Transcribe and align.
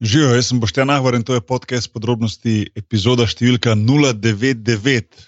Živijo, 0.00 0.34
jaz 0.34 0.46
sem 0.46 0.60
Boštjan 0.60 0.90
Ahvar 0.90 1.14
in 1.14 1.22
to 1.24 1.34
je 1.34 1.40
podcast 1.40 1.88
podrobnosti, 1.88 2.66
epizoda 2.76 3.24
številka 3.24 3.72
099, 3.72 5.24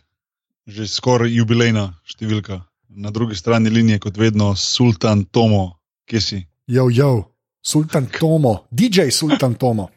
že 0.69 0.85
skoraj 0.85 1.33
jubilejna 1.33 1.87
številka. 2.05 2.61
Na 2.93 3.09
drugi 3.09 3.39
strani 3.39 3.73
linije, 3.73 4.03
kot 4.05 4.21
vedno, 4.21 4.51
Sultan 4.61 5.25
Tomo, 5.33 5.81
kje 6.05 6.21
si? 6.21 6.43
Jo, 6.69 6.91
jo, 6.93 7.33
Sultan 7.65 8.11
Tomo, 8.13 8.69
DJ 8.69 9.09
Sultan 9.09 9.57
Tomo. 9.57 9.89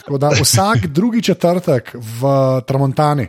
Tako 0.00 0.16
da 0.16 0.32
vsak 0.32 0.88
drugi 0.88 1.20
četrtek 1.22 1.92
v 1.92 2.32
Tramontani. 2.64 3.28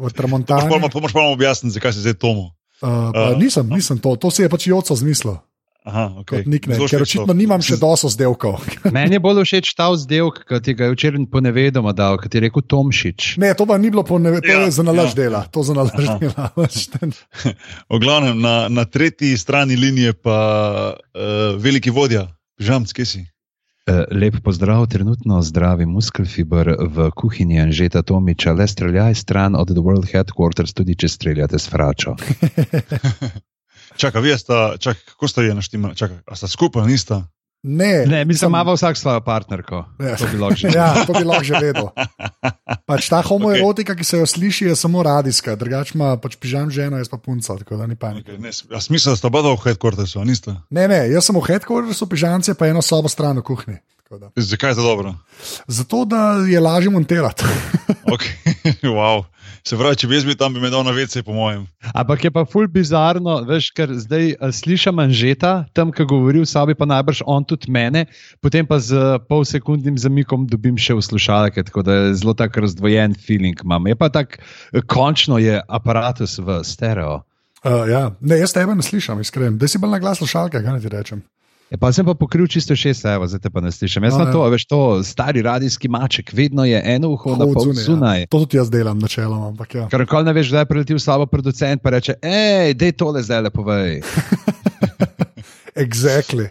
V 0.00 0.10
Tramontani. 0.16 0.72
Pa 0.72 0.80
moraš 0.80 1.12
pa 1.12 1.20
nam 1.20 1.36
objasniti, 1.36 1.76
zakaj 1.76 1.92
si 1.92 2.08
zdaj 2.08 2.16
Tomo. 2.24 2.54
Uh, 2.80 3.12
uh, 3.12 3.36
nisem, 3.36 3.68
nisem 3.68 4.00
to, 4.00 4.16
to 4.16 4.32
si 4.32 4.42
je 4.42 4.48
pač 4.48 4.72
Joco 4.72 4.96
zmislil. 4.96 5.36
Aha, 5.84 6.16
okay. 6.22 6.46
Nikne, 6.48 6.78
ker 6.88 7.02
očitno 7.04 7.34
nimam 7.36 7.60
še 7.60 7.76
dosto 7.76 8.08
zdevkov. 8.08 8.56
Meni 8.96 9.18
je 9.18 9.20
bolj 9.20 9.42
všeč 9.44 9.74
ta 9.76 9.90
vzdevek, 9.92 10.40
ki 10.48 10.60
ti 10.64 10.72
ga 10.78 10.88
je 10.88 10.94
včeraj 10.96 11.26
ponevedoma 11.28 11.92
dal, 11.92 12.16
ki 12.16 12.32
ti 12.32 12.40
je 12.40 12.44
rekel 12.46 12.64
Tomšič. 12.64 13.36
Ne, 13.42 13.52
to 13.52 13.68
pa 13.68 13.76
ni 13.76 13.92
bilo 13.92 14.00
ponevedoma, 14.00 14.48
to 14.48 14.48
ja, 14.48 14.64
je 14.64 14.72
za 14.80 14.86
nalaž 14.86 15.12
ja. 15.12 15.18
dela. 15.20 15.44
To 15.52 15.60
za 15.60 15.76
nalaž 15.76 16.08
dela. 16.24 16.48
v 17.92 18.00
glavnem, 18.00 18.40
na, 18.40 18.56
na 18.72 18.88
tretji 18.88 19.36
strani 19.36 19.76
linije 19.76 20.16
pa 20.16 20.40
uh, 20.96 21.60
veliki 21.60 21.92
vodja, 21.92 22.30
žamc, 22.56 22.88
kje 22.96 23.04
si? 23.04 23.22
Eh, 23.84 24.04
lep 24.16 24.40
pozdrav, 24.40 24.86
trenutno 24.88 25.42
zdravi 25.44 25.84
muskelfiber 25.84 26.72
v 26.80 27.10
kuhinji 27.12 27.60
Anžeta 27.60 28.00
Tomiča, 28.00 28.56
le 28.56 28.64
streljaj 28.64 29.20
stran 29.20 29.52
od 29.52 29.68
The 29.68 29.84
World 29.84 30.08
Headquarters, 30.08 30.72
tudi 30.72 30.96
če 30.96 31.12
streljate 31.12 31.60
s 31.60 31.68
fračo. 31.68 32.16
Čakaj, 33.96 34.22
vi 34.22 34.38
ste, 34.38 34.54
čak, 34.78 34.98
kako 35.14 35.28
ste 35.28 35.46
jih 35.46 35.54
našteli? 35.54 35.94
A 36.26 36.36
ste 36.36 36.48
skupaj, 36.50 36.86
niste? 36.86 37.22
Ne, 37.64 38.04
ne 38.06 38.24
mi 38.24 38.34
smo 38.34 38.48
imeli 38.48 38.74
vsak 38.74 38.96
svojo 38.96 39.20
partnerko. 39.20 39.84
Ja. 40.00 40.16
To 40.16 40.26
bi 40.28 40.36
lahko 40.36 40.56
že, 40.56 40.68
ja, 40.68 41.40
že 41.42 41.54
vedel. 41.60 41.88
Pač 42.84 43.08
ta 43.08 43.22
homoerotika, 43.28 43.94
okay. 43.94 43.98
ki 43.98 44.04
se 44.04 44.18
jo 44.20 44.26
sliši, 44.26 44.64
je 44.68 44.76
samo 44.76 45.02
radijska, 45.02 45.56
drugače 45.56 45.96
ima 45.96 46.16
pač 46.20 46.36
pižam 46.36 46.68
žena, 46.68 47.00
jaz 47.00 47.08
pa 47.08 47.16
punca, 47.16 47.56
tako 47.56 47.80
da 47.80 47.86
ni 47.88 47.96
panike. 47.96 48.36
Okay, 48.36 48.80
smisel, 48.84 49.14
da 49.14 49.16
ste 49.16 49.26
oba 49.32 49.40
v 49.40 49.56
headquartersu, 49.64 50.20
niste? 50.28 50.52
Ne, 50.68 50.84
ne, 50.92 51.08
jaz 51.08 51.24
sem 51.24 51.40
v 51.40 51.46
headquartersu, 51.48 52.04
pižamce 52.10 52.52
pa 52.52 52.68
eno 52.68 52.84
sobo 52.84 53.08
stran 53.08 53.40
v 53.40 53.46
kuhinji. 53.48 53.80
Zakaj 54.36 54.70
je 54.70 54.74
to 54.74 54.82
dobro? 54.82 55.14
Zato, 55.66 56.04
da 56.04 56.32
je 56.48 56.60
lažje 56.60 56.90
montirati. 56.90 57.44
okay. 58.14 58.54
wow. 58.96 59.24
Se 59.64 59.78
pravi, 59.80 59.96
če 59.96 60.08
bi 60.10 60.18
jaz 60.18 60.26
bil 60.28 60.36
tam, 60.36 60.52
bi 60.52 60.60
me 60.60 60.68
dal 60.68 60.84
na 60.84 60.92
vece, 60.92 61.22
po 61.24 61.32
mojem. 61.32 61.62
Ampak 61.96 62.26
je 62.26 62.30
pa 62.34 62.42
ful 62.44 62.66
bizarno, 62.68 63.38
veš, 63.48 63.70
ker 63.72 63.94
zdaj 63.96 64.34
uh, 64.34 64.50
slišim 64.52 64.98
manžeta, 65.00 65.54
tam, 65.72 65.88
ki 65.94 66.04
govori 66.10 66.42
v 66.42 66.48
sobi, 66.48 66.76
pa 66.76 66.84
najbrž 66.88 67.22
on 67.24 67.46
tudi 67.48 67.72
mene, 67.72 68.04
potem 68.44 68.68
pa 68.68 68.76
z 68.76 69.16
pol 69.24 69.46
sekundnim 69.48 69.96
zamikom 70.00 70.44
dobim 70.52 70.76
še 70.76 70.98
v 70.98 71.06
slušalke, 71.08 71.64
tako 71.64 71.84
da 71.86 71.96
je 71.96 72.16
zelo 72.20 72.36
tak 72.36 72.60
razdvojen 72.60 73.16
feeling 73.16 73.64
imam. 73.64 73.88
Je 73.88 73.96
pa 73.96 74.12
tako, 74.12 74.36
eh, 74.76 74.84
končno 74.84 75.40
je 75.40 75.62
aparatus 75.64 76.36
v 76.44 76.60
stereo. 76.60 77.22
Uh, 77.64 77.88
ja. 77.88 78.10
Ne, 78.20 78.36
jaz 78.42 78.52
tebe 78.52 78.76
ne 78.76 78.84
slišim, 78.84 79.24
iskreni. 79.24 79.56
Da 79.56 79.64
si 79.64 79.80
bolj 79.80 79.96
na 79.96 80.04
glas 80.04 80.20
slušalke, 80.20 80.60
kaj 80.60 80.84
ti 80.84 80.92
rečem. 80.92 81.24
Ja, 81.74 81.78
pa 81.78 81.90
sem 81.90 82.06
pa 82.06 82.14
pokril 82.14 82.46
čisto 82.46 82.76
šest, 82.78 83.02
evo, 83.10 83.26
zdaj 83.26 83.40
te 83.42 83.50
pa 83.50 83.58
ne 83.58 83.72
slišim. 83.74 84.04
Jaz 84.06 84.14
sem 84.14 84.28
no, 84.28 84.30
to, 84.30 84.42
veš, 84.52 84.64
to 84.70 84.80
stari 85.02 85.42
radijski 85.42 85.88
maček, 85.90 86.30
vedno 86.30 86.62
je 86.64 86.78
eno 86.78 87.08
uho 87.16 87.32
na 87.34 87.48
pol 87.50 87.72
zunaj. 87.74 88.20
Ja. 88.20 88.26
To 88.30 88.44
tudi 88.44 88.60
jaz 88.60 88.68
delam 88.70 89.00
načeloma. 89.02 89.50
Ja. 89.74 89.88
Ker 89.90 90.04
nikoli 90.04 90.28
ne 90.28 90.34
veš, 90.36 90.52
da 90.54 90.62
je 90.62 90.68
priletel 90.70 91.00
slabo 91.02 91.26
producent, 91.26 91.82
pa 91.82 91.90
reče, 91.96 92.14
hej, 92.22 92.76
dej 92.78 92.92
tole 92.94 93.24
zdaj 93.26 93.42
le 93.48 93.50
povej. 93.50 94.04
exactly. 95.84 96.46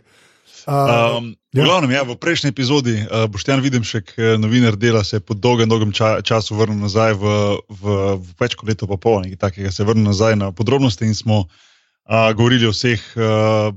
Uh, 0.67 1.21
um, 1.23 1.29
ja. 1.55 1.63
glavnem, 1.63 1.95
ja, 1.95 2.03
v 2.03 2.17
prejšnji 2.19 2.51
epizodi 2.51 2.97
uh, 2.99 3.23
boš 3.31 3.47
tam 3.47 3.63
videl, 3.63 3.79
še 3.87 4.03
novinar 4.43 4.75
dela 4.75 5.05
se 5.07 5.21
je 5.21 5.23
po 5.23 5.39
dolgem, 5.39 5.71
dolgem 5.71 5.95
ča, 5.95 6.17
času 6.19 6.59
vrnil 6.59 6.83
nazaj 6.83 7.15
v, 7.15 7.31
v, 7.79 7.95
v 8.19 8.35
več 8.43 8.59
kot 8.59 8.67
leto, 8.67 8.91
pa 8.91 8.99
pol, 8.99 9.23
nekaj 9.23 9.39
takega, 9.39 9.71
se 9.71 9.85
je 9.85 9.87
vrnil 9.87 10.03
nazaj 10.03 10.35
na 10.35 10.51
podrobnosti 10.51 11.07
in 11.07 11.15
smo 11.15 11.45
uh, 11.47 12.27
govorili 12.35 12.67
o 12.67 12.75
vseh. 12.75 13.07
Uh, 13.15 13.71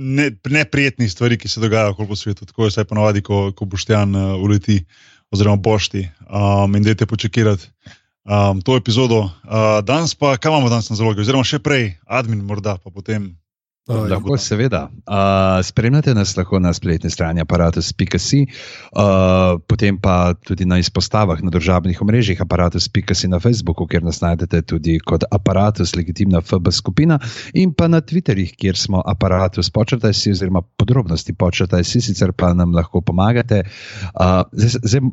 ne, 0.00 0.30
neprijetnih 0.48 1.12
stvari, 1.12 1.38
ki 1.38 1.48
se 1.48 1.60
dogajajo 1.60 1.94
po 2.08 2.16
svetu. 2.16 2.46
Tako 2.46 2.64
je 2.64 2.74
vsaj 2.74 2.84
ponovadi, 2.88 3.22
ko, 3.22 3.50
ko 3.56 3.64
boš 3.64 3.84
tam 3.84 4.14
uh, 4.14 4.22
eh, 4.22 4.34
uleti, 4.40 4.78
oziroma 5.30 5.56
bošti 5.56 6.08
um, 6.26 6.74
in 6.76 6.82
dajte 6.82 7.06
počakirati 7.06 7.68
um, 8.24 8.62
to 8.62 8.76
epizodo. 8.76 9.20
Uh, 9.20 9.78
danes 9.84 10.14
pa, 10.14 10.36
kaj 10.36 10.50
imamo 10.50 10.68
danes 10.68 10.90
na 10.90 10.96
zalogi, 10.96 11.20
oziroma 11.20 11.44
še 11.44 11.60
prej, 11.62 11.92
admin, 12.06 12.42
morda 12.44 12.78
pa 12.82 12.90
potem. 12.90 13.34
Uh, 13.90 14.04
lahko, 14.06 14.36
seveda. 14.38 14.84
Uh, 15.06 15.58
spremljate 15.66 16.14
nas 16.14 16.36
lahko 16.36 16.58
na 16.62 16.70
spletni 16.72 17.10
strani 17.10 17.42
aparatus.si, 17.42 18.44
uh, 18.46 19.58
potem 19.66 19.98
pa 19.98 20.34
tudi 20.46 20.64
na 20.64 20.78
izpostavah 20.78 21.42
na 21.42 21.50
državnih 21.50 22.02
omrežjih 22.02 22.42
aparatus.si 22.42 23.28
na 23.28 23.40
Facebooku, 23.42 23.86
kjer 23.90 24.06
nas 24.06 24.20
najdete 24.22 24.62
tudi 24.62 24.98
kot 25.02 25.26
aparatus, 25.30 25.96
legitimna 25.96 26.40
FB 26.40 26.70
skupina, 26.70 27.18
in 27.54 27.74
pa 27.74 27.88
na 27.88 28.00
Twitterjih, 28.00 28.54
kjer 28.54 28.78
smo 28.78 29.02
aparatus, 29.06 29.72
počrtaj 29.74 30.14
si, 30.14 30.30
oziroma 30.30 30.62
podrobnosti 30.62 31.34
počrtaj 31.34 31.84
si, 31.84 32.00
sicer 32.00 32.32
pa 32.32 32.54
nam 32.54 32.76
lahko 32.76 33.02
pomagate. 33.02 33.64
Uh, 34.14 34.46
zdaj, 34.52 34.78
zdaj, 34.86 35.10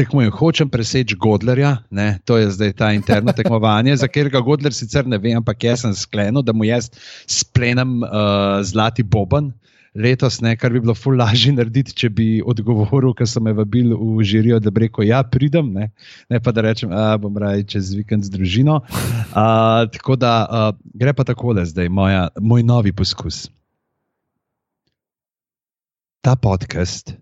tekmujem, 0.00 0.32
hočem 0.32 0.70
preseči 0.72 1.16
Godlerja, 1.20 1.76
ne? 1.92 2.18
to 2.24 2.38
je 2.40 2.50
zdaj 2.56 2.72
ta 2.78 2.90
interno 2.96 3.34
tekmovanje, 3.36 3.98
za 4.00 4.08
katerega 4.08 4.40
Godler 4.44 4.72
sicer 4.72 5.06
ne 5.06 5.18
ve, 5.20 5.34
ampak 5.36 5.64
jaz 5.68 5.84
sem 5.84 5.94
sklenil, 5.96 6.44
da 6.46 6.56
mu 6.56 6.64
jaz 6.64 6.88
splenem 7.28 8.00
uh, 8.04 8.60
zlati 8.64 9.04
boben. 9.04 9.52
Letos, 9.90 10.36
ne, 10.38 10.52
kar 10.54 10.70
bi 10.70 10.78
bilo 10.78 10.94
ful 10.94 11.16
lažje 11.18 11.50
narediti, 11.50 11.92
če 11.98 12.12
bi 12.14 12.26
odgovoril, 12.46 13.10
ker 13.18 13.26
so 13.26 13.42
me 13.42 13.50
vabili 13.58 13.90
v 13.90 14.22
žirijo, 14.22 14.60
da 14.62 14.70
bi 14.70 14.84
rekel: 14.84 15.08
Ja, 15.08 15.24
pridem, 15.26 15.72
ne, 15.74 15.88
ne 16.30 16.38
pa 16.38 16.54
da 16.54 16.62
rečem, 16.62 16.92
da 16.94 17.16
bom 17.18 17.34
raje 17.34 17.64
čez 17.74 17.90
vikend 17.98 18.22
z 18.28 18.30
družino. 18.30 18.78
Uh, 18.86 19.90
tako 19.90 20.14
da 20.14 20.34
uh, 20.46 20.68
gre 20.94 21.10
pa 21.10 21.26
takole 21.26 21.66
zdaj, 21.66 21.90
moja, 21.90 22.28
moj 22.38 22.62
novi 22.62 22.94
poskus. 22.94 23.48
Ta 26.22 26.36
podcast 26.38 27.16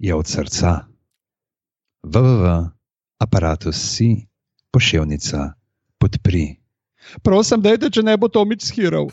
je 0.00 0.16
od 0.16 0.26
srca 0.26 0.91
www.apparatus.si, 2.02 4.26
pošiljka, 4.70 5.52
podpri. 5.98 6.62
Prosim, 7.22 7.62
dajte, 7.62 7.90
če 7.90 8.02
ne 8.06 8.16
bo 8.18 8.28
to 8.30 8.44
mič 8.46 8.62
skiral. 8.70 9.10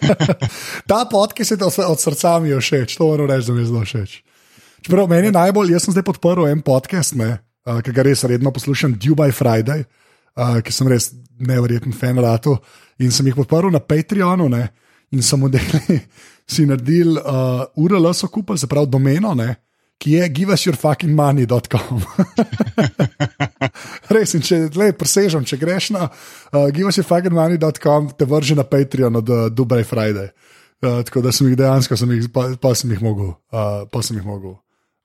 Ta 0.90 1.04
podcast 1.08 1.50
je 1.50 1.56
od 1.86 2.00
srca 2.00 2.38
mi 2.40 2.50
všeč, 2.52 2.96
to 2.96 3.06
moram 3.08 3.30
reči, 3.30 3.46
da 3.48 3.52
mi 3.56 3.60
je 3.64 3.70
zelo 3.70 3.84
všeč. 3.84 4.22
Čeprav 4.80 5.08
meni 5.08 5.26
je 5.28 5.36
najbolj, 5.36 5.72
jaz 5.72 5.82
sem 5.84 5.92
zdaj 5.96 6.06
podprl 6.08 6.48
en 6.48 6.60
podcast, 6.64 7.14
uh, 7.16 7.36
ki 7.84 7.90
ga 7.96 8.02
res 8.04 8.24
redno 8.24 8.52
poslušam, 8.52 8.92
Dubai 9.00 9.32
Friday, 9.32 9.80
uh, 10.36 10.60
ki 10.64 10.72
sem 10.72 10.88
res 10.88 11.12
nevreten 11.40 11.92
fan 11.96 12.18
ratu 12.20 12.56
in 13.00 13.12
sem 13.12 13.26
jih 13.28 13.36
podprl 13.36 13.72
na 13.72 13.80
Patreonu 13.80 14.48
ne, 14.52 14.68
in 15.12 15.22
sem 15.24 15.40
modeli 15.40 16.00
si 16.52 16.66
naredil 16.68 17.16
uh, 17.20 17.64
URL, 17.80 18.12
so 18.16 18.28
kupili, 18.28 18.58
se 18.60 18.68
pravi 18.68 18.88
domeno. 18.92 19.34
Ne, 19.36 19.56
ki 20.00 20.14
je 20.16 20.28
giveusyourfuckingmoney.com. 20.38 22.00
Res, 24.16 24.32
in 24.36 24.44
če 24.44 24.62
le 24.80 24.90
presežem, 24.96 25.44
če 25.44 25.58
greš 25.60 25.90
na 25.96 26.06
uh, 26.08 26.70
giveusyourfuckingmoney.com, 26.72 28.14
te 28.16 28.28
vrže 28.28 28.56
na 28.56 28.64
Patreon 28.68 29.20
od 29.20 29.34
uh, 29.34 29.44
Dubai 29.52 29.82
Friday. 29.84 30.32
Uh, 30.80 31.02
tako 31.04 31.20
da 31.26 31.34
sem 31.36 31.50
jih 31.50 31.58
dejansko, 31.60 32.00
sem 32.00 32.16
jih, 32.16 32.30
pa, 32.32 32.48
pa 32.60 32.72
sem 32.78 32.96
jih 32.96 33.04
mogel, 33.04 33.34
uh, 33.52 33.84
pa 33.92 34.02
sem 34.06 34.16
jih 34.16 34.26
mogel. 34.26 34.56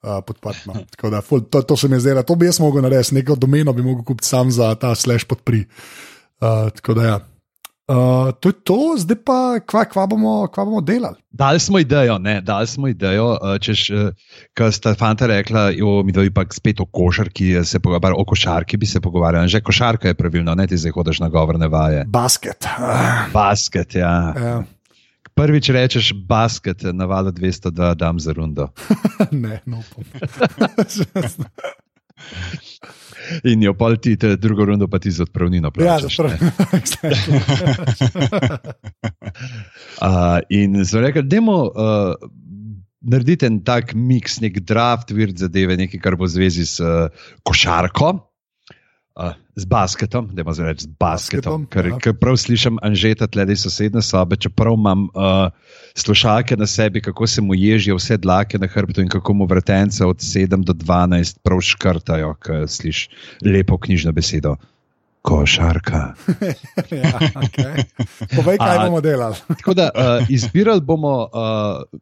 Uh, 0.06 0.19
podprtno. 0.22 0.75
Tako 0.94 1.09
da, 1.09 1.19
ful, 1.25 1.39
to, 1.50 1.63
to 1.66 1.73
se 1.81 1.88
mi 1.89 1.95
je 1.97 2.03
zdelo, 2.03 2.22
to 2.22 2.35
bi 2.38 2.45
jaz 2.45 2.59
mogel 2.62 2.83
narediti, 2.85 3.16
neko 3.16 3.33
domeno 3.41 3.73
bi 3.73 3.81
mogel 3.81 4.03
kupiti 4.06 4.27
sam 4.29 4.51
za 4.53 4.67
ta 4.77 4.91
slash 4.95 5.25
podpri. 5.25 5.63
Uh, 6.38 6.69
tako 6.69 6.94
da, 6.94 7.06
ja. 7.07 7.16
Uh, 7.85 8.34
to 8.40 8.50
je 8.50 8.53
to, 8.66 8.97
zdaj 8.97 9.18
pa, 9.22 9.59
kva, 9.62 9.84
kva, 9.85 10.07
bomo, 10.09 10.47
kva 10.50 10.63
bomo 10.66 10.81
delali. 10.81 11.22
Dali 11.29 11.59
smo 11.62 11.78
idejo, 11.79 12.18
ne, 12.18 12.41
dali 12.41 12.68
smo 12.68 12.88
idejo, 12.90 13.38
uh, 13.38 13.59
češ, 13.62 13.83
uh, 13.94 14.10
kar 14.57 14.74
sta 14.74 14.95
fanta 14.98 15.30
rekla, 15.30 15.69
jo, 15.69 16.01
mi 16.04 16.12
dvoji 16.12 16.33
pa 16.33 16.48
spet 16.50 16.81
o 16.81 16.88
košarki, 16.89 17.54
se 17.62 17.80
pogovarjali, 17.80 18.21
o 18.21 18.25
košarki 18.25 18.77
bi 18.77 18.89
se 18.89 19.01
pogovarjali. 19.01 19.54
Že 19.54 19.62
košarka 19.62 20.07
je 20.07 20.18
pravilno, 20.18 20.56
ne 20.56 20.68
ti 20.68 20.77
zdaj 20.77 20.92
hodiš 20.98 21.19
na 21.21 21.30
govorne 21.30 21.68
vaje. 21.68 22.06
Basket. 22.07 22.65
Basket, 23.33 23.95
ja. 23.95 24.33
ja. 24.33 24.63
Prvič 25.38 25.69
rečeš 25.69 26.13
basket, 26.25 26.81
na 26.89 27.06
valu 27.06 27.31
202, 27.31 27.95
dam 27.95 28.19
za 28.19 28.33
rundo. 28.33 28.68
ne, 29.45 29.62
no, 29.65 29.83
pom. 29.94 30.04
In 33.44 33.63
jo 33.63 33.74
pol 33.77 33.98
ti, 34.01 34.16
te 34.19 34.36
drugo 34.42 34.66
rundo 34.66 34.88
pa 34.92 35.00
ti 35.00 35.12
z 35.12 35.22
odpravnino 35.25 35.72
plačaš. 35.72 36.19
Ja, 36.19 36.25
uh, 40.01 40.39
in 40.50 40.86
so 40.86 41.00
rekli, 41.04 41.24
da 41.24 41.36
je 41.36 41.42
uh, 41.42 41.50
narediti 43.06 43.45
en 43.50 43.60
tak 43.66 43.94
miks, 43.95 44.39
nek 44.44 44.60
draft, 44.66 45.12
vir 45.16 45.30
zadeve, 45.38 45.77
nekaj, 45.80 46.00
kar 46.01 46.16
bo 46.19 46.25
v 46.27 46.31
zvezi 46.38 46.66
s 46.68 46.80
uh, 46.83 46.88
košarko. 47.48 48.10
Uh, 49.15 49.31
z 49.56 49.65
basketom, 49.65 50.27
da 50.35 50.41
imamo 50.41 50.63
reči 50.67 50.83
z 50.83 50.88
basketom, 51.00 51.62
Basketom, 51.63 51.65
ker, 51.71 51.88
ja. 51.88 51.97
ker 52.03 52.13
prav 52.19 52.35
slišim 52.35 52.75
Anžeta 52.83 53.29
tleh 53.31 53.53
iz 53.53 53.62
sosedne 53.63 54.01
sobe, 54.03 54.35
čeprav 54.35 54.73
imam 54.75 55.06
uh, 55.15 55.45
slušalke 55.95 56.57
na 56.59 56.67
sebi, 56.67 57.00
kako 57.01 57.27
se 57.27 57.41
mu 57.41 57.56
ježijo 57.56 57.95
vse 57.95 58.17
dlake 58.17 58.59
na 58.59 58.67
hrbtu 58.67 59.01
in 59.01 59.07
kako 59.07 59.33
mu 59.33 59.45
vretence 59.47 60.03
od 60.06 60.19
7 60.19 60.65
do 60.67 60.73
12 60.73 61.39
prav 61.44 61.62
škrtajo, 61.63 62.33
ko 62.44 62.67
slišiš 62.67 63.09
lepo 63.45 63.77
knjižno 63.77 64.12
besedo. 64.12 64.56
Košarka. 65.21 66.01
ja, 67.01 67.12
okay. 67.39 67.85
Povej, 68.35 68.57
kaj 68.57 68.77
A- 68.77 68.83
bomo 68.83 69.00
delali. 69.01 69.35
Tako 69.63 69.73
da 69.73 69.89
uh, 69.95 70.27
izbirali 70.29 70.81
bomo 70.81 71.13
uh, 71.23 72.01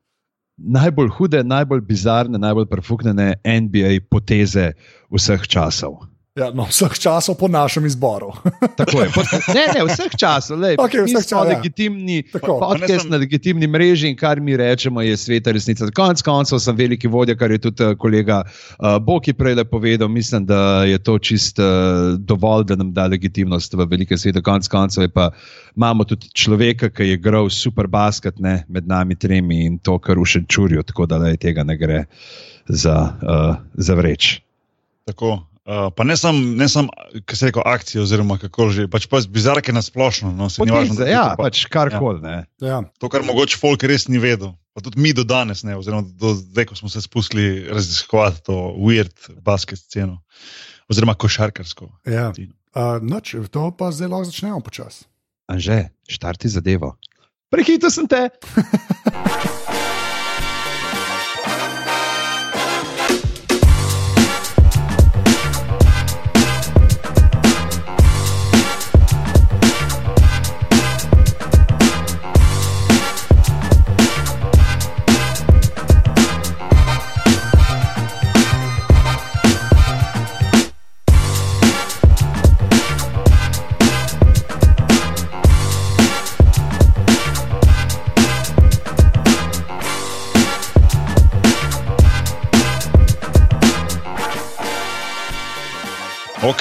najbolj 0.57 1.13
hude, 1.13 1.43
najbolj 1.43 1.81
bizarne, 1.81 2.41
najbolj 2.41 2.65
prefuknjene 2.65 3.35
NBA 3.45 4.01
poteze 4.09 4.71
vseh 5.13 5.47
časov. 5.47 6.12
Ja, 6.33 6.47
no, 6.49 6.65
vseh 6.65 6.89
časov 6.97 7.37
po 7.37 7.45
našem 7.45 7.85
izboru. 7.85 8.31
Tako 8.79 9.05
je. 9.05 9.09
Ne, 9.53 9.65
ne, 9.69 9.81
vseh 9.85 10.15
časov. 10.17 10.57
Lej, 10.57 10.79
mi 10.81 11.13
vseh 11.13 11.27
časov, 11.29 11.45
ja. 11.45 11.53
legitimni 11.53 12.23
podcast 12.33 13.05
sem- 13.05 13.11
na 13.13 13.19
legitimni 13.21 13.69
mreži 13.69 14.09
in 14.09 14.17
kar 14.17 14.41
mi 14.41 14.57
rečemo, 14.57 15.05
je 15.05 15.13
sveta 15.13 15.53
resnica. 15.53 15.85
Konec 15.93 16.25
koncev 16.25 16.57
sem 16.57 16.73
veliki 16.73 17.05
vodja, 17.05 17.37
kar 17.37 17.53
je 17.53 17.61
tudi 17.61 17.85
eh, 17.85 17.93
kolega 17.93 18.41
uh, 18.41 18.97
Boki 18.97 19.37
prej 19.37 19.61
povedal. 19.69 20.09
Mislim, 20.09 20.49
da 20.49 20.89
je 20.89 20.97
to 20.97 21.19
čist 21.21 21.61
uh, 21.61 22.17
dovolj, 22.17 22.65
da 22.65 22.81
nam 22.81 22.89
da 22.89 23.05
legitimnost 23.13 23.77
v 23.77 23.85
velike 23.85 24.17
svete. 24.17 24.41
Konec 24.41 24.65
koncev 24.67 25.13
pa 25.13 25.29
imamo 25.77 26.01
tudi 26.03 26.33
človeka, 26.33 26.89
ki 26.89 27.13
je 27.13 27.21
igral 27.21 27.53
super 27.53 27.85
basket 27.85 28.41
ne, 28.41 28.65
med 28.73 28.89
nami 28.89 29.13
tremi 29.15 29.67
in 29.69 29.77
to, 29.77 30.01
kar 30.01 30.17
v 30.17 30.25
Šenčurju, 30.25 30.81
tako 30.81 31.05
da 31.05 31.21
lej, 31.21 31.37
tega 31.37 31.61
ne 31.61 31.77
gre 31.77 32.05
za, 32.65 32.97
uh, 33.21 33.57
za 33.77 33.93
vreč. 33.93 34.39
Tako. 35.05 35.52
Uh, 35.63 35.87
pa 35.95 36.03
ne 36.03 36.17
samo, 36.17 36.67
sam, 36.67 36.89
kaj 37.25 37.37
se 37.39 37.45
reče, 37.45 37.61
akcije, 37.65 38.01
oziroma 38.01 38.35
kako 38.37 38.67
že, 38.69 38.87
pač 38.91 39.05
pa 39.07 39.21
bizarke 39.31 39.71
na 39.71 39.79
splošno. 39.81 40.33
No, 40.35 40.49
se 40.51 40.59
važno, 40.59 40.75
Poteze, 40.75 41.05
da 41.05 41.07
ja, 41.07 41.23
to 41.29 41.37
pa- 41.39 41.43
pač 41.47 41.61
karkoli. 41.71 42.19
Ja. 42.27 42.41
Ja. 42.59 42.81
To, 42.99 43.07
kar 43.07 43.23
mogoče 43.23 43.55
folk 43.61 43.85
res 43.87 44.09
ni 44.11 44.19
vedel, 44.19 44.51
pa 44.75 44.83
tudi 44.83 44.99
mi 44.99 45.13
do 45.15 45.23
danes, 45.23 45.63
ne, 45.63 45.77
oziroma 45.79 46.03
do 46.03 46.33
zdaj, 46.35 46.67
ko 46.67 46.75
smo 46.75 46.91
se 46.91 46.99
spustili 47.01 47.63
raziskovati 47.71 48.43
to 48.43 48.59
weird 48.75 49.15
basket 49.39 49.79
sceno, 49.79 50.19
oziroma 50.91 51.15
košarkarsko. 51.15 51.87
Ja. 52.11 52.33
Uh, 52.75 52.99
noč, 52.99 53.31
to 53.47 53.71
pa 53.71 53.93
zdaj 53.95 54.11
lahko 54.11 54.27
začnemo 54.27 54.59
počasi. 54.59 55.07
Anže, 55.47 55.93
štarti 56.11 56.51
zadevo. 56.51 56.97
Prehiter 57.47 57.91
sem 57.93 58.07
te. 58.09 58.27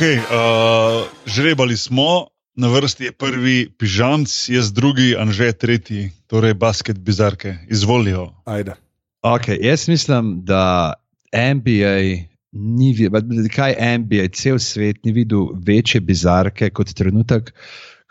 Okay, 0.02 0.19
uh, 0.19 1.06
žrebali 1.31 1.76
smo, 1.76 2.26
na 2.58 2.66
vrsti 2.69 3.04
je 3.04 3.12
prvi 3.12 3.70
pižamc, 3.78 4.49
jaz 4.50 4.72
drugi, 4.75 5.12
Anže 5.14 5.52
tretji, 5.52 6.10
torej 6.26 6.56
basket 6.58 6.99
bizarke. 6.99 7.54
Izvolijo. 7.70 8.32
Ajde. 8.44 8.75
Okay, 9.22 9.62
jaz 9.62 9.87
mislim, 9.88 10.40
da 10.43 10.94
NBA 11.31 12.26
ni 12.50 12.90
videl, 12.99 13.46
kaj 13.54 13.78
NBA, 13.99 14.26
cel 14.34 14.58
svet 14.58 15.04
ni 15.04 15.12
videl 15.12 15.46
večje 15.66 16.00
bizarke 16.00 16.70
kot 16.75 16.90
trenutek, 16.99 17.54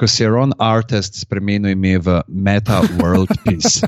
ko 0.01 0.09
je 0.09 0.25
Ron 0.25 0.50
Artest 0.57 1.13
spremenil 1.21 1.77
ime 1.77 2.01
v 2.01 2.25
Meta 2.25 2.81
World 2.98 3.30
Peace. 3.45 3.86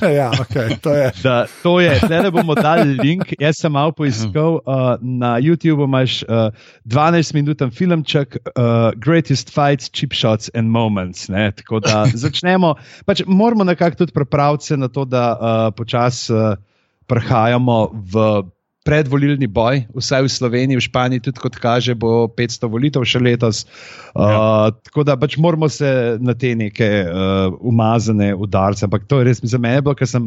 ja, 0.00 0.32
okay, 0.40 0.80
to 0.80 0.88
je. 0.96 1.12
Da, 1.20 1.44
to 1.60 1.76
je, 1.84 2.00
zdaj 2.00 2.32
bomo 2.32 2.56
dali 2.56 2.96
link. 2.96 3.36
Jaz 3.36 3.60
sem 3.60 3.68
malo 3.68 3.92
poiskal. 3.92 4.64
Uh, 4.64 4.96
na 5.04 5.36
YouTubu 5.36 5.84
imaš 5.84 6.24
uh, 6.24 6.48
12-minuten 6.88 7.68
filmček 7.68 8.40
uh, 8.40 8.96
Greatest 8.96 9.52
Fights, 9.52 9.92
Chip 9.92 10.16
Shots 10.16 10.48
and 10.56 10.72
Moments. 10.72 11.28
Ne? 11.28 11.52
Tako 11.52 11.84
da 11.84 12.08
začnemo. 12.24 12.80
Pač 13.04 13.20
moramo 13.28 13.68
nekako 13.68 14.00
tudi 14.00 14.16
pripraviti 14.16 14.72
se 14.72 14.80
na 14.80 14.88
to, 14.88 15.04
da 15.04 15.36
uh, 15.36 15.76
počasi 15.76 16.32
uh, 16.32 16.56
prehajamo 17.04 17.92
v. 17.92 18.48
Predvolilni 18.90 19.46
boj, 19.46 19.84
vsaj 19.94 20.26
v 20.26 20.32
Sloveniji, 20.34 20.80
v 20.80 20.86
Španiji, 20.88 21.22
tudi 21.28 21.38
kot 21.38 21.56
kaže, 21.62 21.94
bo 21.94 22.26
500 22.26 22.66
volitev 22.66 23.06
še 23.06 23.22
letos. 23.22 23.62
Uh, 24.10 24.26
ja. 24.26 24.40
Tako 24.90 25.06
da 25.06 25.14
pač 25.16 25.38
moramo 25.38 25.70
se 25.70 26.18
na 26.18 26.34
te 26.34 26.50
neke 26.58 27.06
uh, 27.06 27.54
umazane 27.62 28.34
udarce. 28.34 28.82
Ampak 28.84 29.06
to 29.06 29.22
je 29.22 29.30
res 29.30 29.44
za 29.46 29.62
mene 29.62 29.78
bilo, 29.80 29.94
ker 29.94 30.10
sem 30.10 30.26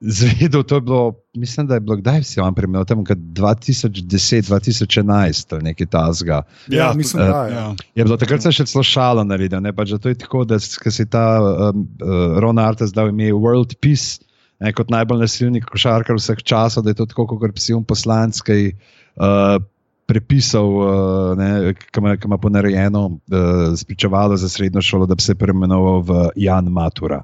zvedel, 0.00 0.64
to 0.64 0.74
je 0.74 0.80
bilo, 0.80 1.02
mislim, 1.34 1.66
da 1.66 1.74
je 1.74 1.80
bilo, 1.80 1.96
kdaj 1.96 2.24
si 2.24 2.40
vam 2.40 2.54
primerjal, 2.54 2.84
tam 2.84 3.04
2010, 3.04 4.48
2011, 4.50 5.54
nekaj 5.62 5.86
tasga. 5.86 6.42
Ja, 6.68 6.92
mislim, 6.92 7.22
da 7.22 7.44
je. 7.46 7.54
Ja. 7.54 7.66
Je 7.94 8.04
bilo 8.04 8.16
takrat 8.16 8.42
se 8.42 8.52
še 8.52 8.66
slušalo 8.66 9.24
narediti, 9.24 9.60
ne 9.60 9.72
pač, 9.72 9.94
da 9.94 9.98
to 9.98 10.12
je 10.12 10.18
tako, 10.20 10.44
da 10.44 10.58
s- 10.60 10.76
ko 10.76 10.90
si 10.92 11.06
ta 11.06 11.38
um, 11.40 11.86
uh, 12.02 12.36
Ron 12.40 12.58
Artes 12.58 12.92
dal 12.92 13.08
ime 13.08 13.32
World 13.32 13.76
Peace. 13.80 14.20
Ne, 14.62 14.72
kot 14.72 14.90
najbolj 14.92 15.24
nasilni 15.24 15.62
košarkar 15.64 16.18
vseh 16.18 16.42
časov, 16.46 16.84
da 16.86 16.92
je 16.92 17.00
to 17.00 17.06
tako, 17.10 17.26
kot 17.34 17.54
psi 17.56 17.74
un 17.74 17.84
poslanc, 17.86 18.38
ki 18.46 18.70
uh, 18.70 19.58
prepisal, 20.06 20.68
uh, 20.84 21.72
ki 21.74 22.00
ima, 22.00 22.16
ki 22.16 22.30
ima 22.30 22.38
ponarejeno 22.38 23.06
uh, 23.10 23.74
spričevalo 23.76 24.36
za 24.36 24.48
srednjo 24.48 24.82
šolo, 24.82 25.06
da 25.10 25.14
bi 25.18 25.22
se 25.22 25.34
preimenoval 25.34 26.04
v 26.06 26.28
Jan 26.36 26.70
Matura. 26.70 27.22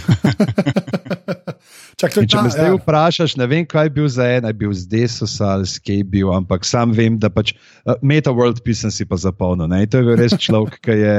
Čak, 1.96 2.18
In 2.20 2.28
če 2.28 2.36
ta, 2.36 2.42
me 2.44 2.50
zdaj 2.52 2.68
ja. 2.68 2.76
vprašaš, 2.76 3.36
ne 3.40 3.46
vem, 3.48 3.66
kaj 3.70 3.86
je 3.88 3.92
bil 3.96 4.08
za 4.12 4.26
en, 4.36 4.48
je 4.50 4.56
bil 4.58 4.74
z 4.76 4.90
Desus 4.92 5.38
ali 5.40 5.68
s 5.70 5.80
kaj 5.80 6.02
je 6.02 6.08
bil, 6.16 6.32
ampak 6.34 6.66
sam 6.68 6.92
vem, 6.96 7.16
da 7.22 7.30
pač 7.32 7.54
uh, 7.56 7.96
Meta 8.04 8.34
World 8.36 8.60
Peace 8.66 8.92
si 8.92 9.06
pa 9.08 9.16
zapolnil. 9.22 9.70
Ne? 9.72 9.86
In 9.86 9.92
To 9.94 10.02
je 10.02 10.08
bil 10.10 10.20
res 10.20 10.36
človek, 10.36 10.80
ki 10.84 10.96
je 11.00 11.18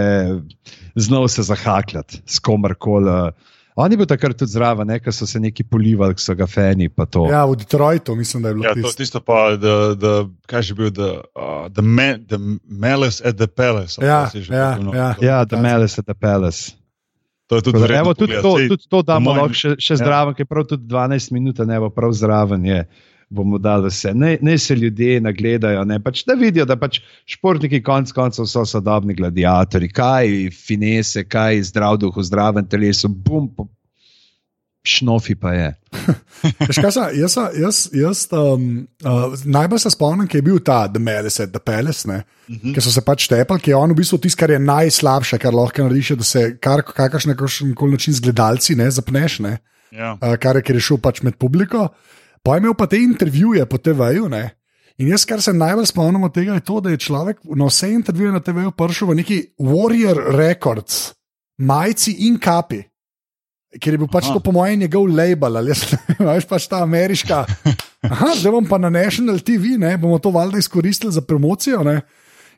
znal 1.00 1.28
se 1.32 1.46
zahakljati 1.48 2.20
s 2.28 2.42
komarkoli. 2.44 3.08
Uh, 3.08 3.54
On 3.76 3.92
je 3.92 3.96
bil 3.96 4.06
takrat 4.06 4.32
tudi 4.34 4.50
zraven, 4.50 4.86
ne, 4.86 4.96
ker 4.96 5.12
so 5.12 5.26
se 5.28 5.36
neki 5.36 5.64
polivali, 5.64 6.14
ki 6.14 6.22
so 6.22 6.34
ga 6.34 6.46
feni. 6.46 6.88
pa 6.88 7.04
to. 7.04 7.26
Ja, 7.28 7.44
v 7.44 7.56
Detroitu 7.56 8.14
mislim, 8.16 8.42
da 8.42 8.48
je 8.48 8.54
bilo 8.54 8.64
Ja, 8.64 8.72
to, 8.72 8.80
tisto. 8.82 8.96
tisto 8.96 9.20
pa, 9.20 9.56
da, 9.56 9.92
da, 9.94 10.12
kaj 10.46 10.62
že 10.62 10.74
bil, 10.74 10.88
the, 10.90 11.10
uh, 11.34 11.68
the, 11.68 11.82
man, 11.82 12.24
the 12.24 12.38
Malice 12.64 13.20
at 13.20 13.36
the 13.36 13.46
Palace. 13.46 13.98
ali 13.98 14.08
Ja, 14.08 14.30
je 14.32 14.40
ja, 14.48 14.70
tako, 14.72 14.82
no. 14.82 14.94
ja. 14.94 15.14
Ja, 15.20 15.44
The 15.44 15.56
Malice 15.58 16.00
at 16.00 16.06
the 16.06 16.14
Palace. 16.14 16.72
To 17.46 17.56
je 17.56 17.62
tudi 17.62 17.78
da, 17.78 17.84
vredno 17.84 18.00
Evo, 18.00 18.14
tudi, 18.14 18.32
to, 18.34 18.56
tudi 18.68 18.88
to 18.88 19.02
damo 19.02 19.30
lahko 19.30 19.52
še, 19.54 19.76
še 19.78 19.92
ja. 19.92 19.96
zraven, 19.98 20.34
ker 20.34 20.46
prav 20.46 20.64
tudi 20.66 20.82
12 20.84 21.30
minut, 21.30 21.58
ne 21.58 21.76
bo 21.78 21.90
prav 21.90 22.10
zraven. 22.12 22.64
Je. 22.64 22.80
Bomo 23.28 23.58
dali 23.58 23.88
vse. 23.90 24.12
Ne, 24.14 24.36
ne 24.42 24.58
se 24.58 24.74
ljudje 24.78 25.20
nagledajo, 25.20 25.84
ne, 25.84 25.98
pač, 26.02 26.20
da 26.28 26.36
vidijo, 26.38 26.64
da 26.64 26.76
pač 26.78 27.00
športniki 27.26 27.82
konec 27.82 28.12
koncev 28.14 28.46
so 28.46 28.62
sodobni 28.64 29.16
gladiatori, 29.18 29.88
kaj 29.90 30.30
finese, 30.54 31.24
kaj 31.26 31.62
zdrav 31.72 31.98
duh 31.98 32.14
v 32.14 32.22
zdravem 32.22 32.68
telesu, 32.70 33.10
bum, 33.10 33.48
po, 33.50 33.66
šnofi 34.86 35.34
pa 35.34 35.52
je. 35.52 35.72
Sem- 36.70 36.84
Jaz, 36.84 36.94
sem- 37.34 37.54
jaz, 37.58 37.78
jaz 37.92 38.20
um, 38.30 38.86
uh, 39.02 39.34
najbolj 39.44 39.82
se 39.82 39.90
spomnim, 39.90 40.28
ki 40.30 40.38
je 40.38 40.44
bil 40.46 40.58
ta 40.62 40.84
The 40.86 41.00
at 41.42 41.50
the 41.50 41.58
Palace, 41.58 42.06
ne, 42.08 42.22
uh 42.48 42.54
-huh. 42.54 42.74
ki 42.74 42.80
so 42.80 42.90
se 42.90 43.00
pač 43.00 43.26
tepali, 43.28 43.60
ki 43.60 43.70
je 43.70 43.76
on 43.76 43.90
v 43.90 43.96
bistvu 43.96 44.18
tisto, 44.18 44.38
kar 44.38 44.50
je 44.50 44.58
najslabše, 44.58 45.38
kar 45.38 45.54
lahko 45.54 45.82
narediš, 45.82 46.10
da 46.16 46.24
se 46.24 46.58
kar 46.60 46.82
kakršen 46.82 47.34
koli 47.74 47.92
način 47.92 48.14
z 48.14 48.20
gledalci 48.20 48.74
ne 48.74 48.90
zapneš, 48.90 49.38
ne, 49.40 49.58
Ja. 49.90 50.12
uh, 50.22 50.36
kar 50.36 50.56
je, 50.56 50.62
ker 50.62 50.76
je 50.76 50.80
šel 50.80 50.98
pač 50.98 51.22
med 51.22 51.34
publiko. 51.36 51.88
Pa 52.46 52.54
je 52.54 52.62
imel 52.62 52.74
pa 52.78 52.86
te 52.86 52.98
intervjuje 53.02 53.66
po 53.66 53.78
TV-ju. 53.78 54.28
ne. 54.28 54.50
In 54.98 55.08
jaz, 55.08 55.24
kar 55.26 55.42
se 55.42 55.52
najbolj 55.52 55.86
spomnim 55.86 56.22
od 56.24 56.34
tega, 56.34 56.54
je 56.54 56.60
to, 56.60 56.80
da 56.80 56.90
je 56.90 56.96
človek 56.96 57.40
na 57.44 57.66
vse 57.66 57.90
intervjuje 57.92 58.32
na 58.32 58.40
TV-ju 58.40 58.70
prišel 58.70 59.08
v 59.08 59.14
neki 59.14 59.38
Warrior 59.58 60.20
Records, 60.38 61.12
majici 61.58 62.14
in 62.28 62.38
kapi. 62.38 62.78
Ker 63.82 63.92
je 63.92 63.98
bil 63.98 64.08
pač 64.08 64.30
Aha. 64.30 64.38
to, 64.38 64.40
po 64.40 64.54
mojem, 64.54 64.78
njegov 64.80 65.08
label, 65.10 65.56
ali 65.58 65.74
veš 66.18 66.46
pač 66.48 66.68
ta 66.70 66.80
ameriška. 66.86 67.42
Aha, 68.14 68.28
zdaj 68.38 68.54
bom 68.54 68.64
pa 68.64 68.78
na 68.78 68.88
National 68.94 69.42
TV, 69.42 69.74
ne, 69.76 69.96
bomo 69.98 70.18
to 70.22 70.30
valjda 70.30 70.62
izkoristili 70.62 71.12
za 71.12 71.20
promocijo. 71.20 71.82
Ne. 71.84 72.00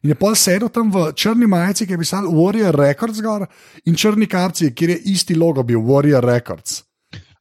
In 0.05 0.13
je 0.13 0.19
pa 0.21 0.35
sedel 0.37 0.69
tam 0.69 0.93
v 0.93 1.09
črni 1.17 1.49
majici, 1.49 1.89
ki 1.89 1.97
je 1.97 2.03
pisal 2.05 2.29
Warrior 2.29 2.77
Records 2.77 3.25
gor 3.25 3.49
in 3.89 3.97
črni 3.97 4.29
kapci, 4.29 4.71
kjer 4.77 4.95
je 4.95 5.01
isti 5.17 5.35
logo 5.35 5.65
bil 5.65 5.81
Warrior 5.81 6.23
Records. 6.23 6.85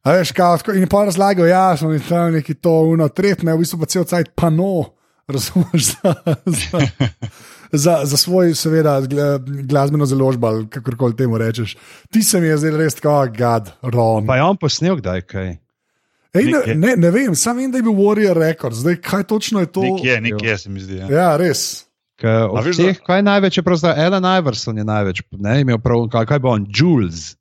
A 0.02 0.14
veš, 0.14 0.32
kao, 0.32 0.56
tako, 0.58 0.76
in 0.76 0.86
je 0.86 0.90
pa 0.90 1.04
razlagal, 1.04 1.46
ja, 1.46 1.76
smo 1.76 1.88
mi 1.90 2.00
tam 2.00 2.32
neki 2.32 2.54
to, 2.54 2.80
uno, 2.92 3.08
tretne, 3.08 3.54
v 3.54 3.64
bistvu 3.64 3.80
pa 3.82 3.90
cel 3.90 4.06
cajt 4.08 4.32
pano. 4.36 4.98
razumeš, 5.32 5.84
za, 5.84 6.14
za, 6.46 6.80
za, 7.72 8.00
za 8.04 8.16
svoj, 8.16 8.54
seveda, 8.54 9.02
glasbeno 9.68 10.06
založbo 10.06 10.46
ali 10.46 10.68
kako 10.68 10.90
koli 10.98 11.16
temu 11.16 11.38
rečeš. 11.38 11.76
Ti 12.10 12.22
se 12.22 12.40
mi 12.40 12.46
je 12.46 12.56
zdaj 12.56 12.76
res 12.76 12.94
tako, 12.94 13.08
oh, 13.10 13.28
gad, 13.36 13.70
ron. 13.82 14.26
Pa 14.26 14.36
je 14.36 14.42
on 14.42 14.56
posnel 14.56 14.96
kdaj 14.96 15.20
kaj? 15.20 15.56
Ej, 16.34 16.44
ne, 16.44 16.74
ne, 16.74 16.94
ne 16.96 17.10
vem, 17.10 17.34
sam 17.34 17.56
vem, 17.56 17.70
da 17.72 17.78
je 17.78 17.82
bil 17.82 17.92
Warrior 17.92 18.36
Records, 18.36 18.80
zdaj 18.80 18.96
kaj 19.04 19.24
točno 19.28 19.60
je 19.60 19.66
to? 19.66 19.82
Nekje, 19.84 20.20
nekje 20.20 20.58
se 20.58 20.70
mi 20.70 20.80
zdi. 20.80 20.96
Ja, 20.96 21.08
ja 21.12 21.36
res. 21.36 21.84
Kaj, 22.20 22.48
veš, 22.64 22.76
teh, 22.76 23.00
kaj 23.04 23.20
je 23.20 23.28
največ, 23.28 23.60
pravzaprav 23.64 24.00
Ellen 24.06 24.24
Iverson 24.38 24.78
je 24.78 24.84
največ, 24.84 25.22
ne 25.38 25.60
imel 25.60 25.78
prav, 25.78 26.08
kaj, 26.12 26.26
kaj 26.26 26.40
bo 26.44 26.56
on, 26.56 26.66
Jules. 26.72 27.34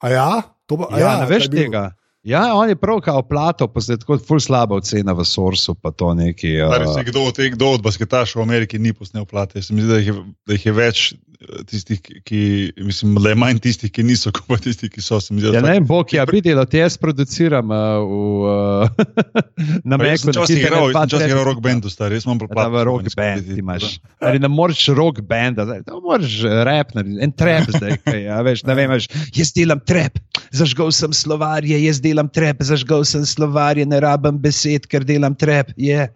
A 0.00 0.10
ja, 0.10 0.30
to 0.66 0.76
bo. 0.76 0.88
Ja, 0.92 0.98
ja, 0.98 1.14
ne 1.22 1.30
veš 1.30 1.48
tega. 1.52 1.90
Ja, 2.26 2.54
on 2.54 2.68
je 2.68 2.76
prav 2.76 3.00
kao 3.00 3.22
plato, 3.22 3.68
pa 3.68 3.80
zdaj 3.80 4.00
tako 4.02 4.18
ful 4.18 4.40
slaba 4.42 4.74
ocena 4.74 5.12
v 5.14 5.24
Sorsu. 5.24 5.76
Neki, 6.16 6.56
uh... 6.60 7.02
Kdo 7.06 7.22
od 7.22 7.38
kdo 7.38 7.68
od 7.78 7.82
basketašov 7.82 8.40
v 8.40 8.42
Ameriki 8.42 8.78
ni 8.78 8.92
posnel 8.92 9.24
plate? 9.24 9.62
Se 9.62 9.74
mi 9.74 9.82
zdi, 9.82 9.92
da 9.92 9.98
jih 9.98 10.06
je, 10.06 10.14
da 10.46 10.56
jih 10.56 10.66
je 10.66 10.72
več 10.72 11.02
eh, 11.14 11.62
tistih, 11.70 12.00
ki, 12.26 12.40
mislim, 12.82 13.14
le 13.22 13.34
manj 13.38 13.60
tistih, 13.62 13.92
ki 13.94 14.02
niso, 14.02 14.32
kot 14.34 14.48
pa 14.48 14.58
tistih, 14.58 14.90
ki 14.90 15.04
so. 15.04 15.20
Zdi, 15.22 15.38
ja, 15.54 15.62
ne 15.62 15.76
vem, 15.76 15.86
Bog 15.86 16.10
je 16.10 16.18
ja, 16.18 16.24
videl, 16.26 16.58
da 16.58 16.66
te 16.66 16.82
jaz 16.82 16.96
produciram 16.98 17.70
uh, 17.70 18.02
v, 18.02 18.50
uh, 18.50 19.30
na 19.94 20.00
mestu. 20.02 20.34
Čas 20.34 20.50
je 20.50 20.58
igral, 20.64 20.90
čas 21.06 21.22
je 21.22 21.30
igral 21.30 21.46
rock 21.46 21.62
bandu, 21.62 21.94
star, 21.94 22.10
res 22.10 22.26
imam 22.26 22.42
plate. 22.42 22.66
Ja, 22.74 22.84
rock 22.90 23.14
band 23.14 23.54
imaš. 23.54 24.00
Ali 24.18 24.42
ne 24.42 24.50
moreš 24.50 24.88
rock 24.98 25.22
banda, 25.22 25.68
ne 25.76 26.02
moreš 26.02 26.40
rap, 26.66 26.90
en 26.98 27.38
trap 27.38 27.70
zdaj, 27.70 28.00
kaj, 28.02 28.20
ja, 28.26 28.42
veš, 28.42 28.66
ne 28.66 28.78
vem, 28.82 28.90
veš, 28.96 29.06
jaz 29.36 29.54
delam 29.54 29.78
trap, 29.86 30.18
zažgal 30.50 30.90
sem 30.90 31.14
slovarje, 31.14 31.78
jaz 31.86 32.02
delam 32.02 32.15
delam 32.16 32.32
trep, 32.32 32.64
zažgal 32.64 33.04
sem 33.04 33.24
slovarje, 33.28 33.84
ne 33.84 34.00
rabim 34.00 34.40
besed, 34.40 34.88
ker 34.88 35.04
delam 35.04 35.36
trep. 35.36 35.76
Yeah. 35.76 36.08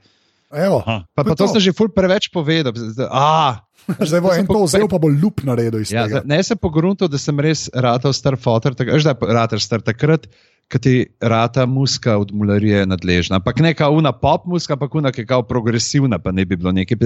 Evo, 0.50 0.80
pa, 0.82 1.04
pa 1.22 1.36
to, 1.36 1.44
to 1.44 1.52
sem 1.52 1.68
že 1.68 1.76
ful 1.76 1.92
preveč 1.92 2.32
povedal. 2.32 2.72
A, 3.12 3.60
Zdaj 4.08 4.20
bo 4.20 4.30
en 4.32 4.46
to 4.48 4.60
vzel, 4.64 4.86
pa 4.88 4.98
bo 5.00 5.08
lup 5.08 5.44
naredil. 5.46 5.84
Ja, 5.88 6.06
ne 6.24 6.40
se 6.42 6.56
pogrunto, 6.56 7.08
da 7.08 7.18
sem 7.20 7.36
res 7.40 7.68
ratal 7.72 8.14
star 8.16 8.36
fotor, 8.40 8.74
tako 8.76 8.96
da 8.98 9.14
je 9.14 9.34
ratal 9.34 9.62
star 9.62 9.84
takrat, 9.84 10.26
ko 10.70 10.78
ti 10.78 11.10
rata 11.18 11.64
muska 11.66 12.14
od 12.20 12.30
mularije 12.34 12.84
nadležna. 12.86 13.40
Ampak 13.40 13.58
neka 13.62 13.88
una 13.90 14.12
pop 14.14 14.46
muska, 14.46 14.76
ampak 14.76 14.94
una, 14.94 15.10
ki 15.10 15.24
je 15.24 15.30
kao 15.30 15.42
progresivna, 15.42 16.20
pa 16.22 16.30
ne 16.30 16.44
bi 16.46 16.56
bilo 16.56 16.72
nekaj. 16.72 16.98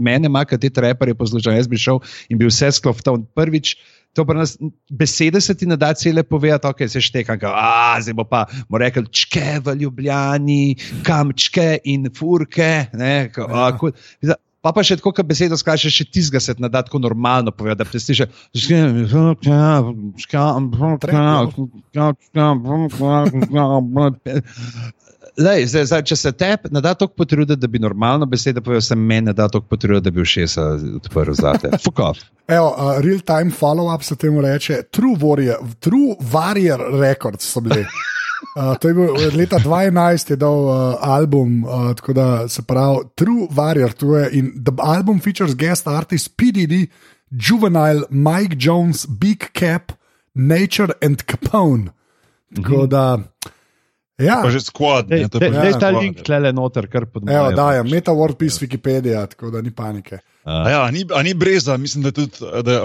Mene 0.00 0.30
ima, 0.30 0.44
kad 0.48 0.60
ti 0.60 0.70
treperje 0.70 1.14
poslušajo, 1.14 1.56
jaz 1.56 1.68
bi 1.68 1.80
šel 1.80 2.00
in 2.28 2.40
bi 2.40 2.48
vse 2.48 2.72
sklopil 2.72 3.24
prvič. 3.36 3.76
To 4.18 4.26
pa 4.26 4.34
nas 4.34 4.56
besede 4.90 5.40
se 5.40 5.54
ti 5.54 5.66
ne 5.66 5.76
da 5.76 5.94
cele 5.94 6.22
povedati, 6.22 6.66
ok, 6.66 6.88
se 6.90 7.00
šteka, 7.00 7.38
a 7.46 8.00
zdaj 8.02 8.14
bo 8.18 8.24
pa 8.26 8.46
mu 8.68 8.78
rekel, 8.82 9.06
čke 9.06 9.60
v 9.62 9.76
Ljubljani, 9.84 10.74
kam 11.06 11.30
čke 11.30 11.78
in 11.84 12.10
furke. 12.14 12.90
Ne, 12.92 13.30
ka, 13.30 13.46
a, 13.46 13.70
ko, 13.78 13.92
pa 14.60 14.72
pa 14.74 14.82
še 14.82 14.98
tako, 14.98 15.12
kot 15.14 15.28
besedo 15.28 15.56
skače, 15.56 15.92
še 15.94 16.08
tizga 16.10 16.42
se 16.42 16.54
ti 16.58 16.62
da 16.66 16.82
tako 16.82 16.98
normalno 16.98 17.54
povedati, 17.54 17.86
da 17.86 17.92
ti 17.92 18.02
slišiš, 18.02 18.26
čke, 18.50 18.78
čke, 20.26 20.42
Lej, 25.40 25.66
zdaj, 25.72 25.84
zdaj, 25.88 26.02
če 26.10 26.16
se 26.16 26.32
te 26.36 26.50
ne 26.70 26.82
da 26.84 26.92
toliko 26.94 27.22
potruditi, 27.22 27.60
da 27.60 27.68
bi 27.70 27.80
normalno 27.80 28.26
besedo 28.28 28.60
povedal, 28.60 28.82
se 28.84 28.96
meni 28.96 29.30
ne 29.30 29.32
da 29.32 29.48
toliko 29.48 29.68
potruditi, 29.72 30.04
da 30.04 30.10
bi 30.10 30.24
všesa 30.24 30.66
odprl 31.00 31.32
za 31.32 31.54
te. 31.62 31.70
Fukov. 31.84 32.20
Evo, 32.48 32.68
uh, 32.68 32.98
real 33.00 33.20
time 33.24 33.54
follow-up 33.60 34.04
se 34.04 34.16
temu 34.16 34.42
reče, 34.44 34.82
True 34.90 35.16
Warrior, 35.16 35.74
True 35.80 36.16
Warrior 36.32 37.00
Records 37.00 37.52
so 37.52 37.60
bili. 37.60 37.86
Uh, 38.56 38.74
to 38.80 38.88
je 38.88 38.94
bil 38.94 39.14
leta 39.36 39.58
2011, 39.58 40.30
je 40.30 40.36
dal 40.36 40.64
uh, 40.64 40.96
album, 41.00 41.64
uh, 41.64 41.94
tako 41.96 42.12
da 42.12 42.48
se 42.48 42.62
pravi 42.62 42.98
True 43.14 43.48
Warrior. 43.50 43.92
Je, 44.02 44.38
in 44.38 44.52
the 44.64 44.74
album 44.82 45.20
features 45.20 45.54
guest 45.54 45.88
artist 45.88 46.36
PDD, 46.36 46.86
Juvenile, 47.30 48.02
Mike 48.10 48.56
Jones, 48.58 49.06
Big 49.06 49.44
Cap, 49.52 49.92
Nature 50.34 50.92
and 51.02 51.22
Capone. 51.22 51.90
Tako 52.54 52.72
mm 52.72 52.88
-hmm. 52.90 53.22
Da. 54.20 54.26
Ja. 54.28 54.38
Pa 54.44 54.50
že 54.52 54.60
skvod. 54.60 55.08
Ne, 55.10 55.24
ne, 55.24 55.50
ne, 55.50 55.72
ta 55.80 55.90
link 55.94 56.20
tle 56.26 56.52
noter, 56.52 56.86
kar 56.92 57.08
podmoruje. 57.08 57.38
Evo, 57.38 57.56
da, 57.56 57.72
je 57.78 57.84
Meta 57.88 58.12
WordPress 58.16 58.60
Wikipedia, 58.62 59.24
tako 59.30 59.50
da 59.50 59.62
ni 59.64 59.72
panike. 59.74 60.20
Uh. 60.44 60.68
Ja, 60.70 60.84
ni, 60.90 61.04
ni 61.24 61.34
breza, 61.34 61.76
mislim, 61.76 62.04
da, 62.04 62.12
tudi, 62.12 62.30
da 62.64 62.80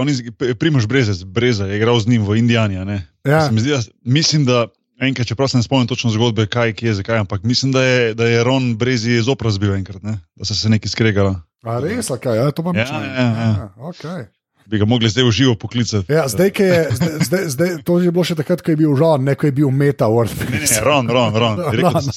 je 0.48 0.56
primož 0.56 0.88
brezec, 0.88 1.24
breza 1.24 1.66
je 1.66 1.78
igral 1.78 2.00
z 2.00 2.08
njim 2.08 2.26
v 2.28 2.38
Indijani. 2.38 2.76
Ja. 3.24 3.50
Mislim, 3.52 3.74
da, 3.76 3.82
mislim, 4.04 4.46
da 4.46 4.68
enkrat, 5.02 5.28
čeprav 5.28 5.48
se 5.48 5.58
ne 5.58 5.64
spomnim 5.64 5.88
točno 5.88 6.10
zgodbe, 6.10 6.48
kaj 6.48 6.74
je, 6.82 6.94
zakaj, 6.94 7.18
ampak 7.18 7.44
mislim, 7.44 7.72
da 7.72 7.84
je, 7.84 8.14
da 8.14 8.28
je 8.28 8.44
Ron 8.44 8.76
Brezi 8.78 9.22
zopra 9.22 9.52
zbil 9.52 9.76
enkrat, 9.76 10.04
ne? 10.04 10.20
da 10.36 10.46
so 10.46 10.56
se 10.56 10.70
neki 10.70 10.90
skregali. 10.90 11.36
A 11.64 11.80
res, 11.80 12.12
kaj, 12.22 12.38
ja, 12.38 12.52
to 12.52 12.64
pa. 12.64 12.72
Ja, 12.76 12.86
ja, 12.86 13.04
ja. 13.04 13.30
ja, 13.58 13.70
okay 13.78 14.26
bi 14.66 14.80
ga 14.82 14.86
mogli 14.86 15.10
zdaj 15.10 15.24
v 15.24 15.32
živo 15.32 15.56
poklicati. 15.56 16.14
Ja, 16.14 16.28
zdaj, 16.28 16.52
je, 16.60 16.88
zdaj, 16.92 17.14
zdaj, 17.22 17.44
zdaj, 17.54 17.70
to 17.86 18.00
je 18.02 18.12
bilo 18.12 18.26
še 18.26 18.38
takrat, 18.40 18.64
ko 18.66 18.74
je 18.74 18.80
bil 18.80 18.96
Ron, 18.98 19.26
ne 19.28 19.36
ko 19.38 19.50
je 19.50 19.54
bil 19.56 19.70
Meta 19.72 20.10
World. 20.10 20.34
Ne, 20.50 20.62
ne, 20.64 20.80
Ron, 20.86 21.10
Ron, 21.10 21.38
Ron. 21.38 21.62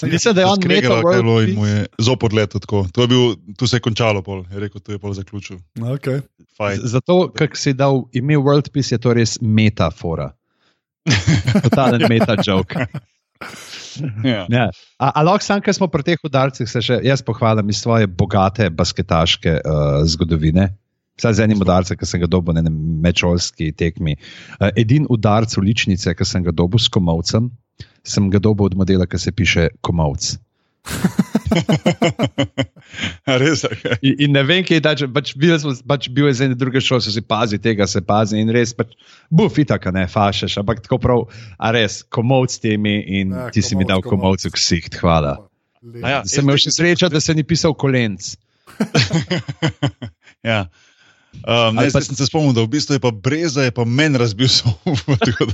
Mislim, 0.09 0.35
da 0.35 0.45
je 0.45 0.47
on 0.47 0.65
Meta 0.69 1.01
World. 1.05 1.61
Zopor 2.01 2.35
let 2.35 2.57
tako. 2.57 2.87
To 2.93 3.05
je 3.05 3.13
bil, 3.13 3.37
tu 3.59 3.69
se 3.69 3.77
je 3.77 3.85
končalo, 3.85 4.23
pol. 4.25 4.45
je 4.53 4.65
rekel, 4.65 4.81
tu 4.81 4.97
je 4.97 4.99
pol 4.99 5.13
zaključil. 5.13 5.61
Okay. 5.99 6.23
Zato, 6.83 7.29
ker 7.37 7.53
si 7.55 7.77
dal 7.77 8.07
ime 8.13 8.41
World 8.41 8.73
Peace, 8.73 8.95
je 8.97 9.01
to 9.03 9.15
res 9.15 9.39
metafora. 9.41 10.33
Totalen 11.63 12.09
meta 12.13 12.37
joke. 12.45 12.89
Ja. 14.25 14.47
Ja. 14.51 14.67
Ampak, 14.99 15.43
sam, 15.43 15.63
ki 15.65 15.75
smo 15.75 15.89
pri 15.91 16.05
teh 16.07 16.25
udarcih, 16.25 16.69
se 16.71 16.83
še 16.85 17.01
jaz 17.07 17.23
pohvalim 17.25 17.71
iz 17.71 17.83
svoje 17.83 18.07
bogate 18.07 18.71
basketaške 18.71 19.59
uh, 19.61 20.03
zgodovine. 20.09 20.71
Vsaj 21.19 21.35
z 21.35 21.47
enim 21.49 21.63
udarcem, 21.63 21.99
ki 21.99 22.07
sem 22.07 22.23
ga 22.23 22.29
dobil 22.31 22.55
na 22.55 22.63
mečolski 22.71 23.73
tekmi. 23.75 24.15
Uh, 24.59 24.71
edin 24.79 25.07
udarc 25.11 25.57
v 25.57 25.67
ličnice, 25.67 26.15
ki 26.15 26.27
sem 26.27 26.45
ga 26.47 26.55
dobil 26.55 26.79
s 26.79 26.91
komovcem, 26.95 27.51
sem 28.07 28.31
ga 28.31 28.39
dobil 28.43 28.71
od 28.71 28.79
modela, 28.79 29.07
ki 29.07 29.19
se 29.19 29.35
piše 29.35 29.71
komovc. 29.83 30.37
res 33.43 33.63
je. 33.63 33.69
Okay. 33.69 33.97
In, 34.03 34.15
in 34.25 34.33
ne 34.33 34.43
vem, 34.47 34.65
kje 34.65 34.79
je 34.79 34.85
ta, 34.85 34.93
pač 35.13 35.35
bil, 35.39 35.57
pač 35.89 36.09
bil 36.15 36.27
je 36.31 36.35
z 36.39 36.49
ene 36.49 36.57
druge 36.59 36.81
šole, 36.85 37.03
se 37.03 37.23
pazi 37.23 37.59
tega, 37.63 37.87
se 37.91 38.01
pazi 38.05 38.41
in 38.41 38.53
res, 38.55 38.75
pač, 38.77 38.95
buf, 39.31 39.59
itaka, 39.61 39.93
ne, 39.95 40.07
fašeš, 40.11 40.59
ampak 40.63 40.83
tako 40.87 40.99
prav, 41.03 41.25
a 41.59 41.73
res, 41.75 42.03
komovc 42.15 42.59
temi 42.63 42.97
in 43.21 43.35
ja, 43.35 43.51
ti 43.51 43.61
komovc, 43.61 43.69
si 43.69 43.81
mi 43.81 43.89
dal 43.89 44.03
komovc 44.07 44.49
v 44.49 44.55
ksiht, 44.55 45.01
hvala. 45.03 45.33
Ja, 46.03 46.23
sem 46.27 46.47
imel 46.47 46.59
še 46.63 46.71
srečo, 46.75 47.11
da 47.13 47.21
se 47.23 47.37
ni 47.37 47.45
pisal 47.47 47.75
kolenc. 47.79 48.23
ja. 50.51 50.61
Um, 51.39 51.77
ne, 51.77 51.91
pa... 51.93 52.01
Sem 52.01 52.17
se 52.17 52.27
spomnil, 52.27 52.53
da 52.57 52.65
v 52.65 52.71
bistvu 52.73 52.97
je 52.97 53.01
pa 53.01 53.11
breza, 53.15 53.63
je 53.63 53.71
pa 53.71 53.85
meni 53.85 54.19
razbil 54.19 54.49
sobo. 54.49 54.97
tako, 55.27 55.47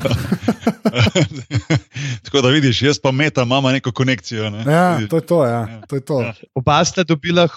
tako 2.24 2.40
da 2.40 2.48
vidiš, 2.48 2.82
jaz 2.82 2.98
pa 2.98 3.12
meta, 3.12 3.42
imamo 3.42 3.70
neko 3.70 3.92
konekcijo. 3.92 4.50
Ne? 4.50 4.64
Ja, 4.72 5.00
to 5.10 5.16
je 5.16 5.26
to. 5.26 5.44
Ja. 5.44 5.50
Ja. 5.50 5.80
to, 5.88 5.96
je 5.96 6.00
to. 6.00 6.20
Ja. 6.22 6.34
Oba 6.54 6.84
sta 6.84 7.02
dobila, 7.02 7.48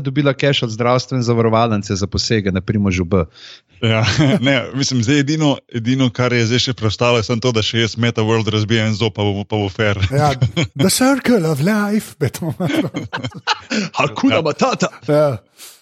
dobila 0.00 0.32
cash 0.32 0.64
od 0.64 0.70
zdravstvene 0.70 1.22
zavarovalnice 1.22 1.96
za 1.96 2.06
posege, 2.06 2.52
na 2.52 2.60
primer, 2.60 2.92
žub. 2.92 3.14
Ja, 3.82 4.04
ne, 4.46 4.64
mislim, 4.74 5.02
zdaj 5.02 5.18
edino, 5.18 5.56
edino, 5.74 6.10
kar 6.10 6.32
je 6.32 6.46
zdaj 6.46 6.58
še 6.58 6.74
preostalo, 6.74 7.20
je 7.20 7.40
to, 7.40 7.52
da 7.52 7.62
še 7.62 7.84
jaz 7.84 7.96
meta 8.00 8.22
world 8.22 8.48
razbijem 8.50 8.92
in 8.92 8.98
zopa 8.98 9.22
bo, 9.22 9.44
pa 9.44 9.60
bo 9.60 9.68
fair. 9.68 10.00
Ja, 10.10 10.32
the 10.74 10.90
circle 10.90 11.44
of 11.50 11.60
life, 11.60 12.16
beto. 12.18 12.54
Hakuna 14.00 14.42
matata. 14.42 14.88
Ja. 15.08 15.36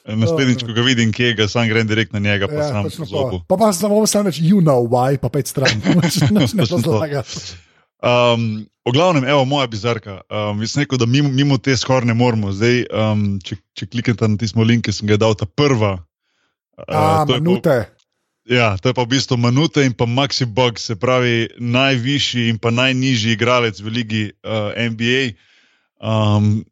Naslednjič, 0.04 0.64
ko 0.66 0.75
ga 0.75 0.82
vidim, 0.82 1.12
kje 1.14 1.35
ga 1.38 1.47
sam 1.49 1.68
grem 1.71 1.87
direkt 1.87 2.12
na 2.12 2.18
njega, 2.18 2.49
pa 2.50 2.54
ja, 2.59 2.68
sam 2.68 3.06
zopo. 3.06 3.42
Pa 3.49 3.56
pa 3.56 3.73
samo 3.73 4.06
samo 4.06 4.30
reči, 4.30 4.42
you 4.42 4.59
know 4.59 4.82
why, 4.82 5.18
pa 5.18 5.30
pet 5.30 5.47
stran. 5.47 5.78
ne 6.59 6.66
to 6.66 6.78
zlaga. 6.82 7.23
Um, 8.02 8.66
o 8.85 8.90
glavnem, 8.90 9.25
evo, 9.25 9.44
moja 9.44 9.66
bizarka. 9.71 10.21
Um, 10.26 10.62
jaz 10.62 10.75
sem 10.75 10.82
rekel, 10.82 10.99
da 10.99 11.06
mimo, 11.06 11.30
mimo 11.30 11.59
te 11.59 11.76
skoraj 11.78 12.09
ne 12.11 12.16
moramo. 12.18 12.50
Zdaj, 12.50 12.82
um, 12.90 13.26
če, 13.47 13.61
če 13.78 13.87
kliknete 13.87 14.28
na 14.28 14.40
tisto 14.40 14.66
link, 14.66 14.88
ki 14.88 14.94
sem 14.97 15.06
ga 15.06 15.21
dal, 15.23 15.38
ta 15.38 15.47
prva. 15.47 16.00
Uh, 16.82 16.87
A, 16.88 17.26
minute. 17.38 17.85
Ja, 18.50 18.75
to 18.75 18.90
je 18.90 18.97
pa 18.99 19.06
v 19.06 19.14
bistvu 19.14 19.38
Manute 19.38 19.85
in 19.87 19.94
pa 19.94 20.02
Maxi 20.11 20.49
Bog, 20.50 20.82
se 20.82 20.99
pravi 20.99 21.47
najvišji 21.62 22.50
in 22.50 22.59
pa 22.59 22.75
najnižji 22.75 23.37
igralec 23.38 23.78
v 23.78 23.94
ligi 23.94 24.25
uh, 24.42 24.75
NBA. 24.75 25.38
Um, 26.02 26.64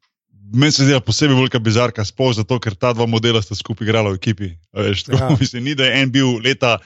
Meni 0.53 0.73
se 0.73 0.85
zdi 0.85 0.99
posebej 1.07 1.37
velika 1.37 1.59
bizarka, 1.63 2.05
sploh 2.05 2.33
zato, 2.35 2.59
ker 2.59 2.75
ta 2.75 2.93
dva 2.93 3.07
modela 3.07 3.43
sta 3.43 3.55
skupaj 3.55 3.87
igrala 3.87 4.11
v 4.11 4.19
ekipi. 4.19 4.51
Veš, 4.75 5.07
tako, 5.07 5.23
ja. 5.23 5.37
mislim, 5.43 5.65
ni 5.65 5.75
da 5.79 5.87
je 5.87 6.03
en 6.03 6.11
bil 6.11 6.41
leta 6.45 6.79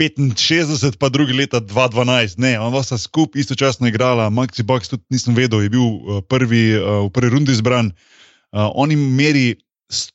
65, 0.00 0.96
pa 0.96 1.08
drugi 1.12 1.32
leta 1.36 1.60
2012. 1.60 2.38
Ne, 2.40 2.54
ona 2.60 2.82
sta 2.82 2.98
skupaj 2.98 3.40
istočasno 3.40 3.88
igrala. 3.88 4.30
Maxi 4.30 4.62
Box 4.62 4.88
tudi 4.88 5.04
nisem 5.10 5.34
vedel, 5.36 5.62
je 5.62 5.68
bil 5.68 5.84
uh, 5.84 6.22
prvi, 6.28 6.72
uh, 6.78 7.04
v 7.06 7.10
prvi 7.12 7.30
rundi 7.30 7.52
izbran. 7.52 7.92
Uh, 8.52 8.70
oni 8.74 8.96
meri, 8.96 9.58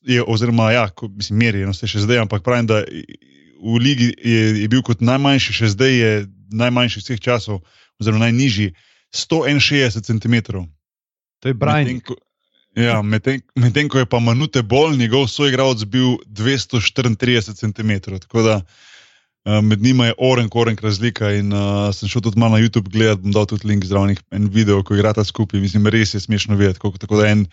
je, 0.02 0.24
oziroma, 0.24 0.72
ja, 0.72 0.90
ko, 0.90 1.08
mislim, 1.08 1.40
meri, 1.40 1.66
no, 1.66 1.74
ste 1.74 1.88
še 1.88 2.02
zdaj, 2.08 2.26
ampak 2.26 2.44
pravim, 2.44 2.66
da 2.66 2.82
v 3.62 3.78
ligi 3.82 4.10
je, 4.18 4.44
je 4.64 4.68
bil 4.72 4.82
kot 4.82 5.06
najmanjši, 5.06 5.60
še 5.62 5.74
zdaj 5.78 5.94
je 5.94 6.12
najmanjši 6.58 7.04
vseh 7.04 7.22
časov, 7.22 7.62
oziroma 8.02 8.26
najnižji, 8.26 8.74
161 9.14 10.02
cm. 10.02 10.66
To 11.44 11.52
je 11.52 11.54
Brian. 11.54 12.02
Ja, 12.76 13.02
Medtem 13.02 13.42
med 13.56 13.78
ko 13.90 14.02
je 14.02 14.06
pa 14.06 14.20
Manute 14.20 14.62
bolj, 14.64 14.98
njegov 15.00 15.30
soigralec 15.32 15.86
bil 15.88 16.18
234 16.28 17.56
cm. 17.56 17.92
Tako 18.20 18.42
da 18.44 18.56
uh, 18.60 19.62
med 19.64 19.82
njima 19.82 20.10
je 20.10 20.18
oren, 20.18 20.50
koren 20.50 20.78
razlika. 20.82 21.32
In 21.32 21.54
uh, 21.54 21.94
sem 21.96 22.12
šel 22.12 22.22
tudi 22.22 22.40
malo 22.40 22.58
na 22.58 22.64
YouTube 22.64 22.92
gledati, 22.92 23.22
bom 23.22 23.32
dal 23.32 23.48
tudi 23.48 23.68
link 23.68 23.86
zraven 23.86 24.18
en 24.32 24.50
video, 24.52 24.84
ko 24.84 24.96
igrata 24.96 25.24
skupaj. 25.24 25.60
Mislim, 25.60 25.88
res 25.88 26.14
je 26.14 26.20
smešno 26.20 26.56
videti, 26.56 26.80
kako 26.80 26.98
tako 26.98 27.24
da 27.24 27.32
en. 27.32 27.48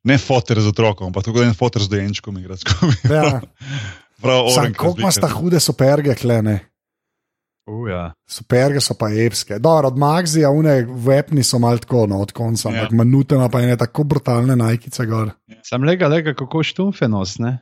Ne 0.00 0.16
fotor 0.16 0.56
z 0.56 0.70
otrokom, 0.70 1.12
pa 1.12 1.20
tudi 1.20 1.42
en 1.44 1.52
fotor 1.52 1.82
z 1.84 1.92
dojenčkom 1.92 2.38
igra 2.38 2.56
skupaj. 2.56 2.94
Ja. 3.04 3.40
Prav, 4.22 4.46
kako 4.72 4.94
imaš 4.98 5.18
ta 5.20 5.28
hude 5.28 5.60
superge, 5.60 6.14
klene? 6.14 6.69
Uh, 7.70 7.88
ja. 7.90 8.12
Superge 8.28 8.80
so 8.80 8.94
pa 8.98 9.10
epske. 9.14 9.58
Dobro, 9.58 9.88
od 9.88 9.98
Magzija, 9.98 10.50
une 10.50 10.80
vepni 11.06 11.44
so 11.46 11.58
malo 11.58 11.78
tako, 11.78 12.06
no, 12.10 12.20
od 12.24 12.32
konca, 12.32 12.68
ja. 12.68 12.74
ampak 12.74 12.98
minute 12.98 13.34
ima 13.34 13.48
pa 13.48 13.62
ene 13.62 13.76
tako 13.76 14.04
brutalne 14.04 14.56
najkice 14.56 15.06
gor. 15.06 15.30
Ja. 15.46 15.60
Sam 15.64 15.84
lega, 15.84 16.08
lega, 16.08 16.34
kako 16.34 16.62
štumfe 16.66 17.08
nos, 17.08 17.38
ne? 17.38 17.58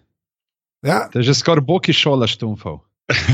Ja. 0.82 1.08
To 1.12 1.18
je 1.18 1.28
že 1.28 1.34
skoraj 1.34 1.66
boki 1.66 1.92
šola 1.92 2.26
štumfov. 2.26 2.78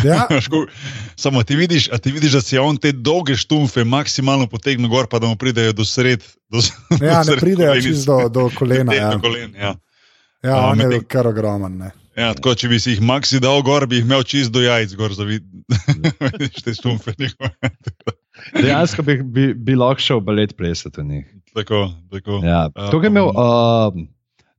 Ja. 0.05 0.27
Samo 1.23 1.43
ti 1.43 1.57
vidiš, 1.57 1.89
ti 2.03 2.13
vidiš, 2.13 2.33
da 2.33 2.41
si 2.41 2.59
on 2.59 2.77
te 2.77 2.93
dolge 2.93 3.37
štumfe 3.37 3.85
maksimalno 3.85 4.47
potegnil 4.47 4.91
gor, 4.91 5.07
pa 5.11 5.19
da 5.19 5.27
mu 5.27 5.37
pridejo 5.37 5.73
do 5.73 5.85
sred. 5.85 6.23
Do, 6.49 6.59
ja, 7.01 7.25
do 7.25 7.35
ne 7.35 7.41
pridejo 7.41 7.81
čisto 7.83 8.21
do, 8.23 8.29
do 8.29 8.51
kolena. 8.59 8.95
Ja, 8.95 9.11
do 9.11 9.21
kolen, 9.21 9.55
ja. 9.55 9.75
ja 10.43 10.57
on 10.67 10.81
je 10.81 11.05
kar 11.09 11.27
ogromen. 11.27 11.83
Ja, 12.15 12.31
tako, 12.37 12.55
če 12.59 12.71
bi 12.71 12.79
si 12.79 12.95
jih 12.95 13.03
maksi 13.03 13.41
dal 13.43 13.63
gor, 13.67 13.87
bi 13.91 13.99
jih 13.99 14.07
imel 14.07 14.23
čist 14.29 14.53
do 14.55 14.63
jajc, 14.63 14.95
gor 14.99 15.15
za 15.17 15.27
vidiš 15.27 16.63
te 16.65 16.75
štumfe. 16.77 17.15
Dejansko 18.63 19.03
bi, 19.07 19.19
bi, 19.23 19.49
bi 19.55 19.75
lahko 19.79 20.03
šel 20.03 20.23
balet 20.23 20.55
plesati 20.59 21.01
v 21.01 21.07
njih. 21.09 21.27
Tako, 21.55 21.89
tako. 22.15 22.39
Ja. 22.47 22.69
Tukaj 22.93 23.09
je 23.09 23.13
imel 23.15 23.31
uh, 23.31 23.99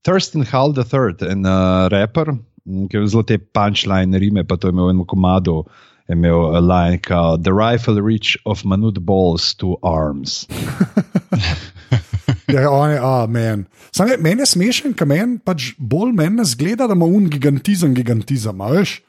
Thurston 0.07 0.43
Hall 0.51 0.75
III, 0.75 1.15
en 1.31 1.47
uh, 1.47 1.88
raper, 1.91 2.35
ki 2.65 2.97
je 2.97 3.07
zelo 3.13 3.24
te 3.24 3.39
punčline 3.39 4.19
rime, 4.19 4.43
pa 4.43 4.59
to 4.59 4.67
je 4.67 4.75
imel 4.75 4.91
v 4.91 4.97
enem 4.97 5.07
komadu. 5.07 5.62
Je 6.09 6.13
imel 6.13 6.59
line, 6.62 7.00
kao, 7.01 7.38
The 7.41 7.55
rifle 7.55 8.01
reach 8.01 8.35
of 8.45 8.63
manut 8.63 9.00
balls 9.00 9.55
to 9.55 9.79
arms. 9.81 10.43
Ja, 12.51 12.69
on 12.69 12.93
je, 12.93 13.01
oh, 13.01 13.25
men. 13.29 13.65
Je, 13.95 14.17
meni 14.21 14.43
je 14.43 14.51
smešen, 14.53 14.93
ker 14.97 15.07
meni 15.09 15.39
pač 15.41 15.73
bolj 15.77 16.13
meni 16.17 16.45
zgleda, 16.45 16.87
da 16.87 16.97
ima 16.97 17.07
un 17.09 17.27
gigantizem, 17.31 17.93
gigantizem. 17.97 18.61
Veš? 18.71 18.99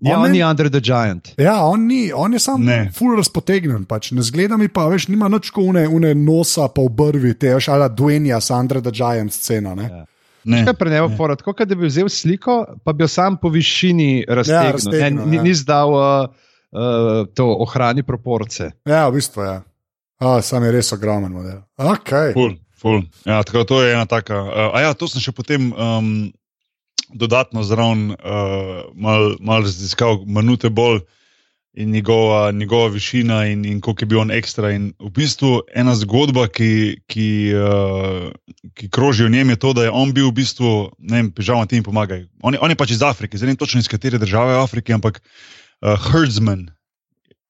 Ja, 0.00 0.16
on, 0.16 0.26
on 0.26 0.32
ni 0.32 0.42
under 0.44 0.70
the 0.72 0.80
giant. 0.80 1.32
Ja, 1.40 1.58
on, 1.66 1.86
ni, 1.88 2.12
on 2.12 2.32
je 2.32 2.40
sam 2.40 2.64
full 2.96 3.16
razpotegnen. 3.18 3.84
Pač. 3.88 4.12
Ne 4.16 4.24
zgleda 4.24 4.56
mi 4.60 4.70
pa, 4.72 4.86
veš, 4.92 5.08
nima 5.12 5.28
noč 5.32 5.50
une, 5.56 5.84
une 5.88 6.14
nosa 6.16 6.68
pa 6.72 6.84
v 6.86 6.92
brvi, 6.96 7.34
te 7.36 7.52
veš, 7.56 7.68
ala 7.72 7.90
Dwayne, 7.92 8.32
under 8.32 8.80
the 8.80 8.92
giant 8.94 9.32
scena. 9.32 9.74
Ne? 9.76 9.88
Ja. 9.90 10.04
Ne, 10.44 10.64
kaj 10.66 10.74
prenevo 10.74 11.06
fora, 11.14 11.36
tako 11.38 11.54
da 11.64 11.76
bi 11.78 11.86
vzel 11.86 12.08
sliko, 12.10 12.64
pa 12.82 12.92
bi 12.92 13.04
jo 13.04 13.08
sam 13.08 13.36
po 13.38 13.50
višini 13.52 14.24
raztegnil. 14.26 14.64
Ja, 14.66 14.72
raztegnil 14.72 15.28
ne, 15.28 15.36
ja. 15.36 15.42
Ni 15.42 15.52
zdal 15.54 15.92
uh, 15.94 16.32
uh, 16.74 17.28
to 17.34 17.46
ohrani 17.62 18.02
proporce. 18.02 18.72
Ja, 18.82 19.04
v 19.08 19.20
bistvu 19.20 19.44
je. 19.44 19.52
Ja. 19.52 19.62
Oh, 20.22 20.40
sam 20.42 20.66
je 20.66 20.72
res 20.74 20.92
ogromen 20.94 21.32
model. 21.34 21.62
Okay. 21.78 22.32
Cool. 22.34 22.56
Ja, 23.24 23.42
tako, 23.46 23.64
to 23.64 23.82
je 23.82 23.94
ena 23.94 24.06
taka. 24.06 24.42
Uh, 24.42 24.70
a 24.74 24.80
ja, 24.80 24.94
to 24.94 25.08
sem 25.08 25.22
še 25.22 25.34
potem 25.34 25.70
um, 25.72 26.32
dodatno 27.14 27.62
zraven 27.62 28.12
uh, 28.16 28.86
malo 28.94 29.36
mal 29.40 29.62
raziskal, 29.62 30.24
minute 30.26 30.70
bolj 30.70 31.02
in 31.72 31.90
njegova, 31.90 32.50
njegova 32.52 32.90
višina 32.92 33.46
in, 33.46 33.64
in 33.64 33.80
koliko 33.80 34.02
je 34.02 34.06
bil 34.06 34.20
on 34.20 34.30
ekstra. 34.30 34.72
In 34.76 34.90
v 35.00 35.08
bistvu 35.14 35.62
ena 35.74 35.94
zgodba, 35.96 36.44
ki, 36.52 37.00
ki, 37.08 37.28
uh, 37.56 38.28
ki 38.76 38.90
kroži 38.92 39.24
v 39.24 39.32
njem, 39.32 39.54
je 39.54 39.60
to, 39.62 39.72
da 39.72 39.86
je 39.86 39.94
on 39.94 40.12
bil 40.12 40.28
v 40.28 40.36
bistvu, 40.42 40.72
ne 40.98 41.22
vem, 41.22 41.32
žal 41.38 41.64
ti 41.66 41.80
mi 41.80 41.86
pomagaj. 41.86 42.26
On, 42.44 42.56
on 42.60 42.74
je 42.74 42.76
pač 42.76 42.92
iz 42.98 43.04
Afrike, 43.06 43.40
zdaj 43.40 43.54
ne 43.54 43.60
točno 43.60 43.80
iz 43.80 43.88
katere 43.88 44.20
države 44.20 44.58
Afrike, 44.60 44.92
ampak 44.92 45.22
uh, 45.22 45.96
herdsman. 46.10 46.68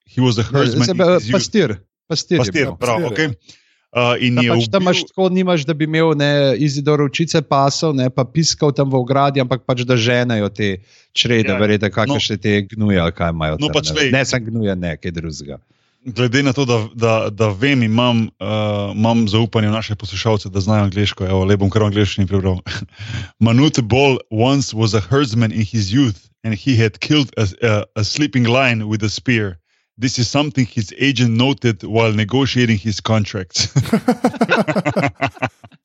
He 0.07 0.23
was 0.23 0.39
a 0.39 0.47
herdsman. 0.47 0.93
Pastir. 1.33 1.81
Pastir, 2.11 2.39
pastir 2.39 2.71
prav, 2.77 3.01
pastir, 3.01 3.11
okay. 3.11 3.59
Uh, 3.93 4.17
in 4.25 4.39
je 4.41 4.49
pač, 4.49 4.65
ubil... 4.65 4.71
tam 4.73 4.83
imaš 4.87 5.01
tako, 5.05 5.29
nimaš, 5.29 5.65
da 5.69 5.75
bi 5.77 5.85
imel 5.85 6.15
izidor 6.57 7.03
učice 7.05 7.43
pasov, 7.45 7.93
ne 7.93 8.09
pa 8.09 8.25
piskal 8.25 8.73
tam 8.73 8.89
v 8.89 8.97
ogradi, 8.97 9.43
ampak 9.45 9.67
pač 9.69 9.85
da 9.85 9.99
ženejo 10.01 10.49
te 10.49 10.79
črede, 11.13 11.53
ja, 11.53 11.59
verjete, 11.61 11.93
kakšne 11.93 12.17
no, 12.17 12.23
še 12.25 12.39
te 12.41 12.63
gnuje, 12.73 12.97
ali 12.97 13.13
kaj 13.13 13.37
imajo. 13.37 13.61
No, 13.61 13.69
tam, 13.69 13.77
pač, 13.77 13.93
ne, 13.93 14.09
ne 14.15 14.25
sem 14.25 14.49
gnuje, 14.49 14.73
ne, 14.81 14.97
kaj 14.97 15.13
drugega. 15.13 15.61
Glede 16.09 16.41
na 16.43 16.57
to, 16.57 16.65
da, 16.65 16.89
da, 16.97 17.15
da 17.31 17.53
vem, 17.53 17.85
imam, 17.85 18.27
uh, 18.41 18.97
imam 18.97 19.29
zaupanje 19.29 19.69
v 19.69 19.77
naše 19.77 19.95
poslušalce, 19.95 20.49
da 20.49 20.65
znajo 20.65 20.89
angliško, 20.89 21.29
evo, 21.29 21.45
le 21.45 21.61
bom 21.61 21.71
kar 21.71 21.85
angliščini 21.87 22.27
prebral. 22.27 22.59
Manute 23.45 23.85
Ball 23.85 24.19
once 24.33 24.75
was 24.75 24.97
a 24.97 25.05
herdsman 25.05 25.53
in 25.53 25.63
his 25.63 25.93
youth, 25.93 26.33
and 26.43 26.57
he 26.57 26.81
had 26.81 26.99
killed 26.99 27.31
a, 27.37 27.47
a, 27.63 27.85
a 28.01 28.05
sleeping 28.05 28.49
lion 28.49 28.89
with 28.89 29.05
a 29.05 29.13
spear. 29.13 29.62
This 30.01 30.19
is 30.19 30.29
something 30.29 30.67
his 30.67 30.93
agent 30.99 31.37
noted 31.37 31.85
while 31.85 32.13
negotiating 32.13 32.79
his 32.79 33.01
contracts. 33.01 33.69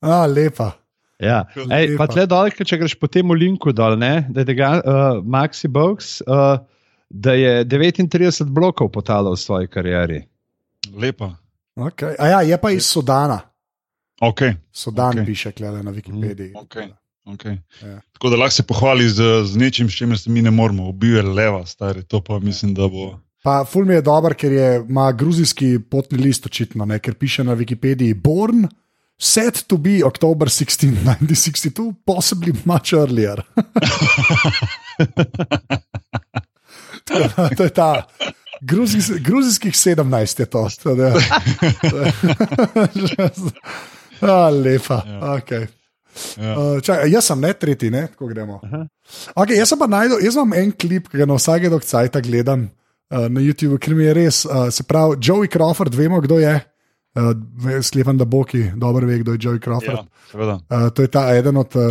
ah, 0.02 0.26
lepa. 0.26 0.74
Ja. 1.18 1.42
Ej, 1.54 1.96
pa 1.98 2.06
tle 2.06 2.24
dol, 2.30 2.50
če 2.54 2.78
greš 2.78 2.94
po 2.98 3.10
tem 3.10 3.30
linku 3.34 3.74
dol, 3.74 3.98
ne, 3.98 4.22
da 4.30 4.44
je 4.44 4.50
tega 4.52 4.70
uh, 4.78 5.18
Maxi 5.26 5.68
Box, 5.68 6.20
uh, 6.22 6.62
da 7.10 7.34
je 7.34 7.64
39 7.66 8.54
blokov 8.54 8.92
potalal 8.94 9.34
v 9.34 9.42
svoji 9.42 9.68
karieri. 9.68 10.22
Lepa. 10.94 11.34
Okay. 11.78 12.14
A 12.18 12.32
ja, 12.32 12.40
je 12.42 12.58
pa 12.58 12.70
iz 12.74 12.86
Sudana. 12.86 13.42
Okay. 14.20 14.54
Sudan 14.72 15.18
okay. 15.18 15.26
piše, 15.26 15.52
klede 15.52 15.82
na 15.82 15.90
Wikipediji. 15.90 16.50
Mm, 16.50 16.64
okay. 16.64 16.88
Okay. 17.28 17.58
Ja. 17.82 18.00
Tako 18.12 18.30
da 18.30 18.36
lahko 18.36 18.50
se 18.50 18.62
pohvali 18.62 19.08
z, 19.08 19.44
z 19.44 19.56
nečim, 19.56 19.90
s 19.90 19.94
čimer 19.94 20.18
se 20.18 20.30
mi 20.30 20.42
ne 20.42 20.50
moramo. 20.50 20.88
Ubil 20.88 21.16
je 21.16 21.22
leva, 21.22 21.66
stari, 21.66 22.02
to 22.02 22.20
pa 22.20 22.38
mislim, 22.38 22.74
da 22.74 22.88
bo. 22.88 23.18
Pa 23.48 23.62
ful 23.64 23.86
mi 23.88 23.94
je 23.96 24.02
dober, 24.04 24.34
ker 24.36 24.52
je, 24.52 24.84
ima 24.84 25.06
gruzijski 25.16 25.78
potni 25.90 26.18
list 26.20 26.46
očitno, 26.46 26.84
ne, 26.84 26.98
ker 27.00 27.14
piše 27.16 27.44
na 27.48 27.54
Wikipediji: 27.56 28.12
Born, 28.20 28.66
set 29.16 29.62
to 29.66 29.78
be 29.80 30.04
October 30.04 30.48
16, 30.52 31.00
1962, 31.00 31.94
possibly 32.04 32.52
much 32.68 32.92
earlier. 32.92 33.40
to 37.56 37.64
je 37.64 37.72
ta. 37.72 38.04
Gruzijs, 38.60 39.10
gruzijskih 39.24 39.72
17 39.72 40.40
je 40.40 40.46
to. 40.46 40.68
A, 44.28 44.50
lepa. 44.50 45.02
Ja. 45.06 45.20
Okay. 45.38 45.66
Ja. 46.36 46.52
Uh, 46.58 46.80
čaj, 46.82 47.06
jaz 47.08 47.24
sem 47.30 47.40
ne 47.40 47.52
tretji, 47.54 47.90
ne? 47.94 48.08
tako 48.12 48.26
gremo. 48.26 48.60
Okay, 49.32 49.56
jaz, 49.56 49.72
najdel, 49.78 50.18
jaz 50.20 50.34
imam 50.36 50.52
en 50.58 50.72
klip, 50.74 51.08
ki 51.08 51.22
ga 51.22 51.26
na 51.30 51.38
vsake 51.38 51.70
dok 51.72 51.86
cajt 51.86 52.20
gledam. 52.26 52.66
Uh, 52.66 52.74
na 53.10 53.40
YouTubu, 53.40 53.78
ker 53.80 53.94
mi 53.96 54.04
je 54.04 54.14
res, 54.14 54.44
uh, 54.44 54.68
se 54.70 54.84
pravi, 54.84 55.16
Joey 55.20 55.48
Crawford, 55.48 55.94
vemo, 55.94 56.20
kdo 56.20 56.38
je. 56.42 56.58
Uh, 57.18 57.32
Sklepam, 57.82 58.18
da 58.18 58.24
Boki 58.28 58.68
dobro 58.76 59.06
ve, 59.06 59.18
kdo 59.18 59.32
je 59.32 59.38
Joey 59.42 59.58
Crawford. 59.64 60.04
Ja, 60.34 60.58
uh, 60.70 60.90
to 60.94 61.02
je 61.02 61.08
ta 61.08 61.22
eden 61.34 61.56
od 61.56 61.72
uh, 61.76 61.88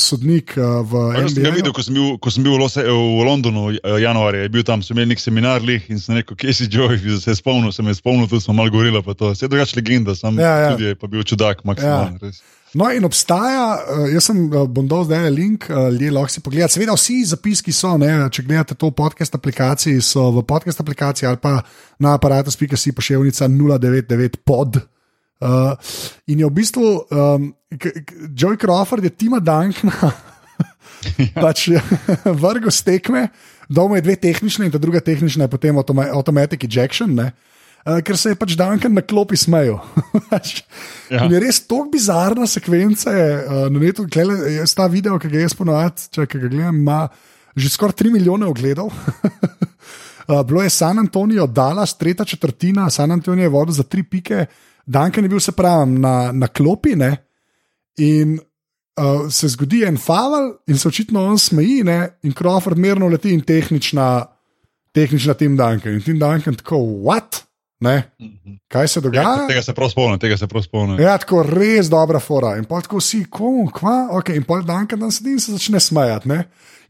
sodnik 0.00 0.56
uh, 0.56 0.80
v 0.80 1.02
Evropi. 1.20 1.44
Ja, 1.44 1.52
videl, 1.52 1.74
ko 1.76 1.84
sem 1.84 1.94
bil, 1.94 2.16
ko 2.18 2.32
sem 2.32 2.42
bil 2.42 2.56
v, 2.56 2.62
Lose, 2.64 2.82
v 2.82 3.26
Londonu 3.28 3.68
uh, 3.68 3.98
januarja, 4.00 4.46
je 4.46 4.50
bil 4.56 4.64
tam, 4.66 4.82
sem 4.82 4.96
imel 4.96 5.12
nek 5.12 5.20
seminar 5.22 5.62
lih 5.62 5.84
in 5.92 6.00
sem 6.00 6.16
rekel, 6.18 6.40
kje 6.40 6.56
si 6.56 6.70
Joey, 6.72 6.98
se 7.20 7.30
je 7.30 7.36
spomnil, 7.38 7.70
sem 7.76 7.86
je 7.92 7.94
spomnil, 8.00 8.26
tudi 8.32 8.42
smo 8.42 8.56
malo 8.56 8.72
govorili, 8.72 9.04
je 9.04 9.48
drugačna 9.48 9.78
legenda, 9.84 10.16
sem 10.18 10.40
ja, 10.40 10.56
ja. 10.64 10.72
tudi 10.72 10.88
je, 10.88 10.98
pa 10.98 11.06
bil 11.12 11.22
čudak, 11.22 11.60
maksimalno. 11.68 12.18
Ja. 12.18 12.32
No, 12.74 12.88
in 12.90 13.04
obstaja, 13.06 13.66
uh, 13.78 14.06
jaz 14.10 14.26
sem 14.26 14.38
uh, 14.48 14.64
bom 14.66 14.86
dal 14.90 15.04
zdaj 15.06 15.28
link, 15.30 15.68
uh, 15.70 15.92
ljudje 15.94 16.10
lahko 16.10 16.32
si 16.34 16.42
pogledajo. 16.42 16.72
Seveda, 16.74 16.96
vsi 16.98 17.20
zapiski 17.30 17.72
so, 17.72 17.92
ne, 18.02 18.10
če 18.34 18.42
gledate 18.42 18.74
to 18.74 18.90
podcast 18.90 19.36
aplikaciji, 19.38 20.02
so 20.02 20.26
v 20.34 20.42
podcast 20.48 20.82
aplikaciji 20.82 21.28
ali 21.30 21.38
pa 21.38 21.60
na 22.02 22.16
aparatu 22.18 22.50
spika 22.50 22.76
si 22.76 22.90
pošiljka 22.92 23.46
099 23.46 24.40
pod. 24.42 24.80
Uh, 25.44 25.74
in 26.26 26.42
je 26.42 26.50
v 26.50 26.54
bistvu 26.56 26.90
um, 26.98 27.48
Joey 28.34 28.58
Crawford, 28.58 29.06
je 29.06 29.14
Tima 29.22 29.38
Dankna, 29.38 30.10
pač 31.44 31.68
vrgo 32.24 32.74
stekme, 32.74 33.28
doma 33.68 34.00
je 34.00 34.06
dve 34.08 34.18
tehnične 34.18 34.66
in 34.66 34.74
ta 34.74 34.82
druga 34.82 35.02
tehnična 35.04 35.46
je 35.46 35.52
potem 35.52 35.78
automatic 35.78 36.66
ejection. 36.66 37.14
Ne. 37.14 37.30
Uh, 37.84 38.00
ker 38.00 38.16
se 38.16 38.32
je 38.32 38.36
pač 38.40 38.54
Duncan 38.56 38.94
na 38.96 39.04
klopi 39.04 39.36
smejal. 39.36 39.80
Ja. 41.12 41.26
Je 41.28 41.36
res 41.36 41.58
tako 41.68 41.90
bizarna 41.92 42.46
sekvenca. 42.48 43.12
Uh, 43.12 43.66
na 43.70 43.78
netu 43.78 44.06
je 44.08 44.64
ta 44.72 44.86
video, 44.88 45.18
ki 45.20 45.28
ga 45.28 45.42
jaz 45.42 45.52
ponovadi, 45.54 46.06
če 46.16 46.24
ga 46.24 46.48
gledam, 46.48 46.78
ima 46.80 47.02
že 47.54 47.68
skoraj 47.70 47.94
3 48.00 48.12
milijone 48.16 48.48
ogledov. 48.48 48.88
uh, 48.88 50.40
bilo 50.48 50.62
je 50.64 50.72
San 50.72 50.98
Antonijo, 50.98 51.46
Dallas, 51.46 51.94
tretja 51.98 52.24
četrtina, 52.24 52.90
San 52.90 53.12
Antonijo 53.12 53.44
je 53.44 53.52
vodil 53.52 53.76
za 53.76 53.82
tri 53.82 54.02
pike, 54.02 54.46
Duncan 54.86 55.24
je 55.24 55.28
bil 55.28 55.40
se 55.40 55.52
pravi 55.52 55.90
na, 56.00 56.32
na 56.32 56.48
klopi. 56.48 56.96
Ne? 56.96 57.16
In 57.96 58.38
uh, 58.96 59.30
se 59.30 59.48
zgodi 59.48 59.84
en 59.84 60.00
faval, 60.00 60.54
in 60.66 60.78
se 60.78 60.88
očitno 60.88 61.22
on 61.24 61.38
smeji, 61.38 61.82
ne? 61.84 62.18
in 62.22 62.32
Crawford 62.32 62.80
mirno 62.80 63.08
leti 63.08 63.32
in 63.32 63.44
tehnična, 63.44 64.24
tehnična 64.92 65.34
Tim 65.34 65.56
Duncan. 65.56 65.94
In 65.94 66.02
Tim 66.02 66.18
Duncan 66.18 66.54
tako, 66.54 66.80
what? 67.04 67.44
Mhm. 67.82 68.58
Kaj 68.68 68.88
se 68.88 69.00
dogaja? 69.00 69.34
Tega, 69.34 69.48
tega 69.48 69.62
se 69.62 69.74
prav 69.74 69.90
spomnim, 69.90 70.18
tega 70.18 70.36
se 70.36 70.46
prav 70.46 70.62
spomnim. 70.62 71.00
Ja, 71.00 71.16
tako 71.18 71.42
res 71.42 71.90
dobra 71.92 72.20
fora. 72.20 72.54
In 72.58 72.64
pa 72.64 72.80
tako 72.80 73.00
si, 73.00 73.24
komu, 73.30 73.66
kva, 73.74 74.08
ok, 74.18 74.34
in 74.38 74.46
pa 74.46 74.60
dan, 74.62 74.86
dan 74.86 75.12
sedi 75.12 75.34
in 75.34 75.42
se 75.42 75.52
začne 75.52 75.80
smejati. 75.80 76.28
Ne? 76.30 76.44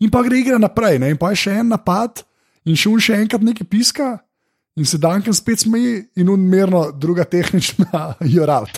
In 0.04 0.10
pa 0.10 0.22
gre 0.22 0.38
igra 0.38 0.58
naprej, 0.58 1.00
ne? 1.02 1.10
in 1.14 1.18
pa 1.18 1.32
je 1.32 1.42
še 1.46 1.58
en 1.62 1.72
napad, 1.74 2.22
in 2.64 2.78
še 2.78 2.92
un 2.92 3.02
še 3.02 3.18
enkrat 3.24 3.42
nekaj 3.42 3.68
piska, 3.70 4.12
in 4.76 4.86
se 4.86 4.98
dan 4.98 5.22
spet 5.32 5.62
smeji, 5.62 6.04
in 6.18 6.30
unmerno 6.30 6.88
druga 6.92 7.24
tehnična, 7.24 8.14
jural. 8.34 8.68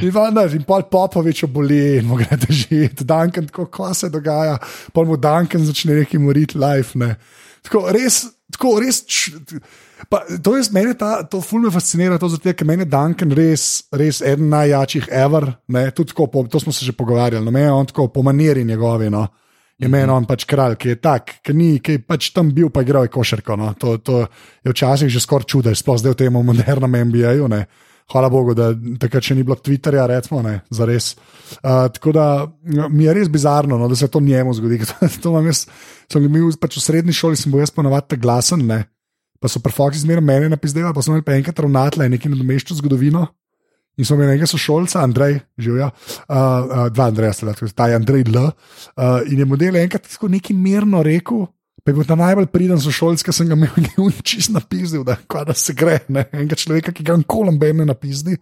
In 0.00 0.10
vendar, 0.10 0.50
in 0.50 0.64
pol 0.66 0.82
popovič 0.90 1.44
oboli, 1.46 2.00
in 2.00 2.08
mu 2.08 2.16
gre 2.18 2.34
držati, 2.42 3.04
Duncan, 3.06 3.46
tako 3.46 3.68
kva 3.70 3.92
se 3.94 4.08
dogaja, 4.10 4.56
pol 4.96 5.06
mu 5.06 5.18
Duncan 5.20 5.62
začne 5.62 6.00
neki 6.00 6.18
moriti 6.18 6.58
life. 6.58 6.98
Ne. 6.98 7.12
Tako 7.62 7.84
res, 7.94 8.24
tako 8.60 8.76
res. 8.84 9.00
Pa, 10.10 10.22
to 10.42 10.56
je 10.56 10.68
meni, 10.74 10.92
ta, 10.98 11.22
to 11.28 11.40
ful 11.44 11.62
me 11.64 11.72
fascinira, 11.72 12.18
to 12.20 12.28
zato, 12.28 12.52
ker 12.52 12.68
meni 12.68 12.84
je 12.84 12.92
Duncan 12.92 13.32
res, 13.36 13.66
res 13.92 14.20
eden 14.20 14.50
najjačih 14.52 15.08
ever. 15.08 15.48
Tako, 15.96 16.28
po, 16.32 16.44
to 16.50 16.60
smo 16.60 16.72
se 16.72 16.84
že 16.84 16.96
pogovarjali, 16.96 17.44
no, 17.44 17.52
meni 17.54 17.68
je 17.68 17.72
on 17.72 17.88
tako 17.88 18.08
po 18.12 18.24
maniri 18.26 18.64
njegovi. 18.64 19.10
No. 19.10 19.26
Je 19.80 19.88
meni 19.88 20.12
on 20.12 20.26
pač 20.28 20.44
kralj, 20.44 20.76
ki 20.76 20.92
je 20.92 20.96
tak, 21.00 21.38
ki, 21.40 21.54
ni, 21.56 21.68
ki 21.80 21.96
je 21.96 22.02
pač 22.04 22.32
tam 22.36 22.50
bil, 22.52 22.68
pa 22.68 22.82
igral 22.84 23.06
je 23.08 23.14
košarko. 23.14 23.56
No. 23.56 23.72
To, 23.80 23.96
to 23.96 24.24
je 24.64 24.74
včasih 24.74 25.08
že 25.08 25.22
skoraj 25.24 25.48
čudež, 25.48 25.80
sploh 25.80 25.96
zdaj 26.00 26.16
v 26.16 26.20
tem 26.20 26.36
modernem 26.36 26.98
MBA-ju 27.08 27.48
hvala 28.12 28.28
Bogu, 28.32 28.54
da 28.58 28.70
takrat 29.00 29.24
še 29.24 29.36
ni 29.38 29.44
bilo 29.46 29.56
Twitterja, 29.58 30.06
recimo, 30.10 30.42
ne, 30.42 30.60
za 30.70 30.86
res. 30.88 31.12
Uh, 31.60 31.86
tako 31.94 32.14
da 32.16 32.26
mi 32.90 33.06
je 33.06 33.16
res 33.16 33.30
bizarno, 33.32 33.78
no, 33.78 33.88
da 33.90 33.98
se 33.98 34.08
to 34.10 34.20
njemu 34.20 34.54
zgodi. 34.58 34.80
to 35.22 35.34
jaz, 35.46 35.66
sem 36.10 36.26
imel 36.26 36.50
pač 36.60 36.78
v 36.78 36.84
srednji 36.84 37.16
šoli, 37.16 37.38
sem 37.38 37.52
bil 37.52 37.62
jaz 37.62 37.74
ponovadi 37.74 38.18
glasen, 38.20 38.66
ne. 38.66 38.84
pa 39.40 39.48
so 39.48 39.62
prefoksi 39.64 40.02
zmeraj 40.02 40.24
meni 40.24 40.50
napisali, 40.52 40.84
pa 40.92 41.02
so 41.02 41.14
imeli 41.14 41.24
pa 41.24 41.36
enkrat 41.38 41.62
ravnatelj, 41.64 42.10
nekaj 42.12 42.34
nadomeščal 42.34 42.80
zgodovino. 42.82 43.28
In 43.98 44.06
smo 44.06 44.16
imeli 44.16 44.36
nekaj 44.36 44.48
sošolca, 44.52 45.00
Andrej, 45.02 45.40
živijo, 45.60 45.90
uh, 45.90 46.34
uh, 46.34 46.84
dva 46.92 47.08
Andreja, 47.10 47.54
ta 47.74 47.88
je 47.90 47.96
Andrej 47.96 48.26
L. 48.30 48.44
Uh, 48.44 49.24
in 49.28 49.42
je 49.42 49.48
model 49.48 49.76
enkrat 49.80 50.06
tako 50.08 50.30
neki 50.32 50.54
mirno 50.56 51.02
rekel, 51.04 51.48
Pa 51.84 51.90
je 51.90 51.96
bil 51.96 52.04
ta 52.04 52.16
najbolj 52.18 52.50
priden 52.52 52.80
sošolc, 52.80 53.22
ki 53.24 53.32
sem 53.34 53.48
ga 53.48 53.56
imel, 53.56 53.72
je 54.10 54.24
čist 54.26 54.52
napisal, 54.52 55.04
da, 55.06 55.16
da 55.46 55.56
se 55.56 55.74
gre, 55.76 56.00
ne? 56.12 56.26
enega 56.32 56.58
človeka, 56.58 56.92
ki 56.92 57.06
ga 57.06 57.16
je 57.16 57.26
kolem 57.30 57.58
bejne 57.60 57.88
napisal. 57.88 58.36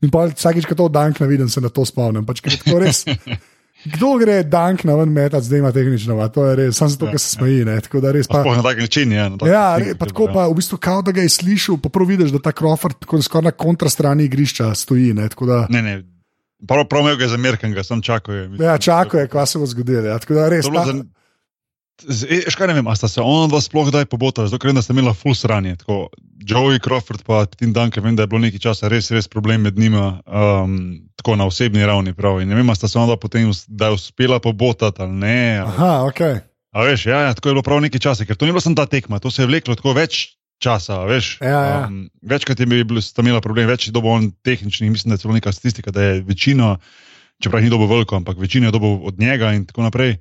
In 0.00 0.12
pa 0.12 0.24
vsakeč, 0.30 0.64
ko 0.64 0.76
to 0.78 0.88
dan 0.88 1.12
ne 1.20 1.28
vidim, 1.28 1.48
se 1.52 1.60
na 1.60 1.68
to 1.68 1.84
spomnim. 1.84 2.24
Pač, 2.24 2.40
res, 2.80 3.02
kdo 3.94 4.14
gre 4.20 4.38
dan 4.48 4.80
na 4.88 4.96
ven 4.96 5.12
metat, 5.12 5.44
zdaj 5.44 5.60
ima 5.60 5.72
tehnično, 5.76 6.16
to 6.32 6.46
je 6.48 6.56
res, 6.56 6.80
samo 6.80 6.94
zato, 6.94 7.10
ker 7.12 7.20
se 7.20 7.36
smeji. 7.36 7.66
Sploh 8.24 8.56
na 8.56 8.64
tak 8.64 8.80
način, 8.80 9.12
ja. 9.12 9.28
Na 9.28 9.36
tak 9.40 9.52
ja, 9.52 9.66
re, 9.76 9.92
pa 10.00 10.08
tako 10.08 10.30
pa 10.32 10.48
v 10.48 10.56
bistvu, 10.56 10.80
kao 10.80 11.04
da 11.04 11.12
ga 11.12 11.24
je 11.26 11.34
slišal, 11.36 11.76
pa 11.84 11.92
prav 11.92 12.08
vidiš, 12.08 12.32
da 12.32 12.40
ta 12.48 12.56
Crawford 12.56 13.04
skoraj 13.04 13.50
na 13.50 13.52
kontrastrani 13.52 14.24
igrišča 14.24 14.72
stoji. 14.72 15.12
Ne, 15.16 15.28
da, 15.28 15.66
ne, 15.68 15.84
ne. 15.84 16.00
Prav, 16.68 16.84
prav 16.88 17.04
imel 17.04 17.20
ga 17.20 17.28
za 17.28 17.36
Merken, 17.40 17.72
ga 17.76 17.84
sem 17.84 18.00
čakal. 18.04 18.56
Ja, 18.60 18.76
čakal 18.80 19.20
je, 19.20 19.28
kva 19.32 19.46
se 19.48 19.60
bo 19.60 19.68
zgodilo. 19.68 20.08
Ja, 20.08 20.20
Še 20.20 21.08
kaj 22.56 22.70
ne 22.70 22.76
vem, 22.78 22.90
sta 22.96 23.08
se 23.08 23.22
ona 23.22 23.48
dva 23.50 23.60
sploh 23.60 23.88
kdaj 23.88 24.06
pobotala, 24.10 24.48
zato 24.48 24.60
ker 24.62 24.74
sta 24.82 24.94
imela 24.96 25.14
full 25.14 25.36
sranje. 25.38 25.76
Tako, 25.82 26.08
Joey 26.40 26.80
Crawford 26.80 27.22
pa 27.26 27.44
Tim 27.46 27.72
Duncan, 27.76 28.04
vem, 28.04 28.16
da 28.16 28.24
je 28.24 28.32
bilo 28.32 28.40
nekaj 28.42 28.62
časa 28.64 28.88
res, 28.88 29.10
res 29.12 29.28
problem 29.28 29.66
med 29.68 29.78
njima, 29.78 30.20
um, 30.26 31.00
tako 31.20 31.36
na 31.36 31.46
osebni 31.46 31.86
ravni. 31.86 32.14
Prav. 32.16 32.40
In 32.40 32.48
ne 32.48 32.58
vem, 32.58 32.74
sta 32.74 32.88
se 32.88 32.98
ona 32.98 33.12
dva 33.12 33.18
potem 33.20 33.50
da 33.68 33.92
uspela 33.92 34.40
pobotati 34.40 35.02
ali 35.02 35.12
ne. 35.12 35.42
Ali... 35.58 35.68
Aha, 35.68 35.92
ok. 36.08 36.20
A 36.70 36.84
veš, 36.86 37.06
ja, 37.10 37.20
ja, 37.26 37.34
tako 37.34 37.50
je 37.50 37.54
bilo 37.54 37.66
prav 37.66 37.80
nekaj 37.82 38.00
časa, 38.00 38.24
ker 38.24 38.38
to 38.38 38.46
ni 38.46 38.54
bila 38.54 38.62
samo 38.62 38.78
ta 38.78 38.86
tekma, 38.86 39.18
to 39.18 39.30
se 39.30 39.42
je 39.42 39.50
vleklo 39.50 39.74
tako 39.74 39.92
več 39.96 40.36
časa. 40.62 41.02
Veš, 41.08 41.40
ja, 41.42 41.60
ja. 41.66 41.78
Um, 41.88 42.04
večkrat 42.22 42.60
je 42.60 42.66
bilo, 42.66 43.02
sta 43.02 43.24
imela 43.24 43.40
problem, 43.42 43.66
več 43.68 43.88
je 43.88 43.94
dobo 43.96 44.12
on 44.14 44.30
tehnični, 44.46 44.90
mislim, 44.92 45.10
da 45.10 45.18
je 45.18 45.24
celo 45.24 45.34
neka 45.34 45.52
statistika, 45.52 45.90
da 45.90 46.04
je 46.04 46.20
večina, 46.22 46.76
čeprav 47.42 47.64
ni 47.64 47.72
dobo 47.72 47.88
veliko, 47.90 48.16
ampak 48.20 48.38
večina 48.38 48.68
je 48.68 48.76
dobo 48.76 49.00
od 49.08 49.18
njega 49.18 49.52
in 49.56 49.66
tako 49.66 49.88
naprej. 49.88 50.18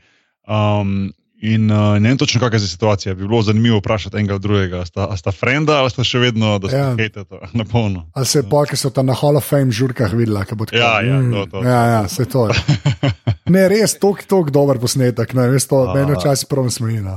Um, 0.49 1.11
In 1.41 1.71
uh, 1.71 1.95
ne 1.99 2.10
vem 2.10 2.17
točno, 2.17 2.41
kakšna 2.41 2.60
je 2.60 2.67
situacija. 2.67 3.13
Bi 3.15 3.28
bilo 3.28 3.41
zanimivo 3.41 3.78
vprašati 3.78 4.17
enega 4.17 4.38
drugega. 4.38 4.86
Sta, 4.86 5.17
sta 5.17 5.32
frenda 5.32 5.78
ali 5.80 5.89
sta 5.89 6.04
še 6.04 6.19
vedno, 6.19 6.58
da 6.60 6.69
se 6.69 6.78
ja. 6.78 6.89
hejtate 6.99 7.39
na 7.54 7.63
polno? 7.63 8.10
Ali 8.13 8.25
se 8.28 8.41
je 8.41 8.47
polk, 8.49 8.73
ki 8.73 8.80
so 8.80 8.91
tam 8.91 9.08
na 9.08 9.15
Hall 9.15 9.39
of 9.39 9.47
Fame 9.47 9.71
žurkah 9.71 10.12
videla, 10.12 10.43
kaj 10.43 10.60
bo 10.60 10.67
tako? 10.67 10.82
Ja, 10.82 10.97
ja, 11.06 11.19
mm, 11.21 11.32
to, 11.32 11.45
to. 11.54 11.63
ja, 11.63 11.80
ja 11.93 12.02
se 12.12 12.25
to 12.28 12.49
je. 12.49 12.58
ne, 13.56 13.63
res, 13.71 13.95
tok, 14.02 14.25
tok 14.28 14.52
dober 14.52 14.82
posnetek, 14.84 15.32
ne, 15.38 15.45
res 15.54 15.67
to, 15.69 15.80
meni 15.95 16.17
včasih 16.17 16.49
prav 16.52 16.67
smejina. 16.75 17.15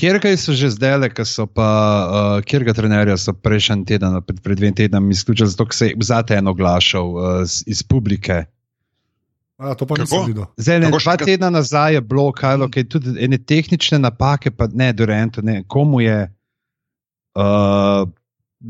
Kjer 0.00 0.20
kaj 0.24 0.38
so 0.40 0.56
že 0.56 0.72
zdaj, 0.72 1.10
ker 1.12 1.28
so 1.28 1.44
pa, 1.44 1.68
uh, 1.68 2.38
kjer 2.40 2.64
ga 2.70 2.76
trenerja 2.76 3.18
so 3.20 3.36
prejšnji 3.36 3.84
teden, 3.92 4.16
pred, 4.24 4.40
pred 4.40 4.62
dvem 4.62 4.78
tednom, 4.78 5.12
izključili 5.12 5.52
zato, 5.52 5.68
ker 5.68 5.76
se 5.76 5.90
je 5.92 6.00
zate 6.08 6.40
eno 6.40 6.56
oglašal 6.56 7.12
uh, 7.12 7.44
iz 7.44 7.84
publike. 7.84 8.46
A, 9.60 9.74
to 9.76 9.84
pa 9.84 9.98
nisem 10.00 10.24
videl. 10.30 10.46
Zdaj, 10.56 10.78
ne, 10.80 10.88
dva 10.88 11.16
tedna 11.20 11.50
nazaj 11.52 11.98
je 11.98 12.00
bilo, 12.00 12.30
kaj 12.32 12.56
je 12.76 12.84
tudi 12.88 13.12
ene 13.20 13.36
tehnične 13.38 13.98
napake, 14.00 14.50
pa 14.50 14.70
ne, 14.72 14.88
Dorento, 14.96 15.44
ne, 15.44 15.60
komu 15.68 16.00
je. 16.00 16.30
Uh, 17.36 18.08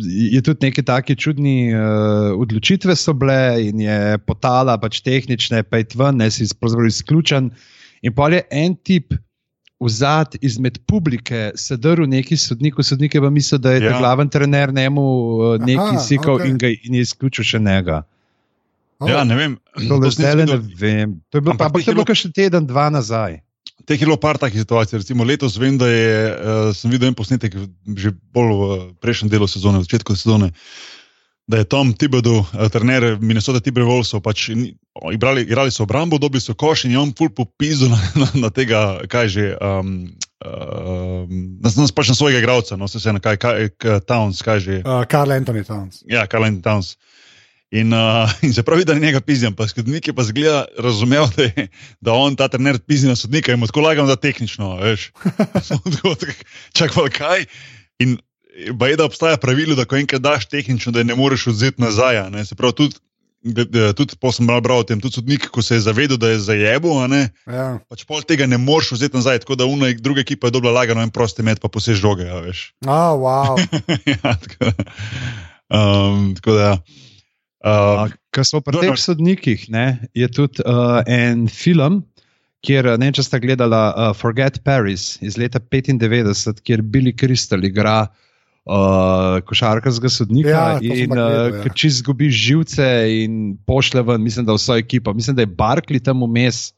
je 0.02 0.42
tudi 0.42 0.66
neke 0.66 0.82
take 0.86 1.14
čudne 1.14 1.54
uh, 1.74 2.34
odločitve 2.42 2.94
so 2.98 3.14
bile, 3.14 3.70
in 3.70 3.80
je 3.86 4.18
potala 4.26 4.74
pač 4.82 5.00
tehnične, 5.06 5.62
pa 5.62 5.78
je 5.78 5.92
tven, 5.94 6.18
ne 6.18 6.30
si 6.30 6.46
izključen. 6.46 7.50
In 8.02 8.14
pa 8.14 8.28
je 8.34 8.42
en 8.50 8.74
tip 8.74 9.14
vzad 9.80 10.36
izmed 10.42 10.82
publike, 10.90 11.52
sedel 11.54 12.02
neki 12.10 12.36
sodnik, 12.36 12.82
sodnike 12.82 13.22
pa 13.22 13.30
misli, 13.30 13.58
da 13.58 13.72
je 13.72 13.86
ja. 13.86 13.98
glavni 13.98 14.30
trener 14.30 14.74
njemu 14.74 15.02
uh, 15.02 15.54
neki 15.62 16.02
sikal 16.02 16.42
okay. 16.42 16.50
in, 16.50 16.58
in 16.82 16.98
je 16.98 17.06
izključil 17.06 17.46
še 17.54 17.62
njega. 17.62 18.02
Ja, 19.08 19.24
ne 19.24 19.36
vem. 19.36 19.58
To, 19.88 20.00
zdaj, 20.10 20.34
ne 20.36 20.58
vem. 20.76 21.20
to 21.30 21.38
je 21.38 21.42
bilo, 21.42 21.56
pa, 21.56 21.70
je 21.72 21.94
bilo 21.94 22.04
še 22.04 22.32
teden, 22.34 22.66
dva 22.68 22.90
nazaj. 22.92 23.40
Teh 23.88 23.96
je 23.96 24.06
bilo 24.06 24.20
par 24.20 24.36
takih 24.38 24.60
situacij. 24.60 25.00
Recimo 25.00 25.24
letos 25.24 25.56
vem, 25.56 25.78
da 25.80 25.88
je, 25.88 26.16
uh, 26.28 26.70
sem 26.76 26.92
videl 26.92 27.10
en 27.10 27.16
posnetek 27.16 27.56
že 27.96 28.12
bolj 28.34 28.52
v 28.52 28.64
prejšnjem 29.00 29.32
delu 29.32 29.48
sezone, 29.48 29.80
v 29.80 29.88
začetku 29.88 30.16
sezone. 30.16 30.50
Da 31.50 31.62
je 31.62 31.66
Tom 31.66 31.94
Tibedu, 31.96 32.44
uh, 32.44 32.68
trener 32.68 33.16
Minnesota 33.18 33.62
Timberwolves, 33.64 34.12
pač 34.22 34.50
igrali, 34.52 35.48
igrali 35.48 35.72
so 35.72 35.88
obrambo, 35.88 36.20
dobili 36.20 36.44
so 36.44 36.54
koš 36.54 36.84
in 36.86 36.94
je 36.94 37.00
on 37.00 37.14
full 37.16 37.32
popizu 37.32 37.88
na, 37.88 37.98
na, 38.20 38.28
na 38.46 38.50
tega, 38.52 39.00
kaj 39.08 39.28
že. 39.28 39.46
Um, 39.60 40.10
Uh, 40.40 41.28
na, 41.60 41.68
na, 41.68 41.84
pač 41.92 42.08
na 42.08 42.16
svojega 42.16 42.40
igralca, 42.40 42.72
no, 42.72 42.86
se 42.88 42.96
vse 42.96 43.12
na 43.12 43.20
kaj, 43.20 43.36
kaj, 43.36 43.66
kaj 43.76 43.98
Towns, 44.08 44.40
kaj 44.40 44.62
že. 44.64 44.76
Uh, 44.80 45.04
Karl 45.04 45.36
Anthony 45.36 45.60
Towns. 45.68 46.00
Ja, 46.08 46.24
Karl 46.24 46.48
Anthony 46.48 46.64
Towns. 46.64 46.96
Uh, 46.96 47.09
In, 47.70 47.92
uh, 47.92 48.30
in 48.46 48.54
se 48.54 48.62
pravi, 48.62 48.84
da 48.84 48.94
ni 48.94 49.00
njega 49.00 49.20
pizjem, 49.20 49.54
pa 49.54 49.68
skodnik 49.68 50.06
je 50.06 50.14
pa 50.14 50.22
zgleda, 50.22 50.64
razumel, 50.78 51.28
da, 51.36 51.42
je, 51.42 51.68
da 52.00 52.12
on 52.12 52.36
ta 52.36 52.48
trener 52.48 52.78
pizzi 52.78 53.08
na 53.08 53.16
sodnika 53.16 53.52
in 53.52 53.58
mu 53.58 53.66
tako 53.66 53.80
lagam, 53.80 54.06
da 54.06 54.16
tehnično, 54.16 54.76
veš. 54.76 55.10
Čak 56.78 56.94
pa 56.94 57.08
kaj. 57.08 57.46
In 57.98 58.18
je, 58.56 58.96
da 58.96 59.04
obstaja 59.04 59.36
pravilo, 59.36 59.76
da 59.78 59.84
ko 59.84 59.96
enkrat 59.96 60.22
daš 60.22 60.48
tehnično, 60.48 60.92
da 60.92 61.02
ne 61.02 61.14
moreš 61.14 61.46
vzeti 61.46 61.82
nazaj. 61.82 62.24
Ne? 62.30 62.44
Se 62.44 62.54
pravi, 62.58 62.74
tudi, 62.74 62.98
tudi 63.96 64.18
po 64.20 64.32
sem 64.34 64.46
bral 64.46 64.82
o 64.82 64.84
tem, 64.84 65.00
tudi 65.00 65.20
sodnik, 65.20 65.46
ko 65.54 65.62
se 65.62 65.78
je 65.78 65.84
zavedel, 65.86 66.18
da 66.18 66.32
je 66.32 66.40
zajebo, 66.42 66.96
ja. 67.46 67.68
pač 67.88 68.02
pol 68.04 68.26
tega 68.26 68.50
ne 68.50 68.58
moreš 68.58 68.96
vzeti 68.98 69.16
nazaj, 69.16 69.44
tako 69.46 69.54
da 69.56 69.70
una 69.70 69.92
druga 69.94 70.20
ekipa 70.26 70.50
je 70.50 70.58
dobila 70.58 70.74
lagano 70.74 71.06
in 71.06 71.14
prosti 71.14 71.46
med, 71.46 71.62
pa 71.62 71.70
posež 71.70 72.02
žoge, 72.02 72.26
veš. 72.26 72.72
Oh, 72.84 73.14
wow. 73.22 73.54
ja, 74.16 74.34
tako, 74.34 74.74
um, 75.70 76.34
tako 76.34 76.58
da. 76.58 76.66
Ja. 76.74 77.06
Uh, 77.60 78.08
Kar 78.32 78.46
smo 78.48 78.62
pri 78.64 78.80
teh 78.80 78.96
sodnikih, 78.96 79.66
ne, 79.68 80.00
je 80.16 80.28
tudi 80.32 80.64
uh, 80.64 81.02
en 81.04 81.44
film, 81.52 82.00
kjer 82.64 82.94
ne 83.00 83.10
če 83.12 83.24
ste 83.26 83.40
gledali 83.42 83.76
uh, 83.76 84.14
Forget 84.16 84.62
Paris 84.64 85.18
iz 85.24 85.36
leta 85.40 85.60
95, 85.60 86.62
kjer 86.64 86.80
Billy 86.80 87.12
Crystal 87.12 87.64
igra 87.68 88.06
uh, 88.06 89.40
košarkarskega 89.44 90.12
sodnika 90.12 90.56
ja, 90.56 90.78
in 90.80 91.12
uh, 91.12 91.60
ja. 91.60 91.74
če 91.74 91.90
izgubi 91.92 92.30
živce 92.32 92.86
in 93.24 93.58
pošle 93.68 94.06
ven, 94.08 94.24
mislim, 94.24 94.48
da 94.48 94.56
vso 94.56 94.78
ekipo, 94.80 95.12
mislim, 95.16 95.36
da 95.36 95.44
je 95.44 95.52
Barkley 95.52 96.00
tam 96.00 96.24
vmes. 96.24 96.70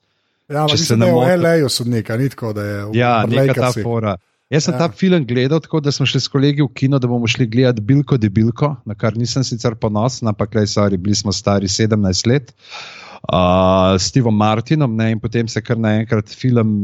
Ja, 0.50 0.66
če 0.66 0.80
se 0.82 0.98
ne 0.98 1.06
da 1.06 1.12
je 1.12 1.38
v 1.38 1.40
LA 1.44 1.70
sodnika, 1.70 2.18
ni 2.18 2.26
tako, 2.32 2.52
da 2.58 2.66
je 2.66 2.84
v. 2.84 2.98
Ja, 2.98 3.14
neka 3.28 3.54
ta 3.54 3.72
fora. 3.76 4.16
Jaz 4.52 4.66
sem 4.66 4.74
ja. 4.74 4.82
ta 4.84 4.92
film 4.92 5.24
gledal 5.24 5.62
tako, 5.64 5.80
da 5.80 5.92
smo 5.92 6.04
šli 6.06 6.20
s 6.20 6.28
kolegi 6.28 6.62
v 6.62 6.68
kino, 6.76 6.98
da 7.00 7.08
bomo 7.08 7.28
šli 7.28 7.46
gledati 7.48 7.80
Bilko 7.80 8.18
de 8.20 8.28
Bilko, 8.28 8.74
na 8.84 8.94
kar 8.94 9.16
nisem 9.16 9.44
sicer 9.48 9.74
ponosen, 9.80 10.28
ampak 10.28 10.54
le, 10.58 10.66
sorry, 10.68 10.98
bili 11.00 11.16
smo 11.16 11.32
stari 11.32 11.70
17 11.72 12.28
let, 12.28 12.52
uh, 12.52 13.96
s 13.96 14.10
Stevom 14.12 14.36
Martinom 14.36 14.96
ne, 14.96 15.14
in 15.14 15.22
potem 15.22 15.48
se 15.48 15.64
kar 15.64 15.80
naenkrat 15.80 16.28
film. 16.28 16.76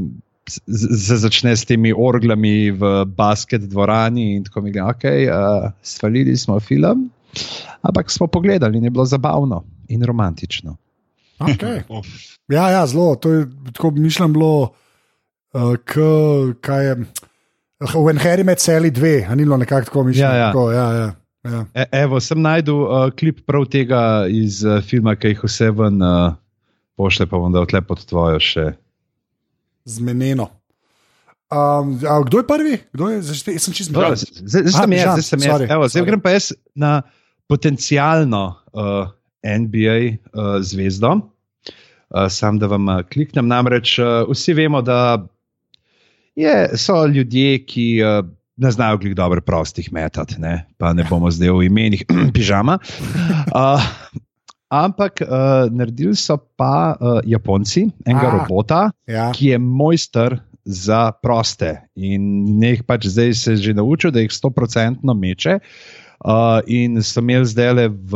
Začne 0.49 1.53
s 1.53 1.69
temi 1.69 1.91
orglami 1.93 2.71
v 2.73 3.05
basket 3.05 3.67
dvorani, 3.69 4.31
in 4.39 4.47
tako 4.47 4.63
mi 4.65 4.73
je, 4.73 4.81
ok, 4.81 5.05
uh, 5.29 5.69
svalili 5.85 6.37
smo 6.41 6.57
film, 6.61 7.11
ampak 7.85 8.09
smo 8.09 8.31
pogledali 8.33 8.81
in 8.81 8.89
je 8.89 8.91
bilo 8.97 9.05
zabavno 9.05 9.61
in 9.93 10.03
romantično. 10.09 10.79
Okay. 11.39 11.83
Ja, 12.49 12.71
ja, 12.71 12.87
zelo, 12.89 13.15
to 13.21 13.33
je 13.33 13.47
tako 13.77 13.91
mišljeno, 13.91 14.71
uh, 15.53 15.77
kaj 16.65 16.87
je 16.87 16.97
When 17.79 18.19
Harry 18.19 18.43
met 18.43 18.59
celi 18.59 18.91
dve, 18.91 19.23
a 19.31 19.35
ni 19.35 19.45
bilo 19.45 19.57
nekako 19.57 19.85
tako 19.85 20.03
mišljeno. 20.05 20.35
Ja, 20.35 20.37
ja. 20.37 20.47
Tako, 20.47 20.73
ja, 20.73 20.93
ja, 20.93 21.15
ja. 21.45 21.65
E, 21.75 21.85
evo, 21.93 22.21
sem 22.21 22.41
najdel 22.43 22.81
uh, 22.83 23.11
klip 23.15 23.45
prav 23.47 23.69
tega 23.71 24.27
iz 24.27 24.65
uh, 24.67 24.81
filma, 24.83 25.15
ki 25.15 25.33
jih 25.33 25.45
vse 25.47 25.71
ven 25.79 26.03
uh, 26.03 26.35
pošle, 26.99 27.29
pa 27.31 27.39
bom 27.39 27.55
dal 27.55 27.69
tle 27.71 27.83
pod 27.87 28.03
tvojo 28.11 28.41
še. 28.43 28.73
Zmenjeno. 29.89 30.49
Um, 31.49 31.95
a 32.03 32.19
kdo 32.27 32.43
je 32.43 32.47
prvi? 32.51 32.75
Kdo 32.93 33.09
je? 33.09 33.23
Zdaj 33.31 33.55
jaz 33.57 33.69
sem 33.69 33.77
čist 33.79 33.93
zbral. 33.93 34.19
Zdaj 34.19 34.69
sem 34.75 34.97
jaz, 34.99 35.15
zdaj 35.15 35.29
sem 35.31 35.47
jaz. 35.47 35.65
Evo, 35.71 35.87
zdaj 35.89 36.05
grem 36.11 36.21
pa 36.21 36.35
jaz 36.35 36.51
na 36.77 36.99
potencijalno 37.49 38.43
uh, 38.75 39.09
NBA 39.47 39.99
uh, 40.35 40.59
zvezdo. 40.61 41.15
Uh, 42.11 42.27
sam 42.29 42.59
da 42.59 42.69
vam 42.69 42.91
uh, 42.91 43.01
kliknem. 43.07 43.49
Namreč 43.49 43.95
uh, 44.03 44.27
vsi 44.29 44.59
vemo, 44.59 44.83
da 44.85 45.23
je, 46.39 46.55
so 46.79 47.03
ljudje, 47.07 47.59
ki 47.67 47.87
uh, 48.03 48.23
ne 48.57 48.71
znajo 48.71 48.99
glih 49.03 49.15
dobro 49.19 49.41
prostih 49.41 49.93
metati, 49.93 50.39
ne? 50.41 50.67
pa 50.79 50.93
ne 50.93 51.05
bomo 51.11 51.31
zdaj 51.31 51.51
v 51.51 51.67
imenih 51.67 52.05
pižama. 52.37 52.79
Uh, 53.51 53.83
ampak 54.71 55.23
uh, 55.25 55.67
naredili 55.73 56.17
so 56.17 56.37
pa 56.57 56.95
uh, 56.95 57.21
Japonci 57.25 57.87
enega 58.07 58.29
A. 58.29 58.35
robota, 58.39 58.81
Ja. 59.07 59.31
ki 59.33 59.55
je 59.55 59.59
mojster 59.59 60.39
za 60.69 61.13
proste. 61.25 61.79
In 61.97 62.45
nekaj 62.61 62.85
pač 62.87 63.07
zdaj 63.09 63.35
se 63.35 63.51
je 63.57 63.63
že 63.71 63.75
naučil, 63.75 64.11
da 64.13 64.21
jih 64.21 64.31
100% 64.31 65.15
meče. 65.15 65.59
Uh, 66.19 66.59
in 66.67 66.99
so 67.03 67.23
imeli 67.23 67.47
zdaj 67.47 67.73
le 67.73 67.89
v. 67.89 68.13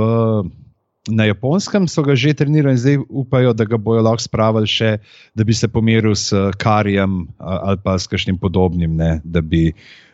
Na 1.10 1.26
japonskem 1.26 1.88
so 1.90 2.02
ga 2.06 2.14
že 2.14 2.30
trenirali 2.30 2.74
in 2.74 2.78
zdaj 2.78 2.96
upajo, 3.10 3.50
da 3.52 3.64
ga 3.66 3.74
bojo 3.74 4.04
lahko 4.06 4.22
spravili 4.22 4.70
še, 4.70 5.00
da 5.34 5.42
bi 5.42 5.54
se 5.54 5.66
pomeril 5.66 6.14
s 6.14 6.30
Karijem 6.62 7.26
a- 7.42 7.58
ali 7.72 7.78
pa 7.82 7.98
s 7.98 8.06
kakšnim 8.06 8.38
podobnim, 8.38 8.94
ne, 8.96 9.18
da 9.24 9.42
bi 9.42 9.72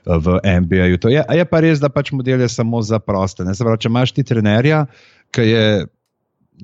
v 0.09 0.41
NBA-ju 0.41 0.97
to. 0.97 1.13
Je, 1.13 1.21
a 1.21 1.33
je 1.37 1.45
pa 1.45 1.61
res, 1.61 1.77
da 1.81 1.93
pač 1.93 2.09
model 2.17 2.41
je 2.41 2.49
samo 2.49 2.81
za 2.81 2.97
proste. 2.99 3.45
Ne, 3.45 3.53
pravi, 3.53 3.85
če 3.85 3.93
imaš 3.93 4.17
ti 4.17 4.25
trenerja, 4.25 4.87
ki 5.29 5.45
je 5.45 5.65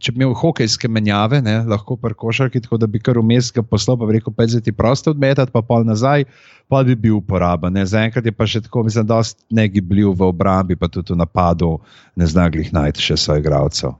če 0.00 0.12
bi 0.14 0.22
imel 0.22 0.34
hokejske 0.38 0.88
menjave, 0.90 1.40
ne, 1.44 1.60
lahko 1.70 1.96
pri 2.00 2.16
košarki, 2.18 2.62
tako 2.64 2.78
da 2.82 2.88
bi 2.90 3.00
kar 3.02 3.18
vmes 3.20 3.50
ga 3.54 3.62
poslal, 3.62 3.98
pa 4.00 4.08
bi 4.08 4.16
rekel, 4.16 4.34
pet 4.34 4.54
ti 4.64 4.74
proste 4.74 5.12
odmetati, 5.12 5.52
pa 5.54 5.62
pol 5.62 5.86
nazaj, 5.86 6.26
pa 6.72 6.82
bi 6.86 6.96
bil 6.98 7.20
uporaben. 7.20 7.78
Zaenkrat 7.86 8.26
je 8.26 8.34
pa 8.34 8.48
še 8.48 8.64
tako, 8.66 8.86
mislim, 8.88 9.06
da 9.06 9.20
je 9.22 9.36
negibljiv 9.54 10.14
v 10.18 10.30
obrambi, 10.32 10.78
pa 10.78 10.90
tudi 10.90 11.14
v 11.14 11.20
napadu, 11.20 11.76
ne 12.18 12.26
zna 12.26 12.48
glih 12.50 12.72
najti 12.74 13.04
še 13.04 13.20
svojih 13.20 13.44
igralcev. 13.44 13.94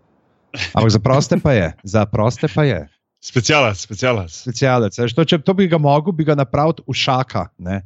Ampak 0.75 0.91
za 0.91 1.01
proste 1.03 1.37
pa 1.43 1.53
je, 1.53 1.69
za 1.83 2.07
proste 2.07 2.47
pa 2.49 2.65
je. 2.65 2.87
Specialac, 3.25 3.77
specialac. 3.81 4.29
Specialec. 4.29 4.93
veš, 5.01 5.15
To, 5.17 5.25
če 5.25 5.41
to 5.41 5.55
bi 5.57 5.65
ga 5.65 5.81
mogel, 5.81 6.13
bi 6.13 6.27
ga 6.29 6.37
napravil 6.37 6.85
v 6.85 6.93
šaka. 6.93 7.49
Ne? 7.57 7.81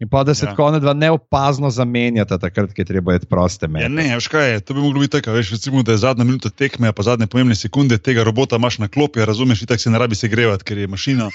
In 0.00 0.08
pa 0.08 0.22
da 0.24 0.34
se 0.34 0.44
Ja. 0.46 0.50
ja. 0.50 0.52
tako 0.54 0.70
ne 0.70 0.80
dva 0.80 0.92
neopazno 0.94 1.70
zamenjata, 1.70 2.38
takrat, 2.38 2.70
ko 2.74 2.80
je 2.80 2.84
treba 2.84 3.14
iti 3.14 3.26
proste 3.26 3.66
Ja, 3.66 3.70
mene. 3.70 3.88
ne, 3.88 4.14
veš 4.14 4.28
kaj 4.28 4.60
to 4.60 4.74
bi 4.74 4.80
moglo 4.80 5.00
biti 5.00 5.10
tako, 5.18 5.32
veš, 5.32 5.50
recimo, 5.50 5.82
da 5.82 5.92
je 5.92 5.98
zadnja 5.98 6.24
minuta 6.24 6.50
tekme, 6.50 6.92
pa 6.92 7.02
zadnje 7.02 7.26
pomembne 7.26 7.54
sekunde 7.54 7.98
tega 7.98 8.22
robota 8.24 8.56
imaš 8.56 8.78
na 8.78 8.88
klopi, 8.88 9.20
a 9.20 9.24
razumeš, 9.24 9.66
tako 9.66 9.78
se 9.82 9.90
ne 9.90 9.98
rabi 9.98 10.14
segrevati, 10.14 10.64
ker 10.64 10.78
je 10.78 10.86
mašina. 10.86 11.30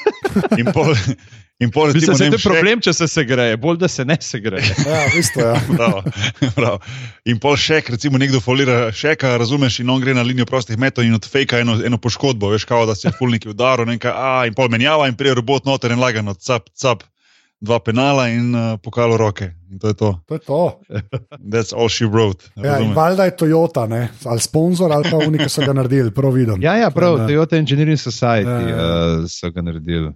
In 0.57 0.71
pol, 0.73 0.95
in 1.59 1.71
pol 1.71 1.91
recimo, 1.91 2.13
Mislim, 2.13 2.17
da 2.17 2.19
ne 2.19 2.25
je 2.25 2.29
vem, 2.31 2.39
to 2.39 2.49
problem, 2.49 2.81
če 2.81 2.93
se 2.93 3.07
segreje, 3.07 3.57
bolj 3.57 3.77
da 3.77 3.87
se 3.87 4.05
ne 4.05 4.17
segreje. 4.21 4.75
Ja, 4.87 5.03
v 5.11 5.11
bistvu, 5.17 5.41
ja. 5.41 5.59
Prav, 5.75 5.99
prav. 6.55 6.79
In 7.29 7.39
pol 7.39 7.55
šek, 7.59 7.89
recimo 7.89 8.17
nekdo 8.17 8.39
folira 8.39 8.91
šeka, 8.91 9.37
razumeš, 9.37 9.79
in 9.79 9.89
on 9.89 10.01
gre 10.01 10.13
na 10.13 10.21
linijo 10.23 10.45
prostih 10.45 10.77
metov 10.79 11.03
in 11.03 11.13
odfejka 11.15 11.59
eno, 11.59 11.75
eno 11.85 11.97
poškodbo, 11.97 12.49
veš, 12.55 12.63
kao 12.65 12.85
da 12.85 12.95
se 12.95 13.07
je 13.07 13.11
fulniki 13.19 13.49
udaril, 13.51 13.87
a, 14.15 14.45
in 14.47 14.53
pol 14.53 14.69
menjava 14.69 15.07
in 15.07 15.15
prije 15.15 15.35
robot 15.35 15.65
noter 15.65 15.91
in 15.91 15.99
lagano, 15.99 16.33
cap, 16.33 16.69
cap, 16.81 17.03
dva 17.63 17.79
penala 17.79 18.25
in 18.27 18.51
uh, 18.51 18.75
pokalo 18.77 19.15
roke. 19.17 19.47
In 19.71 19.79
to 19.79 19.87
je 19.87 19.95
to. 19.95 20.09
To 20.27 20.35
je 20.35 20.41
to. 20.41 20.63
That's 21.51 21.71
all 21.71 21.87
she 21.87 22.05
wrote. 22.05 22.43
Ja, 22.55 22.77
valjda 22.93 23.25
je 23.25 23.35
Toyota, 23.37 23.85
ne? 23.87 24.09
ali 24.25 24.39
sponzor, 24.39 24.91
ali 24.91 25.07
pa 25.07 25.17
oni, 25.17 25.37
ki 25.37 25.47
so 25.49 25.63
ga 25.63 25.73
naredili, 25.73 26.11
prav 26.11 26.35
vidim. 26.35 26.59
Ja, 26.61 26.75
ja, 26.75 26.91
prav, 26.91 27.17
Ja. 27.17 27.27
Toyota 27.27 27.55
Engineering 27.55 27.99
Society 27.99 28.49
Ja, 28.49 28.59
ja. 28.69 28.75
Uh, 28.75 29.25
so 29.27 29.51
ga 29.51 29.61
naredili. 29.61 30.11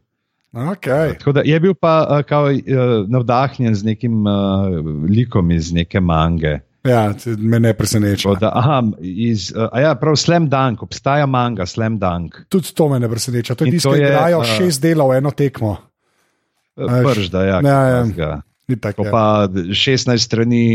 Okay. 0.53 1.17
Tako 1.19 1.31
da 1.31 1.41
je 1.45 1.59
bil 1.59 1.73
pa 1.73 2.07
uh, 2.09 2.21
kao, 2.25 2.45
uh, 2.45 2.61
navdahnjen 3.07 3.75
z 3.75 3.83
nekim 3.83 4.23
uh, 4.27 4.33
likom 5.09 5.51
iz 5.51 5.71
neke 5.73 5.99
mange. 5.99 6.59
Ja, 6.83 7.13
me 7.37 7.59
ne 7.59 7.73
preseneča. 7.73 8.33
Da, 8.39 8.51
aha, 8.55 8.77
iz, 9.01 9.51
uh, 9.51 9.67
a 9.71 9.81
ja, 9.81 9.95
prav 9.95 10.15
Slam 10.15 10.49
Dunk, 10.49 10.83
obstaja 10.83 11.25
manga 11.25 11.65
Slam 11.65 11.97
Dunk. 11.99 12.35
Tudi 12.49 12.73
to 12.73 12.89
me 12.89 12.99
ne 12.99 13.09
preseneča. 13.09 13.55
To 13.55 13.65
je 13.65 13.67
In 13.67 13.75
tisto, 13.75 13.89
to 13.89 13.95
ki 13.95 14.01
je, 14.01 14.07
igrajo 14.07 14.39
a- 14.39 14.43
šest 14.45 14.81
delov 14.81 15.11
v 15.11 15.17
eno 15.17 15.31
tekmo. 15.31 15.77
Uh, 16.77 16.99
Prž, 17.03 17.31
da 17.33 17.43
ja. 17.43 17.61
ja, 17.65 17.81
ja. 17.89 18.05
ja. 18.17 18.41
Ni 18.67 18.75
tako. 18.75 19.03
Ko 19.03 19.11
pa 19.11 19.47
16 19.47 20.17
strani 20.19 20.65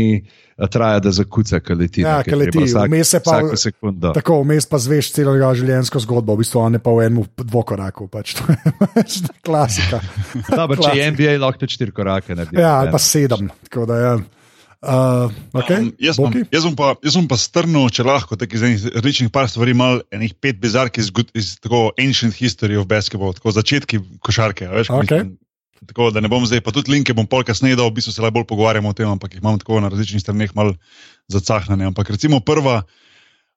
uh, 0.57 0.67
traja, 0.67 0.99
da 0.99 1.11
zakuca, 1.13 1.59
kaj 1.61 1.77
leti. 1.77 2.01
Ja, 2.01 2.17
ne, 2.17 2.25
ke 2.25 2.35
leti, 2.35 2.57
vmes 2.57 3.11
se 3.13 3.21
pa- 3.21 3.37
vsako 3.37 3.59
sekundo. 3.61 4.13
Tako, 4.17 4.39
vmes 4.41 4.65
pa 4.65 4.79
zveš 4.81 5.11
celo 5.13 5.35
njegovo 5.37 5.53
življenjsko 5.61 6.01
zgodbo, 6.01 6.33
v 6.33 6.41
bistvu 6.41 6.59
on 6.59 6.79
je 6.79 6.81
pa 6.83 6.93
v 6.93 7.05
enem 7.05 7.27
dvokoraku. 7.37 8.09
Pač. 8.11 8.33
To 8.41 8.49
je 8.49 8.73
pač 8.97 9.19
klasika. 9.45 10.01
Dobro, 10.59 10.81
če 10.81 10.95
je. 10.97 11.11
NBA, 11.13 11.37
lahko 11.43 11.63
tudi 11.63 11.77
štiri 11.77 11.93
korake 11.93 12.35
naredi. 12.35 12.57
Ja, 12.59 12.79
ali 12.81 12.89
ne. 12.89 12.97
pa 12.97 13.03
sedem. 13.03 13.53
Tako 13.69 13.85
da, 13.93 13.99
ja. 14.01 14.15
Uh, 14.83 15.31
okay. 15.55 15.79
Um, 15.79 15.93
jaz, 16.01 16.17
bom, 16.19 16.33
jaz, 16.51 16.65
bom 16.67 16.73
pa, 16.75 16.89
jaz 16.99 17.15
bom 17.15 17.27
pa 17.31 17.37
strnil, 17.39 17.85
če 17.93 18.03
lahko, 18.03 18.35
tako 18.35 18.57
iz 18.57 18.65
enih 18.67 18.89
različnih 18.97 19.29
par 19.31 19.47
stvari, 19.47 19.71
malo 19.79 20.01
enih 20.11 20.33
pet 20.43 20.57
bizark 20.59 20.97
iz, 20.99 21.07
iz 21.31 21.53
tako 21.63 21.93
ancient 21.95 22.35
history 22.35 22.75
of 22.75 22.89
basketball, 22.89 23.31
tako 23.37 23.53
začetki 23.55 24.01
košarke. 24.19 24.67
a 24.67 24.75
Veš, 24.75 24.91
Okej. 24.91 25.05
mislim, 25.05 25.31
tako 25.87 26.09
da 26.11 26.21
ne 26.23 26.29
bom 26.31 26.45
zdaj, 26.45 26.61
pa 26.65 26.73
tudi 26.75 26.91
linke 26.93 27.15
bom 27.17 27.27
pol 27.29 27.45
kasneje 27.47 27.77
dal, 27.79 27.91
v 27.91 27.99
bistvu 27.99 28.13
se 28.15 28.23
le 28.23 28.31
bolj 28.33 28.47
pogovarjamo 28.49 28.91
o 28.91 28.97
tem, 28.97 29.09
ampak 29.09 29.35
jih 29.35 29.43
imam 29.43 29.59
tako 29.61 29.81
na 29.83 29.91
različnih 29.91 30.23
straneh 30.23 30.55
malo 30.55 30.75
zacahnane. 31.31 31.89
Ampak 31.91 32.09
recimo 32.13 32.39
prva, 32.39 32.81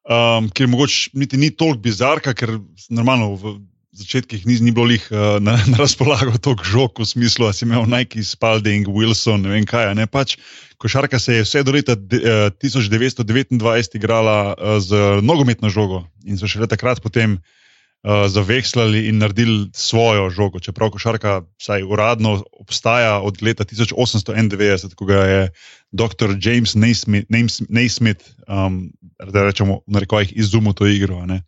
um, 0.07 0.51
ki 0.51 0.69
mogoče 0.71 1.17
niti 1.19 1.41
ni 1.41 1.51
toliko 1.51 1.83
bizarka, 1.87 2.35
ker 2.35 2.59
normalno 2.91 3.35
v 3.35 3.57
začetkih 3.97 4.45
ni, 4.45 4.59
ni 4.61 4.73
bilo 4.77 4.91
lih 4.93 5.03
uh, 5.11 5.39
na, 5.41 5.57
na 5.73 5.81
razpolago 5.81 6.37
toliko 6.39 6.65
žog 6.65 7.01
v 7.01 7.09
smislu, 7.09 7.49
da 7.49 7.57
si 7.57 7.65
imel 7.65 7.89
Nike, 7.89 8.25
Spalding, 8.25 8.89
Wilson, 8.93 9.47
ne 9.47 9.55
vem 9.57 9.69
kaj. 9.69 9.95
Ne, 9.97 10.07
pač, 10.07 10.37
košarka 10.83 11.19
se 11.23 11.41
je 11.41 11.47
vse 11.47 11.65
do 11.65 11.75
leta 11.77 11.97
de, 11.97 12.21
uh, 12.21 12.49
1929 12.63 13.97
igrala 13.97 14.39
uh, 14.53 14.77
z 14.85 15.23
nogometno 15.25 15.73
žogo 15.73 16.05
in 16.27 16.37
so 16.39 16.51
šele 16.51 16.69
takrat 16.69 17.01
potem 17.01 17.41
uh, 18.07 18.31
zavekslali 18.31 19.09
in 19.09 19.19
naredili 19.19 19.71
svojo 19.75 20.31
žogo. 20.31 20.61
Čeprav 20.63 20.91
košarka 20.95 21.43
vsaj 21.59 21.83
uradno 21.83 22.45
obstaja 22.61 23.19
od 23.21 23.43
leta 23.43 23.65
1891, 23.65 24.95
ko 24.95 25.05
ga 25.05 25.15
je 25.15 25.53
dr. 25.91 26.31
James 26.41 26.75
Naismith, 26.75 27.27
Naismith, 27.69 28.25
um, 28.49 28.93
da 29.33 29.43
rečemo, 29.43 29.81
v 29.87 29.99
narekovajih 29.99 30.33
izumil 30.37 30.73
to 30.73 30.87
igro. 30.87 31.19
a 31.19 31.27
ne. 31.27 31.43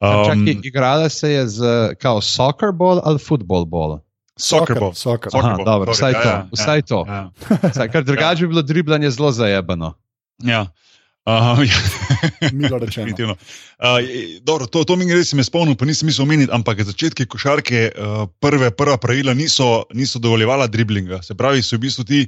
Um, 0.00 0.26
Čaki, 0.28 0.68
igrala 0.68 1.08
se 1.08 1.30
je 1.30 1.48
z 1.48 1.64
kao 1.98 2.20
soccer 2.20 2.72
ball 2.72 3.00
ali 3.04 3.18
football 3.18 3.64
ball. 3.64 3.98
Soccer 4.36 4.76
ball. 4.80 4.92
Soccer. 4.92 5.32
Soccer 5.32 5.48
Aha, 5.48 5.56
ball, 5.56 5.64
dobro, 5.64 5.92
vsaj 5.92 6.12
ja, 6.12 6.22
to. 6.22 6.28
ja, 6.28 6.48
Vsaj 6.52 6.82
to. 6.82 7.04
Ja, 7.08 7.30
Saj, 7.72 7.88
ker 7.88 8.04
drugače 8.04 8.44
bi 8.44 8.48
bilo 8.48 8.62
driblanje 8.62 9.10
zelo 9.10 9.32
zajebano. 9.32 9.94
ja. 10.44 10.66
Uh, 11.26 11.58
ja. 11.66 11.78
Milo 12.52 12.78
rečeno. 12.78 13.34
Uh, 13.34 13.98
dobro, 14.46 14.66
to, 14.66 14.84
to 14.86 14.94
mi 14.96 15.10
res 15.10 15.32
me 15.34 15.42
spomnil, 15.42 15.74
pa 15.74 15.82
nisem 15.82 16.06
mislil 16.06 16.22
omeniti, 16.22 16.52
ampak 16.54 16.78
začetki 16.86 17.26
košarke, 17.26 17.80
uh, 17.98 18.28
prve, 18.38 18.70
prva 18.70 18.94
pravila 19.02 19.34
niso, 19.34 19.84
niso 19.90 20.22
dovoljevala 20.22 20.70
driblinga. 20.70 21.22
Se 21.26 21.34
pravi, 21.34 21.66
so 21.66 21.74
v 21.74 21.82
bistvu 21.82 22.06
ti, 22.06 22.20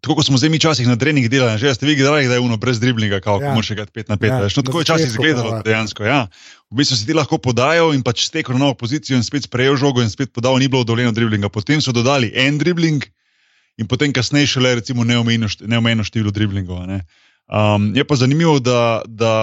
tako 0.00 0.16
kot 0.16 0.30
smo 0.30 0.40
zdaj 0.40 0.50
mi 0.50 0.56
včasih 0.56 0.88
na 0.88 0.96
trening 0.96 1.28
delali, 1.28 1.60
že 1.60 1.74
ste 1.76 1.84
vi 1.84 2.00
gledali, 2.00 2.32
da 2.32 2.40
je 2.40 2.40
uno 2.40 2.56
brez 2.56 2.80
driblinga, 2.80 3.20
kako 3.20 3.44
Ja. 3.44 3.52
moraš 3.52 3.70
igrati 3.76 3.92
5 3.92 4.08
na 4.08 4.16
5. 4.16 4.26
Ja, 4.32 4.40
Ja, 4.40 4.48
no, 4.56 4.62
tako 4.62 4.80
je 4.80 4.88
včasih 4.88 5.06
izgledalo 5.06 5.56
ja. 5.60 5.62
dejansko. 5.62 6.04
Ja. 6.08 6.26
V 6.72 6.80
bistvu 6.80 6.96
si 6.96 7.06
ti 7.06 7.12
lahko 7.12 7.36
podajal 7.38 7.92
in 7.92 8.00
pač 8.02 8.24
stekel 8.24 8.56
na 8.56 8.64
novo 8.64 8.74
pozicijo 8.74 9.20
in 9.20 9.24
spet 9.24 9.44
sprejel 9.52 9.76
žogo 9.76 10.00
in 10.00 10.08
spet 10.08 10.32
podal, 10.32 10.56
ni 10.56 10.68
bilo 10.68 10.84
dovoljeno 10.88 11.12
driblinga. 11.12 11.52
Potem 11.52 11.84
so 11.84 11.92
dodali 11.92 12.32
en 12.32 12.56
dribling 12.56 13.04
in 13.76 13.84
potem 13.84 14.12
kasneje 14.16 14.56
šele 14.56 14.80
neomejeno 14.80 15.44
neomejeno 15.60 16.04
število 16.04 16.32
driblingov. 16.32 16.82
a 16.82 16.86
ne. 16.86 17.04
Um, 17.50 17.90
je 17.96 18.04
pa 18.06 18.14
zanimivo, 18.16 18.60
da, 18.62 19.02
da, 19.06 19.34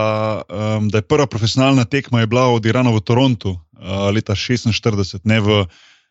um, 0.78 0.89
da 0.89 0.98
je 0.98 1.02
prva 1.02 1.28
profesionalna 1.28 1.86
tekma 1.86 2.26
bila 2.26 2.48
odigrana 2.48 2.91
v 2.96 3.02
Torontu 3.04 3.50
uh, 3.50 4.08
leta 4.15 4.36
46, 4.36 5.20
ne 5.24 5.39
v, 5.39 5.65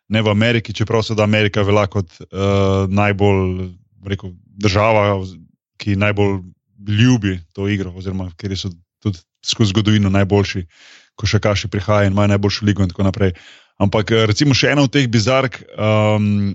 ne 0.07 0.21
v 0.21 0.29
Ameriki, 0.29 0.73
čeprav 0.73 1.03
se 1.03 1.15
da 1.15 1.23
Amerika 1.23 1.61
velja 1.61 1.87
kot 1.87 2.19
uh, 2.21 2.85
najbolj 2.89 3.71
rekel, 4.05 4.35
država, 4.61 5.25
ki 5.77 5.95
najbolj 5.95 6.37
ljubi 6.87 7.39
to 7.53 7.67
igro, 7.67 7.91
oziroma 7.97 8.29
ker 8.37 8.53
so 8.57 8.69
tudi 9.01 9.17
skozi 9.45 9.73
zgodovino 9.73 10.09
najboljši 10.09 10.65
košakaši 11.17 11.67
prihajajo 11.67 12.07
in 12.07 12.13
imajo 12.13 12.27
najboljšo 12.27 12.65
ligo 12.65 12.83
in 12.83 12.89
tako 12.89 13.03
naprej. 13.03 13.33
Ampak 13.77 14.11
recimo 14.29 14.53
še 14.53 14.71
ena 14.73 14.85
od 14.85 14.93
teh 14.93 15.09
bizark. 15.09 15.63
Um, 15.77 16.53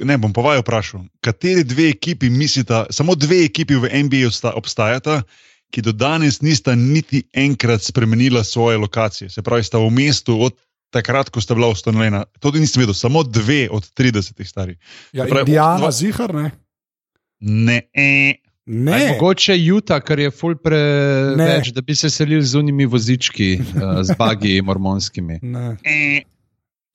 Ne, 0.00 0.18
bom 0.18 0.32
pa 0.32 0.40
vaju 0.40 0.60
vprašal, 0.60 1.00
kateri 1.20 1.64
dve 1.64 1.88
ekipi 1.88 2.30
mislite, 2.30 2.84
samo 2.90 3.14
dve 3.14 3.44
ekipi 3.44 3.74
v 3.74 3.90
NBA 4.02 4.26
obsta- 4.26 4.52
obstajata, 4.52 5.22
ki 5.70 5.82
do 5.82 5.92
danes 5.92 6.40
nista 6.40 6.74
niti 6.74 7.22
enkrat 7.32 7.82
spremenila 7.82 8.44
svoje 8.44 8.76
lokacije. 8.76 9.30
Se 9.30 9.42
pravi, 9.42 9.62
sta 9.64 9.78
v 9.78 9.90
mestu 9.90 10.40
od 10.40 10.54
takrat, 10.90 11.28
ko 11.28 11.40
sta 11.40 11.54
bila 11.54 11.68
ustanovljena. 11.68 12.24
To 12.40 12.50
nisem 12.50 12.80
vedel, 12.80 12.94
samo 12.94 13.22
dve 13.22 13.68
od 13.70 13.90
30 13.92 14.44
starih. 14.44 14.78
Ja, 15.12 15.26
pravi, 15.26 15.40
Indiana, 15.40 15.78
dva- 15.78 15.92
zihar, 15.92 16.34
ne. 16.34 16.50
Ne, 17.40 17.82
e, 17.94 18.34
Ne, 18.70 18.92
Aj, 18.92 19.08
mogoče 19.08 19.54
Juta, 19.56 20.00
ker 20.00 20.18
je 20.18 20.30
ful 20.30 20.50
Ne. 20.50 20.56
preveč, 20.56 21.68
da 21.68 21.80
bi 21.80 21.94
se 21.94 22.10
selili 22.10 22.42
z 22.42 22.54
unimi 22.54 22.84
vozički, 22.84 23.60
uh, 23.60 24.02
z 24.02 24.12
bagi 24.18 24.62
mormonskimi. 24.62 25.38
ne. 25.42 25.76
e. 25.84 26.20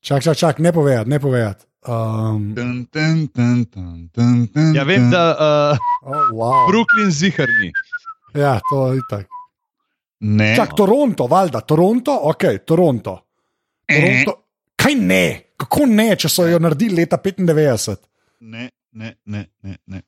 Čak, 0.02 0.24
čak, 0.24 0.38
čak, 0.38 0.60
ne 0.60 0.72
povedati, 0.72 1.10
ne 1.10 1.20
povedati. 1.20 1.66
Um, 1.84 2.54
Dun, 2.56 2.88
dun, 2.92 3.28
dun, 3.36 3.66
dun, 3.68 4.10
dun, 4.16 4.48
dun, 4.54 4.76
Ja, 4.76 4.84
vem, 4.88 5.10
da 5.12 5.24
uh, 5.36 5.78
oh, 6.02 6.30
wow. 6.32 6.68
Brooklyn 6.70 7.12
ziharni. 7.12 7.74
Ja, 8.34 8.60
to 8.70 8.94
je 8.94 9.02
tako. 9.10 9.30
Ne. 10.20 10.56
Čak, 10.56 10.76
Toronto, 10.76 11.28
valjda, 11.28 11.60
Toronto, 11.62 12.16
ok, 12.32 12.44
Toronto. 12.66 13.18
Toronto. 13.84 14.38
Kaj 14.80 14.96
ne? 14.96 15.26
Kako 15.60 15.86
ne, 15.92 16.08
če 16.16 16.32
so 16.32 16.48
jo 16.48 16.60
naredili 16.64 17.04
leta 17.04 17.20
95? 17.20 17.98
Ne, 18.40 18.70
ne, 18.92 19.16
ne, 19.26 19.46
ne. 19.64 19.78
ne. 19.86 20.02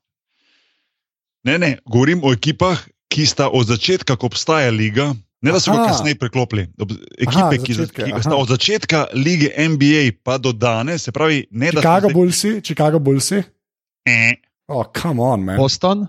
Ne, 1.45 1.57
ne, 1.59 1.75
govorim 1.85 2.23
o 2.23 2.31
ekipah, 2.33 2.79
ki 3.11 3.27
sta 3.27 3.51
od 3.53 3.67
začetka, 3.67 4.15
ko 4.15 4.31
obstaja 4.31 4.71
liga, 4.73 5.11
ne 5.45 5.51
da 5.51 5.59
so 5.59 5.71
ga 5.71 5.85
kasneje 5.85 6.17
preklopili. 6.17 6.65
Ob- 6.75 6.91
Ekipe, 7.15 7.37
Aha, 7.37 7.51
ki, 7.55 7.73
začetke, 7.75 8.03
ki 8.07 8.21
sta 8.21 8.35
od 8.35 8.49
začetka 8.49 8.99
lige 9.13 9.53
NBA 9.55 10.17
pa 10.19 10.37
do 10.37 10.51
danes, 10.51 11.03
se 11.03 11.11
pravi, 11.11 11.45
ne 11.51 11.69
da 11.69 11.77
Chicago 11.77 12.07
zdaj- 12.07 12.13
Bullsi, 12.13 12.51
Chicago 12.61 12.99
Bullsi. 12.99 13.43
Eh, 14.03 14.33
Oh, 14.67 14.81
come 14.91 15.21
on, 15.21 15.41
man. 15.41 15.57
Boston? 15.57 16.07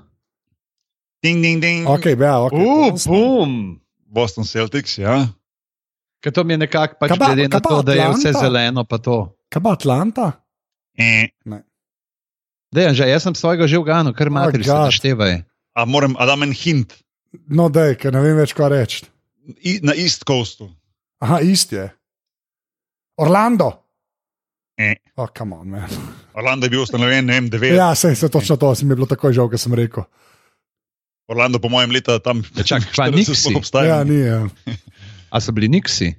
Ding, 1.23 1.43
ding, 1.43 1.61
ding. 1.61 1.85
Ok, 1.87 2.07
ja, 2.09 2.41
ok. 2.41 2.53
Uh, 2.53 2.91
Boston. 2.91 3.13
bum! 3.13 3.51
Boston 4.09 4.45
Celtics, 4.45 4.97
ja. 4.97 5.29
Ker 6.19 6.33
to 6.33 6.41
mi 6.43 6.55
je 6.55 6.59
nekako 6.59 6.97
pač 6.97 7.11
Kaj 7.11 7.19
pa- 7.19 7.27
glede 7.27 7.43
na 7.43 7.49
kaj 7.51 7.61
pa 7.61 7.69
to, 7.69 7.83
da 7.83 7.93
je 7.93 8.01
vse 8.09 8.29
Atlanta? 8.29 8.41
zeleno, 8.41 8.85
pa 8.85 8.97
to. 8.99 9.17
Kaj 9.53 9.61
pa 9.61 9.71
Atlanta? 9.71 10.27
Eh. 10.97 11.29
Dejan, 12.71 12.95
že, 12.95 13.05
jaz 13.05 13.23
sem 13.23 13.35
svojega 13.35 13.67
že 13.67 13.77
ugano, 13.77 14.13
kar 14.13 14.31
materi 14.31 14.65
se 14.65 14.71
God. 14.71 14.89
naštevaj. 14.89 15.45
A 15.73 15.85
moram, 15.85 16.17
a 16.17 16.25
dam 16.25 16.43
en 16.43 16.53
hint. 16.53 16.97
No, 17.47 17.69
da 17.69 17.85
je, 17.85 17.95
ker 17.97 18.13
ne 18.13 18.21
vem 18.21 18.37
več, 18.37 18.53
kaj 18.53 18.69
reči. 18.71 19.05
Na 19.83 19.95
East 19.95 20.25
Coastu. 20.27 20.71
Aha, 21.23 21.41
isti 21.41 21.75
je. 21.75 21.91
Orlando. 23.17 23.73
Eh. 24.79 24.97
Oh, 25.17 25.29
come 25.39 25.57
on, 25.57 25.69
man. 25.69 25.89
Orlando 26.35 26.67
je 26.67 26.71
bil 26.71 26.83
ustanovljen, 26.83 27.25
ne 27.27 27.33
vem, 27.33 27.51
9. 27.51 27.75
Ja, 27.77 27.95
se 27.95 28.09
je 28.09 28.29
točno 28.29 28.57
to, 28.57 28.75
se 28.75 28.85
mi 28.85 28.93
je 28.93 28.97
bilo 28.97 29.07
tako 29.07 29.33
žal, 29.33 29.49
ker 29.49 29.59
sem 29.59 29.75
rekel. 29.75 30.05
Orlando, 31.29 31.59
po 31.59 31.69
mojem, 31.69 31.91
leta 31.91 32.19
tam. 32.19 32.43
Ja, 32.57 32.63
čak, 32.63 32.85
pa 32.97 33.09
40 33.09 33.17
Nixi? 33.17 33.35
sploh 33.35 33.63
obstaja. 33.63 33.97
Ja, 33.97 34.05
ni. 34.05 34.21
Ja, 34.21 34.45
A 35.35 35.41
so 35.41 35.53
bili 35.53 35.69
niksi? 35.69 36.15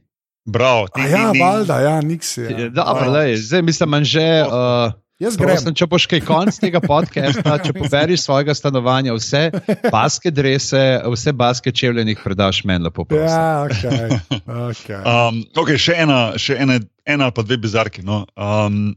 Bravo. 0.47 0.87
A 0.93 1.07
ja 1.07 1.31
valjda, 1.31 1.79
ja, 1.79 2.01
niks 2.01 2.37
je. 2.37 2.51
Ja. 2.51 2.69
Dobro, 2.69 3.11
lej, 3.11 3.35
zdaj 3.35 3.61
mislim, 3.61 3.91
da 3.91 4.03
že. 4.03 4.43
Uh, 4.47 4.93
Jaz 5.17 5.33
grem. 5.33 5.49
Prosim, 5.49 5.73
če 5.73 5.85
boš 5.89 6.05
kaj 6.11 6.19
konc 6.27 6.57
tega 6.61 6.77
podcasta, 6.83 7.55
če 7.65 7.71
poberiš 7.73 8.21
svojega 8.27 8.53
stanovanja, 8.53 9.15
vse 9.17 9.47
baske 9.89 10.29
drese, 10.29 10.81
vse 11.09 11.31
baske 11.33 11.71
čevljenih 11.73 12.19
predaš 12.21 12.59
meni 12.69 12.85
lepo. 12.85 13.05
prosim. 13.09 13.25
Ja, 13.25 13.63
ok. 13.65 14.43
okay. 14.69 14.99
Um, 15.01 15.39
okay, 15.57 15.79
še 15.81 15.95
ena, 16.03 16.19
še 16.37 16.59
ena, 16.61 16.77
ena 17.09 17.29
ali 17.29 17.33
pa 17.33 17.41
dve 17.47 17.57
bizarki. 17.63 18.03
No. 18.05 18.27
Um, 18.37 18.91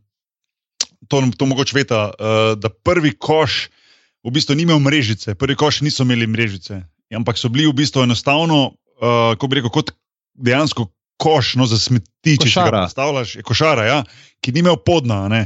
to, 1.08 1.22
to 1.40 1.48
mogoče 1.48 1.78
veta, 1.78 2.00
uh, 2.12 2.40
da 2.60 2.68
prvi 2.68 3.14
koš 3.16 3.70
v 4.20 4.32
bistvu 4.34 4.58
ni 4.58 4.66
imel 4.68 4.82
mrežice, 4.84 5.32
prvi 5.40 5.56
koš 5.56 5.80
niso 5.86 6.04
imeli 6.04 6.28
mrežice, 6.28 6.82
ampak 7.16 7.40
so 7.40 7.48
bili 7.48 7.64
v 7.70 7.78
bistvu 7.78 8.04
enostavno, 8.04 8.58
uh, 9.00 9.32
kako 9.38 9.48
bi 9.48 9.62
rekel, 9.62 9.72
kot 9.72 9.94
dejansko 10.36 10.84
koš 11.20 11.54
no, 11.56 11.64
za 11.68 11.80
smeti, 11.80 12.36
če 12.36 12.44
si 12.44 12.52
ga 12.52 12.66
Košara. 12.66 12.84
predstavljaš, 12.84 13.32
je 13.40 13.46
košara, 13.48 13.88
ja, 13.88 13.98
ki 14.44 14.52
ni 14.52 14.60
imel 14.66 14.76
podna. 14.84 15.22
a 15.24 15.32
ne. 15.32 15.42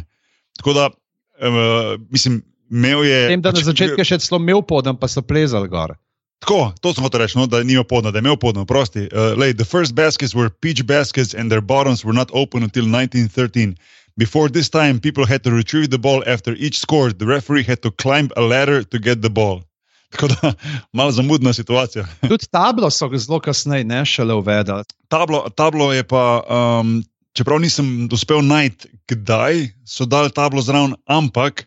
Tako 0.59 0.73
da, 0.73 0.89
uh, 0.91 2.01
mislim, 2.11 2.43
imel 2.71 3.05
je. 3.05 3.29
Vem, 3.29 3.43
da 3.43 3.53
na 3.53 3.61
začetku 3.61 4.01
je 4.01 4.09
še 4.13 4.19
celo 4.25 4.41
imel 4.43 4.63
podem, 4.63 4.97
pa 4.97 5.09
so 5.09 5.23
plezali 5.23 5.69
gor. 5.69 5.97
Tako, 6.45 6.75
to 6.81 6.93
sem 6.93 7.05
hotel 7.07 7.25
reči, 7.25 7.39
no, 7.39 7.47
da 7.49 7.63
ni 7.65 7.73
imel 7.73 7.87
podna, 7.89 8.11
da 8.13 8.21
je 8.21 8.27
imel 8.27 8.37
podna. 8.37 8.67
Prosti. 8.69 9.09
Uh, 9.09 9.33
lej, 9.39 9.57
the 9.57 9.65
first 9.65 9.95
baskets 9.95 10.35
were 10.35 10.51
peach 10.51 10.85
baskets 10.87 11.35
and 11.35 11.51
their 11.51 11.63
bottoms 11.63 12.05
were 12.05 12.17
not 12.17 12.31
open 12.33 12.63
until 12.63 12.85
1913. 12.85 13.77
Before 14.17 14.49
this 14.49 14.69
time, 14.71 15.01
people 15.01 15.27
had 15.27 15.43
to 15.43 15.51
retrieve 15.51 15.91
the 15.91 15.99
ball 15.99 16.23
after 16.27 16.55
each 16.55 16.79
score. 16.79 17.13
The 17.13 17.27
referee 17.27 17.65
had 17.65 17.83
to 17.83 17.91
climb 17.91 18.31
a 18.37 18.43
ladder 18.43 18.85
to 18.85 18.99
get 18.99 19.23
the 19.23 19.31
ball. 19.31 19.63
Tako 20.15 20.29
da, 20.29 20.53
malo 20.93 21.11
zamudna 21.11 21.53
situacija. 21.53 22.07
Tudi 22.21 22.47
tablo 22.47 22.91
so 22.91 23.11
zelo 23.17 23.41
kasneje, 23.41 23.85
ne 23.85 24.05
šele 24.07 24.35
uvedli. 24.35 24.85
Tablo, 25.09 25.49
tablo 25.57 25.93
je 25.93 26.05
pa, 26.05 26.43
um, 26.49 27.03
čeprav 27.35 27.61
nisem 27.61 28.09
uspel 28.13 28.41
najti, 28.47 28.89
kdaj 29.11 29.69
so 29.87 30.07
dali 30.07 30.31
tablo 30.31 30.63
zraven, 30.63 30.95
ampak. 31.07 31.67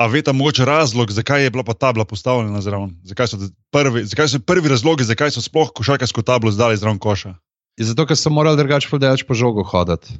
A 0.00 0.08
veste, 0.10 0.32
mogoče 0.32 0.64
razlog, 0.64 1.12
zakaj 1.12 1.44
je 1.44 1.50
bila 1.52 1.62
pa 1.62 1.74
tabla 1.74 2.04
postavljena 2.08 2.60
zraven? 2.64 2.96
Zakaj 3.04 3.28
so, 3.28 3.38
prvi, 3.70 4.04
zakaj 4.08 4.28
so 4.28 4.40
prvi 4.40 4.72
razlogi, 4.72 5.04
zakaj 5.04 5.30
so 5.30 5.42
sploh 5.44 5.70
košarkarsko 5.74 6.24
tablo 6.26 6.50
zdali 6.50 6.80
zraven 6.80 6.98
koša? 6.98 7.34
Je 7.76 7.86
zato, 7.86 8.06
ker 8.08 8.16
so 8.16 8.32
morali 8.32 8.58
drugače 8.58 8.88
podajač 8.90 9.22
po 9.28 9.36
žogu 9.36 9.62
hoditi. 9.62 10.16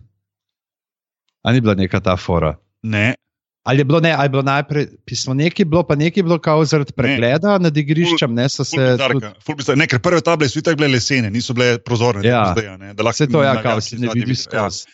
A 1.43 1.53
ni 1.53 1.61
bila 1.61 1.75
neka 1.75 2.01
ta 2.01 2.15
fora? 2.17 2.55
Ne, 2.83 3.15
Ali 3.62 3.79
je 3.81 3.85
bilo, 3.85 4.01
ne, 4.01 4.11
ali 4.12 4.25
je 4.25 4.29
bilo 4.29 4.42
najprej, 4.42 4.87
pismo 5.07 5.35
nekaj 5.35 5.64
bilo, 5.64 5.83
pa 5.87 5.94
nekaj 5.94 6.22
bilo 6.22 6.38
kao 6.42 6.64
zaradi 6.64 6.92
pregleda 6.92 7.59
nad 7.62 7.77
igriščem, 7.77 8.35
ne 8.35 8.48
so 8.48 8.64
se. 8.64 8.75
Ful 8.77 8.96
tudi- 8.98 9.14
bizarka, 9.14 9.40
ful 9.46 9.55
bizarka. 9.55 9.79
Ne, 9.79 9.87
ker 9.87 10.01
prve 10.03 10.20
table 10.20 10.48
so 10.51 10.59
itak 10.59 10.77
bile 10.77 10.88
lesene, 10.96 11.31
niso 11.31 11.55
bile 11.55 11.79
prozorne. 11.79 12.25
Ja. 12.27 12.48
zdaj, 12.57 12.66
a 12.68 12.77
ne, 12.77 12.90
da 12.94 13.07
lahko 13.07 13.22
Vse 13.22 13.31
to 13.31 13.42
ja, 13.42 13.55
kao 13.62 13.81
si 13.81 14.01
ne 14.03 14.11
vidiš 14.14 14.38
ja. 14.38 14.66
skozi. 14.66 14.85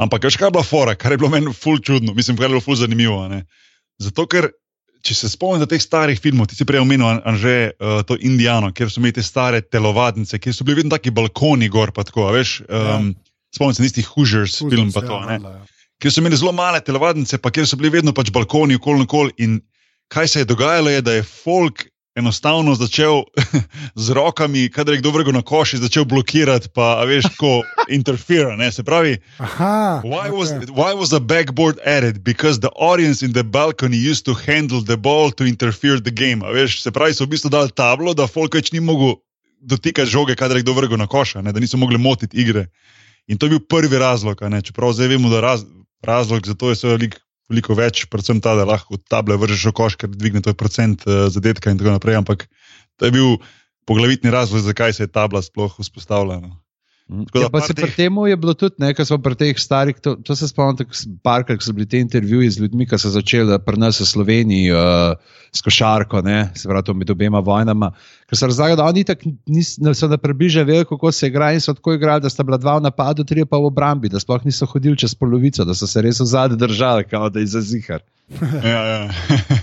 Ampak 0.00 0.24
veš, 0.24 0.36
kaj 0.40 0.48
je 0.48 0.54
bila 0.56 0.64
fora, 0.64 0.94
kar 0.96 1.12
je 1.12 1.18
bilo 1.20 1.28
meni 1.30 1.52
ful 1.52 1.78
čudno, 1.78 2.14
mislim, 2.16 2.36
kar 2.36 2.48
je 2.48 2.54
bilo 2.56 2.60
ful 2.64 2.74
zanimivo. 2.80 3.20
a 3.22 3.28
Ne? 3.28 3.44
Zato, 4.00 4.24
ker 4.26 4.48
če 5.04 5.14
se 5.14 5.28
spomnite 5.28 5.68
teh 5.68 5.82
starih 5.84 6.16
filmov, 6.20 6.48
ti 6.48 6.56
si 6.56 6.64
prej 6.64 6.80
omenil, 6.80 7.04
An- 7.06 7.20
Anže, 7.28 7.76
uh, 7.76 8.00
to 8.08 8.16
Indijano, 8.16 8.72
kjer 8.72 8.88
so 8.90 9.04
imeli 9.04 9.12
te 9.20 9.22
stare 9.22 9.60
telovadnice, 9.60 10.38
kjer 10.40 10.54
so 10.56 10.64
bili 10.64 10.80
vedno 10.80 10.96
taki 10.96 11.12
balkoni 11.12 11.68
gor, 11.68 11.92
pa 11.92 12.02
tako, 12.08 12.30
veš. 12.32 12.62
Um, 12.72 13.12
Spomnim 13.54 13.74
se 13.76 13.82
tistih 13.84 14.06
Hoosiers 14.16 14.56
film, 14.64 14.88
pa 14.96 15.04
ja, 15.04 15.06
to. 15.06 15.20
ne. 15.20 15.36
valjda, 15.38 15.50
ja. 15.60 15.73
Kjer 16.04 16.12
so 16.12 16.20
imeli 16.20 16.36
zelo 16.36 16.52
male 16.52 16.82
telovadnice, 16.84 17.38
pa 17.40 17.48
kjer 17.48 17.64
so 17.64 17.78
bili 17.80 17.88
vedno 17.94 18.12
pač 18.12 18.28
balkoni, 18.28 18.76
okoli 18.76 19.00
in 19.00 19.04
okoli. 19.08 19.32
In 19.40 19.60
kaj 20.12 20.28
se 20.28 20.40
je 20.42 20.44
dogajalo, 20.50 20.90
je, 20.92 21.00
da 21.00 21.12
je 21.14 21.22
folk 21.24 21.86
enostavno 22.14 22.74
začel 22.74 23.22
z 24.04 24.10
rokami, 24.10 24.68
kadar 24.68 24.94
je 24.94 25.00
kdo 25.00 25.10
vrgel 25.10 25.32
na 25.32 25.40
koš, 25.42 25.72
začel 25.80 26.04
blokirati, 26.04 26.68
pa 26.74 27.00
veš, 27.08 27.30
tako 27.32 27.62
interferira. 27.98 28.52
ne. 28.56 28.68
Se 28.72 28.84
pravi, 28.84 29.16
Aha. 29.38 30.02
why 30.04 30.28
ok. 30.28 30.36
was, 30.36 30.52
why 30.76 30.92
was 30.92 31.08
the 31.08 31.20
backboard 31.20 31.80
added? 31.86 32.20
Because 32.22 32.60
the 32.60 32.70
audience 32.76 33.24
in 33.24 33.32
the 33.32 33.42
balcony 33.42 33.96
used 33.96 34.26
to 34.28 34.34
handle 34.34 34.84
the 34.84 34.96
ball 34.96 35.32
to 35.32 35.46
interfere 35.46 36.00
the 36.00 36.12
game. 36.12 36.44
A 36.44 36.52
veš, 36.52 36.82
se 36.82 36.92
pravi, 36.92 37.14
so 37.14 37.24
v 37.24 37.32
bistvu 37.32 37.48
dali 37.48 37.72
tablo, 37.72 38.12
da 38.12 38.28
folk 38.28 38.54
več 38.54 38.72
ni 38.76 38.80
mogel 38.84 39.16
dotikati 39.64 40.10
žoge, 40.10 40.36
kadar 40.36 40.60
je 40.60 40.68
kdo 40.68 40.76
vrgel 40.76 41.00
na 41.00 41.06
koša, 41.08 41.40
ne, 41.40 41.52
da 41.52 41.60
niso 41.60 41.80
mogli 41.80 41.96
motiti 41.98 42.36
igre. 42.36 42.68
In 43.26 43.40
to 43.40 43.46
je 43.46 43.56
bil 43.56 43.64
prvi 43.64 43.98
razlog, 43.98 44.42
ne, 44.52 44.60
čeprav 44.60 44.92
zdaj 44.92 45.08
vemo, 45.08 45.32
da 45.32 45.40
raz, 45.40 45.64
razlog 46.06 46.46
za 46.46 46.54
to 46.54 46.70
je 46.72 46.78
seveda 46.80 46.98
veliko, 46.98 47.20
veliko 47.50 47.76
več, 47.78 48.04
predvsem 48.12 48.40
ta, 48.44 48.54
da 48.58 48.64
lahko 48.68 48.98
table 49.10 49.36
vržeš 49.40 49.70
v 49.70 49.76
koš, 49.76 49.98
ker 50.00 50.12
dvigne 50.12 50.44
tvoj 50.44 50.56
procent 50.58 51.04
uh, 51.08 51.26
zadetka 51.32 51.72
in 51.72 51.80
tako 51.80 51.96
naprej. 51.96 52.20
Ampak 52.20 52.46
to 53.00 53.08
je 53.08 53.14
bil 53.14 53.38
poglavitni 53.88 54.32
razlog, 54.32 54.64
zakaj 54.64 54.96
se 54.96 55.04
je 55.04 55.12
tabla 55.12 55.42
sploh 55.44 55.74
vzpostavila. 55.80 56.40
No. 56.40 56.64
Tako 57.04 57.38
da 57.38 57.44
Ja, 57.44 57.48
pa 57.52 57.60
se 57.60 57.74
pri 57.74 57.84
teh- 57.84 57.96
tem 57.96 58.16
je 58.28 58.36
bilo 58.36 58.54
tudi 58.56 58.80
nekaj, 58.80 59.04
smo 59.04 59.18
pri 59.20 59.36
teh 59.36 59.58
starih, 59.60 59.98
to, 60.00 60.16
to 60.16 60.32
se 60.36 60.48
spomnim, 60.48 60.88
parkrat, 61.22 61.60
ko 61.60 61.64
so 61.66 61.74
bili 61.76 61.84
ti 61.86 62.00
intervjuji 62.00 62.50
z 62.50 62.64
ljudmi, 62.64 62.86
ki 62.88 62.96
so 62.98 63.12
začeli 63.12 63.58
pri 63.60 63.76
nas 63.76 64.00
v 64.00 64.08
Sloveniji 64.08 64.72
uh, 64.72 65.12
s 65.52 65.60
košarko, 65.60 66.22
ne, 66.24 66.48
se 66.56 66.68
pravi, 66.68 66.86
to 66.88 66.94
med 66.96 67.10
obema 67.12 67.44
vojnama. 67.44 67.92
Ker 68.24 68.38
so 68.38 68.46
razlagali, 68.48 68.76
da 68.76 68.84
oni 68.84 69.04
tako 69.04 69.30
niso 69.46 69.94
so 69.94 70.08
na 70.08 70.16
približje 70.16 70.64
vedeli, 70.64 70.84
kako 70.84 71.12
se 71.12 71.26
igra 71.26 71.52
in 71.52 71.60
so 71.60 71.74
tako 71.74 71.92
igrali, 71.94 72.22
da 72.24 72.30
sta 72.30 72.42
bila 72.42 72.56
dva 72.56 72.78
v 72.78 72.82
napadu, 72.82 73.24
tri 73.24 73.44
pa 73.44 73.56
v 73.56 73.68
obrambi, 73.68 74.08
da 74.08 74.20
sploh 74.20 74.44
niso 74.44 74.66
hodili 74.66 74.96
čez 74.96 75.14
polovico, 75.14 75.64
da 75.64 75.74
so 75.74 75.86
se 75.86 76.02
res 76.02 76.20
v 76.20 76.24
zadnji 76.24 76.56
držali, 76.56 77.04
kao 77.04 77.28
da 77.30 77.40
je 77.40 77.46
za 77.46 77.60
zihar. 77.60 78.00
Ja, 78.64 78.84
ja. 78.86 79.10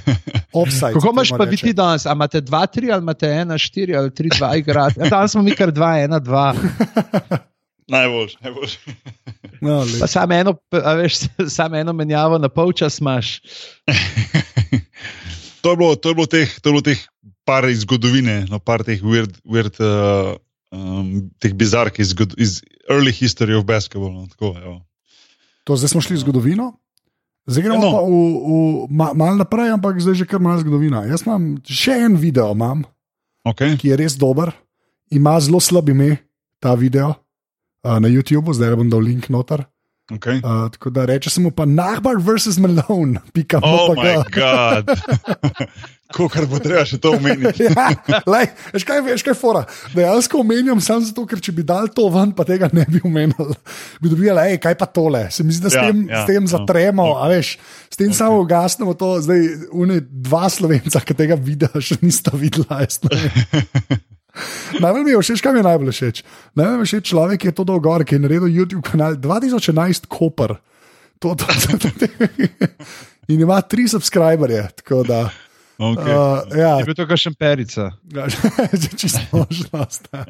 Offside. 0.54 0.94
Kako 0.94 1.10
imaš 1.14 1.30
pa 1.30 1.46
reče. 1.46 1.50
biti 1.50 1.74
danes? 1.74 2.06
A 2.06 2.12
imate 2.12 2.42
dva, 2.42 2.66
tri 2.66 2.92
ali 2.92 3.02
imate 3.02 3.28
ena, 3.28 3.58
štiri 3.58 3.96
ali 3.96 4.14
tri, 4.14 4.30
dva 4.38 4.56
igrati? 4.56 5.00
Ja, 5.00 5.10
danes 5.10 5.32
smo 5.32 5.42
mi 5.42 5.56
kar 5.56 5.72
dva, 5.72 6.00
ena, 6.00 6.20
dva. 6.20 6.54
najboljši, 7.96 8.38
najboljši. 8.42 8.78
No, 9.62 9.86
samo 10.08 10.34
eno, 10.34 10.56
a 10.84 10.94
veš, 10.94 11.16
samo 11.50 11.78
eno 11.78 11.94
menjavo 11.94 12.38
na 12.38 12.50
polčas 12.50 13.00
imaš. 13.00 13.40
to, 15.62 15.72
je 15.72 15.78
bilo, 15.78 15.96
to, 15.96 16.10
je 16.10 16.16
bilo 16.16 16.26
teh, 16.26 16.60
to 16.60 16.70
je 16.70 16.74
bilo 16.74 16.82
teh 16.82 17.00
par 17.46 17.68
iz 17.70 17.84
zgodovine, 17.86 18.46
no, 18.50 18.60
par 18.60 18.84
teh 18.88 19.02
weird, 19.04 19.34
weird 19.48 19.78
uh, 19.82 20.36
um, 20.74 21.30
teh 21.42 21.54
bizark 21.58 22.00
iz, 22.00 22.14
iz 22.38 22.62
early 22.90 23.14
history 23.14 23.58
of 23.58 23.66
basketball. 23.66 24.14
No, 24.14 24.28
tako, 24.32 24.56
evo. 24.60 24.78
To 25.70 25.78
zdaj 25.78 25.94
smo 25.94 26.02
šli 26.02 26.20
v 26.20 26.24
zgodovino. 26.26 26.72
Zdaj 27.50 27.64
gremo 27.66 27.82
no. 27.82 27.92
pa 27.92 28.02
v, 28.06 28.14
v, 28.14 28.52
ma, 28.94 29.08
malo 29.18 29.42
naprej, 29.42 29.74
ampak 29.74 29.98
zdaj 29.98 30.22
že 30.22 30.30
kar 30.30 30.42
malo 30.42 30.62
zgodovina. 30.62 31.06
Jaz 31.10 31.26
imam 31.26 31.58
še 31.66 31.98
en 32.06 32.20
video, 32.22 32.54
imam, 32.54 32.86
okay. 33.48 33.74
ki 33.82 33.94
je 33.94 33.98
res 33.98 34.16
dober, 34.18 34.54
ima 35.10 35.40
zelo 35.42 35.58
slab 35.58 35.90
ime, 35.90 36.22
ta 36.62 36.78
video. 36.78 37.18
uh, 37.84 37.98
na 38.00 38.08
YouTubu, 38.08 38.54
zdaj 38.54 38.78
bom 38.78 38.90
dal 38.90 39.02
link 39.02 39.30
noter. 39.34 39.66
Okay. 40.12 40.42
Uh, 40.44 40.68
tako 40.72 40.90
da 40.90 41.06
reče 41.06 41.30
se 41.30 41.42
mu 41.42 41.52
pa 41.52 41.66
Nahbar 41.66 42.20
versus 42.20 42.58
Malone, 42.58 43.22
pika 43.34 43.62
oh 43.64 43.88
moj 43.88 43.96
bog. 43.96 44.36
Kar 46.12 46.46
bo 46.50 46.60
treba 46.62 46.84
še 46.88 47.00
to 47.02 47.14
omeniti. 47.18 47.66
ja, 47.70 47.88
lej, 48.30 48.50
veš 48.76 48.86
kaj, 48.88 49.02
veš 49.06 49.26
kaj, 49.26 49.36
fora. 49.40 49.64
Dejansko 49.96 50.42
omenjam 50.44 50.82
samo 50.84 51.06
zato, 51.08 51.26
ker 51.30 51.42
če 51.44 51.56
bi 51.56 51.66
dal 51.68 51.90
to 51.96 52.08
ven, 52.14 52.34
pa 52.38 52.46
tega 52.48 52.70
ne 52.76 52.86
bi 52.90 53.02
omenil. 53.08 53.54
Bi 54.04 54.12
dobili, 54.12 54.36
hej, 54.36 54.60
kaj 54.64 54.78
pa 54.80 54.88
tole. 54.90 55.26
Se 55.34 55.46
mi 55.48 55.56
zdi, 55.56 55.66
da 55.68 55.74
s 55.74 55.80
Ja, 55.80 55.88
tem, 55.88 56.04
ja, 56.10 56.24
s 56.24 56.30
tem 56.30 56.44
ja. 56.44 56.52
zatremo, 56.54 57.08
a 57.18 57.28
veš, 57.32 57.56
s 57.92 58.00
tem 58.00 58.14
samo 58.16 58.42
ugasnemo 58.44 58.96
to. 59.00 59.14
Zdaj, 59.26 59.46
une 59.72 60.02
dva 60.02 60.48
slovenca, 60.52 61.02
ki 61.04 61.18
tega 61.18 61.40
videa 61.40 61.82
še 61.82 62.00
nista 62.04 62.34
videla. 62.38 62.82
Najbolj 64.84 65.04
mi 65.04 65.12
je 65.12 65.22
všeč, 65.22 65.42
kaj 65.44 65.54
mi 65.54 65.60
je 65.60 65.68
najbolj 65.68 65.92
všeč. 65.92 66.24
Najbolj 66.56 66.78
mi 66.78 66.86
je 66.86 66.90
všeč 66.92 67.08
človek, 67.12 67.42
ki 67.42 67.52
je 67.52 67.56
to 67.56 67.66
dolgor, 67.68 68.06
ki 68.08 68.16
je 68.16 68.24
naredil 68.24 68.48
YouTube 68.48 68.84
kanal 68.88 69.18
2011 69.20 70.08
Koper. 70.12 70.56
To, 71.22 71.36
to, 71.38 71.46
to, 71.46 71.78
to, 71.78 72.08
in 73.28 73.42
ima 73.42 73.62
tri 73.62 73.88
subscriberje. 73.88 74.68
Tako 74.82 75.04
da, 75.04 75.30
Okay. 75.82 76.14
uh, 76.14 76.46
ja, 76.54 76.76
Je 76.78 76.86
bil 76.86 76.96
to 76.98 77.08
kakšen 77.10 77.34
perica. 77.34 77.90
Ja, 78.14 78.28
čisto 79.02 79.22
možnost. 79.34 80.06
ja. 80.14 80.26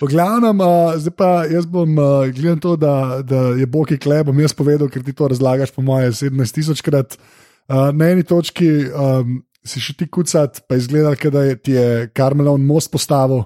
V 0.00 0.08
glavnem, 0.08 0.62
uh, 0.64 0.96
zdaj 0.96 1.12
pa 1.12 1.30
jaz 1.44 1.68
bom 1.68 1.92
uh, 2.00 2.24
gledal 2.32 2.56
to, 2.56 2.72
da, 2.80 3.20
da 3.20 3.52
je 3.52 3.68
Boki 3.68 4.00
kleb, 4.00 4.30
bom 4.32 4.40
jaz 4.40 4.56
povedal, 4.56 4.88
ker 4.88 5.04
ti 5.04 5.12
to 5.12 5.28
razlagaš, 5.28 5.74
po 5.76 5.84
moje, 5.84 6.08
17 6.24 6.56
tisočkrat. 6.56 7.20
Uh, 7.68 7.92
na 7.92 8.08
eni 8.14 8.24
točki 8.24 8.88
um, 8.88 9.42
si 9.60 9.82
še 9.84 9.92
ti 10.00 10.08
kucat, 10.08 10.64
pa 10.64 10.80
izgleda, 10.80 11.12
da 11.30 11.44
je 11.44 11.56
ti 11.60 11.76
je 11.76 12.08
Karmelon 12.16 12.64
most 12.64 12.88
postavil. 12.90 13.44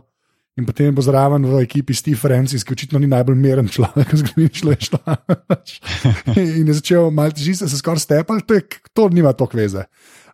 In 0.54 0.62
potem 0.62 0.94
bo 0.94 1.02
zraven 1.02 1.42
v 1.42 1.64
ekipi 1.66 1.96
Steve 1.98 2.14
Francis, 2.14 2.62
ki 2.62 2.76
očitno 2.76 3.00
ni 3.02 3.10
najbolj 3.10 3.34
meren 3.34 3.66
človek, 3.66 4.14
zgodovini 4.22 4.54
človeštva. 4.62 5.16
in 6.38 6.70
je 6.70 6.78
začel 6.78 7.10
malo 7.10 7.34
težiti, 7.34 7.66
se 7.66 7.82
skoraj 7.82 8.06
stepal, 8.06 8.38
to, 8.46 8.60
je, 8.60 8.62
to 8.94 9.10
nima 9.10 9.34
toliko 9.34 9.58
veze. 9.58 9.82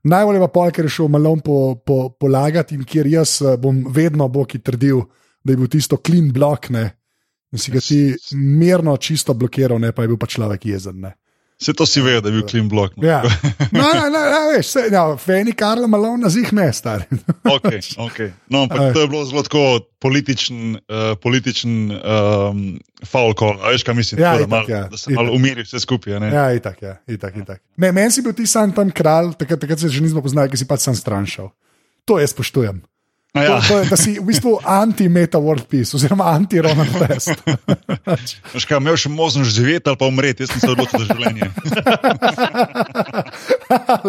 Najbolj 0.02 0.38
je 0.38 0.40
pa 0.40 0.48
pol, 0.48 0.70
ker 0.72 0.86
je 0.88 0.94
šel 0.94 1.10
malo 1.12 1.34
po, 1.44 1.58
po, 1.84 1.98
polagati 2.16 2.74
in 2.74 2.86
kjer 2.88 3.06
jaz 3.10 3.40
eh, 3.42 3.56
bom 3.60 3.82
vedno 3.92 4.28
boki 4.32 4.62
trdil, 4.64 5.02
da 5.44 5.52
je 5.52 5.60
bil 5.60 5.68
tisto 5.68 5.98
clean 6.00 6.30
blok, 6.32 6.70
ne. 6.72 6.86
In 7.52 7.58
si 7.58 7.72
ga 7.74 7.80
ti 7.82 8.14
mirno 8.38 8.94
čisto 8.96 9.34
blokiral, 9.34 9.80
ne 9.82 9.90
pa 9.92 10.04
je 10.04 10.12
bil 10.12 10.18
pa 10.20 10.28
človek 10.30 10.66
jezen. 10.70 11.00
Ne. 11.02 11.16
Vse 11.60 11.74
to 11.76 11.84
si 11.86 12.00
vedel, 12.00 12.22
da 12.24 12.30
je 12.30 12.38
bil 12.38 12.46
clean 12.48 12.68
block. 12.72 12.94
No. 12.96 13.04
Ja, 13.04 13.18
no, 13.72 13.84
no, 13.94 14.06
no, 14.08 14.20
no, 14.32 14.38
veš, 14.56 14.66
se, 14.66 14.84
ja, 14.92 15.02
Feni 15.20 15.52
Karlo 15.52 15.84
Malone 15.92 16.22
na 16.24 16.30
zih 16.32 16.48
ne, 16.56 16.72
stari. 16.72 17.04
Okay, 17.56 17.82
okay. 18.00 18.30
No, 18.48 18.62
ampak 18.64 18.94
to 18.94 19.00
je 19.04 19.08
bilo 19.08 19.24
zelo 19.28 19.42
tako 19.44 19.80
političen, 20.00 20.78
uh, 20.88 21.12
političen 21.20 21.90
um, 21.92 22.62
foul 23.04 23.34
call. 23.36 23.60
A 23.60 23.74
veš, 23.74 23.84
kaj 23.84 23.94
mislim? 23.94 24.22
Ja, 24.22 24.32
Tako, 24.38 24.38
da, 24.38 24.46
itak, 24.46 24.50
malo, 24.50 24.66
ja, 24.72 24.88
da 24.88 24.96
se 24.96 25.12
malo 25.12 25.28
itak. 25.28 25.36
umiri 25.36 25.62
vse 25.68 25.80
skupaj. 25.84 26.20
ne? 26.20 26.32
Ja, 26.32 26.46
itak, 26.56 26.82
ja, 26.82 26.96
itak, 27.06 27.36
itak. 27.36 27.60
Ne, 27.76 27.92
meni 27.92 28.10
si 28.14 28.22
bil 28.24 28.32
ti 28.32 28.46
sam 28.48 28.72
tam 28.72 28.88
kralj, 28.90 29.34
takrat, 29.36 29.60
takrat 29.60 29.84
se 29.84 29.88
že 29.92 30.00
nismo 30.00 30.22
poznali, 30.24 30.48
ki 30.48 30.56
si 30.56 30.68
pač 30.68 30.80
sam 30.88 30.96
stranšal. 30.96 31.52
To 32.08 32.16
jaz 32.16 32.32
spoštujem. 32.32 32.80
To, 33.30 33.38
Ja, 33.38 33.60
to 33.62 33.78
je, 33.78 33.86
da 33.86 33.94
si 33.94 34.16
v 34.18 34.26
bistvu 34.26 34.58
anti-meta 34.66 35.38
world 35.38 35.68
peace, 35.70 35.94
oziroma 35.94 36.32
anti-Ronald 36.34 36.96
West. 36.98 37.38
veš 38.54 38.66
kaj, 38.66 38.80
imel 38.82 38.98
še 38.98 39.12
možnost 39.14 39.54
živeti 39.54 39.86
ali 39.86 39.98
pa 40.00 40.08
umreti, 40.10 40.42
jaz 40.42 40.50
sem 40.50 40.64
se 40.64 40.70
odločil 40.72 41.04
za 41.04 41.14
življenje. 41.14 41.46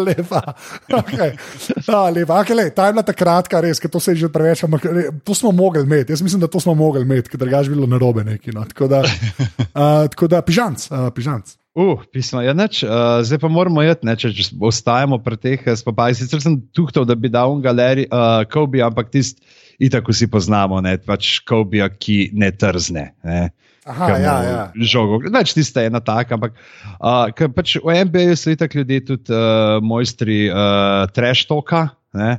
lepa. 0.08 0.42
Okay. 0.90 1.38
A, 1.86 2.10
lepa. 2.10 2.40
Okay, 2.42 2.58
lej, 2.58 2.74
ta 2.74 2.90
je 2.90 2.98
bila 2.98 3.06
ta 3.06 3.14
kratka, 3.14 3.62
res, 3.62 3.78
ker 3.78 3.94
to 3.94 4.02
se 4.02 4.16
je 4.16 4.24
že 4.26 4.32
preveč, 4.34 4.66
ampak 4.66 4.90
to 5.22 5.38
smo 5.38 5.54
mogli 5.54 5.86
imeti. 5.86 6.10
Jaz 6.16 6.26
mislim, 6.26 6.42
da 6.42 6.50
to 6.50 6.58
smo 6.58 6.74
mogli 6.74 7.06
imeti, 7.06 7.30
ker 7.30 7.38
drugače 7.38 7.70
bi 7.70 7.78
bilo 7.78 7.86
narobe 7.94 8.26
neki. 8.26 8.50
No. 8.58 8.66
Tako 8.74 8.90
da, 8.90 9.04
uh, 9.06 10.10
tako 10.10 10.26
da 10.34 10.42
pižanc, 10.42 10.90
uh, 10.90 11.14
pižanc. 11.14 11.61
Uh, 11.72 12.02
pismo, 12.12 12.42
ja, 12.44 12.52
neč, 12.52 12.82
uh, 12.84 13.22
zdaj 13.24 13.38
pa 13.40 13.48
moramo 13.48 13.80
jeti, 13.80 14.04
ne, 14.04 14.12
če, 14.12 14.28
če 14.36 14.50
ostajamo 14.60 15.16
pri 15.24 15.38
teh 15.40 15.62
eh, 15.64 15.76
spopadih. 15.80 16.18
Sicer 16.18 16.42
sem 16.44 16.58
tuhtal, 16.76 17.06
da 17.08 17.16
bi 17.16 17.30
dal 17.32 17.54
un 17.54 17.62
galerij, 17.64 18.10
uh, 18.12 18.42
Kobe, 18.52 18.82
ampak 18.84 19.08
tisti, 19.14 19.40
itak 19.80 20.10
vsi 20.12 20.28
poznamo, 20.28 20.82
ne, 20.84 20.98
pač 21.00 21.38
Kobe, 21.48 21.80
ki 21.96 22.18
ne 22.36 22.52
trzne. 22.52 23.06
Ne. 23.24 23.40
Aha, 23.88 24.04
Ki 24.04 24.20
ja, 24.20 24.34
ja. 24.44 24.66
Žogo. 24.76 25.22
Več 25.32 25.56
tiste 25.56 25.82
ena 25.88 26.02
taka, 26.04 26.36
ampak 26.36 26.60
uh, 27.00 27.48
pač 27.56 27.78
v 27.80 27.96
NBA 28.04 28.36
so 28.36 28.52
itak 28.52 28.76
ljudje 28.76 29.00
tudi 29.08 29.32
uh, 29.32 29.80
mojstri 29.80 30.44
uh, 30.52 31.08
trash 31.16 31.48
toka. 31.48 31.86
Ne? 32.12 32.36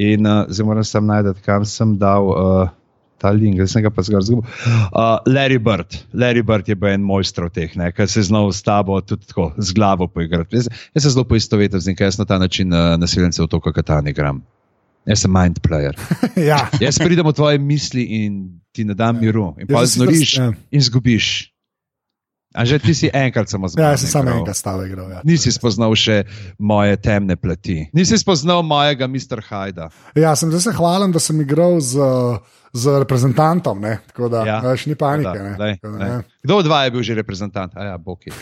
In 0.00 0.24
uh, 0.24 0.48
zdaj 0.48 0.66
moram 0.66 0.88
sam 0.88 1.12
najti, 1.12 1.36
kam 1.44 1.68
sem 1.68 1.92
dal 2.00 2.32
uh, 2.32 2.72
ta 3.22 3.30
link, 3.34 3.60
zdaj 3.60 3.70
sem 3.70 3.84
ga 3.84 3.92
pa 3.94 4.02
zgor 4.06 4.24
zgubil. 4.26 4.46
Uh, 4.90 5.18
Larry 5.30 5.60
Bird. 5.62 6.00
Larry 6.10 6.42
Bird 6.46 6.68
je 6.68 6.76
bil 6.78 6.92
en 6.92 7.04
mojster 7.06 7.46
teh, 7.54 7.70
ki 7.70 8.06
se 8.06 8.20
je 8.20 8.28
znal 8.30 8.50
s 8.50 8.64
tabo 8.66 8.98
tudi 9.00 9.28
tako 9.30 9.52
z 9.58 9.76
glavo 9.76 10.08
poigrati. 10.10 10.58
Jaz, 10.58 10.70
jaz 10.94 11.06
se 11.06 11.14
zelo 11.14 11.24
poistovetim 11.28 11.80
z 11.80 11.92
njim, 11.92 11.98
ker 12.00 12.10
jaz 12.10 12.18
na 12.18 12.26
ta 12.26 12.38
način 12.42 12.74
uh, 12.74 12.96
nasiljencev 12.98 13.46
toka 13.52 13.72
katani 13.72 14.12
gram. 14.16 14.42
Jaz 15.06 15.24
sem 15.24 15.32
mind 15.34 15.62
player. 15.62 15.96
ja. 16.50 16.66
Jaz 16.80 16.98
pridem 17.02 17.26
v 17.26 17.34
tvoje 17.34 17.58
misli 17.58 18.06
in 18.22 18.42
ti 18.74 18.86
ne 18.86 18.94
dam 18.94 19.18
miru. 19.18 19.52
In 19.58 19.66
pa 19.66 19.82
Jaz 19.82 19.96
sem 19.96 20.02
znoriš 20.02 20.36
ja. 20.38 20.52
in 20.70 20.82
zgubiš. 20.82 21.52
A 22.52 22.68
že 22.68 22.76
ti 22.76 22.92
si 22.92 23.08
enkrat 23.08 23.48
samo 23.48 23.64
zmagal. 23.64 23.80
Ja, 23.80 23.90
jaz 23.96 24.04
sem 24.04 24.12
samo 24.12 24.30
enega 24.30 24.52
stave 24.52 24.84
igral. 24.86 25.08
Ja. 25.08 25.20
Nisi 25.24 25.48
spoznal 25.52 25.96
še 25.96 26.22
moje 26.60 26.98
temne 27.00 27.36
plati. 27.40 27.88
Nisi 27.96 28.20
spoznal 28.20 28.60
mojega 28.60 29.08
Mr. 29.08 29.40
Hajda. 29.40 29.88
Ja, 30.12 30.36
sem 30.36 30.52
zdaj 30.52 30.68
se 30.68 30.74
hvalim, 30.76 31.16
da 31.16 31.20
sem 31.22 31.40
igral 31.40 31.80
z, 31.80 31.96
z 32.72 32.88
reprezentantom, 32.98 33.80
ne? 33.80 33.98
tako 34.06 34.28
da 34.32 34.44
ja. 34.46 34.60
veš, 34.64 34.86
ni 34.86 34.94
panike. 34.96 35.38
Da, 35.38 35.42
ne. 35.44 35.56
lej, 35.58 35.74
da, 35.82 36.06
ja. 36.06 36.22
Kdo 36.42 36.56
od 36.56 36.64
dva 36.64 36.84
je 36.84 36.90
bil 36.90 37.02
že 37.04 37.14
reprezentant? 37.14 37.72
A 37.76 37.84
ja, 37.84 37.98
Boki. 38.00 38.32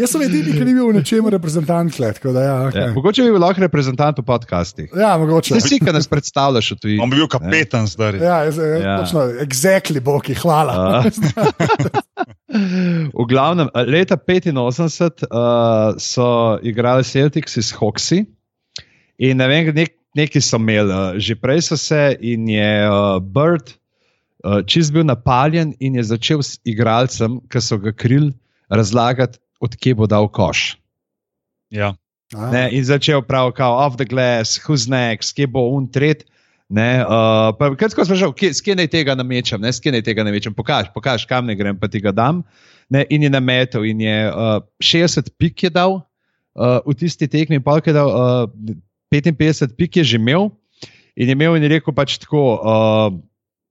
Jaz 0.00 0.10
sem 0.10 0.22
edini, 0.24 0.54
ki 0.56 0.64
ni 0.64 0.72
bil 0.72 0.88
v 0.88 0.94
nečem 0.96 1.28
reprezentant, 1.28 1.92
tako 1.92 2.32
da 2.32 2.40
ja, 2.42 2.52
Ja, 2.52 2.68
okay. 2.70 2.94
mogoče 2.96 3.22
bi 3.26 3.30
bil 3.34 3.42
lahko 3.44 3.60
reprezentant 3.60 4.18
v 4.18 4.24
podcastih. 4.24 4.88
ja, 4.96 5.12
mogoče. 5.20 5.54
Ti 5.54 5.60
si, 5.60 5.78
ki 5.84 5.92
nas 5.92 6.08
predstavljaš 6.08 6.72
v 6.72 6.76
tuji. 6.80 6.96
On 7.02 7.10
bi 7.12 7.16
bil 7.20 7.28
kapetan 7.28 7.84
zdaj. 7.86 8.16
Ja, 8.22 8.40
jaz, 8.48 8.56
jaz, 8.56 8.72
Ja. 8.72 8.80
ja. 8.80 8.96
točno, 9.04 9.20
exactly, 9.44 10.00
Boki, 10.00 10.32
hvala. 10.34 11.04
V 13.12 13.24
glavnem, 13.28 13.68
leta 13.88 14.16
85 14.16 15.24
uh, 15.24 15.96
so 15.96 16.58
igrali 16.62 17.04
Celtics 17.04 17.56
iz 17.56 17.72
Hoxi 17.72 18.26
in 19.16 19.40
ne 19.40 19.46
vem, 19.48 19.72
nek, 19.72 19.94
neki 20.16 20.40
so 20.40 20.60
imeli, 20.60 20.92
uh, 20.92 21.16
že 21.16 21.36
prej 21.38 21.62
so 21.68 21.76
se 21.76 22.16
in 22.20 22.48
je 22.48 22.88
uh, 22.88 23.18
Bird 23.22 23.74
uh, 24.44 24.60
čist 24.66 24.92
bil 24.92 25.06
napaljen 25.06 25.74
in 25.80 25.96
je 25.96 26.04
začel 26.12 26.42
s 26.42 26.58
igralcem, 26.64 27.40
ki 27.48 27.62
so 27.62 27.78
ga 27.78 27.94
krili, 27.94 28.32
razlagati, 28.72 29.38
odkje 29.62 29.94
bo 29.94 30.06
dal 30.10 30.28
koš. 30.28 30.76
Ja. 31.70 31.94
A, 32.34 32.48
Ne, 32.50 32.68
in 32.72 32.84
začel 32.84 33.22
prav, 33.22 33.52
kao, 33.52 33.76
off 33.76 33.96
the 33.96 34.08
glass, 34.08 34.58
who's 34.58 34.88
next, 34.88 35.36
kje 35.36 35.46
bo 35.52 35.68
un 35.76 35.86
tret. 35.88 36.24
Ne, 36.72 37.04
uh, 37.04 37.52
pa, 37.52 37.68
kaj 37.76 37.92
tako 37.92 38.06
sprašal, 38.08 38.32
kje, 38.32 38.54
s 38.56 38.64
kje 38.64 38.78
naj 38.78 38.88
tega 38.88 39.12
namečem, 39.12 39.60
ne, 39.60 39.68
s 39.68 39.82
kje 39.84 39.92
naj 39.92 40.06
tega 40.06 40.24
namečem, 40.24 40.54
pokaž, 40.56 40.88
pokaž, 40.94 41.26
kam 41.28 41.44
ne 41.44 41.56
grem, 41.56 41.76
pa 41.76 41.90
ti 41.92 42.00
ga 42.00 42.14
dam. 42.16 42.40
Ne, 42.88 43.04
in 43.12 43.26
je 43.26 43.30
nametel, 43.32 43.84
in 43.84 44.00
je 44.00 44.16
uh, 44.32 44.64
60 44.80 45.28
pik 45.36 45.68
je 45.68 45.70
dal 45.72 46.00
uh, 46.00 46.80
v 46.88 46.96
tisti 46.96 47.28
tekmi, 47.28 47.60
pa 47.60 47.76
je 47.84 47.92
dal 47.92 48.08
uh, 48.08 48.48
55 49.12 49.76
pik 49.76 50.00
je 50.00 50.04
že 50.14 50.16
imel 50.16 50.48
in 51.16 51.28
je 51.28 51.36
imel 51.36 51.56
in 51.56 51.62
je 51.62 51.76
rekel 51.76 51.94
pač 51.94 52.16
tako. 52.18 52.56
Uh, 52.56 53.20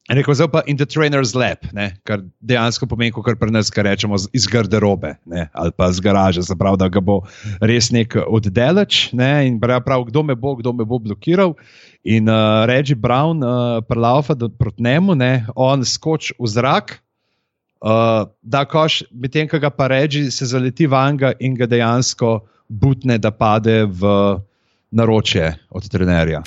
Rekel 0.09 0.33
zdaj 0.33 0.49
pa 0.51 0.61
in 0.65 0.75
the 0.75 0.85
trainer's 0.85 1.35
lab, 1.37 1.61
ne, 1.77 1.91
kar 2.03 2.23
dejansko 2.41 2.87
pomeni, 2.89 3.13
kot 3.13 3.37
pri 3.39 3.53
nas 3.53 3.69
kar 3.71 3.85
rečemo, 3.85 4.17
iz 4.33 4.47
garderobe 4.49 5.13
ne, 5.29 5.45
ali 5.53 5.71
pa 5.77 5.91
z 5.93 6.01
garaže, 6.03 6.41
se 6.43 6.57
pravi, 6.57 6.79
da 6.81 6.89
ga 6.89 6.99
bo 7.05 7.21
res 7.61 7.91
nek 7.93 8.17
oddaleč 8.25 9.13
ne, 9.13 9.45
in 9.47 9.59
prav, 9.61 10.07
kdo 10.09 10.25
me 10.25 10.35
bo, 10.35 10.55
kdo 10.57 10.73
me 10.73 10.87
bo 10.89 10.99
blokiral. 10.99 11.53
In 12.03 12.27
uh, 12.27 12.65
Reggie 12.65 12.97
Brown, 12.97 13.45
uh, 13.45 13.79
prelaufa 13.85 14.35
proti 14.35 14.83
njemu, 14.83 15.15
ne, 15.15 15.45
on 15.55 15.85
skoči 15.85 16.33
v 16.39 16.49
zrak, 16.49 16.97
uh, 17.85 18.25
da 18.41 18.65
koš, 18.65 19.03
medtem 19.13 19.47
ko 19.47 19.61
ga 19.61 19.69
pa 19.69 19.87
Reggie 19.93 20.33
se 20.33 20.49
zaleti 20.49 20.89
vanga 20.89 21.35
in 21.39 21.53
ga 21.55 21.69
dejansko 21.69 22.39
butne, 22.67 23.21
da 23.21 23.31
pade 23.31 23.85
v 23.85 24.17
naročje 24.91 25.55
od 25.69 25.89
trenerja. 25.89 26.43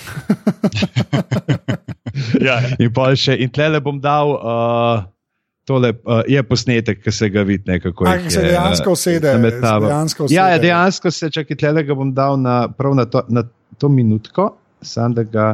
Ja, 2.41 2.61
ja. 2.61 2.77
In, 2.79 2.93
pol 2.95 3.17
še, 3.19 3.37
in 3.41 3.51
tle 3.51 3.81
bom 3.81 4.01
dal. 4.01 4.37
Uh, 4.37 5.11
Tole 5.65 5.95
uh, 5.97 6.19
je 6.29 6.43
posnetek, 6.45 6.99
ki 7.01 7.09
se 7.09 7.31
ga 7.33 7.41
vidi, 7.41 7.65
ne, 7.65 7.79
kako 7.81 8.05
A, 8.05 8.19
jih 8.19 8.27
ki 8.27 8.33
se 8.35 8.43
je, 8.43 8.49
dejansko 8.53 8.91
uh, 8.91 8.97
usede, 8.99 9.31
dejansko 9.41 10.27
Ja, 10.29 10.35
ja, 10.35 10.43
usede. 10.51 10.67
dejansko 10.67 11.11
se, 11.11 11.31
čakaj, 11.33 11.57
tle 11.57 11.85
ga 11.89 11.95
bom 11.97 12.11
dal 12.13 12.37
na, 12.37 12.69
prav 12.69 12.93
na 12.93 13.07
to, 13.09 13.23
na 13.33 13.47
to 13.81 13.89
minutko, 13.89 14.51
sam 14.85 15.15
da 15.17 15.25
ga 15.25 15.47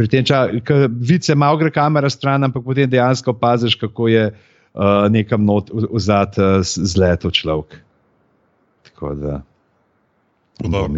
pri 0.00 0.08
tem 0.08 0.24
času, 0.24 0.62
vidi 0.96 1.28
se 1.28 1.36
malo 1.36 1.60
gre 1.60 1.68
kamera 1.70 2.08
stran, 2.08 2.48
ampak 2.48 2.64
potem 2.64 2.88
dejansko 2.88 3.34
opaziš, 3.36 3.76
kako 3.76 4.08
je 4.08 4.24
uh, 4.32 5.04
nekam 5.12 5.44
not 5.44 5.68
v- 5.68 5.92
vzad 5.92 6.40
uh, 6.40 6.64
zletel 6.64 7.28
človek. 7.30 7.76
Tako 8.88 9.12
da. 9.20 9.42
Bom 10.64 10.96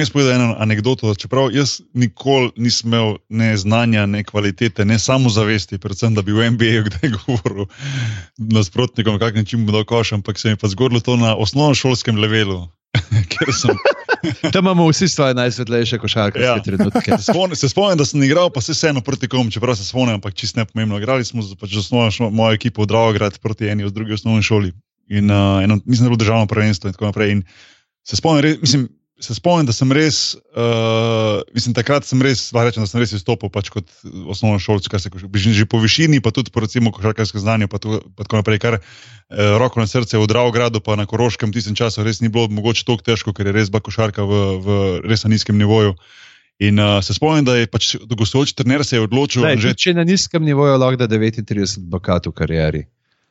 jaz 0.00 0.10
povedal 0.10 0.32
eno 0.34 0.54
anegdoto. 0.58 1.14
Čeprav 1.14 1.50
jaz 1.54 1.80
nikoli 1.94 2.50
nisem 2.56 2.92
imel 2.92 3.16
ne 3.28 3.56
znanja, 3.56 4.06
ne 4.06 4.24
kvalitete, 4.24 4.84
ne 4.84 4.98
samozavesti, 4.98 5.78
predvsem 5.78 6.14
da 6.14 6.22
bi 6.22 6.32
v 6.32 6.50
MBA 6.54 6.86
kdaj 6.90 7.10
govoril 7.18 7.66
nasprotnikom, 8.36 9.18
kak 9.18 9.34
način 9.34 9.66
bo 9.66 9.72
dokoš, 9.72 10.12
ampak 10.12 10.38
se 10.38 10.54
mi 10.54 10.56
pa 10.56 10.68
zgodilo 10.68 11.00
to 11.00 11.16
na 11.16 11.36
osnovnošolskem 11.36 12.18
levelu. 12.18 12.68
Tam 14.52 14.64
imamo 14.64 14.88
vsi 14.88 15.08
svoje 15.08 15.34
najsvetlejše 15.34 15.98
košarke. 15.98 16.38
Ja. 16.40 16.62
Se 17.56 17.68
spomnim, 17.68 17.98
da 17.98 18.04
sem 18.04 18.22
igral, 18.22 18.50
pa 18.50 18.60
se 18.60 18.72
vseeno 18.72 19.00
proti 19.00 19.28
komu, 19.28 19.50
čeprav 19.50 19.76
se 19.76 19.84
spomnim, 19.84 20.14
ampak 20.14 20.34
čist 20.34 20.56
ne 20.56 20.64
pomembno. 20.64 20.98
Igrali 20.98 21.24
smo 21.24 21.42
pač 21.60 21.70
z 21.70 21.78
osnovno 21.78 22.30
mojo 22.30 22.54
ekipo 22.54 22.82
v 22.82 22.86
Dravograd 22.86 23.38
proti 23.38 23.68
eni 23.68 23.84
od 23.84 23.92
drugih 23.92 24.14
osnovni 24.14 24.42
šoli. 24.42 24.72
In 25.08 25.30
uh, 25.30 25.62
eno, 25.64 25.80
mislim, 25.84 26.04
da 26.04 26.06
je 26.06 26.10
bilo 26.14 26.22
državno 26.24 26.46
prvenstvo 26.46 26.88
in 26.88 26.96
tako 26.96 27.10
naprej. 27.10 27.32
In 27.32 27.42
se 28.04 28.16
spomnim, 28.16 28.58
mislim, 28.60 28.88
se 29.20 29.34
spomnim, 29.34 29.66
da 29.66 29.72
sem 29.72 29.92
res, 29.94 30.34
uh, 30.34 31.40
mislim, 31.54 31.74
takrat 31.76 32.06
sem 32.06 32.22
res, 32.22 32.48
lahko 32.54 32.68
rečem, 32.68 32.82
da 32.82 32.90
sem 32.90 33.00
res 33.02 33.14
izstopil 33.14 33.50
pač 33.52 33.70
kot 33.72 33.86
osnovno 34.30 34.58
šolce, 34.58 34.90
kar 34.90 35.00
se 35.02 35.12
že, 35.14 35.54
že 35.54 35.66
po 35.70 35.78
višini, 35.82 36.18
pa 36.24 36.32
tudi 36.34 36.50
po 36.50 36.64
recimo 36.64 36.90
košarkarskem 36.94 37.40
znanju, 37.40 37.70
pa, 37.70 37.78
tu, 37.78 38.00
pa 38.16 38.26
tako 38.26 38.42
naprej, 38.42 38.60
kar 38.64 38.78
uh, 38.80 38.82
roko 39.60 39.80
na 39.80 39.86
srce 39.86 40.18
v 40.18 40.26
Dravogradu, 40.30 40.82
pa 40.82 40.98
na 40.98 41.06
Koroškem 41.06 41.54
tistem 41.54 41.78
času 41.78 42.02
res 42.02 42.20
ni 42.24 42.32
bilo 42.32 42.50
mogoče 42.50 42.84
tako 42.84 43.06
težko, 43.06 43.36
ker 43.36 43.50
je 43.50 43.56
res 43.56 43.70
bila 43.70 43.84
košarka 43.86 44.26
v, 44.26 44.44
v 44.58 44.78
res 45.06 45.26
nizkem 45.30 45.58
nivoju. 45.60 45.94
In 46.62 46.78
uh, 46.78 47.00
se 47.02 47.14
spomnim, 47.14 47.46
da 47.46 47.56
je 47.58 47.70
pač 47.70 47.94
gostujoči 47.98 48.54
trener 48.54 48.84
se 48.86 48.98
je 48.98 49.02
odločil. 49.02 49.42
Daj, 49.42 49.58
že... 49.62 49.74
Če 49.74 49.94
na 49.94 50.04
nizkem 50.06 50.42
nivoju 50.46 50.78
lahko 50.78 51.02
da 51.02 51.10
39 51.10 51.86
bokatov 51.90 52.34
v 52.34 52.38
karieri. 52.42 52.82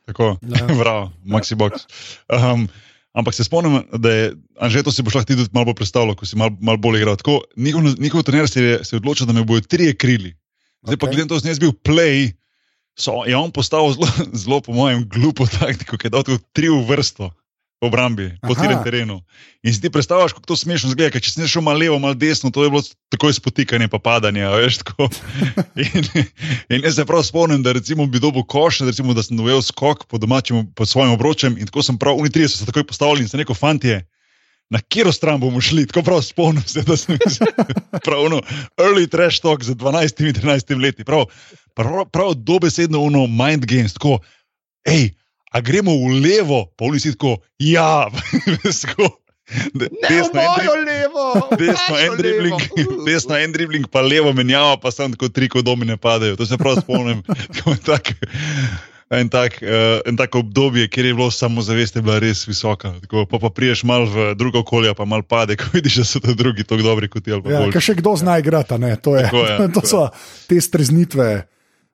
Tako, 0.04 0.36
prav, 0.80 1.10
Maxi 1.32 1.54
Box. 1.54 1.86
Um, 2.28 2.68
ampak 3.12 3.34
se 3.34 3.44
spomnim, 3.44 3.82
da 3.98 4.10
je 4.10 4.32
Anže 4.60 4.84
to 4.86 4.92
si 4.92 5.02
boš 5.02 5.18
lahko 5.18 5.34
tudi 5.34 5.46
malo 5.52 5.74
predstavljal, 5.74 6.14
ko 6.14 6.26
si 6.26 6.38
malo 6.38 6.56
mal 6.60 6.76
bolj 6.76 7.00
igral. 7.00 7.16
Tako, 7.16 7.40
njihov, 7.56 7.94
njihov 7.98 8.22
trener 8.22 8.48
se 8.48 8.62
je, 8.62 8.84
se 8.84 8.96
je 8.96 9.00
odločil, 9.02 9.26
da 9.26 9.32
me 9.32 9.44
bodo 9.44 9.66
trije 9.66 9.96
krili. 9.96 10.34
Zdaj 10.84 10.96
okay. 10.96 11.00
pa 11.00 11.06
gledam, 11.06 11.28
to 11.28 11.40
sem 11.40 11.50
jaz 11.50 11.58
bil 11.62 11.72
play, 11.72 12.34
so, 12.98 13.24
je 13.26 13.36
on 13.36 13.50
postal 13.50 13.92
zelo, 13.96 14.06
zelo 14.44 14.60
po 14.60 14.72
mojem, 14.76 15.08
glupo 15.08 15.46
taktiko, 15.46 15.98
ki 15.98 16.06
je 16.06 16.14
dal 16.14 16.26
tri 16.52 16.68
v 16.68 16.84
vrsto 16.86 17.32
v 17.84 17.92
obrambi, 17.92 18.26
po 18.40 18.56
tirem 18.56 18.80
terenu. 18.80 19.20
In 19.60 19.74
si 19.74 19.80
ti 19.80 19.90
predstavljaš, 19.92 20.32
kako 20.32 20.48
to 20.48 20.56
smešno 20.56 20.94
zgleda, 20.94 21.20
če 21.20 21.30
si 21.30 21.48
šel 21.48 21.64
malo 21.64 21.78
levo, 21.78 21.98
malo 22.00 22.16
desno, 22.16 22.48
to 22.48 22.64
je 22.64 22.72
bilo 22.72 22.80
tako 23.12 23.28
izpotikanje, 23.28 23.88
pa 23.92 24.00
padanje. 24.00 24.48
Veš, 24.48 24.80
in, 25.84 26.08
in 26.72 26.88
jaz 26.88 26.96
se 26.96 27.04
prav 27.04 27.22
spomnim, 27.28 27.60
da 27.62 27.76
bi 27.76 28.20
dobil 28.20 28.44
koš, 28.48 28.80
recimo, 28.88 29.12
da 29.12 29.22
sem 29.22 29.36
dobil 29.36 29.60
skok 29.60 30.08
po 30.08 30.18
domačem, 30.18 30.64
po 30.72 30.88
svojem 30.88 31.12
obročem 31.12 31.58
in 31.60 31.68
tako 31.68 31.84
sem 31.84 32.00
prav, 32.00 32.16
oni 32.16 32.32
trije 32.32 32.48
so 32.48 32.62
se 32.62 32.66
takoj 32.66 32.86
postavili 32.88 33.22
in 33.22 33.28
se 33.28 33.36
neko 33.36 33.54
fantje. 33.54 34.00
Na 34.72 34.80
katero 34.80 35.12
stran 35.12 35.36
bomo 35.40 35.60
šli, 35.60 35.84
tako 35.86 36.02
prav 36.02 36.22
spomnim 36.24 36.64
se, 36.64 36.82
da 36.82 36.96
sem 36.96 37.18
pravno 38.06 38.40
early 38.80 39.04
trash 39.10 39.42
talk 39.44 39.62
za 39.62 39.74
12-13 39.76 40.80
leti, 40.80 41.04
prav, 41.04 41.28
prav, 41.76 42.08
prav 42.08 42.32
dobesedno 42.34 43.04
uno 43.04 43.26
mind 43.26 43.68
games, 43.68 43.92
tako, 43.92 44.18
hej, 44.88 45.12
a 45.54 45.60
gremo 45.62 45.94
v 45.94 46.18
levo, 46.18 46.66
pa 46.74 46.90
v 46.90 46.98
tako, 46.98 47.38
ja, 47.62 48.10
tako. 48.82 49.22
Desno, 50.08 50.40
en 50.40 50.84
levo, 50.88 51.24
desno, 51.58 51.94
en 52.00 52.16
dribling, 52.16 52.60
desno, 53.08 53.36
en 53.36 53.52
dribling, 53.52 53.84
pa 53.92 54.00
levo 54.00 54.32
menjava, 54.32 54.80
pa 54.80 54.90
sem 54.90 55.12
tako 55.12 55.28
tri 55.28 55.50
kodomi 55.52 55.84
ne 55.84 55.98
padejo. 56.00 56.38
To 56.40 56.48
se 56.48 56.56
prav 56.58 56.80
spomnim. 56.80 57.20
tak, 57.90 58.16
en, 59.12 59.28
tak, 59.28 59.60
uh, 59.60 60.00
en 60.08 60.16
tak 60.16 60.34
obdobje, 60.40 60.88
kjer 60.88 61.12
je 61.12 61.14
bilo 61.14 61.28
samozavest, 61.30 62.00
je 62.00 62.02
bila 62.02 62.16
res 62.24 62.46
visoka. 62.48 62.94
Tako, 63.04 63.26
pa, 63.28 63.38
pa 63.38 63.52
priješ 63.52 63.84
malo 63.84 64.08
v 64.08 64.32
drugo 64.34 64.64
okolje, 64.64 64.94
pa 64.96 65.04
malo 65.04 65.28
pade, 65.28 65.60
ko 65.60 65.68
vidiš, 65.76 66.00
da 66.00 66.08
so 66.08 66.24
ti 66.24 66.34
drugi 66.34 66.64
tako 66.64 66.88
dobri 66.88 67.12
kot 67.12 67.28
ti. 67.28 67.36
Ja, 67.36 67.68
kaj 67.68 67.84
še 67.92 67.98
kdo 68.00 68.16
zna 68.16 68.40
igrati, 68.40 68.80
to, 69.04 69.12
je, 69.20 69.28
tako, 69.28 69.44
ja, 69.44 69.68
to 69.68 69.84
so 69.84 70.08
te 70.48 70.56
streznitve, 70.56 71.30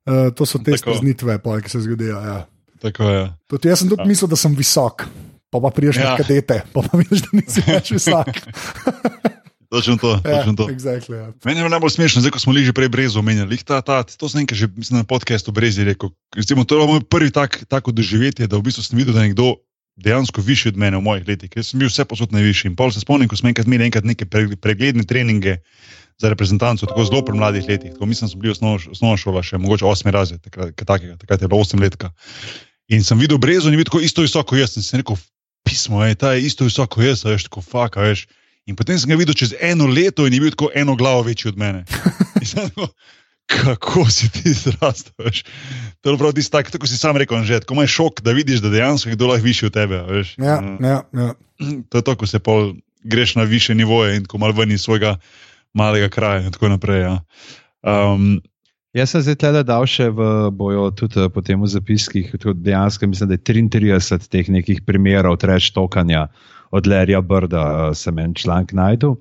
uh, 0.06 0.30
to 0.38 0.46
so 0.46 0.62
te 0.62 0.78
streznitve, 0.78 1.42
ki 1.42 1.74
se 1.74 1.82
zgodijo. 1.82 2.22
Ja. 2.22 2.38
Tako 2.80 3.08
je. 3.08 3.24
Tudi 3.50 3.68
jaz 3.68 3.82
sem 3.82 3.90
tudi 3.90 4.02
ja. 4.02 4.08
mislil, 4.08 4.30
da 4.30 4.38
sem 4.40 4.54
visok, 4.56 5.04
pa 5.50 5.60
pa 5.60 5.70
priješ 5.74 6.00
ja. 6.00 6.10
na 6.10 6.16
kadete, 6.20 6.62
pa 6.72 6.84
pa 6.86 6.98
vidiš, 6.98 7.26
da 7.26 7.36
nisi 7.36 7.64
več 7.66 7.92
visok. 7.96 8.32
Točno 9.70 9.96
to. 10.02 10.18
Ja, 10.24 10.40
točno 10.40 10.54
to. 10.58 10.66
Exactly, 10.66 11.14
ja. 11.14 11.32
Meni 11.44 11.60
je 11.60 11.68
najbolj 11.68 11.90
smešno, 11.94 12.24
zdaj 12.24 12.34
ko 12.34 12.42
smo 12.42 12.56
že 12.58 12.74
prej 12.74 12.88
brezo 12.90 13.22
omenjali. 13.22 13.54
Ta, 13.62 13.78
ta, 13.86 14.02
to 14.02 14.26
sem 14.28 14.42
nekaj 14.42 14.58
že 14.58 14.66
mislim, 14.74 14.98
na 14.98 15.06
podkastu 15.06 15.54
Brezi 15.54 15.86
rekel. 15.86 16.10
Recimo, 16.34 16.64
to 16.64 16.80
je 16.80 16.86
moj 16.86 17.00
prvi 17.06 17.30
tak, 17.30 17.62
tako 17.70 17.94
doživetje, 17.94 18.50
da 18.50 18.58
v 18.58 18.66
bistvu 18.66 18.82
sem 18.82 18.98
videl, 18.98 19.14
da 19.14 19.22
je 19.22 19.30
nekdo 19.30 19.62
dejansko 19.94 20.42
višji 20.42 20.74
od 20.74 20.76
mene 20.76 20.98
v 20.98 21.06
mojih 21.06 21.28
letih. 21.28 21.50
Jaz 21.54 21.70
sem 21.70 21.78
bil 21.78 21.86
vse 21.86 22.04
posod 22.04 22.32
najvišji. 22.32 22.72
In 22.72 22.76
pol 22.76 22.90
se 22.90 23.00
spomnim, 23.04 23.28
ko 23.30 23.36
smo 23.38 23.52
enkrat 23.52 23.68
imeli 23.70 23.86
enkrat 23.86 24.04
neke 24.04 24.26
pregledne 24.58 25.06
treninge 25.06 25.60
za 26.20 26.28
reprezentanco, 26.28 26.86
tako 26.86 27.04
zelo 27.04 27.22
pri 27.24 27.38
mladih 27.38 27.64
letih. 27.68 27.92
Tako 27.94 28.06
mislim, 28.06 28.26
da 28.26 28.30
smo 28.32 28.40
bili 28.40 28.54
osnovna 28.90 29.16
šola, 29.16 29.42
še 29.42 29.58
mogoče 29.58 29.86
osmi 29.86 30.10
razred, 30.10 30.42
takrat, 30.44 30.74
takrat, 30.76 31.42
je 31.42 31.48
bilo 31.48 31.60
osem 31.60 31.80
let. 31.80 31.96
In 32.90 33.04
sem 33.06 33.18
videl 33.18 33.38
brezo 33.38 33.70
in 33.70 33.78
videl, 33.78 33.90
tako 33.90 34.02
isto 34.02 34.24
visoko 34.24 34.58
jaz. 34.58 34.76
In 34.76 34.86
sem 34.86 35.00
rekel, 35.02 35.18
pismo 35.66 36.02
je, 36.04 36.18
ta 36.18 36.34
je 36.34 36.46
isto 36.48 36.66
visoko 36.66 37.02
jaz, 37.04 37.24
veš, 37.24 37.46
tako 37.46 37.62
faka, 37.62 38.02
veš. 38.02 38.26
In 38.66 38.76
potem 38.78 38.98
sem 38.98 39.10
ga 39.10 39.18
videl 39.18 39.34
čez 39.34 39.54
eno 39.60 39.86
leto 39.86 40.26
in 40.26 40.34
je 40.34 40.42
bil 40.42 40.52
tako 40.54 40.70
eno 40.74 40.96
glavo 40.98 41.22
večji 41.26 41.54
od 41.54 41.58
mene. 41.58 41.84
Tako, 42.40 42.88
kako 43.46 44.04
si 44.10 44.30
ti 44.30 44.52
zrastel? 44.54 45.30
To 46.00 46.10
je 46.10 46.18
prav 46.18 46.32
tisto, 46.32 46.54
tak, 46.58 46.70
tako 46.70 46.86
si 46.86 46.98
sam 46.98 47.18
rekel, 47.18 47.42
že 47.44 47.60
tako 47.60 47.74
imaš 47.74 47.94
šok, 47.98 48.22
da 48.22 48.32
vidiš, 48.32 48.62
da 48.62 48.70
dejansko 48.70 49.10
je 49.10 49.18
kdo 49.18 49.26
lahko 49.26 49.44
višji 49.44 49.66
od 49.66 49.74
tebe. 49.74 50.02
Ja, 50.38 50.58
ja, 50.80 51.02
ja. 51.12 51.32
To 51.90 51.98
je 51.98 52.04
to, 52.06 52.14
ko 52.16 52.26
se 52.26 52.38
pol 52.38 52.74
greš 53.04 53.34
na 53.34 53.42
više 53.42 53.74
nivoje 53.74 54.16
in 54.16 54.24
ko 54.24 54.38
malo 54.38 54.52
ven 54.52 54.70
iz 54.70 54.82
svojega 54.82 55.16
malega 55.74 56.08
kraja 56.08 56.46
in 56.46 56.52
tako 56.52 56.68
naprej. 56.68 57.00
Ja. 57.00 57.20
Um, 57.82 58.40
Jaz 58.90 59.12
sem 59.14 59.22
zdaj 59.22 59.36
tle 59.38 59.60
dal 59.62 59.84
še 59.86 60.08
v 60.10 60.24
bojo, 60.58 60.88
tudi 60.98 61.22
po 61.30 61.42
tem 61.46 61.60
v 61.62 61.68
zapiskih, 61.70 62.32
dejansko 62.34 63.06
mislim, 63.06 63.28
da 63.30 63.36
je 63.38 63.44
33 63.46 64.26
teh 64.26 64.48
nekih 64.50 64.80
primerov 64.82 65.36
treč 65.38 65.68
tokanja 65.70 66.24
od 66.74 66.88
Lerija 66.90 67.20
Brda, 67.22 67.62
uh, 67.62 67.94
sem 67.94 68.18
en 68.18 68.34
članek 68.34 68.74
najdel. 68.74 69.14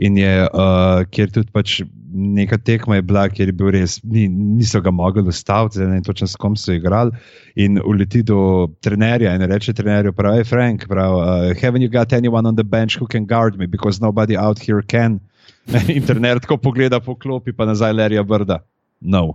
In 0.00 0.16
je, 0.16 0.32
uh, 0.48 1.04
kjer 1.12 1.28
tudi 1.28 1.52
pač 1.52 1.82
neka 2.08 2.56
tekma 2.64 2.96
je 2.96 3.04
bila, 3.04 3.26
kjer 3.28 3.52
je 3.52 3.58
bil 3.60 3.68
res, 3.76 3.98
ni, 4.00 4.24
niso 4.32 4.80
ga 4.80 4.88
mogli 4.88 5.28
ustaviti, 5.28 5.76
zdaj 5.76 5.92
ne 5.92 6.00
vem 6.00 6.08
točno 6.08 6.32
s 6.32 6.40
kom 6.40 6.56
so 6.56 6.72
igrali. 6.72 7.12
In 7.60 7.76
uleti 7.84 8.24
do 8.24 8.72
trenerja 8.80 9.36
in 9.36 9.44
reče 9.44 9.76
trenerju, 9.76 10.16
pravi 10.16 10.48
Frank, 10.48 10.88
pravi, 10.88 11.20
uh, 11.20 11.60
haven't 11.60 11.84
you 11.84 11.92
got 11.92 12.16
anyone 12.16 12.48
on 12.48 12.56
the 12.56 12.64
bench 12.64 12.96
who 12.96 13.04
can 13.04 13.28
guard 13.28 13.60
me, 13.60 13.68
because 13.68 14.00
nobody 14.00 14.40
out 14.40 14.56
here 14.56 14.80
can. 14.80 15.20
In 15.92 16.02
trener 16.08 16.40
tako 16.40 16.56
pogleda 16.56 17.00
po 17.00 17.12
klopi, 17.14 17.52
pa 17.52 17.68
nazaj 17.68 17.92
Lerija 17.92 18.24
Brda 18.24 18.62
no. 19.02 19.34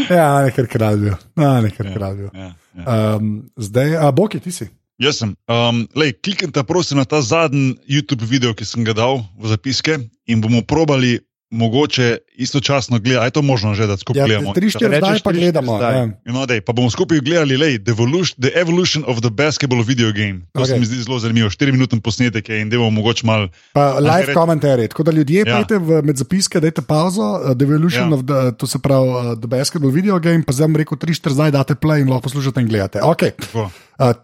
ja, 0.16 0.42
nekaj 0.42 0.66
kraljev. 0.66 1.14
Ja, 1.36 1.60
nekaj 1.60 1.94
kraljev. 1.94 2.30
Ja, 2.34 2.54
ja. 2.74 3.16
um, 3.16 3.50
zdaj, 3.56 3.96
a 3.96 4.10
je 4.34 4.40
ti 4.40 4.52
si. 4.52 4.68
Jaz 4.98 5.18
sem. 5.18 5.34
Um, 5.50 5.86
Kliknite, 6.22 6.62
prosim, 6.64 6.98
na 6.98 7.04
ta 7.04 7.20
zadnji 7.22 7.74
YouTube 7.86 8.26
video, 8.26 8.54
ki 8.54 8.64
sem 8.64 8.84
ga 8.86 8.94
dal 8.94 9.24
v 9.38 9.50
zapiske, 9.50 9.98
in 10.30 10.40
bomo 10.40 10.62
probali 10.62 11.18
mogoče 11.54 12.18
istočasno 12.36 12.98
gledati, 12.98 13.26
je 13.26 13.30
to 13.30 13.42
možno 13.42 13.74
že, 13.74 13.86
da 13.86 13.96
skupaj 13.96 14.20
ja, 14.20 14.26
gledamo. 14.26 14.52
Tri, 14.52 14.70
štiri, 14.70 14.98
zdaj 14.98 15.18
pa 15.24 15.32
gledamo. 15.32 15.82
Ja. 15.82 16.08
No, 16.24 16.46
dej, 16.46 16.60
pa 16.60 16.72
bomo 16.72 16.90
skupaj 16.90 17.20
gledali 17.20 17.56
lej, 17.56 17.78
the, 17.84 17.94
evolution, 17.94 18.34
the 18.42 18.50
Evolution 18.54 19.04
of 19.06 19.20
the 19.20 19.30
Basketball 19.30 19.82
Video 19.82 20.12
Game. 20.12 20.42
To 20.52 20.60
okay. 20.60 20.66
se 20.66 20.78
mi 20.78 20.86
zdi 20.86 21.02
zelo 21.02 21.18
zanimivo. 21.18 21.50
Štiri 21.50 21.72
minutne 21.72 22.00
posnetke 22.00 22.58
in 22.58 22.70
da 22.70 22.78
bomo 22.78 22.90
mogoče 22.90 23.26
mal. 23.26 23.48
Pa 23.72 23.98
live 23.98 24.34
komentarje. 24.34 24.88
Tako 24.88 25.02
da 25.02 25.12
ljudje 25.12 25.44
ja. 25.46 25.56
pejte 25.56 25.78
v, 25.78 26.02
med 26.02 26.16
zapiske, 26.16 26.60
dajte 26.60 26.82
pauzo, 26.82 27.22
uh, 27.22 27.54
the 27.54 27.64
Evolution 27.64 28.10
ja. 28.10 28.14
of 28.18 28.26
the, 28.26 28.56
to 28.58 28.66
se 28.66 28.78
pravi, 28.78 29.08
uh, 29.08 29.38
the 29.38 29.46
Basketball 29.46 29.92
Video 29.92 30.18
Game, 30.18 30.42
pa 30.46 30.52
zdaj 30.52 30.66
vam 30.66 30.76
rekel, 30.82 30.98
tri, 30.98 31.14
štiri, 31.14 31.34
zdaj 31.34 31.54
date 31.54 31.78
play 31.78 32.02
in 32.02 32.10
lahko 32.10 32.28
poslušate 32.28 32.60
in 32.60 32.68
gledate. 32.68 33.02
Ok. 33.02 33.30
Uh, 33.54 33.70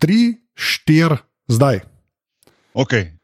tri, 0.02 0.34
štiri, 0.58 1.22
zdaj. 1.48 1.80
Okay 2.74 3.19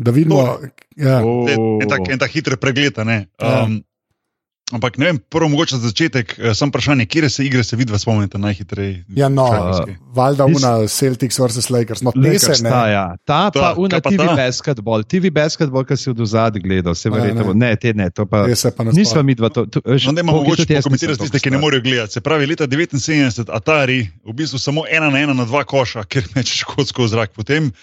da 0.00 0.10
vidimo. 0.10 0.58
Ja. 0.96 1.20
En 1.20 1.88
tak, 1.88 2.08
tak 2.18 2.30
hiter 2.32 2.56
pregled. 2.56 2.98
Ja. 2.98 3.62
Um, 3.64 3.80
ampak 4.72 4.96
ne 4.98 5.08
vem, 5.10 5.18
prvo 5.28 5.48
mogoče 5.48 5.76
za 5.76 5.88
začetek, 5.90 6.34
uh, 6.38 6.52
sem 6.56 6.70
vprašanje, 6.70 7.06
kje 7.10 7.28
se 7.28 7.44
igre 7.44 7.64
se 7.64 7.76
vidi, 7.76 7.98
spomnite 7.98 8.38
najhitreje. 8.38 9.04
Ja, 9.16 9.28
no, 9.28 9.46
valjda 10.14 10.46
una 10.46 10.72
Celtics 10.88 11.38
vs. 11.38 11.70
Lakers. 11.70 12.02
No, 12.02 12.12
Lakers 12.16 12.62
ta, 12.62 12.86
ja. 12.88 13.04
ta 13.24 13.40
pa 13.54 13.74
una 13.76 14.00
TV 14.00 14.16
ta? 14.16 14.36
basketball, 14.36 15.04
TV 15.04 15.32
basketball, 15.34 15.84
ki 15.84 15.96
si 15.96 16.10
v 16.10 16.16
dozadju 16.22 16.62
gledal, 16.64 16.94
se 16.94 17.10
verjetno. 17.10 17.52
Ne, 17.54 17.74
te 17.76 17.92
ne, 17.94 18.10
to 18.10 18.26
pa 18.30 18.46
nismo 18.92 19.22
mi 19.22 19.34
dva. 19.34 19.50
To, 19.52 19.66
to, 19.66 19.82
no, 19.84 20.16
ne, 20.16 20.22
mogoče 20.22 20.68
pokomentirati 20.70 21.26
tiste, 21.26 21.42
ki 21.44 21.56
ne 21.56 21.60
morejo 21.60 21.84
gledati. 21.84 22.18
Se 22.18 22.24
pravi, 22.24 22.46
leta 22.46 22.68
79 22.70 23.50
Atari, 23.52 24.04
v 24.24 24.36
bistvu 24.36 24.58
samo 24.62 24.86
ena 24.88 25.10
na 25.10 25.26
ena 25.26 25.34
na 25.34 25.48
dva 25.48 25.64
koša, 25.64 26.06
ker 26.08 26.30
mečeš 26.36 26.64
škotsko 26.64 27.04
v 27.04 27.12
zrak. 27.16 27.34
Potem 27.36 27.74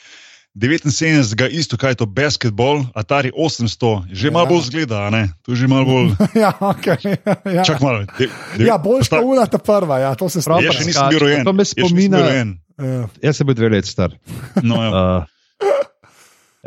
79, 0.58 1.50
isto 1.52 1.78
kaj 1.78 1.92
je 1.92 1.96
to 1.96 2.06
basketball, 2.06 2.86
Atari 2.98 3.32
800, 3.38 4.10
že 4.12 4.28
ja. 4.28 4.32
malo 4.34 4.46
bolj 4.46 4.62
zgleda, 4.62 5.10
ne? 5.10 5.30
Tu 5.46 5.54
že 5.56 5.68
malo 5.70 5.86
bolj. 5.86 6.08
ja, 6.44 6.50
okay, 6.58 6.98
ja. 7.46 7.64
Čak 7.64 7.78
malo. 7.82 8.06
De, 8.18 8.26
de, 8.58 8.66
ja, 8.66 8.78
bolj 8.82 9.06
šta 9.06 9.22
ura 9.22 9.46
ta 9.46 9.62
prva, 9.62 10.00
ja, 10.00 10.16
to 10.18 10.30
se 10.30 10.42
sprašuje. 10.42 10.66
Ja, 10.66 10.74
še 10.74 10.86
nisem 10.90 11.10
bil 11.14 11.22
rojen. 11.22 11.46
To 11.46 11.54
me 11.54 11.66
spominja. 11.66 12.26
Ja. 12.78 13.06
Jaz 13.22 13.38
sem 13.38 13.46
bil 13.46 13.54
dve 13.58 13.70
leti 13.78 13.90
star. 13.90 14.18
No, 14.66 14.82
ja. 14.82 14.92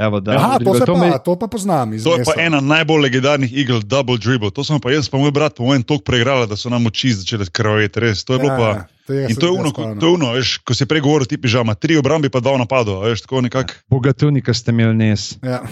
Uh, 0.01 0.07
evo, 0.07 0.21
da, 0.21 0.33
Aha, 0.33 0.59
to, 0.65 0.73
se 0.75 0.87
to 0.89 0.95
pa, 0.95 1.01
me- 1.01 1.19
to 1.25 1.35
pa 1.37 1.47
poznam. 1.47 1.93
iz 1.93 2.05
To 2.05 2.15
je 2.17 2.25
pa 2.25 2.33
ena 2.41 2.61
najbolj 2.65 3.03
legendarnih 3.03 3.53
igel, 3.53 3.83
Double 3.85 4.17
Dribble. 4.17 4.49
To 4.51 4.65
smo 4.65 4.79
pa 4.81 4.95
jaz, 4.95 5.11
pa 5.13 5.19
moj 5.21 5.29
brat, 5.31 5.59
po 5.59 5.67
mojem, 5.69 5.83
toliko 5.85 6.05
preigrali, 6.09 6.47
da 6.49 6.57
so 6.57 6.71
nam 6.73 6.87
oči 6.89 7.13
začele 7.13 7.45
krvaveti. 7.53 8.01
Res, 8.01 8.25
to 8.25 8.39
je 8.39 8.39
bilo 8.39 8.53
Ja, 8.53 8.59
pa. 8.59 8.69
ja, 8.71 8.87
In 9.11 9.37
to 9.37 9.47
je 9.47 9.53
uno, 9.53 9.69
jaz 9.69 9.75
spomnim. 9.75 9.99
to 10.01 10.07
je 10.07 10.13
uno, 10.15 10.33
veš, 10.33 10.59
ko 10.65 10.75
si 10.75 10.87
prej 10.87 11.03
govoril, 11.05 11.27
ti 11.27 11.37
pižama, 11.41 11.75
tri 11.75 11.97
obrambi 11.99 12.31
pa 12.31 12.41
dva 12.41 12.55
v 12.57 12.63
napadu, 12.63 13.01
a 13.01 13.11
veš, 13.11 13.27
tako 13.27 13.41
nekako. 13.47 13.75
Bogatuni, 13.91 14.43
ki 14.43 14.55
ste 14.55 14.71
imeli 14.71 14.95
nes. 14.97 15.35
Ja. 15.43 15.63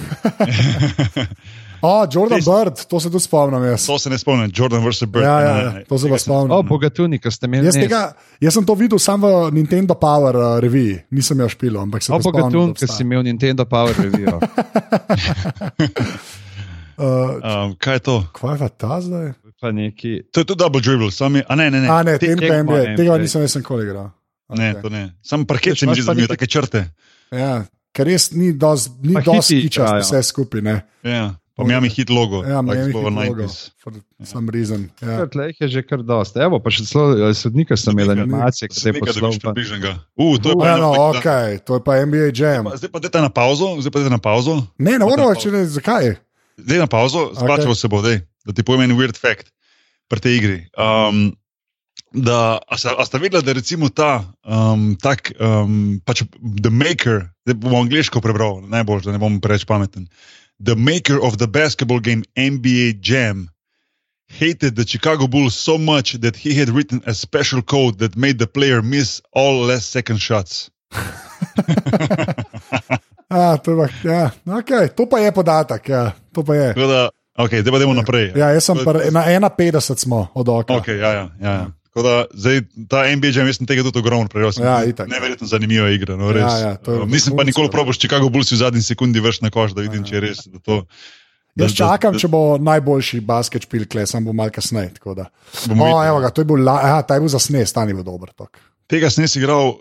O, 1.80 2.06
Jordan 2.10 2.40
Bird, 2.42 2.74
to 2.90 3.00
se 3.00 3.06
tudi 3.06 3.22
spomnim. 3.22 3.62
Jaz. 3.64 3.86
To 3.86 3.98
se 3.98 4.10
ne 4.10 4.18
spomnim, 4.18 4.50
Jordan 4.50 4.82
vs. 4.82 5.06
Bird. 5.06 5.22
Ja, 5.24 5.40
ja, 5.40 5.56
ja, 5.62 5.84
to 5.88 5.98
se 5.98 6.08
pa 6.10 6.18
spomnim. 6.18 6.50
O, 6.50 6.62
bogatuni, 6.66 7.20
ki 7.22 7.30
ste 7.30 7.46
imeli 7.46 7.70
Jaz, 7.70 7.78
tega, 7.78 8.00
jaz 8.42 8.54
sem 8.58 8.66
to 8.66 8.74
videl 8.74 8.98
samo 8.98 9.46
v 9.46 9.52
Nintendo 9.54 9.94
Power 9.94 10.34
uh, 10.34 10.58
reviji, 10.58 10.98
nisem 11.14 11.38
jo 11.38 11.46
špil, 11.48 11.78
ampak 11.78 12.02
se 12.02 12.10
O, 12.10 12.18
pa 12.18 12.22
spomnim, 12.26 12.50
bogatun, 12.50 12.74
da 12.74 12.74
ki 12.74 12.82
si 12.82 12.90
obstaja. 12.90 13.06
imel 13.06 13.22
Nintendo 13.22 13.62
Power 13.62 13.94
Review. 13.94 14.26
Uh, 14.34 14.42
Um, 16.98 17.76
kaj 17.78 17.94
je 17.94 18.00
to? 18.10 18.16
Kaj 18.34 18.54
je 18.54 18.58
pa 18.58 18.68
ta 18.68 18.98
zdaj? 19.00 19.32
Pa 19.60 19.72
neki. 19.72 20.22
To 20.30 20.40
je 20.40 20.44
tudi 20.44 20.58
Double 20.58 20.80
Dribble, 20.80 21.10
sami. 21.10 21.42
A 21.42 21.54
ne, 21.54 21.70
ne, 21.70 21.80
ne. 21.80 21.88
A 21.88 22.02
ne, 22.02 22.18
Te- 22.18 22.30
NBA, 22.30 22.62
ne, 22.62 22.94
tega 22.96 23.18
nisem 23.18 23.42
jaz 23.42 23.56
nikoli 23.56 23.84
igral. 23.84 24.10
Ne, 24.48 24.70
Okej. 24.70 24.82
to 24.82 24.88
ne. 24.88 25.02
Sam 25.20 25.44
parket 25.44 25.72
Veš, 25.72 25.80
se 25.80 25.86
mi 25.86 25.92
imaš 25.92 25.98
že 25.98 26.12
neki- 26.14 26.28
take 26.28 26.46
črte. 26.46 26.80
Ja, 27.30 27.64
ker 27.92 28.06
res 28.06 28.30
ni 28.32 28.52
dosti 28.52 28.90
ni 29.02 29.14
Pa 29.14 29.20
dosti 29.22 29.56
hiti 29.56 29.68
kičast 29.68 29.88
igrajo. 29.88 30.02
vse 30.02 30.22
skupaj. 30.24 30.60
Ne? 30.62 30.76
Ja. 31.02 31.34
Pa 31.52 31.64
Miami 31.64 31.88
hit 31.90 32.06
logo. 32.08 32.44
Ja, 32.44 32.62
Miami 32.62 32.94
over 32.94 33.10
Heat 33.10 33.28
logo, 33.28 33.42
90s. 33.42 33.70
for 33.82 33.92
some 34.22 34.46
reason. 34.48 34.88
Ja. 35.02 35.26
Tleh 35.26 35.50
je 35.52 35.68
že 35.68 35.82
kar 35.82 35.98
dosti. 36.00 36.38
Evo, 36.38 36.60
pa 36.60 36.70
še 36.70 36.86
celo 36.86 37.18
eh, 37.20 37.34
sodnika 37.34 37.74
sem 37.76 37.92
imel 37.92 38.10
animacije, 38.12 38.68
ki 38.68 38.74
se 38.76 38.88
je 38.88 38.94
poslal. 38.94 39.34
pa-. 39.42 39.52
Uh, 40.14 40.38
to 40.38 40.48
je 40.48 40.54
pa 40.54 40.64
Ja, 40.64 40.76
eno 40.76 40.86
no, 40.86 41.12
da- 41.12 41.18
okay, 41.18 41.58
to 41.58 41.74
je 41.74 41.82
pa 41.82 41.98
NBA 41.98 42.30
Jam. 42.32 42.70
Zdaj 42.72 42.88
pa 42.88 42.98
dajte 43.00 43.18
na 43.18 43.28
pauzo, 43.28 43.74
zdaj 43.76 43.90
pa 43.90 43.98
dajte 43.98 44.10
na 44.12 44.18
pauzo. 44.20 44.62
Ne, 44.78 44.92
ne 44.92 44.98
moramo 45.00 45.28
več 45.28 45.44
reči, 45.44 45.66
zakaj. 45.74 46.14
Zdaj 46.56 46.78
na 46.78 46.86
pauzo, 46.86 47.34
splačalo 47.34 47.74
se 47.74 47.88
bo, 47.88 48.00
dej, 48.00 48.22
da 48.48 48.56
ti 48.56 48.64
povem 48.64 48.88
en 48.88 48.96
weird 48.96 49.20
fact 49.20 49.52
pri 50.08 50.24
tej 50.24 50.40
igri. 50.40 50.58
Um, 50.80 51.36
da, 52.16 52.56
a, 52.56 52.78
sta, 52.80 52.96
a 52.96 53.04
sta 53.04 53.20
vedela, 53.20 53.44
da 53.44 53.52
je 53.52 53.90
ta, 53.92 54.24
um, 54.48 54.96
tak, 54.96 55.32
um, 55.36 56.00
pač 56.08 56.24
The 56.40 56.72
Maker, 56.72 57.28
da 57.44 57.52
bom 57.54 57.84
angliško 57.84 58.24
prebral, 58.24 58.62
najbolj, 58.64 59.04
da 59.04 59.12
ne 59.12 59.20
bom 59.20 59.40
preveč 59.44 59.68
pameten. 59.68 60.08
The 60.58 60.74
maker 60.74 61.20
of 61.22 61.36
the 61.38 61.46
basketball 61.46 62.00
game 62.00 62.24
NBA 62.34 62.98
Jam 63.00 63.50
hated 64.26 64.74
the 64.74 64.86
Chicago 64.86 65.28
Bulls 65.28 65.54
so 65.54 65.78
much 65.78 66.14
that 66.20 66.36
he 66.36 66.54
had 66.54 66.68
written 66.68 67.00
a 67.06 67.14
special 67.14 67.62
code 67.62 67.98
that 67.98 68.16
made 68.16 68.38
the 68.38 68.46
player 68.46 68.82
miss 68.82 69.22
all 69.32 69.60
less 69.60 69.86
second 69.86 70.18
shots. 70.18 70.70
A, 73.30 73.56
to, 73.62 73.70
je 73.70 73.88
ja, 74.04 74.30
okay, 74.46 74.88
to 74.88 75.06
pa 75.06 75.18
je 75.18 75.32
podatek. 75.32 75.88
Ja, 75.88 76.12
to 76.32 76.42
pa 76.42 76.54
je. 76.54 76.74
Tako 76.74 76.86
da, 76.86 77.10
okay, 77.38 77.62
zdaj 77.62 77.72
pa 77.72 77.78
idemo 77.78 77.94
naprej. 77.94 78.32
Ja, 78.36 78.50
jaz 78.50 78.66
sem 78.66 78.78
par, 78.84 78.98
na 79.10 79.22
1,50 79.24 79.96
smo 79.98 80.26
od 80.34 80.48
oka. 80.48 80.74
Okay, 80.74 80.98
ja, 80.98 81.10
ja, 81.12 81.26
ja, 81.40 81.52
ja. 81.52 81.66
Tako 81.88 82.02
Da, 82.02 82.24
zdaj, 82.34 82.60
ta 82.86 83.02
NBA 83.10 83.32
jaz 83.32 83.56
sem 83.56 83.66
tega 83.66 83.82
tudi 83.82 83.98
ogromno 83.98 84.28
prejel. 84.28 84.52
Ja. 84.60 84.82
Neverjetno 85.06 85.46
zanimiva 85.46 85.88
igra. 85.90 86.14
No, 86.16 86.28
res. 86.30 86.42
Ja, 86.42 86.58
ja, 86.58 86.72
to 86.76 86.92
je 86.92 87.00
Um, 87.02 87.10
Nisem 87.10 87.34
pa 87.36 87.42
nikoli 87.44 87.70
probil 87.70 87.90
s 87.92 87.98
Chicago 87.98 88.28
Bulls 88.28 88.52
v 88.52 88.60
zadnji 88.60 88.82
sekundi 88.82 89.18
vrš 89.20 89.40
na 89.40 89.50
koš, 89.50 89.72
da 89.74 89.82
vidim, 89.82 90.04
če 90.04 90.14
je 90.14 90.20
res. 90.20 90.44
Da 90.46 90.58
to, 90.58 90.84
da, 91.56 91.64
Jaz 91.64 91.74
čakam, 91.74 92.14
da, 92.14 92.20
če 92.20 92.28
bo 92.28 92.58
najboljši 92.60 93.20
basket 93.20 93.66
špil, 93.66 93.88
kle, 93.90 94.06
sem 94.06 94.22
bo 94.22 94.30
malo 94.36 94.52
kasneje. 94.54 94.94
tako 95.00 95.14
da. 95.14 95.26
Bomo 95.66 95.84
O, 95.84 95.86
videli. 95.88 96.06
evo 96.06 96.20
ga, 96.20 96.30
to 96.30 96.40
je 96.40 96.44
bil, 96.44 96.62
la- 96.62 96.80
aha, 96.84 97.02
ta 97.02 97.16
je 97.16 97.24
bil 97.24 97.32
za 97.34 97.40
snes, 97.42 97.72
ta 97.72 97.82
ni 97.84 97.96
bil 97.96 98.04
dober. 98.06 98.30
tok. 98.36 98.60
Tega 98.86 99.10
jaz 99.10 99.36
igral. 99.36 99.74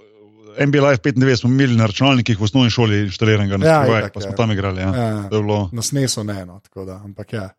NBA 0.60 0.82
Live 0.82 0.98
95 1.00 1.36
smo 1.38 1.50
imeli 1.50 1.76
na 1.76 1.86
računalnikih 1.86 2.40
v 2.40 2.44
osnovni 2.44 2.70
šoli 2.70 3.00
inštaliranega, 3.02 3.60
Ja, 3.60 3.84
ja, 3.84 4.00
itak, 4.00 4.14
pa 4.14 4.22
smo 4.22 4.32
ja. 4.32 4.36
tam 4.36 4.52
igrali. 4.52 4.82
Ja. 4.82 4.90
Ja. 4.90 5.24
To 5.24 5.36
je 5.36 5.42
bilo, 5.42 5.70
Na 5.72 5.82
snesu 5.82 6.24
ne, 6.24 6.46
no, 6.46 6.60
tako 6.60 6.86
da, 6.86 6.96
ampak 6.98 7.34
ja. 7.34 7.50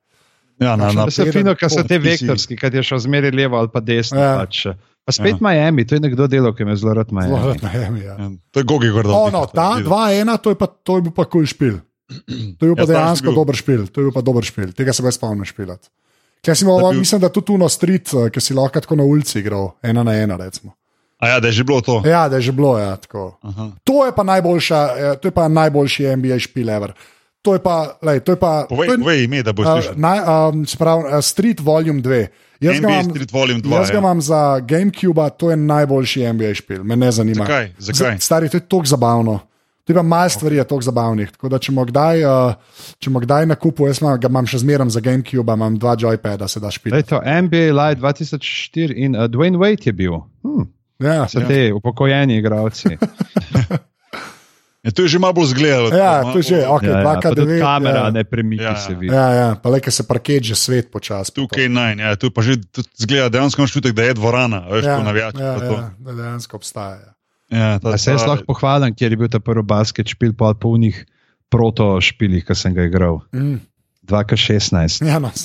ja, 0.59 0.77
na, 0.77 0.89
na, 0.89 1.05
Da 1.05 1.11
so 1.11 1.27
fino, 1.29 1.55
ker 1.55 1.69
so 1.69 1.83
te 1.83 1.99
vektorski, 1.99 2.57
kad 2.57 2.75
je 2.75 2.83
šel 2.83 2.99
zmeri 3.01 3.31
levo 3.33 3.57
ali 3.57 3.69
pa 3.69 3.81
desno. 3.81 4.19
Ja. 4.19 4.37
Pač. 4.39 4.67
Pa 5.05 5.13
spet 5.13 5.35
Ja. 5.35 5.43
Miami, 5.43 5.85
to 5.85 5.95
je 5.95 6.01
nekdo 6.01 6.27
delal, 6.27 6.53
ki 6.53 6.65
me 6.65 6.77
zelo 6.77 6.93
rad 6.95 7.09
Zelo 7.09 7.21
Miami. 7.21 7.47
rad 7.47 7.63
najem. 7.63 7.97
Ja. 7.99 8.15
ja, 8.15 8.27
to 8.51 8.61
je 8.61 8.65
Gogi 8.65 8.89
Gordon. 8.89 9.15
O, 9.15 9.31
no, 9.31 9.47
ta 9.47 9.79
2-1, 9.79 10.39
to, 10.39 10.51
je 10.51 10.57
pa- 10.57 10.67
to 10.69 10.97
je 10.97 11.03
bil 11.03 11.13
pa 11.13 11.25
kul 11.25 11.31
cool 11.33 11.47
špil. 11.47 11.79
To 12.55 12.63
je 12.63 12.69
bil 12.69 12.77
pa 12.77 12.83
Ja, 12.83 12.87
dejansko 12.89 13.27
bil- 13.27 13.37
dober 13.37 13.57
špil, 13.57 13.87
to 13.87 14.01
je 14.01 14.05
bil 14.05 14.13
pa 14.13 14.21
dober 14.23 14.43
špil, 14.43 14.73
tega 14.73 14.93
se 14.93 15.01
brez 15.01 15.15
spomnim 15.15 15.45
špilat. 15.45 15.81
Kaj 16.41 16.55
si 16.55 16.65
imel, 16.65 16.77
Da 16.79 16.91
bil- 16.91 17.01
mislim, 17.01 17.21
da 17.21 17.29
tudi 17.29 17.47
tu 17.47 17.57
na 17.57 17.69
street, 17.69 18.09
eh, 18.11 18.29
ki 18.29 18.41
si 18.41 18.53
lahko 18.53 18.81
tako 18.81 18.97
na 18.97 19.05
ulici 19.05 19.39
igral, 19.39 19.73
ena 19.83 20.03
na 20.03 20.13
ena. 20.15 20.37
Recimo. 20.37 20.73
A 21.19 21.29
ja, 21.29 21.41
da 21.41 21.51
je 21.51 21.53
že 21.53 21.65
bilo 21.65 21.81
to. 21.81 22.03
Ja, 22.07 22.29
da 22.29 22.37
je 22.39 22.43
že 22.43 22.53
bilo. 22.53 22.79
Ja, 22.79 22.97
to 23.85 24.07
je 24.07 24.13
pa 24.15 24.23
najboljša, 24.23 24.81
eh, 24.97 25.17
to 25.19 25.29
je 25.29 25.33
pa 25.35 25.49
najboljši 25.49 26.17
NBA 26.17 26.39
špil 26.39 26.71
ever. 26.71 26.95
To 27.43 27.55
je 27.55 27.63
pa, 27.63 27.99
lej, 28.03 28.21
to 28.21 28.35
je 28.35 28.39
pa. 28.39 28.67
Povej, 28.69 28.87
to 28.87 28.93
je, 28.93 28.99
povej 28.99 29.19
ime, 29.25 29.43
da 29.43 29.53
boš 29.55 29.67
Uh, 29.67 29.73
slišal. 29.79 29.95
naj, 29.97 30.19
um, 30.27 30.67
sprav, 30.67 30.99
uh, 30.99 31.19
Street 31.23 31.61
Volume 31.61 32.03
2. 32.03 32.27
Jaz 32.61 32.81
ga 32.81 32.89
NBA 32.89 32.91
imam, 32.91 33.11
Street 33.11 33.33
Volume 33.33 33.61
2. 33.63 33.73
jaz 33.73 33.89
ga 33.91 33.95
ja. 33.95 33.99
imam 33.99 34.21
za 34.21 34.41
GameCube, 34.61 35.31
to 35.39 35.51
je 35.51 35.57
najboljši 35.57 36.33
NBA 36.33 36.55
špil, 36.55 36.85
me 36.85 36.97
ne 36.97 37.11
zanima. 37.13 37.47
Zakaj? 37.47 37.71
Zakaj? 37.79 38.19
Z, 38.19 38.25
stari, 38.25 38.49
to 38.51 38.57
je 38.57 38.67
tako 38.67 38.85
zabavno. 38.85 39.39
To 39.85 39.93
je 39.93 39.97
pa 39.97 40.03
malo 40.03 40.29
stvari, 40.29 40.57
je 40.57 40.65
tako 40.69 40.85
zabavnih. 40.85 41.31
Tako 41.31 41.49
da, 41.49 41.59
če 41.59 41.73
mu 41.73 41.85
kdaj, 41.89 42.25
uh, 42.29 42.53
če 42.99 43.11
mu 43.11 43.23
kdaj 43.25 43.47
na 43.47 43.57
kupu, 43.57 43.87
jaz 43.89 44.03
imam, 44.03 44.19
ga 44.21 44.29
imam 44.29 44.47
še 44.47 44.61
zmeraj 44.61 44.91
za 44.93 45.01
GameCube, 45.01 45.55
imam 45.55 45.79
dva 45.79 45.95
joypada, 45.97 46.49
se 46.49 46.61
da 46.61 46.69
špil. 46.71 46.93
To 47.09 47.23
NBA 47.25 47.71
Live 47.73 48.03
2004 48.03 48.93
in 48.93 49.17
uh, 49.17 49.31
Dwayne 49.33 49.57
Wade 49.57 49.89
je 49.89 49.95
bil. 49.97 50.21
Hm, 50.45 50.69
Ja, 50.99 51.25
so 51.25 51.41
te 51.41 51.73
upokojeni 51.73 52.37
igravci. 52.37 52.95
Ja, 54.79 54.91
to 54.91 55.03
je 55.03 55.09
že 55.09 55.19
malo 55.19 55.35
bolj 55.35 55.53
zgledalo. 55.53 55.91
ja, 55.91 56.23
to 56.23 56.39
je 56.39 56.45
že, 56.45 56.57
malo- 56.57 56.77
ok, 56.77 56.83
Ja, 56.83 56.89
ja, 56.89 57.03
pa 57.03 57.19
2K9. 57.19 57.35
tudi 57.35 57.59
kamera 57.59 58.01
ja. 58.01 58.11
ne 58.11 58.25
premiki 58.25 58.63
Ja, 58.63 58.77
se 58.77 58.93
ja. 58.93 58.97
vidi. 58.97 59.11
Ja, 59.11 59.29
ja, 59.29 59.55
pa 59.59 59.69
le, 59.69 59.81
ker 59.81 59.91
se 59.91 60.03
parket 60.03 60.41
že 60.41 60.55
svet 60.55 60.89
počasi. 60.89 61.35
2K9, 61.35 61.99
ja, 61.99 62.15
tu 62.15 62.31
pa 62.31 62.41
že 62.41 62.63
zgleda, 62.95 63.29
dejansko 63.29 63.59
imaš 63.59 63.73
čutek, 63.73 63.93
da 63.93 64.05
je 64.05 64.15
dvorana, 64.15 64.71
veš, 64.71 64.81
ja, 64.81 64.93
ja, 64.93 65.03
navijači. 65.03 65.37
ja, 65.37 65.59
ja, 65.59 65.91
da 65.99 66.13
dejansko 66.15 66.57
obstaja. 66.57 67.13
Ja, 67.51 67.79
ta, 67.79 67.91
A 67.91 67.99
se 67.99 68.11
jaz 68.11 68.23
lahko 68.23 68.47
pohvalim, 68.47 68.95
kjer 68.95 69.13
je 69.13 69.19
bil 69.19 69.29
ta 69.29 69.41
prvi 69.41 69.63
basket 69.63 70.07
špil, 70.07 70.33
pa 70.33 70.55
po 70.55 70.71
unih 70.71 71.05
proto 71.49 71.99
špilih, 71.99 72.47
ki 72.47 72.55
sem 72.55 72.71
ga 72.71 72.87
igral. 72.87 73.19
Mm. 73.35 73.59
2K16. 74.05 75.03
Ja, 75.03 75.19
no. 75.19 75.35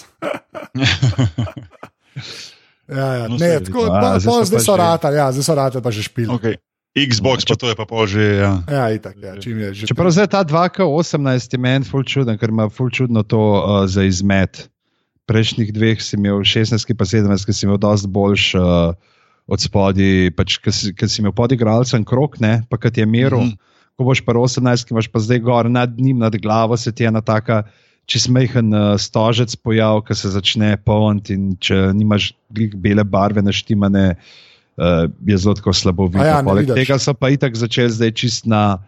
ja, 2.90 3.10
ja. 3.24 3.26
No, 3.28 3.38
Ne, 3.40 3.60
tako, 3.64 3.88
a, 3.88 4.02
pa, 4.02 4.10
zdaj 4.20 4.32
pa, 4.32 4.38
so 4.40 4.46
zdaj 4.52 4.64
so 4.66 4.76
ratali, 4.78 5.16
ja, 5.18 5.32
zdaj 5.32 5.44
so 5.44 5.56
ratali 5.56 5.84
pa 5.84 5.92
že 5.92 6.04
špil. 6.04 6.30
okay. 6.32 6.56
Xbox 6.94 7.42
pa 7.50 7.58
to 7.58 7.74
je 7.74 7.76
pa 7.76 7.90
pol 7.90 8.06
že. 8.06 8.22
Ja. 8.38 8.62
Ja, 8.70 8.86
itak, 8.94 9.18
ja, 9.18 9.34
čim 9.42 9.58
je 9.58 9.74
že. 9.74 9.84
Čeprav 9.90 10.14
zdaj 10.14 10.30
ta 10.30 10.46
2K18 10.46 11.58
je 11.58 11.58
meni 11.58 11.86
ful 11.90 12.06
čuden, 12.06 12.38
ker 12.38 12.54
ima 12.54 12.70
ful 12.70 12.94
čudno 12.94 13.26
to 13.26 13.42
uh, 13.42 13.90
za 13.90 14.06
izmet. 14.06 14.70
Prejšnjih 15.26 15.74
dveh 15.74 15.98
si 15.98 16.20
imel 16.20 16.46
16, 16.46 16.78
pa 16.94 17.06
17, 17.08 17.50
ki 17.50 17.54
si 17.56 17.66
imel 17.66 17.82
dosti 17.82 18.12
boljš 18.14 18.46
uh, 18.60 18.94
od 19.50 19.60
spodaj, 19.60 20.30
pač, 20.38 20.62
ki 20.62 20.70
si, 20.70 20.94
ki 20.94 21.10
si 21.10 21.24
imel 21.26 21.34
podigralcem 21.34 22.06
krok, 22.06 22.38
ne, 22.38 22.62
pa 22.70 22.78
kad 22.78 22.94
je 22.94 23.08
meril. 23.10 23.42
Mm. 23.42 23.58
-hmm. 23.58 23.72
Ko 23.98 24.06
boš 24.06 24.22
pa 24.22 24.34
18, 24.34 24.86
ki 24.86 24.94
imaš 24.94 25.08
pa 25.10 25.20
zdaj 25.20 25.40
gor 25.40 25.70
nad 25.70 25.90
njim, 25.98 26.18
nad 26.18 26.36
glavo, 26.38 26.78
se 26.78 26.92
ti 26.92 27.06
ena 27.06 27.22
taka. 27.22 27.64
Če 28.10 28.20
smehen 28.26 28.74
uh, 28.76 28.94
stožec 29.00 29.56
pojav, 29.64 30.02
ki 30.08 30.16
se 30.18 30.34
začne 30.34 30.74
polniti, 30.84 31.38
in 31.38 31.54
če 31.64 31.94
nimaš 31.96 32.34
bele 32.52 33.06
barve 33.08 33.42
naštimane, 33.42 34.16
uh, 34.16 35.06
je 35.24 35.38
zelo 35.40 35.56
tako 35.56 35.74
slabo 35.74 36.10
videti. 36.12 36.28
ja, 36.28 36.42
Poleg 36.44 36.68
vidiš. 36.68 36.82
tega 36.82 37.00
so 37.00 37.14
pa 37.16 37.32
itak 37.32 37.56
začeli 37.56 37.94
zdaj 37.96 38.12
čist 38.20 38.50
na. 38.50 38.82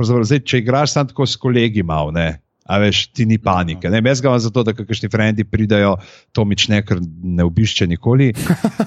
Zdaj, 0.00 0.38
če 0.48 0.62
igraš 0.62 0.94
samo 0.94 1.10
tako 1.10 1.26
s 1.28 1.36
kolegi, 1.36 1.82
malo, 1.84 2.14
ne. 2.14 2.38
A 2.70 2.78
veš, 2.78 3.08
ti 3.10 3.26
ni 3.26 3.34
panike. 3.42 3.90
Ne, 3.90 3.98
jaz 4.06 4.20
ga 4.22 4.30
imam 4.30 4.40
zato, 4.42 4.62
da 4.66 4.74
kakšni 4.76 5.10
frendi 5.10 5.42
pridajo, 5.44 5.96
to 6.36 6.44
mič 6.46 6.68
ne, 6.70 6.78
ker 6.86 7.00
ne 7.02 7.46
obišče 7.48 7.90
nikoli. 7.90 8.30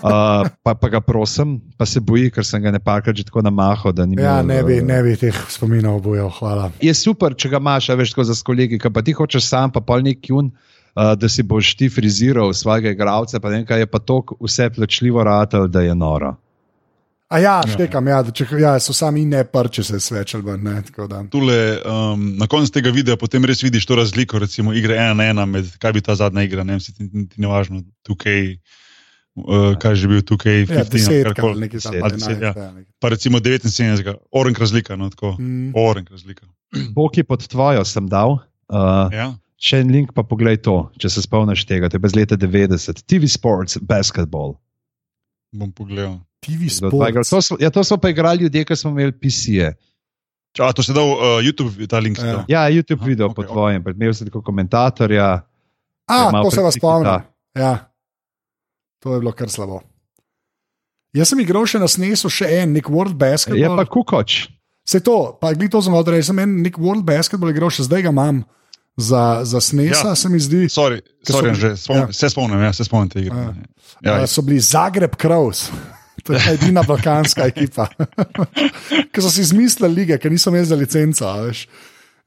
Uh, 0.03 0.43
pa, 0.65 0.73
pa 0.75 0.89
ga 0.91 0.99
prosim, 0.99 1.53
pa 1.79 1.85
se 1.87 2.01
boji, 2.03 2.27
ker 2.33 2.43
sem 2.43 2.59
ga 2.63 2.73
ne 2.73 2.79
parkrat 2.83 3.15
že 3.15 3.23
tako 3.23 3.39
namahal. 3.45 3.93
Ja, 3.95 4.03
imel, 4.03 4.47
ne 4.49 4.57
bi, 4.67 4.75
eh, 4.81 4.83
ne 4.83 4.97
bi 5.05 5.13
teh 5.19 5.37
spominov 5.53 6.01
obujal, 6.01 6.27
hvala. 6.33 6.67
je 6.83 6.91
super, 6.97 7.35
če 7.39 7.53
ga 7.53 7.61
imaš, 7.63 7.87
a 7.93 7.95
veš, 7.99 8.11
tako 8.11 8.25
za 8.27 8.35
kolegi, 8.43 8.81
ki 8.81 8.91
pa 8.91 9.03
ti 9.05 9.15
hočeš 9.15 9.47
sam, 9.47 9.71
pa 9.71 9.79
pol 9.85 10.03
nek 10.03 10.27
jun, 10.27 10.51
uh, 10.51 11.13
da 11.15 11.29
si 11.31 11.45
boš 11.47 11.71
ti 11.79 11.87
friziral 11.93 12.51
svojega 12.51 12.91
igralca, 12.91 13.39
pa 13.39 13.53
nekaj 13.53 13.85
je 13.85 13.87
pa 13.87 14.03
to 14.03 14.19
vse 14.41 14.67
plačljivo 14.75 15.23
ratelj, 15.23 15.69
da 15.71 15.85
je 15.87 15.95
noro. 15.95 16.35
A 17.33 17.39
ja, 17.39 17.53
štekam, 17.65 18.05
ja, 18.05 18.19
če, 18.25 18.45
ja, 18.55 18.75
so 18.77 18.93
sami 18.93 19.23
ne 19.25 19.41
prče 19.43 19.81
se 19.83 19.97
svečali, 19.99 20.43
ven, 20.43 20.61
ne, 20.61 20.75
tako 20.83 21.07
da. 21.07 21.23
Tule, 21.25 21.55
um, 21.81 22.35
na 22.37 22.45
koncu 22.45 22.69
tega 22.71 22.91
videa 22.91 23.17
potem 23.17 23.41
res 23.43 23.63
vidiš 23.63 23.85
to 23.85 23.95
razliko, 23.95 24.37
recimo 24.37 24.69
igre 24.71 24.95
ena 24.95 25.15
na 25.15 25.25
ena, 25.25 25.45
med, 25.47 25.71
kaj 25.77 25.93
bi 25.93 26.01
ta 26.01 26.13
zadnja 26.13 26.43
igra, 26.43 26.61
ne 26.63 26.75
vem, 26.75 26.83
ti, 26.83 26.93
ti 27.25 27.41
ne 27.41 27.49
važno, 27.49 27.81
tukaj, 28.03 28.51
uh, 29.35 29.73
kaj 29.75 29.91
je 29.91 29.95
že 29.95 30.07
bil 30.07 30.21
tukaj, 30.23 30.59
Ja, 30.61 30.83
15, 30.83 30.91
deset, 30.91 31.23
karkoli. 31.25 31.51
ali 31.51 31.61
nekaj 31.61 31.79
tam. 31.79 31.91
deset, 31.91 32.03
ali 32.03 32.13
deset, 32.13 32.29
enajst, 32.29 32.43
ja. 32.43 32.53
ja, 32.59 32.71
nekaj. 32.71 32.91
pa 32.99 33.09
recimo 33.09 33.41
79, 33.41 34.13
orenk 34.31 34.59
razlika, 34.59 34.95
no 34.95 35.09
tako, 35.09 35.33
Mm. 35.39 35.71
orenk 35.75 36.11
razlika. 36.11 36.45
Boki 36.95 37.23
pod 37.23 37.47
tvojo 37.47 37.81
sem 37.83 38.05
dal. 38.07 38.37
Uh, 38.69 39.09
Ja. 39.11 39.31
Še 39.57 39.79
en 39.79 39.89
link, 39.89 40.09
pa 40.11 40.21
poglej 40.21 40.57
to, 40.59 40.91
če 40.99 41.07
se 41.07 41.21
spomniš 41.21 41.63
tega, 41.63 41.87
to 41.87 41.95
je 41.95 42.01
bez 42.01 42.13
leta 42.13 42.35
90, 42.35 42.99
TV 43.07 43.25
Sports, 43.25 43.77
basketball. 43.79 44.57
Bom 45.51 45.71
pogledal. 45.71 46.19
TV 46.43 46.67
Do 46.79 46.89
dva 46.89 47.09
igra- 47.09 47.23
sport. 47.23 47.29
To, 47.31 47.41
smo- 47.45 47.59
ja, 47.59 47.69
to 47.69 47.81
smo 47.81 47.97
pa 47.97 48.09
igrali 48.09 48.39
ljudje, 48.41 48.63
ki 48.63 48.75
smo 48.75 48.91
imeli 48.91 49.11
PC-je. 49.13 49.71
A 50.55 50.69
to 50.69 50.79
si 50.79 50.91
dal 50.91 51.07
uh, 51.07 51.17
YouTube, 51.39 51.73
ta 51.87 51.97
link. 51.97 52.19
Ja. 52.19 52.45
Ja, 52.47 52.61
YouTube 52.69 52.99
Aha, 52.99 53.07
video 53.07 53.25
okej, 53.25 53.35
po 53.35 53.43
tvojem, 53.43 53.81
okay. 53.81 53.93
imel 53.93 54.13
si 54.13 54.25
tako 54.25 54.41
komentatorja. 54.41 55.41
A, 56.05 56.29
malo 56.29 56.43
to 56.43 56.51
se 56.51 56.61
vas 56.61 56.75
spomnim. 56.75 57.23
Ja. 57.53 57.89
To 58.99 59.13
je 59.13 59.19
bilo 59.19 59.31
kar 59.31 59.49
slabo. 59.49 59.81
Jaz 61.11 61.29
sem 61.29 61.39
igral 61.39 61.65
še 61.65 61.77
na 61.77 61.85
SNES-u, 61.85 62.25
še 62.27 62.47
en, 62.55 62.73
nek 62.73 62.85
World 62.85 63.13
Je 63.13 63.19
Basketball. 63.19 63.75
pa 63.75 63.85
kukoč. 63.85 64.49
Se 64.83 64.99
to, 64.99 65.37
pa 65.37 65.53
glej 65.53 65.69
to 65.69 65.79
sem 65.79 65.93
reči, 65.93 66.25
sem 66.25 66.39
en 66.39 66.61
nek 66.61 66.75
World 66.75 67.03
Basketball 67.03 67.49
igral, 67.49 67.69
še 67.69 67.85
zdaj 67.85 68.01
ga 68.01 68.09
imam 68.09 68.41
za, 68.93 69.41
za 69.43 69.57
SNES-a, 69.57 70.07
Ja. 70.07 70.15
se 70.15 70.29
mi 70.29 70.37
zdi. 70.37 70.65
Sorry, 70.67 71.01
so 71.21 71.33
sorry, 71.33 71.49
bili- 71.49 71.59
že 71.59 71.69
spom, 71.77 71.95
ja. 71.95 72.01
ja. 72.03 72.13
se 72.13 72.29
spomnim, 72.29 72.59
ja, 72.59 72.71
se 72.71 72.83
spomnim 72.83 73.09
te 73.09 73.19
igre. 73.19 73.33
Ja. 73.33 73.53
Ja, 74.03 74.13
Ja, 74.19 74.27
so 74.27 74.41
bili 74.41 74.59
Zagreb 74.59 75.15
Kraus. 75.15 75.69
To 76.23 76.33
je 76.33 76.53
edina 76.53 76.83
balkanska 76.87 77.45
ekipa, 77.51 77.89
ki 79.11 79.21
so 79.21 79.29
si 79.29 79.41
izmislili 79.43 79.93
lige, 79.95 80.17
ki 80.17 80.29
niso 80.31 80.49
imeli 80.53 80.65
za 80.65 80.75
licenco. 80.79 81.27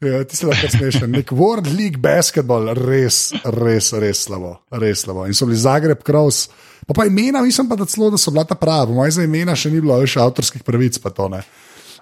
Ja, 0.04 0.18
ti 0.28 0.36
si 0.36 0.44
lahko 0.44 0.68
smešen. 0.68 1.08
Nek 1.10 1.32
World 1.32 1.70
League 1.72 1.96
basketball, 1.96 2.68
res, 2.76 3.30
res, 3.56 3.92
res 3.96 4.26
slabo. 4.26 4.58
Res 4.76 5.06
slabo. 5.06 5.24
In 5.24 5.32
so 5.34 5.48
bili 5.48 5.56
Zagreb 5.56 6.02
Kraus. 6.04 6.50
Pa, 6.86 6.92
pa 6.92 7.06
imena, 7.08 7.40
mislim 7.42 7.70
pa, 7.70 7.78
da 7.80 7.88
celo, 7.88 8.10
da 8.12 8.20
so 8.20 8.30
bila 8.30 8.44
ta 8.44 8.54
prava. 8.60 8.92
Moje 8.92 9.16
za 9.16 9.24
imena 9.24 9.56
še 9.56 9.72
ni 9.72 9.80
bilo 9.80 9.96
več 10.02 10.18
avtorskih 10.20 10.60
pravic, 10.62 11.00
pa 11.00 11.10
to 11.16 11.30
ne. 11.32 11.40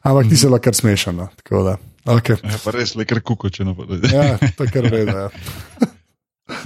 Ampak 0.03 0.27
ti 0.29 0.37
si 0.37 0.51
lahko 0.51 0.75
smešen. 0.75 1.15
No. 1.23 1.29
Tako 1.45 1.63
da. 1.71 1.77
Okay. 2.19 2.37
Ja, 2.43 2.59
pa 2.61 2.75
res 2.75 2.97
le 2.99 3.07
kar 3.09 3.23
kukoče, 3.25 3.65
pa- 3.79 4.01
Ja, 4.11 4.27
to 4.59 4.67
kar 4.69 4.91
redo. 4.91 5.29
Ja. 5.29 5.31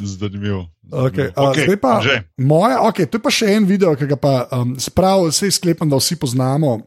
zanimivo. 0.02 0.66
Okay, 0.90 1.30
uh, 1.36 1.52
zdaj 1.54 1.76
pa, 1.76 2.00
že. 2.00 2.22
moje, 2.36 2.74
okay, 2.80 3.06
to 3.06 3.18
je 3.18 3.22
pa 3.22 3.30
še 3.30 3.46
en 3.54 3.64
video, 3.68 3.94
ki 3.94 4.08
ga 4.08 4.16
pa 4.18 4.34
um, 4.50 4.74
sprav, 4.80 5.28
vse 5.28 5.50
sklepam, 5.52 5.88
da 5.88 6.00
vsi 6.00 6.16
poznamo. 6.16 6.80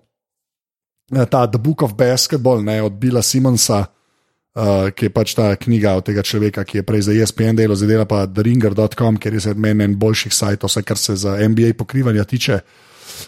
eh, 1.15 1.25
Ta 1.25 1.47
The 1.47 1.59
Book 1.61 1.81
of 1.81 1.93
Basketball 1.93 2.63
ne, 2.63 2.81
od 2.81 2.97
Billa 2.97 3.21
Simonsa, 3.21 3.85
uh, 3.87 4.89
ki 4.91 5.07
je 5.07 5.13
pač 5.13 5.35
ta 5.37 5.55
knjiga 5.55 5.95
od 6.01 6.05
tega 6.05 6.23
človeka, 6.23 6.63
ki 6.63 6.81
je 6.81 6.83
prej 6.83 7.01
za 7.07 7.11
ESPN 7.15 7.55
delo, 7.55 7.75
zdaj 7.75 7.89
dela 7.89 8.05
pa 8.05 8.25
TheRinger.com, 8.27 9.17
ker 9.21 9.33
je 9.33 9.47
za 9.47 9.53
meni 9.53 9.85
en 9.85 9.95
boljših 9.95 10.33
sajtov, 10.33 10.71
vse 10.71 10.83
kar 10.83 10.97
se 10.97 11.15
za 11.15 11.37
NBA 11.37 11.77
pokrivanja 11.77 12.23
tiče. 12.25 12.59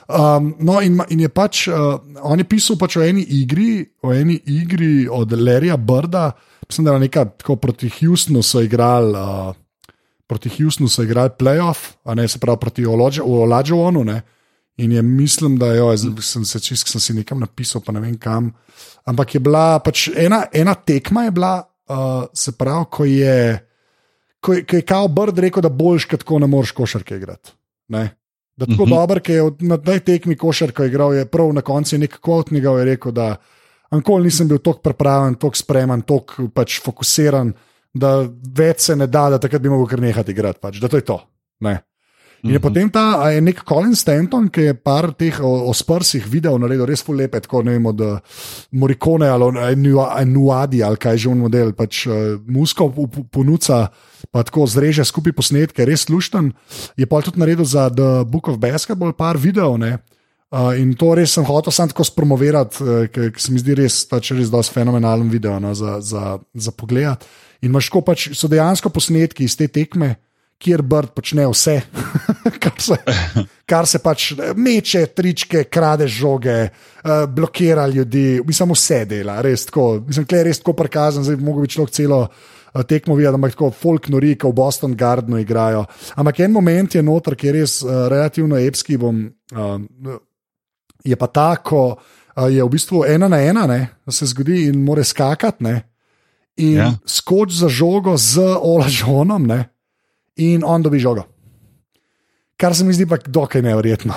Um, 0.10 0.56
no, 0.60 0.82
in, 0.82 0.98
in 1.14 1.20
je 1.28 1.30
pač, 1.30 1.68
uh, 1.70 2.02
on 2.26 2.40
je 2.40 2.48
pisal 2.50 2.80
pač 2.82 2.98
o 2.98 3.04
eni 3.06 3.22
igri, 3.22 3.86
o 4.02 4.12
eni 4.14 4.40
igri 4.50 5.08
od 5.08 5.32
Larryja 5.38 5.78
Brda, 5.78 6.32
mislim, 6.70 6.86
da 6.86 6.94
je 6.94 7.00
neka 7.00 7.26
tako 7.26 7.56
proti 7.56 7.90
Houstonu 7.90 8.44
so 8.44 8.62
igrali. 8.62 9.12
Uh, 9.12 9.56
Proti 10.28 10.50
Houstonu 10.50 10.90
so 10.90 11.04
igrali 11.04 11.30
playoff, 11.40 11.78
a 12.04 12.16
ne 12.16 12.28
se 12.28 12.40
pravi 12.40 12.58
proti 12.60 12.86
Olađovonu. 12.86 14.22
In 14.78 14.92
je 14.92 15.02
mislim, 15.02 15.58
da 15.58 15.74
jo, 15.74 15.98
sem 16.22 16.46
se 16.46 16.60
čist, 16.60 16.88
sem 16.88 17.02
si 17.02 17.14
nekam 17.14 17.40
napisal, 17.40 17.82
pa 17.86 17.92
ne 17.92 18.00
vem 18.00 18.18
kam. 18.18 18.54
Ampak 19.06 19.36
je 19.36 19.40
bila 19.40 19.80
pač 19.80 20.08
ena, 20.16 20.46
ena 20.54 20.74
tekma, 20.74 21.24
je 21.24 21.32
bila, 21.32 21.54
uh, 21.90 22.26
se 22.34 22.52
pravi, 22.52 22.86
ko 22.90 23.06
je, 23.06 23.60
ko 24.42 24.54
je, 24.54 24.66
ko 24.66 24.76
je 24.76 24.82
Kao 24.82 25.08
Brd 25.08 25.40
rekel, 25.40 25.62
da 25.62 25.70
boljš, 25.70 26.06
kot 26.06 26.24
tako 26.24 26.40
ne 26.40 26.48
moreš 26.48 26.72
košarke 26.72 27.16
igrati. 27.16 27.52
Ne? 27.88 28.10
Da 28.56 28.66
tako 28.66 28.84
uh 28.84 28.88
Mhm. 28.88 28.94
-huh. 28.94 29.00
dober, 29.00 29.20
ki 29.20 29.32
je 29.32 29.52
na 29.60 29.78
tej 29.78 30.00
tekmi 30.00 30.38
košarko 30.38 30.84
igral, 30.84 31.14
je 31.14 31.26
prav 31.26 31.54
na 31.54 31.62
koncu 31.62 31.98
nek 31.98 32.20
kvot 32.20 32.52
njegov 32.52 32.80
je 32.80 32.86
rekel, 32.86 33.12
da 33.12 33.36
nikoli 33.96 34.30
nisem 34.30 34.48
bil 34.48 34.60
tako 34.64 34.84
pripravljen, 34.90 35.36
tako 35.36 35.60
spreman, 35.60 36.02
tako 36.02 36.50
pač 36.54 36.80
fokusiran, 36.84 37.54
da 37.94 38.16
več 38.58 38.90
se 38.90 38.96
ne 38.96 39.08
da, 39.08 39.30
da 39.30 39.40
takrat 39.42 39.62
bi 39.62 39.70
mogel 39.70 39.88
kar 39.88 40.02
nehati 40.02 40.32
igrati. 40.34 40.60
Pač, 40.62 40.80
da 40.82 40.90
to 40.90 40.98
je 40.98 41.06
to. 41.06 41.20
Ne. 41.62 41.80
In 42.44 42.52
je 42.52 42.60
Mhm. 42.60 42.62
potem 42.62 42.90
ta 42.90 43.32
je 43.32 43.42
nek 43.42 43.64
Colin 43.64 43.96
Stanton, 43.96 44.50
ki 44.50 44.62
je 44.62 44.74
par 44.74 45.14
teh 45.16 45.40
o, 45.40 45.70
o 45.70 45.74
sprsih 45.74 46.28
video 46.28 46.58
naredil, 46.58 46.86
res 46.86 47.02
fulepe, 47.02 47.40
tako 47.40 47.64
ne 47.64 47.72
vem, 47.72 47.86
od 47.86 48.02
uh, 48.02 48.20
Morikone 48.72 49.28
ali 49.28 50.26
Nuadi 50.26 50.84
ali 50.84 50.98
kaj 50.98 51.18
že 51.18 51.30
on 51.30 51.40
model, 51.40 51.72
pač 51.72 52.04
uh, 52.08 52.36
musko 52.44 52.92
ponuca, 53.32 53.88
pa 54.32 54.44
tako 54.44 54.68
zreže 54.68 55.08
skupaj 55.08 55.32
posnetke, 55.32 55.86
res 55.88 56.04
slušten. 56.04 56.52
Je 57.00 57.08
pa 57.08 57.22
tudi 57.24 57.40
naredil 57.40 57.64
za 57.64 57.88
The 57.88 58.28
Book 58.28 58.52
of 58.52 58.60
Basketball 58.60 59.16
par 59.16 59.40
videov. 59.40 59.80
Ne? 59.80 60.04
Uh, 60.54 60.76
in 60.78 60.92
to 60.94 61.16
res 61.18 61.32
sem 61.34 61.46
hotel 61.48 61.74
sam 61.74 61.90
tako 61.90 62.06
spromovirati, 62.06 62.84
uh, 62.86 63.06
ker 63.10 63.32
se 63.42 63.50
mi 63.50 63.58
zdi 63.58 63.74
res, 63.80 64.04
pač 64.06 64.36
res 64.38 64.52
dosti 64.54 64.76
fenomenalen 64.76 65.32
video 65.32 65.56
no, 65.58 65.72
za, 65.74 65.96
za, 65.98 66.36
za 66.54 66.74
pogled. 66.78 67.24
In 67.66 67.72
imaš 67.72 67.88
tako 67.90 68.04
pač, 68.12 68.28
so 68.38 68.46
dejansko 68.52 68.92
posnetki 68.94 69.48
iz 69.48 69.56
te 69.58 69.66
tekme, 69.66 70.12
kjer 70.62 70.84
Brd 70.86 71.16
počne 71.18 71.48
vse, 71.50 71.74
kar, 72.64 72.76
se, 72.86 72.98
kar 73.66 73.90
se 73.90 73.98
pač 74.04 74.28
meče, 74.54 75.02
tričke, 75.18 75.64
krade 75.74 76.06
žoge, 76.06 76.60
uh, 76.70 77.24
blokira 77.34 77.88
ljudi, 77.90 78.38
mislim, 78.46 78.76
vse 78.78 79.00
dela, 79.10 79.40
res 79.42 79.66
tako. 79.72 79.88
Mislim, 80.06 80.28
da 80.30 80.38
je 80.38 80.44
res 80.52 80.62
tako 80.62 80.76
prikazan, 80.84 81.26
zdaj 81.26 81.40
bi 81.40 81.48
mogel 81.48 81.66
človek 81.66 81.96
celo. 81.98 82.20
uh, 82.28 82.84
Tekmo 82.86 83.18
videti, 83.18 83.40
ampak 83.40 83.56
tako 83.56 83.72
folk 83.74 84.12
nori, 84.14 84.36
ki 84.38 84.52
v 84.52 84.58
Boston 84.62 84.94
Gardenu 84.98 85.42
igrajo. 85.42 85.88
Ampak 86.22 86.44
en 86.46 86.54
moment 86.54 86.94
je 86.94 87.02
noter, 87.02 87.34
ki 87.34 87.50
je 87.50 87.56
res 87.58 87.76
uh, 87.82 88.06
relativno 88.14 88.62
epski. 88.62 89.00
Bom, 89.02 89.26
uh, 89.58 90.22
je 91.04 91.16
pa 91.16 91.28
tako, 91.28 91.98
je 92.50 92.64
v 92.64 92.70
bistvu 92.70 93.04
ena 93.06 93.28
na 93.28 93.38
ena, 93.40 93.68
ne, 93.68 93.80
se 94.08 94.26
zgodi 94.26 94.66
in 94.66 94.84
more 94.84 95.04
skakati. 95.04 95.64
Ne, 95.64 95.82
in 96.58 96.74
Ja. 96.74 96.94
skoč 97.06 97.52
za 97.54 97.70
žogo 97.70 98.18
z 98.18 98.40
olažonom, 98.56 99.48
ne, 99.48 99.70
in 100.36 100.64
on 100.64 100.82
dobi 100.82 101.00
žogo. 101.00 101.24
Kar 102.56 102.76
se 102.76 102.86
mi 102.86 102.94
zdi 102.94 103.06
pa 103.06 103.18
dokaj 103.18 103.62
nevrjetno. 103.62 104.14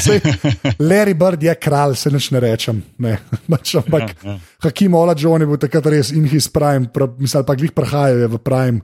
Sej, 0.00 0.20
Larry 0.88 1.14
Bird 1.14 1.42
je 1.42 1.54
kralj, 1.54 1.96
se 1.96 2.10
nič 2.10 2.30
ne 2.30 2.40
rečem. 2.40 2.78
Ne. 2.98 3.18
Pač, 3.50 3.74
ampak 3.74 4.14
Ja, 4.16 4.30
ja. 4.30 4.38
Hakim 4.62 4.94
Olažon 4.94 5.42
je 5.42 5.46
bil 5.46 5.58
takrat 5.58 5.86
res 5.86 6.12
in 6.14 6.24
his 6.24 6.46
prime, 6.48 6.86
pra, 6.88 7.08
mislim, 7.18 7.44
pa 7.44 7.54
glih 7.54 7.74
prahajajo 7.74 8.28
v 8.28 8.38
prime. 8.38 8.80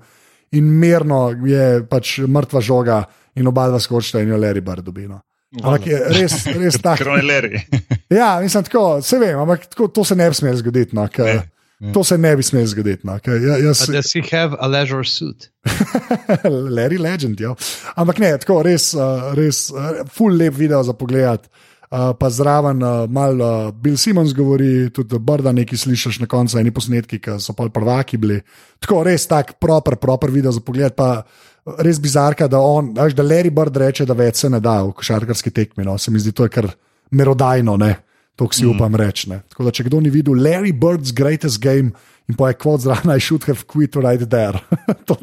In 0.53 0.66
merno 0.66 1.30
je 1.47 1.87
pač 1.89 2.18
mrtva 2.20 2.61
žoga, 2.61 2.99
in 3.39 3.47
oba 3.49 3.70
dva 3.70 3.78
skočita, 3.80 4.20
in 4.20 4.28
jo 4.28 4.37
Larry 4.37 4.61
Bird 4.61 4.85
dobi. 4.85 5.07
No. 5.09 5.22
Ampak 5.61 5.87
je 5.87 5.97
res, 6.17 6.35
res 6.49 6.79
tako. 6.81 7.05
Kroneleri. 7.05 7.61
Ja, 8.13 8.41
mislim, 8.45 8.65
tako, 8.65 9.01
se 9.01 9.17
vem, 9.17 9.39
ampak 9.41 9.67
tako, 9.73 9.87
to 9.89 10.05
se 10.05 10.17
ne 10.17 10.27
bi 10.29 10.37
smelo 10.37 10.57
zgoditi. 10.61 10.93
No, 10.97 11.07
ker, 11.09 11.25
Ne, 11.25 11.43
ne. 11.81 11.93
to 11.97 12.05
se 12.05 12.19
ne 12.21 12.35
bi 12.37 12.45
smelo 12.45 12.69
zgoditi. 12.69 13.07
No, 13.09 13.17
ker, 13.25 13.39
ja, 13.41 13.57
jaz, 13.57 13.87
Does 13.89 14.13
he 14.13 14.21
have 14.37 14.57
a 14.61 14.69
leisure 14.69 15.05
suit? 15.09 15.49
Larry 16.77 17.01
Legend. 17.01 17.41
Ja. 17.41 17.55
Ampak 17.97 18.21
ne, 18.21 18.35
tako 18.39 18.61
res, 18.69 18.91
uh, 18.93 19.33
res 19.37 19.71
uh, 19.73 20.05
full 20.13 20.37
lep 20.37 20.57
video 20.61 20.83
za 20.85 20.93
pogled. 20.93 21.49
Uh, 21.93 22.13
pa 22.17 22.31
zraven 22.33 22.81
uh, 22.81 23.05
malo 23.13 23.49
uh, 23.69 23.73
Bill 23.77 23.97
Simons 24.01 24.33
govori, 24.33 24.89
tudi 24.93 25.19
Brda 25.21 25.53
nekaj 25.53 25.77
slišiš 25.83 26.23
na 26.23 26.29
koncu, 26.29 26.57
eni 26.61 26.73
posnetki, 26.73 27.19
ki 27.21 27.35
so 27.41 27.53
pa 27.57 27.67
prvaki 27.73 28.17
bili. 28.21 28.39
Tako 28.81 29.03
res 29.09 29.27
tak 29.29 29.59
proper, 29.61 29.97
proper 30.01 30.33
video 30.33 30.53
za 30.53 30.61
pogled. 30.65 30.97
Pa 30.97 31.23
res 31.65 32.01
bizarka, 32.03 32.49
da, 32.51 32.61
on, 32.61 32.93
veš, 32.97 33.15
da 33.15 33.25
Larry 33.27 33.53
Bird 33.55 33.77
reče, 33.79 34.07
da 34.09 34.17
več 34.19 34.43
se 34.43 34.51
ne 34.51 34.61
da 34.63 34.81
v 34.83 34.95
košarkarski 34.99 35.53
tekmi. 35.55 35.87
No. 35.87 35.99
Se 35.99 36.11
mi 36.11 36.23
zdi, 36.23 36.35
to 36.35 36.49
je 36.49 36.55
kar 36.55 36.71
merodajno, 37.15 37.77
ne. 37.81 37.95
To 38.41 38.49
si 38.51 38.65
mm. 38.65 38.73
upam 38.75 38.97
reči. 38.97 39.29
ne. 39.31 39.43
Tako 39.53 39.69
da, 39.69 39.75
če 39.77 39.87
kdo 39.87 40.01
ni 40.01 40.11
videl 40.11 40.39
Larry 40.41 40.73
Bird's 40.73 41.13
Greatest 41.15 41.61
Game 41.63 41.93
in 42.29 42.37
pa 42.39 42.49
je 42.49 42.55
kvot 42.55 42.81
zraven, 42.81 43.11
I 43.16 43.20
should 43.20 43.45
have 43.45 43.64
quit 43.66 43.97
right 43.97 44.23
there. 44.31 44.61
to, 45.09 45.16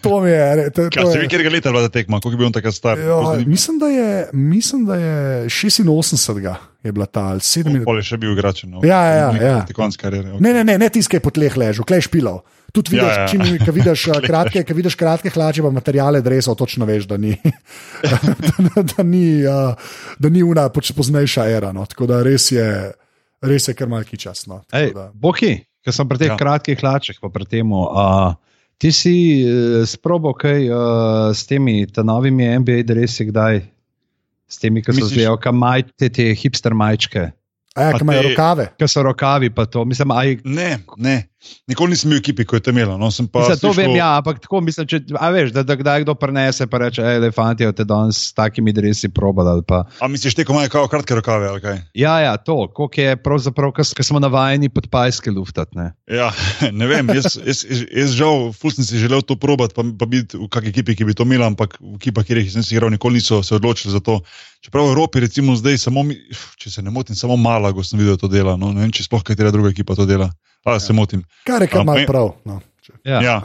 to 0.00 0.20
mi 0.20 0.30
je. 0.30 0.70
To, 0.70 0.88
Kaj 0.88 1.02
to 1.02 1.12
se 1.12 1.18
je 1.18 1.28
kjer 1.28 1.42
ga 1.42 1.50
leta 1.50 1.68
je 1.68 1.72
bila 1.72 1.82
ta 1.82 1.92
tekma, 1.92 2.20
koliko 2.20 2.34
je 2.34 2.38
bil 2.38 2.46
on 2.46 2.52
takrat 2.52 2.74
star? 2.74 2.98
Ja, 2.98 3.12
Koliko 3.14 3.34
je- 3.34 3.46
mislim, 3.46 3.78
da 3.78 3.86
je, 3.86 4.08
mislim, 4.32 4.84
da 4.86 4.94
je 4.96 5.44
86. 5.46 6.54
je 6.82 6.92
bila 6.92 7.06
ta 7.06 7.20
ali 7.26 7.40
7. 7.40 7.84
Pol 7.84 7.96
je 7.96 8.02
še 8.02 8.16
bil 8.16 8.32
igrač. 8.32 8.64
No. 8.64 8.80
Ja, 8.82 9.02
ja, 9.04 9.28
ja. 9.36 9.58
Ti 9.66 9.76
konc 9.76 9.96
karijere. 9.96 10.32
Ne, 10.40 10.52
ne, 10.52 10.64
ne, 10.64 10.78
ne 10.78 10.88
tiskaj 10.88 11.20
po 11.20 11.30
tleh 11.30 11.52
ležal, 11.56 11.84
klej 11.84 12.00
špilov. 12.08 12.40
Tudi 12.72 12.94
vidiš, 12.94 13.08
Ja, 13.08 13.20
ja. 13.20 13.28
čim 13.28 13.42
ko 13.66 13.72
vidiš, 13.74 14.06
uh, 14.14 14.20
kratke, 14.22 14.62
ko 14.64 14.74
vidiš 14.74 14.94
kratke 14.94 15.30
hlače, 15.30 15.62
pa 15.62 15.70
materijale 15.74 16.20
dresov, 16.22 16.54
točno 16.54 16.86
veš, 16.86 17.04
da 17.10 17.16
ni, 17.18 17.34
da, 18.74 18.82
da 18.82 19.02
ni, 19.02 19.42
uh, 19.42 19.74
da 20.18 20.28
ni 20.28 20.42
una 20.42 20.68
poznejša 20.70 21.48
era. 21.50 21.72
No. 21.72 21.84
Tako 21.86 22.06
da 22.06 22.22
res 22.22 22.50
je, 22.52 22.92
res 23.42 23.68
je 23.68 23.74
kar 23.74 23.88
malki 23.90 24.16
čas. 24.16 24.46
No. 24.46 24.62
Ej, 24.72 24.92
Boki, 25.14 25.56
ki 25.84 25.92
sem 25.94 26.08
pri 26.08 26.18
teh 26.20 26.30
Ja. 26.32 26.36
kratkih 26.36 26.78
hlačah, 26.78 27.16
pa 27.20 27.28
pri 27.28 27.44
tem. 27.48 27.72
Uh, 27.72 28.34
ti 28.78 28.92
si 28.92 29.44
uh, 29.44 29.82
sprobo 29.88 30.32
kaj 30.36 30.68
uh, 30.68 31.32
s 31.32 31.46
temi 31.46 31.86
novimi 32.04 32.48
NBA 32.60 32.84
dresi, 32.84 33.28
kdaj? 33.28 33.64
S 34.50 34.58
temi, 34.58 34.82
ki 34.82 34.92
so 34.92 35.06
zdaj, 35.06 35.38
kaj 35.38 35.54
maj, 35.54 35.86
te, 35.94 36.10
te 36.10 36.34
hipster 36.34 36.74
majčke. 36.74 37.30
Ja, 37.80 37.92
ki 37.96 38.04
imajo 38.04 38.28
rokave. 38.28 38.70
Ki 38.78 38.88
so 38.88 39.04
rokavi, 39.06 39.50
pa 39.54 39.66
to. 39.66 39.84
Mislim, 39.88 40.12
aj... 40.14 40.38
Ne, 40.44 40.70
ne. 40.96 41.18
Nikoli 41.70 41.94
nisem 41.94 42.10
bil 42.10 42.18
v 42.18 42.20
ekipi, 42.20 42.44
ko 42.44 42.58
je 42.58 42.64
to 42.66 42.72
imelo. 42.74 42.98
No, 43.00 43.08
mislim, 43.08 43.30
to 43.32 43.70
vem, 43.72 43.94
ja, 43.96 44.10
ampak 44.18 44.42
tako 44.44 44.60
mislim, 44.60 44.84
če, 44.90 44.98
veš, 45.08 45.54
da, 45.56 45.62
da 45.64 45.76
kdaj 45.78 46.02
kdo 46.04 46.12
prenese 46.20 46.66
in 46.66 46.74
reče: 46.82 47.04
hej, 47.06 47.30
fanti, 47.32 47.64
te 47.76 47.86
danes 47.88 48.18
s 48.28 48.34
takimi 48.36 48.74
dresi 48.76 49.08
probali. 49.08 49.64
Pa... 49.64 49.86
A 50.04 50.08
misliš, 50.12 50.36
te, 50.36 50.44
ko 50.44 50.52
imajo 50.52 50.68
kao 50.74 50.90
kratke 50.92 51.16
rokave? 51.16 51.48
Ja, 51.96 52.18
ja, 52.20 52.34
to, 52.36 52.68
koliko 52.76 53.00
je 53.00 53.16
pravzaprav, 53.16 53.72
ker 53.72 54.04
smo 54.04 54.20
navajeni 54.20 54.68
pod 54.68 54.90
pajske 54.92 55.32
luftati. 55.32 55.78
Ne? 55.80 55.94
Ja, 56.12 56.28
ne 56.82 56.90
vem, 56.90 57.08
jaz, 57.16 57.38
jaz, 57.40 57.64
jaz, 57.64 57.86
jaz 57.88 58.14
žal, 58.20 58.50
fulcin 58.52 58.84
si 58.84 59.00
želel 59.00 59.24
to 59.24 59.38
probati, 59.40 59.72
pa, 59.78 59.86
pa 59.96 60.10
biti 60.10 60.36
v 60.36 60.50
kakšni 60.52 60.74
ekipi, 60.76 60.98
ki 60.98 61.08
bi 61.08 61.16
to 61.16 61.24
imela, 61.24 61.48
ampak 61.48 61.80
v 61.80 61.96
ekipah, 61.96 62.28
kjer 62.28 62.44
jih 62.44 62.52
nisem 62.52 62.76
igral, 62.76 62.92
nikoli 62.92 63.22
niso 63.22 63.40
se 63.46 63.56
odločili 63.56 63.96
za 63.96 64.04
to. 64.04 64.20
Čeprav 64.60 64.90
v 64.90 64.92
Evropi, 64.92 65.24
recimo 65.24 65.54
zdaj, 65.56 65.78
samo, 65.80 66.04
če 66.60 66.68
se 66.68 66.82
ne 66.84 66.92
motim, 66.92 67.16
samo 67.16 67.38
Malago 67.70 67.86
sem 67.86 68.02
videl 68.02 68.18
to 68.18 68.26
delo. 68.26 68.56
No? 68.58 68.72
Ne 68.74 68.82
vem, 68.82 68.90
če 68.90 69.06
sploh 69.06 69.22
katera 69.22 69.54
druga 69.54 69.70
ekipa 69.70 69.94
to 69.94 70.02
dela. 70.08 70.32
Ali 70.66 70.80
ja. 70.80 70.82
se 70.82 70.92
motim? 70.92 71.22
Kar 71.46 71.62
je 71.62 71.70
kar 71.70 71.86
malo 71.86 72.02
prav. 72.08 72.34
No. 72.44 72.58
Ja. 73.06 73.20
Ja. 73.22 73.36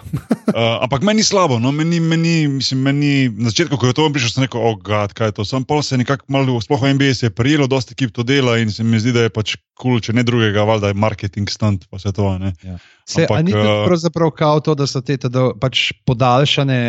Uh, 0.50 0.82
ampak 0.84 1.06
meni 1.06 1.22
je 1.22 1.30
slabo. 1.30 1.60
No, 1.62 1.70
meni, 1.72 2.00
meni, 2.02 2.48
mislim, 2.50 2.82
meni, 2.82 3.12
na 3.30 3.54
začetku, 3.54 3.78
ko 3.78 3.92
je 3.92 3.94
to 3.94 4.08
prišlo, 4.10 4.32
sem 4.34 4.46
rekel, 4.48 4.58
oh, 4.58 4.74
God, 4.82 5.14
kaj 5.14 5.30
je 5.30 5.36
to. 5.38 5.46
Sam 5.46 5.68
pol 5.68 5.84
se 5.86 5.94
je 5.94 6.02
nekako 6.02 6.26
malo, 6.34 6.58
sploh 6.64 6.82
v 6.82 6.96
NBA 6.98 7.14
se 7.14 7.30
je 7.30 7.36
prijelo, 7.36 7.70
dosta 7.70 7.94
ekip 7.94 8.16
to 8.16 8.26
dela 8.26 8.58
in 8.58 8.74
se 8.74 8.84
mi 8.84 8.98
zdi, 9.00 9.14
da 9.14 9.28
je 9.28 9.34
pač 9.36 9.54
kul, 9.78 10.00
cool, 10.00 10.02
če 10.02 10.18
ne 10.18 10.26
drugega, 10.26 10.66
valjda 10.66 10.90
je 10.90 10.98
marketing 10.98 11.52
stunt, 11.52 11.86
pa 11.92 12.02
vse 12.02 12.16
to. 12.16 12.26
Ja. 12.66 12.80
Se, 13.06 13.22
ampak, 13.22 13.44
ni 13.46 13.52
to 13.54 13.62
uh, 13.62 13.86
pravzaprav 13.86 14.32
kao 14.34 14.60
to, 14.66 14.74
da 14.76 14.88
so 14.90 14.98
te 15.06 15.14
teda, 15.22 15.52
pač 15.62 15.92
podaljšane 16.10 16.80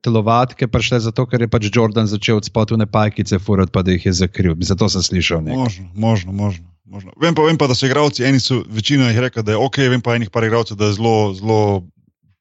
telovatke 0.00 0.68
prišle 0.72 1.02
zato, 1.04 1.26
ker 1.28 1.44
je 1.44 1.48
pač 1.52 1.68
Jordan 1.68 2.08
začel 2.08 2.40
od 2.40 2.48
spotune 2.48 2.86
pajkice 2.88 3.38
furati, 3.38 3.74
pa 3.74 3.82
da 3.84 3.92
jih 3.92 4.06
je 4.08 4.14
zakril. 4.24 4.56
Zato 4.64 4.88
sem 4.88 5.04
slišal 5.04 5.44
nekaj. 5.44 5.60
Možno, 5.60 5.84
možno, 6.32 6.32
možno. 6.84 7.12
Vem 7.20 7.36
pa, 7.36 7.44
vem 7.44 7.60
pa, 7.60 7.68
da 7.68 7.76
so 7.76 7.84
igralci, 7.90 8.24
eni 8.24 8.40
so 8.40 8.62
večina 8.72 9.10
jih 9.10 9.20
rekla, 9.26 9.44
da 9.44 9.52
je 9.52 9.60
ok, 9.60 9.82
vem 9.92 10.00
pa 10.00 10.16
enih 10.16 10.32
par 10.32 10.48
igralcev, 10.48 10.80
da 10.80 10.88
je 10.88 10.96
zelo, 10.96 11.34
zelo 11.36 11.60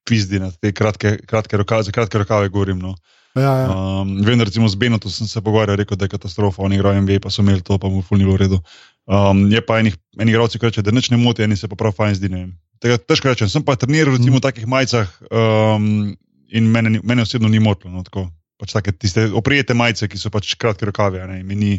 pizdi 0.07 0.39
na 0.39 0.51
te 0.53 0.71
kratke, 0.71 1.17
kratke 1.27 1.59
rokave, 1.59 1.91
kratke 1.91 2.23
rokave 2.23 2.49
govorim. 2.53 2.79
No. 2.79 2.95
Ja, 3.35 3.53
ja. 3.59 3.67
Um, 3.67 4.15
vem, 4.23 4.39
recimo 4.41 4.67
z 4.71 4.79
Benotom 4.79 5.11
sem 5.11 5.27
se 5.27 5.41
pogovarjal, 5.43 5.75
rekel, 5.75 5.97
da 5.99 6.07
je 6.07 6.13
katastrofa, 6.15 6.63
oni 6.63 6.77
igrajo 6.79 7.01
MV, 7.01 7.19
pa 7.19 7.29
so 7.29 7.43
imeli 7.43 7.59
to, 7.61 7.75
pa 7.77 7.91
mu 7.91 7.99
fulnilo 8.01 8.31
v 8.31 8.45
redu. 8.45 8.59
Um, 9.05 9.51
je 9.51 9.59
pa 9.59 9.81
enih, 9.83 9.97
eni 10.19 10.31
igralci, 10.31 10.59
ki 10.59 10.69
reče, 10.69 10.83
da 10.85 10.93
nič 10.95 11.11
ne 11.11 11.19
moti, 11.19 11.43
eni 11.43 11.57
se 11.59 11.67
pa 11.67 11.75
prav 11.75 11.91
fajn 11.97 12.15
zdi. 12.15 12.31
Tega 12.79 12.95
težko 12.97 13.33
rečem, 13.33 13.51
sem 13.51 13.65
pa 13.65 13.75
treniral 13.75 14.15
recimo, 14.15 14.37
mm. 14.37 14.39
v 14.39 14.45
takih 14.47 14.69
majicah 14.71 15.11
um, 15.27 16.15
in 16.47 16.71
mene, 16.71 17.01
mene 17.03 17.27
osebno 17.27 17.51
ni 17.51 17.59
motilo. 17.59 17.91
No, 17.91 18.07
pač 18.55 18.71
take, 18.71 18.95
tiste 18.95 19.27
oprijete 19.35 19.75
majice, 19.75 20.07
ki 20.07 20.19
so 20.19 20.31
pač 20.31 20.55
kratke 20.55 20.87
rokave, 20.87 21.19
ne, 21.27 21.43
ni, 21.43 21.75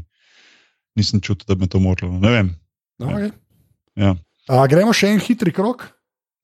nisem 0.92 1.24
čutil, 1.24 1.48
da 1.48 1.56
bi 1.56 1.64
me 1.64 1.72
to 1.72 1.80
motilo. 1.80 2.12
Ne 2.20 2.36
vem. 2.36 2.52
No, 3.00 3.16
okay. 3.16 3.32
ja. 3.96 4.12
A, 4.52 4.66
gremo 4.68 4.92
še 4.92 5.08
en 5.14 5.24
hitri 5.24 5.56
krok. 5.56 5.88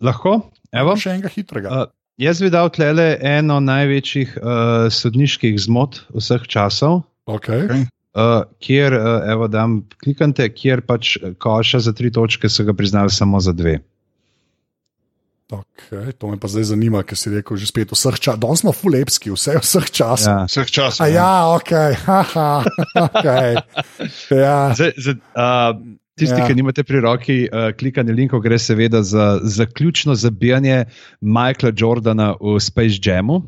Lahko, 0.03 0.39
evo. 0.75 0.97
še 0.99 1.13
enega 1.13 1.31
hitrega. 1.31 1.69
Uh, 1.69 1.93
jaz 2.21 2.43
bi 2.43 2.51
dal 2.53 2.71
tle 2.75 3.17
eno 3.21 3.61
največjih 3.61 4.37
uh, 4.41 4.89
sodniških 4.93 5.57
zmot 5.61 6.03
vseh 6.13 6.45
časov. 6.49 7.03
Okay. 7.27 7.67
Okay. 7.69 7.87
Uh, 8.13 8.45
kjer, 8.61 8.93
uh, 8.93 9.23
evo, 9.33 9.49
da 9.49 9.65
klikate, 10.05 10.49
kjer 10.53 10.83
pač 10.85 11.17
koša 11.41 11.81
za 11.81 11.95
tri 11.97 12.11
točke 12.13 12.51
so 12.53 12.67
ga 12.69 12.75
priznali 12.77 13.11
samo 13.11 13.41
za 13.41 13.55
dve. 13.57 13.79
Okay, 15.53 16.13
to 16.17 16.33
me 16.33 16.39
pa 16.41 16.49
zdaj 16.49 16.73
zanima, 16.73 17.03
ker 17.05 17.17
si 17.17 17.29
rekel, 17.29 17.61
že 17.61 17.69
spet 17.69 17.93
vseh 17.93 18.17
časov. 18.17 18.41
Danes 18.41 18.65
smo 18.65 18.73
fulepski, 18.73 19.33
vse 19.37 19.61
vseh 19.61 19.89
časov. 19.93 20.29
Ja. 20.33 20.45
Vseh 20.49 20.69
časov. 20.73 21.13
Ja, 21.13 21.33
ok, 21.53 21.73
haha, 22.05 22.65
ok. 22.97 23.27
Ja. 24.33 24.73
Zdaj, 24.73 24.93
zdaj, 24.97 25.17
uh, 25.37 25.77
tisti, 26.19 26.39
ja. 26.39 26.47
ki 26.47 26.57
nimate 26.59 26.85
pri 26.85 27.01
roki, 27.05 27.39
uh, 27.49 27.71
klikanje 27.79 28.15
linkov, 28.17 28.45
gre 28.45 28.59
seveda 28.59 29.03
za 29.03 29.39
zaključno 29.43 30.15
zabijanje 30.15 30.85
Michaela 31.21 31.73
Jordana 31.77 32.35
v 32.41 32.61
Space 32.61 33.01
Jamu. 33.03 33.43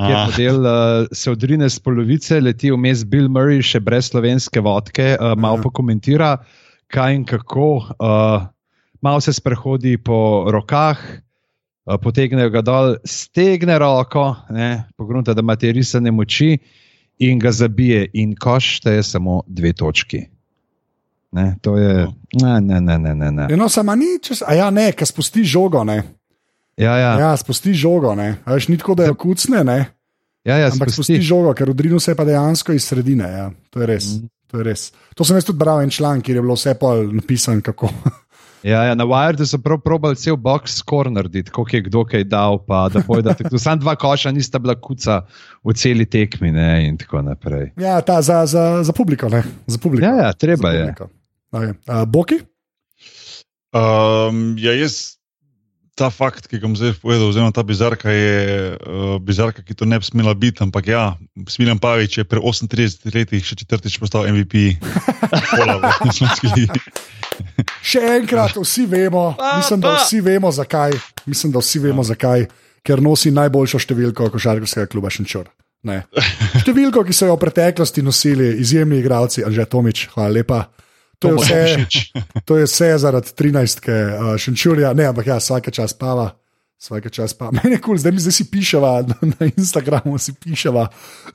Ah. 0.00 0.30
model 0.30 0.64
uh, 0.64 1.08
se 1.12 1.30
odrine 1.30 1.68
z 1.68 1.78
polovice, 1.78 2.40
leti 2.40 2.70
vmes 2.70 3.02
Bill 3.04 3.28
Murray, 3.28 3.60
še 3.60 3.82
brez 3.84 4.08
slovenske 4.08 4.62
vodke, 4.64 5.16
uh, 5.18 5.34
malo 5.36 5.58
ja. 5.58 5.64
pokomentira, 5.66 6.30
kaj 6.88 7.18
in 7.18 7.26
kako. 7.28 7.68
Uh, 7.98 8.48
malo 9.00 9.20
se 9.20 9.32
sprehodi 9.32 9.96
po 9.98 10.46
rokah, 10.50 10.98
eh, 11.00 11.98
potegne 12.02 12.50
ga 12.50 12.62
dol, 12.62 12.96
stegne 13.04 13.78
roko, 13.78 14.36
pogrunta, 14.96 15.34
da 15.34 15.40
ima 15.40 15.56
te 15.56 15.72
risane 15.72 16.10
moči 16.10 16.58
in 17.18 17.38
ga 17.38 17.52
zabije, 17.52 18.08
in 18.12 18.34
koš 18.36 18.80
te 18.80 18.98
je 18.98 19.02
samo 19.02 19.42
dve 19.46 19.72
točki. 19.72 20.26
Ne, 21.32 21.54
to 21.62 21.76
je. 21.76 22.08
Ne, 22.42 22.60
ne, 22.60 22.80
ne. 22.80 22.98
ne, 22.98 23.30
ne. 23.30 23.46
Eno 23.50 23.68
samo 23.68 23.94
ni, 23.94 24.18
če 24.22 24.40
se. 24.40 24.44
A 24.48 24.56
ja, 24.58 24.70
ne, 24.74 24.90
ki 24.92 25.06
spusti 25.06 25.44
žogo. 25.46 25.84
Ne. 25.86 26.02
Ja, 26.80 26.96
ja. 26.96 27.12
ja, 27.20 27.30
spusti 27.36 27.74
žogo. 27.76 28.14
Veš, 28.46 28.68
ni 28.68 28.78
tako, 28.80 28.96
da 28.98 29.06
je 29.06 29.14
kucne. 29.14 29.64
Ne. 29.64 29.78
Ja, 30.44 30.56
ja, 30.56 30.70
Ampak 30.72 30.90
spusti. 30.90 31.14
spusti 31.14 31.28
žogo, 31.28 31.52
ker 31.54 31.70
odrinu 31.70 32.00
se 32.00 32.16
pa 32.16 32.24
dejansko 32.24 32.72
iz 32.72 32.88
sredine. 32.88 33.28
Ja. 33.28 33.50
To 33.70 33.82
je 33.82 33.90
res. 33.90 34.14
Mm. 34.16 34.30
To, 34.50 34.58
je 34.58 34.66
res. 34.66 34.88
to 35.14 35.24
sem 35.26 35.36
jaz 35.38 35.46
tudi 35.46 35.60
bral 35.60 35.84
en 35.84 35.92
članek, 35.92 36.24
kjer 36.26 36.40
je 36.40 36.42
bilo 36.42 36.56
vse 36.58 36.74
pol 36.80 37.06
napisano, 37.14 37.62
kako. 37.62 37.92
Ja, 38.60 38.82
ja, 38.84 38.94
na 38.94 39.06
Wiredu 39.08 39.46
so 39.48 39.56
prav 39.58 39.78
probali 39.80 40.16
cel 40.20 40.36
box 40.36 40.74
score 40.82 41.10
narediti, 41.10 41.50
koliko 41.50 41.76
je 41.76 41.82
kdo 41.82 42.02
kaj 42.04 42.24
dal. 42.28 42.58
Sam 43.58 43.78
dva 43.80 43.94
koša 43.96 44.30
nista 44.36 44.58
bila 44.58 44.74
kuca 44.76 45.22
v 45.64 45.72
celi 45.72 46.04
tekmi 46.04 46.52
ne, 46.52 46.88
in 46.88 46.98
tako 47.00 47.22
naprej. 47.24 47.70
Ja, 47.80 48.00
ta, 48.00 48.20
za, 48.22 48.44
za, 48.46 48.82
za 48.84 48.92
publiko. 48.92 49.30
Za 49.66 49.78
publiko. 49.78 50.04
Ja, 50.04 50.26
ja, 50.26 50.32
treba 50.32 50.70
je. 50.70 50.94
Okay. 51.50 51.74
Uh, 51.88 52.06
Boki? 52.06 52.38
Um, 53.74 54.54
ja, 54.58 54.74
jaz. 54.74 55.18
Ta 55.98 56.08
fakt, 56.08 56.46
ki 56.48 56.56
ga 56.56 56.64
bom 56.64 56.76
zdaj 56.78 56.94
povedal, 57.02 57.28
oziroma 57.28 57.52
ta 57.52 57.60
bizarka, 57.66 58.08
je 58.08 58.70
uh, 58.72 59.18
bizarka, 59.20 59.60
ki 59.60 59.74
to 59.76 59.84
ne 59.84 59.98
bi 60.00 60.06
smela 60.06 60.32
biti, 60.32 60.62
ampak 60.64 60.88
ja, 60.88 61.02
Smiljan 61.44 61.82
Pavič 61.82 62.22
je 62.22 62.24
pri 62.24 62.40
38 62.40 63.10
letih 63.12 63.44
še 63.44 63.58
četrtič 63.60 63.98
postal 64.00 64.24
MVP. 64.30 64.80
Pola, 65.50 65.76
Še 67.90 68.00
enkrat, 68.16 68.56
vsi 68.56 68.86
vemo, 68.88 69.34
mislim, 69.36 69.84
da 69.84 69.98
vsi 69.98 70.22
vemo, 70.24 70.48
zakaj. 70.52 70.96
Mislim, 71.28 71.52
da 71.52 71.60
vsi 71.60 71.84
vemo, 71.84 72.06
zakaj. 72.06 72.48
Ker 72.86 73.04
nosi 73.04 73.34
najboljšo 73.36 73.82
številko 73.84 74.30
košarkarskega 74.32 74.88
kluba 74.88 75.12
Šenčur. 75.12 75.50
Številko, 76.60 77.04
ki 77.04 77.16
so 77.16 77.28
jo 77.28 77.36
v 77.36 77.44
preteklosti 77.44 78.04
nosili 78.04 78.54
izjemni 78.60 79.00
igralci, 79.00 79.44
Anže 79.44 79.68
Tomič, 79.68 80.08
hvala 80.14 80.40
lepa. 80.40 80.64
To 81.20 81.28
je, 81.28 81.36
vse, 81.36 81.86
to 82.48 82.56
je 82.56 82.64
vse 82.64 82.98
zaradi 82.98 83.32
13. 83.36 83.88
Uh, 83.92 84.36
Šenčurja, 84.40 84.92
ne, 84.96 85.10
ampak 85.12 85.26
ja, 85.26 85.36
vsake 85.36 85.70
čas 85.70 85.92
pava. 85.92 86.30
Vsake 86.80 87.10
čas 87.12 87.34
pa. 87.36 87.50
Meni 87.56 87.76
je 87.76 87.80
kul, 87.80 87.92
cool, 87.92 87.98
zdaj 88.00 88.12
mi 88.12 88.22
zdaj 88.24 88.32
si 88.32 88.44
piševa 88.48 88.90
na, 89.04 89.16
na 89.20 89.48
Instagramu, 89.52 90.16
si 90.16 90.32
piševa. 90.32 90.86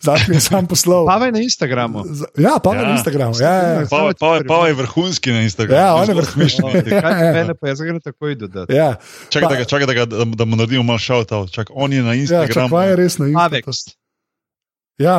Zdaj 0.01 0.25
mi 0.27 0.39
je 0.39 0.41
sam 0.41 0.65
poslal. 0.65 1.05
Pa 1.05 1.19
na 1.21 1.37
Instagramu. 1.37 2.01
Z, 2.01 2.33
ja, 2.41 2.57
pa 2.57 2.73
ja. 2.73 2.81
na 2.81 2.95
Instagramu. 2.97 3.37
Ja, 3.37 3.53
ja, 3.53 3.69
ja. 3.69 3.83
Pa, 3.85 4.09
pa, 4.17 4.41
pa 4.41 4.59
je 4.67 4.73
vrhunski 4.73 5.29
na 5.31 5.45
Instagramu. 5.45 5.77
Ja, 5.77 5.93
on 6.01 6.09
je 6.09 6.15
vrhunski. 6.17 6.65
Mene 7.37 7.53
pa 7.53 7.67
je 7.69 7.75
zagre 7.75 7.99
tako 8.01 8.33
ide. 8.33 8.49
Ja. 8.73 8.95
Čakaj, 9.29 9.57
da, 9.57 9.65
čakaj 9.69 9.85
da, 9.85 9.93
ga, 9.93 10.05
da, 10.09 10.25
da 10.25 10.45
mu 10.49 10.57
naredimo 10.57 10.83
malo 10.83 10.97
šalta. 10.97 11.45
Čak, 11.45 11.69
on 11.77 11.93
je 11.93 12.01
na 12.01 12.17
Instagramu. 12.17 12.49
Ja, 12.49 12.65
čak, 12.65 12.73
pa 12.73 12.83
je 12.89 12.95
res 12.95 13.17
na 13.21 13.29
Instagramu. 13.29 13.69
Pavex. 13.69 13.93
Ja. 14.97 15.17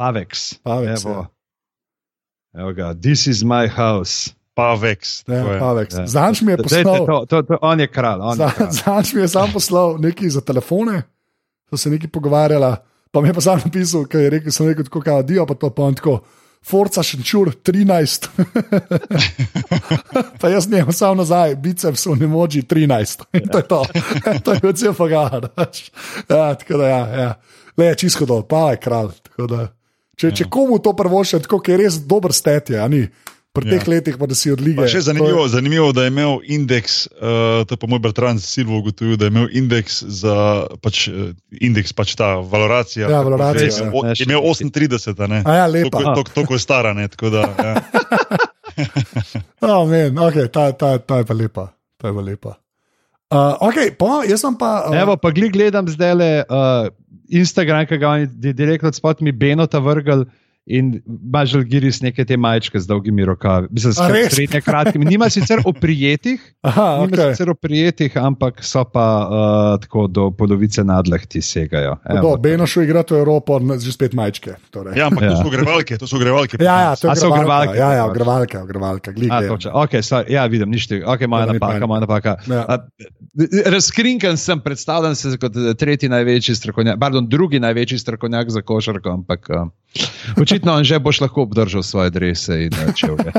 Pavex. 0.00 0.54
Pavex. 0.64 1.04
Evo. 1.04 1.12
Ja. 1.20 1.39
Evo 2.54 2.72
ga, 2.72 2.94
this 2.94 3.26
is 3.26 3.42
my 3.42 3.68
house. 3.68 4.34
Pavex. 4.54 5.24
Ja, 5.28 6.06
Zanč 6.06 6.42
mi 6.42 6.52
je 6.52 6.56
poslal. 6.56 7.06
To, 7.06 7.26
to, 7.26 7.42
to, 7.42 7.58
on 7.62 7.80
je 7.80 7.86
kralj. 7.86 8.20
Zanč 8.70 9.12
mi 9.14 9.22
je 9.22 9.28
sam 9.28 9.52
poslal 9.52 9.96
nekaj 10.02 10.28
za 10.28 10.40
telefone, 10.40 11.02
so 11.70 11.76
se 11.76 11.90
neki 11.90 12.08
pogovarjali. 12.08 12.76
Pa 13.10 13.20
mi 13.20 13.28
je 13.28 13.34
pa 13.34 13.40
sam 13.40 13.62
napisal, 13.64 14.04
ker 14.06 14.20
je 14.20 14.30
rekel, 14.30 14.52
sem 14.52 14.68
rekel, 14.68 14.84
tako 14.84 15.00
kao 15.00 15.22
dio, 15.22 15.46
pa 15.46 15.54
to 15.54 15.70
pa 15.70 15.82
on 15.82 15.94
tako. 15.94 16.20
Forca 16.66 17.02
šenčur 17.02 17.54
13. 17.64 18.26
pa 20.40 20.48
jaz 20.48 20.68
njem 20.68 20.92
samo 20.92 21.14
nazaj, 21.22 21.54
biceps 21.56 22.06
v 22.06 22.18
nemoči 22.20 22.62
13. 22.62 23.24
In 23.32 23.48
to 23.48 23.58
je 23.58 23.68
to. 23.68 23.84
to 24.44 24.52
je 24.52 24.72
vse 24.72 24.92
pogar. 24.92 25.48
Ja, 26.28 26.54
tako 26.54 26.76
da 26.76 26.88
ja, 26.88 27.06
ja. 27.22 27.34
Le, 27.76 27.94
čisto 27.94 28.26
dol, 28.26 28.42
pa 28.42 28.70
je 28.74 28.82
kralj. 28.84 29.16
Če, 29.38 29.66
če 30.28 30.44
ja. 30.44 30.52
komu 30.52 30.76
to 30.84 30.92
prvo 30.92 31.24
še, 31.24 31.40
tako 31.40 31.62
je 31.64 31.80
res 31.80 31.96
dober 32.04 32.36
stet, 32.36 32.74
je, 32.76 32.88
ni 32.92 33.06
pri 33.50 33.66
teh 33.66 33.82
ja. 33.82 33.90
letih, 33.90 34.14
pa 34.14 34.28
da 34.30 34.36
si 34.38 34.52
odličen. 34.52 34.86
Še 34.86 35.02
zanimivo, 35.08 35.42
je... 35.42 35.52
zanimivo, 35.56 35.88
da 35.96 36.04
je 36.06 36.12
imel 36.12 36.38
indeks, 36.46 37.00
uh, 37.18 37.64
to 37.66 37.74
je 37.74 37.80
pa 37.82 37.88
moj 37.90 37.98
bratran 38.04 38.38
Silvo 38.42 38.78
ugotovil, 38.78 39.16
da 39.18 39.26
je 39.26 39.34
imel 39.34 39.48
indeks 39.58 39.98
za 40.06 40.36
pač, 40.84 41.08
uh, 41.10 41.32
indeks, 41.58 41.90
pač 41.96 42.14
ta 42.18 42.36
valoracija. 42.38 43.10
Ja, 43.10 43.24
valoracija. 43.26 43.66
Ja. 43.66 44.14
Je 44.14 44.28
imel 44.28 44.46
38, 44.46 45.26
ne? 45.26 45.42
A 45.42 45.64
ja, 45.64 45.66
lepa. 45.66 46.14
To 46.30 46.46
je 46.46 46.62
stara, 46.62 46.94
ne? 46.94 47.08
Tako 47.10 47.34
da. 47.34 47.42
Ja. 47.50 47.74
oh, 49.66 49.82
men, 49.88 50.14
okay, 50.14 50.46
ta, 50.46 50.70
ta, 50.70 50.94
ta 51.02 51.22
je 51.22 51.26
pa 51.26 51.34
lepa. 51.34 51.70
Ta 51.98 52.12
je 52.12 52.14
pa 52.14 52.26
lepa. 52.30 52.54
Uh, 53.30 53.54
okay, 53.66 53.90
pa, 53.94 54.22
jaz 54.26 54.46
sem 54.46 54.54
pa. 54.58 54.86
Uh... 54.86 54.94
Evo, 54.98 55.18
pa 55.18 55.34
gledam 55.34 55.90
zdaj 55.90 56.14
le 56.18 56.30
uh, 56.46 56.86
Instagram, 57.30 57.86
ki 57.86 57.98
ga 57.98 58.14
je 58.18 58.52
direktno 58.52 58.92
spod 58.92 59.22
mi 59.22 59.32
Benota 59.32 59.78
vrgel 59.78 60.24
in 60.66 61.00
imaš 61.24 61.54
giris 61.64 62.00
neke 62.00 62.24
te 62.24 62.36
majčke 62.36 62.80
z 62.80 62.86
dolgimi 62.86 63.24
rokavi, 63.24 63.68
mislim, 63.70 63.94
A 63.98 64.08
res? 64.08 64.34
srednje 64.34 64.60
kratkimi. 64.60 65.04
Nima 65.04 65.28
sicer 65.28 65.58
oprijetih, 65.64 66.40
Aha, 66.62 67.00
nima 67.00 67.08
okay. 67.08 67.30
sicer 67.30 67.50
oprijetih, 67.50 68.16
ampak 68.16 68.60
so 68.60 68.84
pa 68.84 69.06
uh, 69.20 69.30
tako 69.80 70.06
do 70.06 70.30
polovice 70.30 70.84
nadlehti 70.84 71.42
segajo. 71.42 71.96
Do, 72.22 72.36
Benošu 72.36 72.82
igra 72.82 73.02
v 73.02 73.16
Evropo, 73.16 73.56
že 73.76 73.90
spet 73.90 74.12
majčke. 74.12 74.54
Torej. 74.70 74.94
Ja, 74.94 75.06
ampak 75.06 75.22
Ja. 75.22 75.30
to 75.30 75.36
so 75.36 75.48
ogrevalke, 75.48 75.98
to 75.98 76.06
so 76.06 76.16
ogrevalke. 76.16 76.56
Ja, 76.60 76.80
ja, 76.82 76.92
to 76.94 77.08
so 77.10 77.28
ogrevalke, 77.28 77.74
Ja, 77.74 77.92
ja, 77.92 78.04
pač. 78.04 78.10
ogrevalka, 78.10 78.62
ogrevalka. 78.62 79.12
glih 79.12 79.28
A, 79.28 79.38
gledam. 79.38 79.56
točno. 79.56 79.70
okay, 79.74 80.00
sorry, 80.00 80.30
ja, 80.30 80.46
vidim, 80.46 80.70
nič 80.70 80.86
tega. 80.86 81.06
Okay, 81.08 81.26
moja 81.26 81.46
Ja, 81.46 81.52
napaka, 81.52 81.86
moja 81.86 82.00
napaka. 82.00 82.36
Ja. 82.46 82.64
A, 82.64 82.78
Razkrinkan 83.66 84.36
sem, 84.36 84.60
predstavljam 84.60 85.14
se 85.14 85.36
kot 85.36 85.56
eh, 85.56 85.74
tretji 85.74 86.08
največji 86.08 86.54
strokovnjak, 86.54 86.98
pardon, 87.00 87.28
drugi 87.28 87.60
največji 87.60 87.98
strokovnjak 87.98 88.50
za 88.50 88.62
košarko, 88.62 89.10
ampak 89.10 89.46
uh, 89.50 89.68
očitno 90.50 90.74
on 90.74 90.84
že 90.84 90.98
boš 90.98 91.22
lahko 91.22 91.46
obdržal 91.46 91.82
svoje 91.86 92.10
drese 92.10 92.66
in 92.66 92.74
čevlje. 92.98 93.30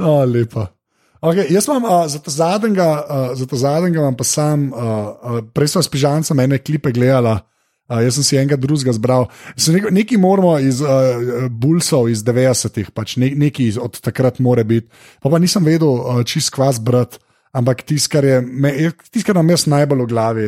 O, 0.00 0.24
lepa. 0.34 0.72
Okay, 1.20 1.50
jaz 1.50 1.66
imam 1.66 1.84
uh, 1.84 2.06
za 2.06 2.18
ta 2.22 2.30
zadnjega, 2.30 2.88
uh, 3.10 3.36
za 3.36 3.46
ta 3.46 3.56
zadnjega 3.56 4.00
imam 4.00 4.16
pa 4.16 4.24
sam, 4.24 4.70
uh, 4.70 4.78
uh, 4.78 5.38
prej 5.54 5.74
sem 5.74 5.82
s 5.82 5.90
pižancem 5.90 6.40
ene 6.40 6.58
klipe 6.62 6.92
gledala. 6.94 7.40
Uh, 7.88 7.98
jaz 8.04 8.20
sem 8.20 8.24
si 8.24 8.36
enega 8.38 8.56
drugega 8.56 8.92
zbral. 8.94 9.26
Rekel, 9.56 9.90
nekaj 9.90 10.18
moramo 10.20 10.58
iz 10.62 10.80
uh, 10.80 11.48
Bulsov 11.50 12.08
iz 12.12 12.22
90-ih, 12.22 12.92
pač 12.94 13.16
ne, 13.18 13.32
nekaj 13.34 13.80
od 13.82 13.98
takrat 14.04 14.38
more 14.38 14.64
biti. 14.64 14.86
Pa, 15.22 15.32
pa 15.32 15.40
nisem 15.42 15.64
vedel, 15.64 15.88
uh, 15.88 16.22
čist 16.22 16.54
kvas 16.54 16.78
brat, 16.78 17.18
ampak 17.50 17.82
tisto, 17.82 18.12
kar, 18.14 18.28
je 18.28 18.92
tisto, 19.10 19.26
kar 19.26 19.40
nam 19.40 19.50
jaz 19.50 19.66
najbolj 19.66 20.04
v 20.04 20.08
glavi, 20.12 20.46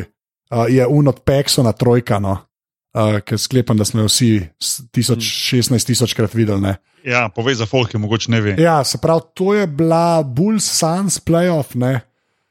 uh, 0.53 0.69
je 0.71 0.87
un 0.87 1.11
od 1.11 1.19
Peksona 1.27 1.75
trojka. 1.75 2.21
No? 2.23 2.37
Uh, 2.93 3.19
ker 3.19 3.37
sklepam, 3.37 3.77
da 3.77 3.85
smo 3.85 4.01
jo 4.01 4.07
vsi 4.07 4.27
s- 4.59 4.81
tisoč, 4.91 5.23
16 5.23 5.85
tisočkrat 5.85 6.33
videli. 6.33 6.61
Ne? 6.61 6.73
Ja, 7.03 7.29
povej 7.29 7.55
za 7.55 7.65
folk, 7.65 7.89
ki 7.89 7.97
mogoče 7.97 8.31
ne 8.31 8.41
ve. 8.41 8.55
Ja, 8.59 8.83
se 8.83 8.97
pravi, 8.97 9.21
to 9.33 9.53
je 9.53 9.67
bila 9.67 10.23
Bulls 10.23 10.67
Suns 10.67 11.19
playoff, 11.19 11.71
ne? 11.75 12.01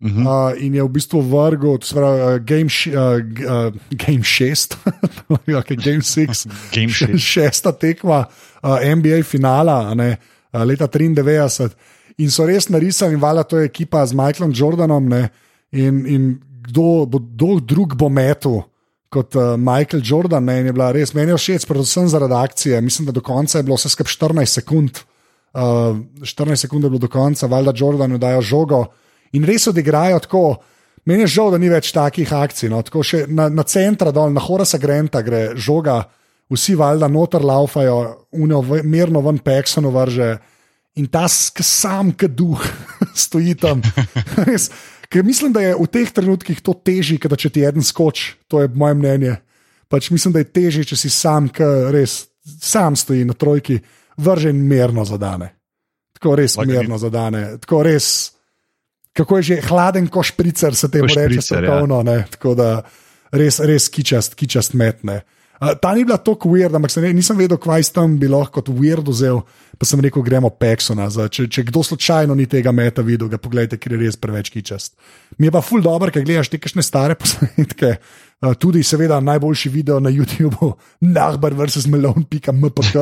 Uh 0.00 0.08
-huh. 0.08 0.24
Uh, 0.52 0.62
in 0.64 0.74
je 0.74 0.82
v 0.82 0.88
bistvu 0.88 1.20
vrgel, 1.20 1.78
to 1.78 1.86
se 1.86 1.94
pravi, 1.94 2.20
uh, 2.22 2.38
game, 2.38 2.64
š, 2.66 2.86
uh, 2.86 2.94
g- 3.20 3.44
game 3.90 4.22
6, 4.24 4.76
okay, 5.28 5.76
game 5.84 6.00
6, 6.00 6.46
Game 6.74 6.88
shit. 6.88 7.20
šesta 7.20 7.72
tekma 7.72 8.24
uh, 8.62 8.94
NBA 8.96 9.22
finala, 9.22 9.94
ne, 9.94 10.16
uh, 10.52 10.62
leta 10.62 10.86
93. 10.88 11.68
In 12.18 12.30
so 12.30 12.46
res 12.46 12.68
narisali, 12.68 13.14
in 13.14 13.20
valjda 13.20 13.42
to 13.42 13.58
je 13.58 13.64
ekipa 13.64 14.06
z 14.06 14.12
Michaelom 14.12 14.52
Jordanom, 14.54 15.08
ne, 15.08 15.28
in, 15.72 16.06
in 16.06 16.40
kdo, 16.62 17.06
bo, 17.06 17.18
kdo 17.18 17.60
drug 17.60 17.94
bo 17.94 18.08
metel. 18.08 18.62
Kot 19.10 19.34
uh, 19.34 19.56
Michael 19.58 20.02
Jordan, 20.06 20.48
in 20.54 20.68
je 20.70 20.72
bila 20.72 20.92
res 20.94 21.10
meni 21.18 21.34
je 21.34 21.38
všeč, 21.40 21.66
predvsem 21.66 22.06
zaradi 22.08 22.36
akcije. 22.38 22.80
Mislim, 22.80 23.08
da 23.08 23.12
do 23.12 23.22
konca 23.26 23.58
je 23.58 23.66
bilo 23.66 23.78
vse 23.78 23.90
skupaj 23.90 24.12
14 24.14 24.60
sekund, 24.60 25.00
uh, 25.58 25.98
14 26.22 26.66
sekund 26.66 26.86
je 26.86 26.90
bilo 26.90 27.02
do 27.02 27.10
konca, 27.10 27.50
valjda 27.50 27.74
Jordanu 27.76 28.18
dajo 28.22 28.42
žogo 28.42 28.84
in 29.32 29.44
res 29.44 29.66
odigrajo 29.66 30.18
tako. 30.26 30.44
Meni 31.04 31.24
je 31.24 31.32
žal, 31.32 31.50
da 31.50 31.58
ni 31.58 31.70
več 31.72 31.94
takih 31.96 32.28
akcij. 32.32 32.68
No. 32.70 32.82
Tako 32.84 33.02
še 33.02 33.24
na, 33.26 33.48
na 33.48 33.64
centra 33.64 34.12
dol, 34.12 34.34
na 34.34 34.42
Horasa 34.44 34.78
Granta 34.78 35.22
gre 35.24 35.56
žoga, 35.56 36.02
vsi 36.52 36.76
valjda 36.78 37.08
noter 37.08 37.42
laufajo, 37.46 37.96
unijo 38.36 38.82
mirno 38.84 39.22
ven 39.24 39.40
Peksono 39.42 39.90
vrže 39.94 40.34
in 41.00 41.06
ta 41.08 41.24
sam, 41.30 42.12
ki 42.12 42.28
duh, 42.36 42.62
stoji 43.24 43.56
tam. 43.58 43.82
Res, 44.48 44.68
ker 45.10 45.24
mislim, 45.26 45.52
da 45.52 45.64
je 45.64 45.76
v 45.76 45.86
teh 45.90 46.10
trenutkih 46.14 46.60
to 46.64 46.74
težje, 46.74 47.18
kot 47.22 47.36
če 47.38 47.50
ti 47.50 47.64
en 47.66 47.84
skoč, 47.84 48.34
to 48.50 48.62
je 48.62 48.70
moje 48.74 48.96
mnenje. 48.98 49.36
Pač 49.90 50.10
mislim, 50.14 50.34
da 50.36 50.42
je 50.44 50.50
težje, 50.54 50.86
če 50.92 50.96
si 50.96 51.10
sam, 51.10 51.48
ki 51.50 51.66
res 51.90 52.30
sam 52.62 52.96
stoji 52.96 53.26
na 53.26 53.34
trojki, 53.34 53.80
vržen 54.20 54.60
mirno 54.70 55.04
zadane. 55.04 55.50
Tako 56.18 56.36
res 56.38 56.56
Like 56.60 56.70
mirno 56.70 56.98
zadane. 57.00 57.58
Tako 57.62 57.82
res, 57.88 58.06
kako 59.16 59.40
je 59.40 59.48
že 59.50 59.60
hladen 59.66 60.06
košpricer, 60.12 60.76
se 60.76 60.90
temu 60.92 61.08
reče 61.08 61.42
špricer, 61.42 61.64
ja. 61.64 62.02
ne, 62.06 62.18
Tako 62.30 62.54
da 62.54 62.70
res, 63.32 63.60
res 63.64 63.88
kičast, 63.90 64.38
kičast 64.38 64.78
metne. 64.78 65.22
Uh, 65.24 65.39
ta 65.60 65.94
ni 65.94 66.04
bila 66.04 66.16
tako 66.16 66.48
weird, 66.54 66.74
ampak 66.76 66.94
ne- 66.96 67.12
nisem 67.12 67.36
vedel, 67.36 67.58
kaj 67.60 67.84
s 67.84 67.92
tem 67.92 68.18
bi 68.18 68.28
lahko 68.28 68.60
kot 68.60 68.70
weird 68.72 69.08
vzel. 69.08 69.42
Pa 69.80 69.86
sem 69.88 70.00
rekel, 70.00 70.22
gremo 70.24 70.50
Peksona. 70.50 71.08
Za, 71.12 71.28
če, 71.28 71.46
če 71.48 71.64
kdo 71.68 71.82
slučajno 71.84 72.34
ni 72.36 72.46
tega 72.46 72.72
meta 72.72 73.04
videl, 73.04 73.28
ga 73.32 73.38
pogledajte, 73.40 73.78
ker 73.80 73.92
je 73.92 74.00
res 74.02 74.16
preveč 74.20 74.50
kičast. 74.52 74.96
Mi 75.38 75.48
je 75.48 75.54
pa 75.54 75.62
ful 75.64 75.80
dobro, 75.84 76.12
ker 76.12 76.24
gledaš 76.24 76.50
te 76.52 76.60
kakšne 76.60 76.84
stare 76.84 77.16
posnetke. 77.20 77.96
Uh, 78.40 78.54
tudi, 78.56 78.80
seveda, 78.82 79.18
najboljši 79.20 79.68
video 79.68 79.98
na 80.00 80.08
YouTubu, 80.10 80.70
Nahbar 81.00 81.52
vs. 81.58 81.84
Melon.mpg. 81.92 82.94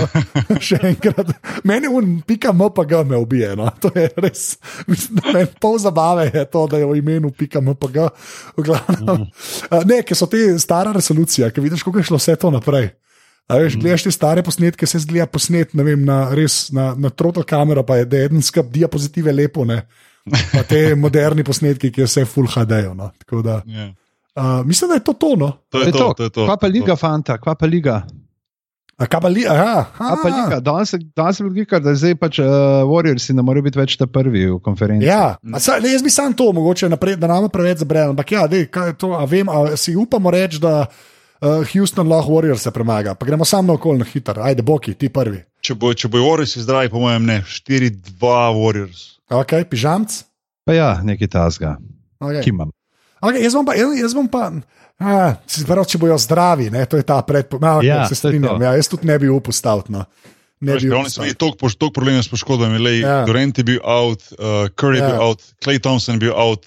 Še 0.59 0.81
enkrat, 0.89 1.31
meni 1.63 1.87
un 1.87 2.17
pika 2.27 2.51
mpg 2.51 3.05
me 3.07 3.21
ubije. 3.23 3.53
No? 3.55 3.69
To 3.85 3.93
je 3.95 4.09
res, 4.19 4.57
mislim, 4.91 5.21
da 5.21 5.35
me 5.37 5.45
pol 5.63 5.79
zabave 5.79 6.25
je 6.35 6.43
to, 6.51 6.65
da 6.67 6.81
je 6.83 6.89
v 6.91 6.97
imenu 6.99 7.31
pika 7.31 7.63
mpg. 7.63 8.09
V 8.57 8.65
glavnem. 8.67 9.29
Uh, 9.71 9.85
ne, 9.87 10.01
ker 10.03 10.19
so 10.19 10.27
te 10.27 10.41
stara 10.59 10.91
resolucija, 10.97 11.53
ki 11.55 11.63
vidiš, 11.63 11.87
kako 11.87 12.03
je 12.03 12.09
šlo 12.11 12.19
vse 12.19 12.35
to 12.35 12.51
naprej. 12.55 12.91
A 13.49 13.61
veš, 13.63 13.79
gledaš 13.79 14.09
te 14.09 14.11
stare 14.13 14.43
posnetke, 14.45 14.91
se 14.91 14.99
zgleda 15.07 15.29
posnet, 15.31 15.71
ne 15.79 15.87
vem, 15.87 16.03
na, 16.05 16.19
res, 16.35 16.67
na, 16.75 16.91
na 16.99 17.15
trotl 17.15 17.47
kamero, 17.47 17.87
pa 17.87 17.97
je 18.03 18.11
da 18.11 18.25
je 18.25 18.33
en 18.33 18.43
skup 18.45 18.75
diapozitive 18.75 19.33
lepo, 19.33 19.63
ne. 19.65 19.85
Pa 20.51 20.67
te 20.67 20.83
moderni 21.05 21.47
posnetki, 21.47 21.95
ki 21.95 22.05
vse 22.11 22.27
full 22.27 22.51
HD-jo. 22.51 22.93
No. 22.99 23.13
Tako 23.23 23.47
da, 23.47 23.63
Ja. 23.71 23.89
Uh, 24.39 24.63
mislim, 24.67 24.95
da 24.95 25.01
je 25.01 25.05
to 25.05 25.13
tono. 25.19 25.53
To 25.69 25.83
je 25.83 25.93
to, 25.93 26.15
to 26.17 26.29
je 26.29 26.31
to. 26.31 26.47
Kva 26.47 26.57
pa 26.57 26.71
liga, 26.71 26.97
fanta, 26.97 27.37
kva 27.43 27.59
pa 27.59 27.67
liga? 27.67 28.03
A 28.99 29.07
kaj 29.07 29.21
pa 29.23 29.31
li, 29.31 29.45
aha, 29.47 29.85
Kva 29.95 30.15
pa 30.19 30.29
liga? 30.29 30.57
Danes 30.59 30.91
danes 31.15 31.39
je 31.39 31.45
bil 31.47 31.61
gikar, 31.61 31.79
da 31.79 31.93
zdaj 31.95 32.17
pač 32.19 32.41
uh, 32.43 32.83
Warriorsi 32.83 33.31
ne 33.31 33.45
morejo 33.47 33.69
biti 33.69 33.79
več 33.79 33.95
ta 33.95 34.09
prvi 34.11 34.43
v 34.51 34.57
konferenci. 34.59 35.07
Ja, 35.07 35.37
a 35.39 35.61
sa, 35.63 35.77
ne, 35.79 35.93
jaz 35.93 36.03
bi 36.03 36.11
sam 36.11 36.35
to, 36.35 36.49
mogoče 36.57 36.91
naprej, 36.91 37.15
da 37.23 37.31
nam 37.31 37.47
preveč 37.53 37.85
zabrem. 37.85 38.11
Ampak 38.17 38.33
ja, 38.35 38.49
dej, 38.51 38.67
kaj 38.75 38.91
je 38.91 38.97
to, 38.99 39.13
a 39.15 39.23
vem, 39.31 39.47
a 39.47 39.79
si 39.79 39.95
upamo 39.95 40.33
reči, 40.35 40.59
da 40.59 40.89
uh, 40.89 41.63
Houston 41.71 42.11
lahko 42.11 42.35
Warriors 42.35 42.67
se 42.67 42.75
premaga. 42.75 43.15
Pa 43.15 43.29
gremo 43.29 43.47
samo 43.47 43.79
na 43.79 44.05
hiter, 44.05 44.43
ajde, 44.43 44.67
boki, 44.67 44.97
ti 44.99 45.13
prvi. 45.15 45.45
Če 45.63 45.79
bo, 45.79 45.95
če 45.95 46.11
bo 46.11 46.19
Warriors 46.19 46.59
zdravi, 46.59 46.91
po 46.91 46.99
mojem, 46.99 47.23
ne, 47.23 47.39
4-2 47.47 48.35
Warriors. 48.59 49.23
Ok, 49.31 49.63
pižamc. 49.71 50.25
Pa 50.67 50.75
ja, 50.75 50.91
nekaj 51.07 51.31
tasga, 51.31 51.79
Okay. 52.19 52.43
ki 52.43 52.51
Okay, 53.21 53.43
jaz 53.43 53.55
bom 53.55 53.67
pa, 53.67 53.75
jaz, 53.75 53.95
jaz 53.99 54.15
bom 54.15 54.29
pa 54.31 54.51
a, 54.99 55.37
si 55.47 55.63
prav, 55.67 55.87
če 55.87 55.99
bojo 56.03 56.17
zdravi, 56.19 56.73
ne, 56.75 56.83
to 56.91 56.99
je 56.99 57.07
ta 57.07 57.21
predpostavka. 57.23 57.87
Ja, 57.87 58.03
se 58.11 58.17
je 58.17 58.19
strinjam. 58.19 58.59
Ja, 58.63 58.75
jaz 58.75 58.91
tudi 58.91 59.07
ne 59.07 59.19
bi 59.19 59.31
upal 59.31 59.55
staviti. 59.55 59.95
No. 59.95 60.05
Ne 60.61 60.75
Veš, 60.75 60.89
bi 60.89 60.95
Oni 60.99 61.11
so 61.11 61.23
imeli 61.23 61.37
toliko 61.39 61.71
toliko 61.71 61.95
problemov 62.01 62.25
s 62.27 62.33
poškodbami. 62.33 62.79
Lej, 62.83 63.01
Ja. 63.07 63.23
Durant 63.27 63.59
je 63.59 63.65
bil 63.65 63.79
out, 63.85 64.27
uh, 64.35 64.67
Curry 64.75 64.99
je 64.99 65.03
Ja. 65.07 65.11
bil 65.13 65.23
out, 65.23 65.43
Clay 65.63 65.79
Thompson 65.79 66.19
je 66.19 66.27
bil 66.27 66.35
out. 66.35 66.67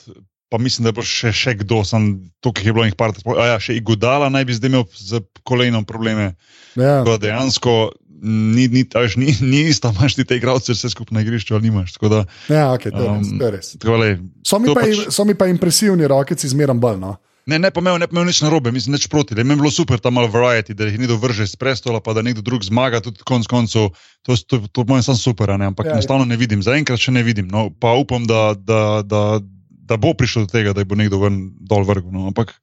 Pa 0.51 0.57
mislim, 0.59 0.83
da 0.83 0.91
bo 0.91 1.03
še, 1.03 1.31
še 1.31 1.53
kdo, 1.63 1.83
sem 1.87 2.27
tukaj 2.43 2.65
je 2.67 2.73
bilo 2.73 2.83
njih 2.83 2.95
par. 2.95 3.11
A 3.39 3.55
ja, 3.55 3.59
še 3.59 3.75
Igodala 3.75 4.27
naj 4.27 4.45
bi 4.47 4.55
zdaj 4.55 4.67
imel 4.67 4.83
z 4.95 5.23
kolenom 5.43 5.83
probleme. 5.87 6.35
Ja. 6.75 7.03
Dejansko 7.03 7.91
ni, 8.21 8.67
ni, 8.67 8.85
a 8.87 9.01
veš, 9.01 9.17
ni, 9.17 9.33
ni 9.41 9.65
isto, 9.65 9.89
imaš 9.89 10.15
ti 10.15 10.23
te 10.23 10.37
igralce 10.37 10.71
vse 10.71 10.89
skupaj 10.89 11.15
na 11.15 11.21
igrišču 11.21 11.55
ali 11.55 11.63
nimaš. 11.63 11.97
Da, 11.99 12.25
Ja, 12.47 12.69
okay, 12.69 12.89
to, 12.89 13.01
je 13.01 13.09
res, 13.09 13.27
Um, 13.27 13.39
to 13.39 13.45
je 13.45 13.51
res. 13.51 13.67
tako, 13.75 13.97
lej, 13.97 14.13
So 14.43 14.59
mi, 14.59 14.67
to 14.67 14.75
pa, 14.75 14.81
pač- 14.81 15.09
so 15.09 15.25
mi 15.25 15.33
pa 15.33 15.47
impresivni 15.47 16.05
rokeci 16.05 16.47
zmeraj 16.47 16.77
bolj. 16.77 16.99
No. 16.99 17.17
Ne, 17.41 17.57
ne 17.57 17.71
imel, 17.73 17.97
ne 17.97 18.05
imel 18.05 18.25
nič 18.25 18.41
narobe, 18.41 18.69
mislim, 18.69 18.93
nič 18.93 19.07
proti. 19.07 19.33
Je 19.33 19.43
meni 19.43 19.57
bilo 19.57 19.71
super 19.71 19.97
tam 19.97 20.13
malo 20.13 20.29
variety, 20.29 20.73
da 20.73 20.85
jih 20.85 20.99
nekdo 20.99 21.17
vrže 21.17 21.47
z 21.47 21.57
prestola, 21.57 21.97
pa 21.97 22.13
da 22.13 22.21
nekdo 22.21 22.41
drug 22.41 22.61
zmaga, 22.61 23.01
tudi 23.01 23.25
konc 23.25 23.49
koncev. 23.49 23.89
To, 24.21 24.37
to, 24.37 24.61
to 24.61 24.85
po 24.85 24.85
mojem 24.85 25.03
sam 25.03 25.17
super, 25.17 25.49
ne? 25.57 25.65
ampak 25.65 25.85
Ja, 25.85 25.89
ja, 25.89 25.93
enostavno 25.93 26.21
ne 26.23 26.37
vidim, 26.37 26.61
zaenkrat 26.61 27.01
še 27.01 27.11
ne 27.11 27.25
vidim. 27.25 27.49
No, 27.49 27.73
pa 27.73 27.97
upam, 27.97 28.29
da, 28.29 28.53
da, 28.53 29.01
da, 29.01 29.41
da 29.65 29.97
bo 29.97 30.13
prišlo 30.13 30.45
do 30.45 30.53
tega, 30.53 30.71
da 30.71 30.85
bo 30.85 30.93
nekdo 30.93 31.17
ven 31.17 31.49
dol 31.57 31.81
vrgel. 31.81 32.13
No, 32.13 32.29
ampak 32.29 32.53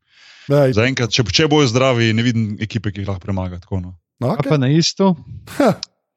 Daj, 0.46 0.78
zaenkrat, 0.78 1.10
če, 1.10 1.26
če 1.26 1.50
bojo 1.50 1.66
zdravi, 1.66 2.14
ne 2.14 2.22
vidim 2.22 2.54
ekipe, 2.62 2.94
ki 2.94 3.02
jih 3.02 3.10
lahko 3.10 3.20
premaga. 3.20 3.58
Tako, 3.58 3.82
no. 3.82 3.98
No, 4.20 4.28
Okay. 4.30 4.48
Pa 4.48 4.56
na 4.56 4.68
isto. 4.68 5.14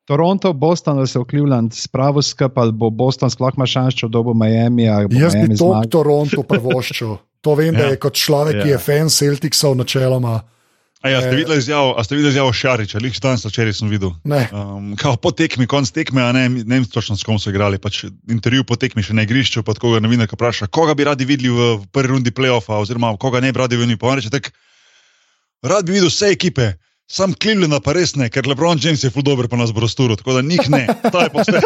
Toronto, 0.04 0.52
Boston, 0.52 0.98
da 0.98 1.08
se 1.08 1.16
v 1.16 1.26
Cleveland 1.26 1.72
spravo 1.72 2.22
skupaj, 2.22 2.58
ali 2.60 2.72
bo 2.74 2.90
Boston 2.90 3.30
sploh 3.30 3.54
ima 3.54 3.66
šanse, 3.66 3.98
če 3.98 4.08
bo 4.10 4.34
Miami. 4.34 4.90
bo 5.08 5.16
Jaz 5.16 5.34
bi 5.34 5.40
Miami 5.40 5.56
to 5.56 5.66
zmagal. 5.66 5.90
Toronto 5.90 6.44
prvoščil. 6.44 7.12
To 7.42 7.56
vem, 7.56 7.74
da 7.74 7.84
Ja. 7.84 7.90
je 7.90 7.98
kot 7.98 8.14
človek, 8.14 8.54
ki 8.56 8.68
Ja. 8.68 8.72
je 8.72 8.78
fan 8.80 9.10
Celticsov 9.10 9.76
načeloma. 9.76 10.42
A 11.02 11.10
ja, 11.10 11.18
ste 11.18 11.32
Eh. 11.32 11.36
videli 11.36 11.58
izjavo, 11.58 11.96
a 11.98 12.04
ste 12.04 12.14
videli 12.14 12.30
izjavo 12.30 12.54
Šariča, 12.54 13.00
lih 13.00 13.14
danes 13.16 13.42
včeraj 13.42 13.74
sem 13.74 13.90
videl. 13.90 14.12
Ne. 14.24 14.50
Um, 14.52 14.94
kao 14.96 15.16
po 15.18 15.32
tekmi, 15.32 15.66
konc 15.66 15.90
tekme, 15.90 16.22
a 16.22 16.32
ne, 16.32 16.50
ne 16.50 16.76
vem 16.76 16.86
točno 16.86 17.18
s 17.18 17.24
kom 17.24 17.40
so 17.40 17.50
igrali. 17.50 17.78
Pač 17.78 18.04
intervju 18.28 18.64
po 18.64 18.76
tekmi 18.76 19.02
še 19.02 19.14
na 19.14 19.24
igrišču, 19.24 19.64
pa 19.64 19.74
koga 19.74 19.98
novinarka 20.00 20.36
vpraša, 20.36 20.68
koga 20.68 20.94
bi 20.94 21.04
radi 21.04 21.26
videli 21.26 21.50
v, 21.50 21.78
v 21.78 21.88
prvi 21.88 22.08
rundi 22.08 22.30
playoffa, 22.30 22.78
oziroma 22.78 23.18
koga 23.18 23.40
ne 23.40 23.50
bi 23.50 23.58
radi 23.58 23.78
videli. 23.78 23.98
Pa 23.98 24.14
reče, 24.14 24.30
tak, 24.30 24.52
rad 25.64 25.86
bi 25.86 25.94
videl 25.94 26.10
vse 26.10 26.30
ekipe, 26.30 26.74
Sam 27.12 27.34
Cleveland 27.36 27.76
pa 27.84 27.92
res 27.98 28.14
ne, 28.16 28.30
ker 28.32 28.48
LeBron 28.48 28.80
James 28.80 29.02
je 29.04 29.12
ful 29.12 29.26
dobro 29.28 29.50
pa 29.52 29.58
nas 29.60 29.74
brosturo, 29.76 30.16
tako 30.16 30.38
da 30.38 30.42
njih 30.48 30.70
ne. 30.72 30.86
To 31.12 31.20
je 31.20 31.30
pa 31.34 31.44
vse. 31.44 31.60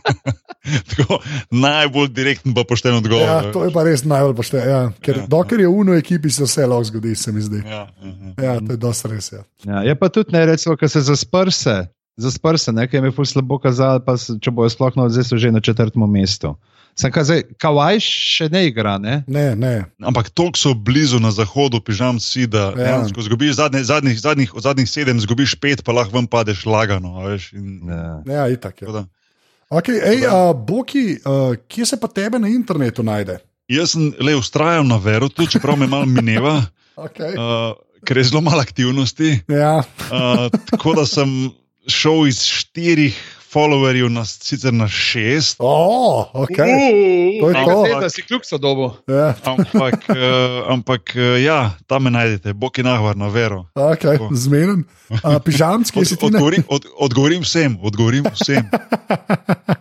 tako, 0.90 1.18
najbolj 1.50 2.08
direktno 2.16 2.54
pa 2.56 2.64
pošteno 2.64 3.02
odgovor. 3.02 3.26
Ja, 3.28 3.52
to 3.52 3.66
je 3.66 3.72
pa 3.74 3.84
res 3.84 4.06
najbolj 4.08 4.34
pošteno. 4.38 4.64
Ja. 4.64 4.80
Ker 5.04 5.20
ja. 5.22 5.26
dokler 5.28 5.66
je 5.66 5.68
v 5.68 5.84
unu 5.84 5.96
ekipi, 5.98 6.32
se 6.32 6.48
vse 6.48 6.64
lahko 6.64 6.88
zgodi, 6.88 7.12
se 7.20 7.34
mi 7.36 7.44
zdi. 7.44 7.60
Ja, 7.66 7.82
ja, 7.84 8.14
ja. 8.38 8.54
ja 8.54 8.56
to 8.64 8.72
je 8.72 8.80
dosti 8.80 9.12
res. 9.12 9.30
Ja. 9.34 9.44
Ja, 9.68 9.84
je 9.90 9.96
pa 10.00 10.08
tudi 10.08 10.32
ne, 10.32 10.46
recimo, 10.48 10.76
ker 10.80 10.88
se 10.88 11.04
zasprse, 11.04 11.76
zasprse, 12.16 12.72
nekaj 12.72 13.04
mi 13.04 13.12
je 13.12 13.16
ful 13.18 13.28
slabo 13.28 13.60
kazalo, 13.60 14.00
pa 14.06 14.16
se, 14.16 14.38
če 14.40 14.54
bojo 14.56 14.72
sploh 14.72 14.96
no, 14.96 15.10
zdaj 15.12 15.28
so 15.28 15.40
že 15.40 15.52
na 15.52 15.60
četrtem 15.60 16.08
mestu. 16.08 16.56
Sem 16.98 17.12
kazal, 17.14 17.44
kawaii 17.60 18.00
še 18.02 18.48
ne 18.52 18.64
igra. 18.68 18.96
Ne? 19.00 19.20
Ne, 19.30 19.54
ne. 19.56 19.74
Ampak 20.04 20.30
toliko 20.36 20.58
so 20.60 20.74
blizu 20.74 21.20
na 21.22 21.30
zahodu, 21.34 21.80
pižam 21.84 22.18
si, 22.20 22.46
da 22.50 22.70
ja. 22.76 22.98
zgubiš 23.06 23.56
zadnjih, 23.60 23.86
zadnjih, 23.88 24.18
zadnjih, 24.20 24.52
zadnjih 24.64 24.90
sedem, 24.90 25.20
zgubiš 25.22 25.56
pet, 25.60 25.84
pa 25.86 25.94
lahko 25.96 26.18
vam 26.18 26.28
padeš 26.30 26.66
lagano. 26.68 27.16
Veš, 27.24 27.52
in... 27.56 27.80
ja. 27.88 28.10
ja, 28.26 28.48
itak. 28.52 28.82
Ja. 28.82 29.06
Okay, 29.70 30.02
ej, 30.02 30.26
uh, 30.26 30.50
Boki, 30.56 31.20
uh, 31.22 31.54
kje 31.70 31.86
se 31.92 31.96
pa 32.00 32.10
tebe 32.10 32.40
na 32.42 32.50
internetu 32.50 33.06
najde? 33.06 33.38
Jaz 33.70 33.94
sem 33.94 34.10
le 34.18 34.34
ustrajal 34.34 34.82
na 34.82 34.98
veru, 34.98 35.28
tudi 35.30 35.54
čeprav 35.54 35.78
me 35.78 35.86
malo 35.86 36.08
mineva, 36.10 36.56
okay. 37.06 37.36
uh, 37.38 37.78
ker 38.02 38.18
je 38.18 38.32
zelo 38.32 38.42
malo 38.42 38.58
aktivnosti. 38.64 39.36
Ja. 39.46 39.78
uh, 40.10 40.50
tako 40.72 40.98
da 40.98 41.06
sem 41.06 41.52
šel 41.86 42.26
iz 42.26 42.42
štirih 42.50 43.14
followerjev 43.52 44.08
na, 44.08 44.24
sicer 44.24 44.72
na 44.72 44.88
šest. 44.88 45.56
Oh, 45.58 46.30
okay. 46.34 46.70
uh, 46.70 47.40
to 47.40 47.48
je 47.50 47.54
to. 47.66 48.00
Da 48.00 48.10
si 48.10 48.22
kljub 48.22 48.42
sodobu. 48.44 48.92
Ja. 49.08 49.34
Ampak, 49.44 49.94
uh, 50.08 50.16
ampak 50.72 51.12
uh, 51.16 51.42
ja, 51.42 51.70
tam 51.86 52.06
me 52.06 52.10
najdete, 52.10 52.54
boki 52.54 52.82
nahvar 52.86 53.16
na 53.16 53.28
vero. 53.28 53.66
Okay, 53.74 54.18
Zmeden. 54.32 54.84
Uh, 55.10 55.38
pižamski. 55.44 55.98
Od, 55.98 56.06
odgovorim, 56.22 56.62
od, 56.68 56.86
odgovorim 56.98 57.42
vsem, 57.42 57.78
odgovorim 57.82 58.24
vsem. 58.34 58.70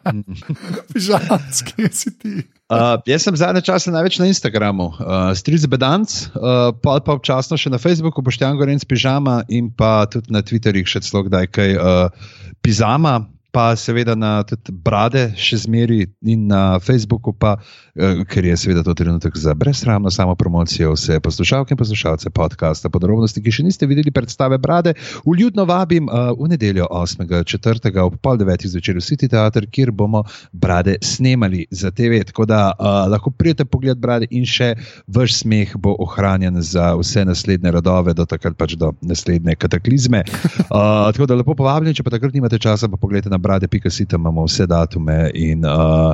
pižamski 0.94 1.90
si 1.92 2.18
ti. 2.18 2.34
Uh, 2.70 3.02
jaz 3.10 3.26
sem 3.26 3.34
zadnje 3.34 3.62
čase 3.66 3.90
največ 3.90 4.20
na 4.22 4.30
Instagramu, 4.30 4.92
uh, 4.94 5.32
stric 5.34 5.66
bedanc, 5.66 6.30
uh, 6.38 6.70
pa 6.78 7.00
pa 7.02 7.18
občasno 7.18 7.58
še 7.58 7.74
na 7.74 7.82
Facebooku, 7.82 8.22
poštejam 8.22 8.58
gorenc 8.62 8.86
pižama 8.86 9.42
in 9.50 9.72
pa 9.74 10.06
tudi 10.06 10.30
na 10.30 10.46
Twitterju 10.46 10.86
še 10.86 11.02
celo 11.02 11.26
kdaj 11.26 11.50
kaj 11.50 11.74
uh, 11.74 12.30
pizama 12.62 13.26
pa 13.52 13.74
seveda 13.76 14.14
na 14.16 14.43
brade, 14.70 15.34
še 15.34 15.64
zmeri 15.66 16.06
in 16.22 16.45
na 16.52 16.78
Facebooku, 16.80 17.34
pa, 17.34 17.58
eh, 17.97 18.22
ker 18.30 18.45
je 18.45 18.58
seveda 18.58 18.84
to 18.86 18.93
trenutek 18.93 19.34
za 19.38 19.56
brezsramno 19.58 20.12
samo 20.12 20.36
promocijo 20.36 20.93
vse 20.93 21.20
poslušalke 21.20 21.74
in 21.74 21.78
poslušalce 21.78 22.30
podcasta. 22.30 22.89
Podrobnosti, 22.89 23.41
ki 23.41 23.52
še 23.52 23.66
niste 23.66 23.89
videli 23.89 24.14
predstave 24.14 24.58
brade, 24.58 24.93
uljudno 25.26 25.66
vabim 25.66 26.10
uh, 26.10 26.30
v 26.38 26.50
nedeljo 26.54 26.86
8.4. 26.91 27.89
ob 28.04 28.20
pol 28.22 28.38
devetih 28.38 28.70
zvečer 28.70 29.02
v 29.02 29.06
City 29.06 29.30
Theater, 29.30 29.66
kjer 29.66 29.91
bomo 29.91 30.24
brade 30.54 30.97
snemali 31.02 31.66
za 31.72 31.91
TV. 31.91 32.22
Tako 32.30 32.45
da 32.45 32.74
uh, 32.78 33.10
lahko 33.10 33.34
prijete 33.34 33.66
pogled 33.66 33.97
brade 33.97 34.30
in 34.30 34.45
še 34.45 34.76
vaš 35.08 35.41
smeh 35.41 35.74
bo 35.78 35.95
ohranjen 35.97 36.62
za 36.62 36.93
vse 37.00 37.26
naslednje 37.26 37.74
rodove, 37.74 38.14
do 38.14 38.26
takrat 38.30 38.58
pač 38.58 38.78
do 38.78 38.93
naslednje 39.02 39.58
kataklizme. 39.58 40.22
Uh, 40.70 41.10
tako 41.14 41.26
da 41.26 41.39
lepo 41.41 41.58
povabljeni, 41.58 41.97
če 41.97 42.06
pa 42.06 42.14
takrat 42.14 42.34
nimate 42.38 42.62
časa, 42.62 42.89
pa 42.89 43.00
pogledajte 43.00 43.34
na 43.34 43.39
brade.si 43.40 44.06
tam 44.06 44.22
imamo 44.22 44.46
vse 44.48 44.68
datume. 44.68 45.32
In, 45.34 45.66
uh, 45.66 46.14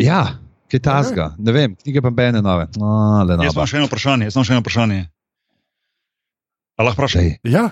ja, 0.00 0.22
kaj 0.70 0.82
tasga, 0.84 1.32
ne 1.38 1.52
vem, 1.52 1.76
knjige 1.82 2.02
pa 2.04 2.10
bene 2.14 2.42
nove. 2.44 2.68
Jaz 2.76 3.54
imam 3.54 3.68
še 3.68 3.80
eno 3.80 3.88
vprašanje. 3.90 4.28
Jaz 4.28 4.36
imam 4.36 4.48
še 4.48 4.56
eno 4.56 4.64
vprašanje. 4.64 5.02
Ali 6.78 6.86
lahko 6.86 7.02
vprašaj? 7.02 7.30
Ja. 7.50 7.68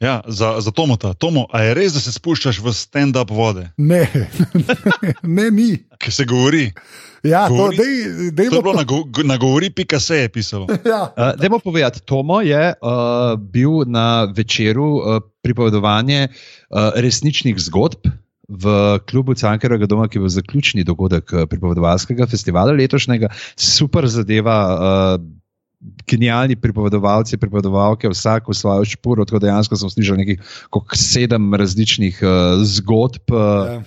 Ja, 0.00 0.20
za, 0.26 0.60
za 0.60 0.70
Tomota. 0.70 1.14
Tomo, 1.14 1.46
a 1.52 1.62
je 1.62 1.74
res, 1.74 1.94
da 1.94 2.00
se 2.02 2.12
spuščaš 2.12 2.58
v 2.64 2.72
stand-up 2.74 3.30
vode? 3.30 3.68
Ne, 3.78 4.08
ne, 5.36 5.50
ni. 5.54 5.68
Kaj 6.02 6.16
se 6.18 6.26
govori? 6.26 6.66
Ja, 7.24 7.46
govori, 7.48 7.78
to, 7.78 7.84
dej, 7.84 8.32
dej 8.36 8.50
to 8.50 8.58
je 8.58 8.62
bilo 8.62 8.74
to... 9.06 9.24
na 9.24 9.36
govori, 9.40 9.70
pika 9.70 10.00
se 10.00 10.24
je 10.24 10.28
pisalo. 10.28 10.66
ja. 10.92 11.14
uh, 11.14 11.30
Dajmo 11.40 11.58
povedati, 11.62 12.02
Tomo 12.02 12.40
je 12.44 12.74
uh, 12.74 13.38
bil 13.38 13.86
na 13.86 14.26
večeru 14.36 14.90
uh, 14.98 15.22
pripovedovanja 15.42 16.26
uh, 16.28 16.90
resničnih 16.96 17.56
zgodb. 17.58 18.10
V 18.44 18.98
klubu 19.08 19.32
Cankarjevega 19.34 19.86
doma, 19.88 20.04
ki 20.12 20.20
bil 20.20 20.28
zaključni 20.28 20.82
dogodek 20.84 21.32
pripovedovalskega 21.48 22.26
festivala 22.28 22.74
letošnjega, 22.76 23.30
super 23.56 24.04
zadeva, 24.04 24.58
uh, 24.74 25.24
genialni 26.08 26.56
pripovedovalci, 26.56 27.38
pripovedovalke, 27.40 28.08
vsak 28.08 28.48
v 28.48 28.56
svojo 28.56 28.84
špuro. 28.88 29.24
Tako 29.24 29.42
dejansko 29.44 29.76
sem 29.76 29.92
slišal 29.92 30.20
nekaj 30.20 30.38
sedem 30.96 31.52
različnih 31.54 32.22
uh, 32.24 32.62
zgodb. 32.64 33.28
Uh, 33.32 33.40
ja. 33.68 33.82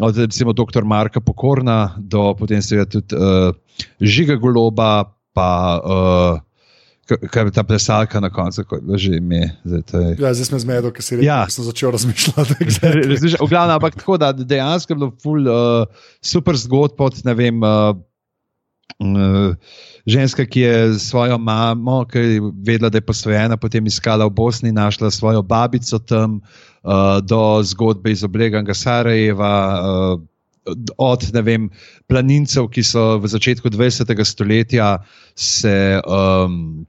Od 0.00 0.16
recimo 0.16 0.54
dr. 0.56 0.84
Marka 0.88 1.20
Pokorna 1.20 1.92
do 2.00 2.32
potem 2.38 2.62
seveda 2.64 2.88
tudi 2.88 3.12
uh, 3.12 3.52
Žiga 4.00 4.38
Goloba, 4.40 5.12
pa 5.36 5.52
uh, 5.84 6.40
kaj 7.04 7.44
je 7.44 7.52
ta 7.52 7.64
plesalka 7.66 8.20
na 8.20 8.30
koncu, 8.32 8.64
kot 8.64 8.80
je 8.88 8.98
že 8.98 9.16
ime. 9.16 9.52
Zdaj, 9.64 10.16
ja, 10.16 10.32
zdaj 10.32 10.48
smo 10.48 10.58
zmedeni, 10.62 10.94
ker 10.96 11.20
ja. 11.20 11.44
sem 11.52 11.64
začel 11.66 11.92
razmišljati. 11.92 12.56
v 13.44 13.50
glavnem, 13.50 13.76
ampak 13.76 14.00
tako 14.00 14.16
da 14.16 14.32
dejansko 14.32 14.92
je 14.92 14.96
bilo 14.96 15.10
ful, 15.22 15.44
uh, 15.44 15.84
super 16.24 16.56
zgodb 16.56 17.00
od 17.00 17.20
ne 17.28 17.34
vem. 17.36 17.60
Uh, 17.60 17.92
uh, 19.02 19.52
ženska, 20.06 20.46
ki 20.46 20.60
je 20.60 20.98
svojo 20.98 21.38
mamo, 21.38 22.04
ki 22.04 22.18
je 22.18 22.40
vedela, 22.66 22.90
da 22.90 22.98
je 22.98 23.06
posvojena, 23.06 23.56
potem 23.56 23.86
iskala 23.86 24.26
v 24.26 24.34
Bosni, 24.34 24.72
našla 24.72 25.10
svojo 25.10 25.42
babico 25.42 25.98
tam, 25.98 26.40
uh, 26.82 27.20
do 27.22 27.62
zgodbe 27.62 28.10
iz 28.10 28.24
obleganga 28.24 28.74
Sarajeva. 28.74 29.54
Uh, 29.80 30.20
Od 30.94 31.24
vem, 31.42 31.64
planincev, 32.06 32.68
ki 32.70 32.84
so 32.86 33.18
v 33.18 33.26
začetku 33.26 33.66
20. 33.66 34.06
stoletja 34.22 35.02
se 35.34 35.98
um, 36.06 36.86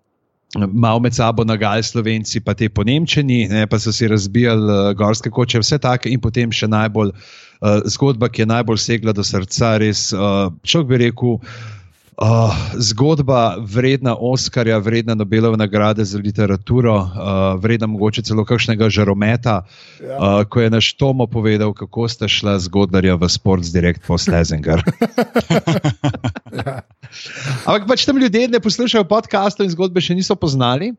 malo 0.70 1.00
med 1.00 1.16
sabo 1.18 1.42
nagali, 1.44 1.82
slovenci, 1.84 2.38
pa 2.46 2.54
te 2.54 2.70
ponemčeni, 2.70 3.48
ne, 3.50 3.66
pa 3.66 3.80
so 3.82 3.90
si 3.90 4.08
razbijali 4.08 4.70
uh, 4.70 4.94
gorske 4.94 5.30
koče, 5.34 5.64
vse 5.66 5.82
tako, 5.82 6.10
in 6.14 6.22
potem 6.22 6.54
še 6.54 6.70
najbolj 6.70 7.10
uh, 7.18 7.82
zgodba, 7.90 8.30
ki 8.30 8.46
je 8.46 8.52
najbolj 8.54 8.78
segla 8.78 9.14
do 9.14 9.26
srca, 9.26 9.78
res, 9.82 10.12
uh, 10.14 10.54
človek 10.62 10.92
bi 10.94 11.02
rekel. 11.08 11.42
Uh, 12.14 12.54
zgodba 12.78 13.58
vredna 13.58 14.16
Oskarja, 14.20 14.78
vredna 14.78 15.16
Nobelove 15.16 15.58
nagrade 15.58 16.06
za 16.06 16.20
literaturo, 16.22 16.96
uh, 16.96 17.10
vredna 17.58 17.88
mogoče 17.88 18.22
celo 18.22 18.46
kakšnega 18.46 18.90
žarometa, 18.90 19.66
ja. 19.98 20.18
uh, 20.18 20.46
ko 20.46 20.62
je 20.62 20.70
naš 20.70 20.94
Tomo 20.94 21.26
povedal, 21.28 21.74
kako 21.74 22.06
sta 22.08 22.30
šla 22.30 22.60
zgodbarja 22.60 23.16
v 23.16 23.30
Sports 23.30 23.74
Direct 23.74 24.06
po 24.06 24.18
Slezinger. 24.18 24.84
ja. 26.66 26.86
Ampak 27.66 27.88
pač 27.88 28.06
tam 28.06 28.18
ljudje 28.18 28.48
ne 28.50 28.60
poslušajo 28.60 29.06
podcastov 29.10 29.66
in 29.66 29.72
zgodbe 29.74 30.02
še 30.02 30.14
niso 30.18 30.36
poznali. 30.38 30.92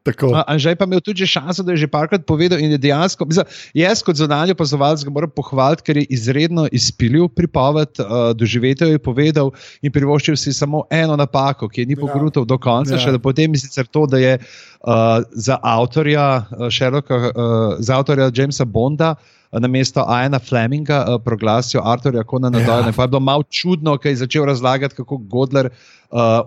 Anžej 0.47 0.75
pa 0.79 0.87
imel 0.89 1.03
tudi 1.03 1.27
šanso, 1.27 1.63
da 1.63 1.75
je 1.75 1.85
že 1.85 1.91
parkrat 1.91 2.27
povedal 2.27 2.59
in 2.59 2.75
je 2.75 2.81
dejansko, 2.81 3.27
mislim, 3.27 3.47
jaz 3.75 4.03
kot 4.03 4.19
zunanji 4.19 4.55
opazovalec 4.55 5.03
ga 5.05 5.15
moram 5.15 5.31
pohvaliti, 5.31 5.87
ker 5.87 6.03
je 6.03 6.07
izredno 6.15 6.67
izpilil 6.71 7.29
pripoved, 7.31 8.03
uh, 8.03 8.33
doživetel 8.35 8.95
je 8.95 9.03
povedal 9.03 9.55
in 9.83 9.95
privoščil 9.95 10.39
si 10.39 10.55
samo 10.55 10.85
eno 10.91 11.04
eno 11.05 11.17
napako, 11.17 11.69
ki 11.69 11.85
je 11.85 11.91
ni 11.93 11.97
pogrutil 11.97 12.43
ja. 12.43 12.51
do 12.55 12.59
konca, 12.59 12.97
ja. 12.97 13.03
še 13.03 13.15
da 13.15 13.21
potem 13.23 13.55
je 13.55 13.63
sicer 13.65 13.87
to, 13.87 14.07
da 14.11 14.21
je 14.23 14.35
uh, 14.41 15.23
za 15.33 15.61
avtorja 15.63 16.27
uh, 16.43 16.67
Sherlocka, 16.73 17.21
uh, 17.31 17.65
za 17.79 18.01
avtorja 18.01 18.31
Jamesa 18.35 18.65
Bonda. 18.65 19.15
Na 19.55 19.69
mesto 19.71 20.03
Aina 20.11 20.41
Fleminga 20.43 20.97
uh, 21.07 21.21
proglasil 21.23 21.79
Arturja 21.79 22.25
Konana 22.27 22.59
ja. 22.59 22.67
Dojna. 22.67 22.91
Pa 22.91 23.05
je 23.07 23.13
bilo 23.13 23.21
malo 23.23 23.45
čudno, 23.47 23.95
ker 24.03 24.11
je 24.11 24.25
začel 24.25 24.49
razlagati, 24.51 24.99
kako 24.99 25.21
Godler 25.31 25.69
uh, 25.71 25.77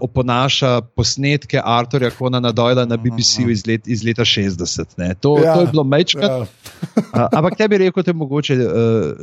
oponaša 0.01 0.81
posnetke 0.81 1.61
Arturja 1.63 2.09
Konana 2.09 2.51
Dojna 2.51 2.85
na 2.85 2.97
BBC-u 2.97 3.49
iz, 3.49 3.65
let, 3.67 3.87
iz 3.87 4.03
leta 4.03 4.21
60. 4.21 5.15
To, 5.19 5.37
ja. 5.43 5.55
to 5.55 5.61
je 5.61 5.67
bilo 5.67 5.83
mečkrat. 5.83 6.31
Ja. 6.31 6.39
uh, 6.39 7.27
ampak 7.31 7.57
tebi 7.57 7.77
rekel, 7.77 8.03
da 8.03 8.09
je 8.09 8.15
mogoče 8.15 8.55
uh, 8.55 8.71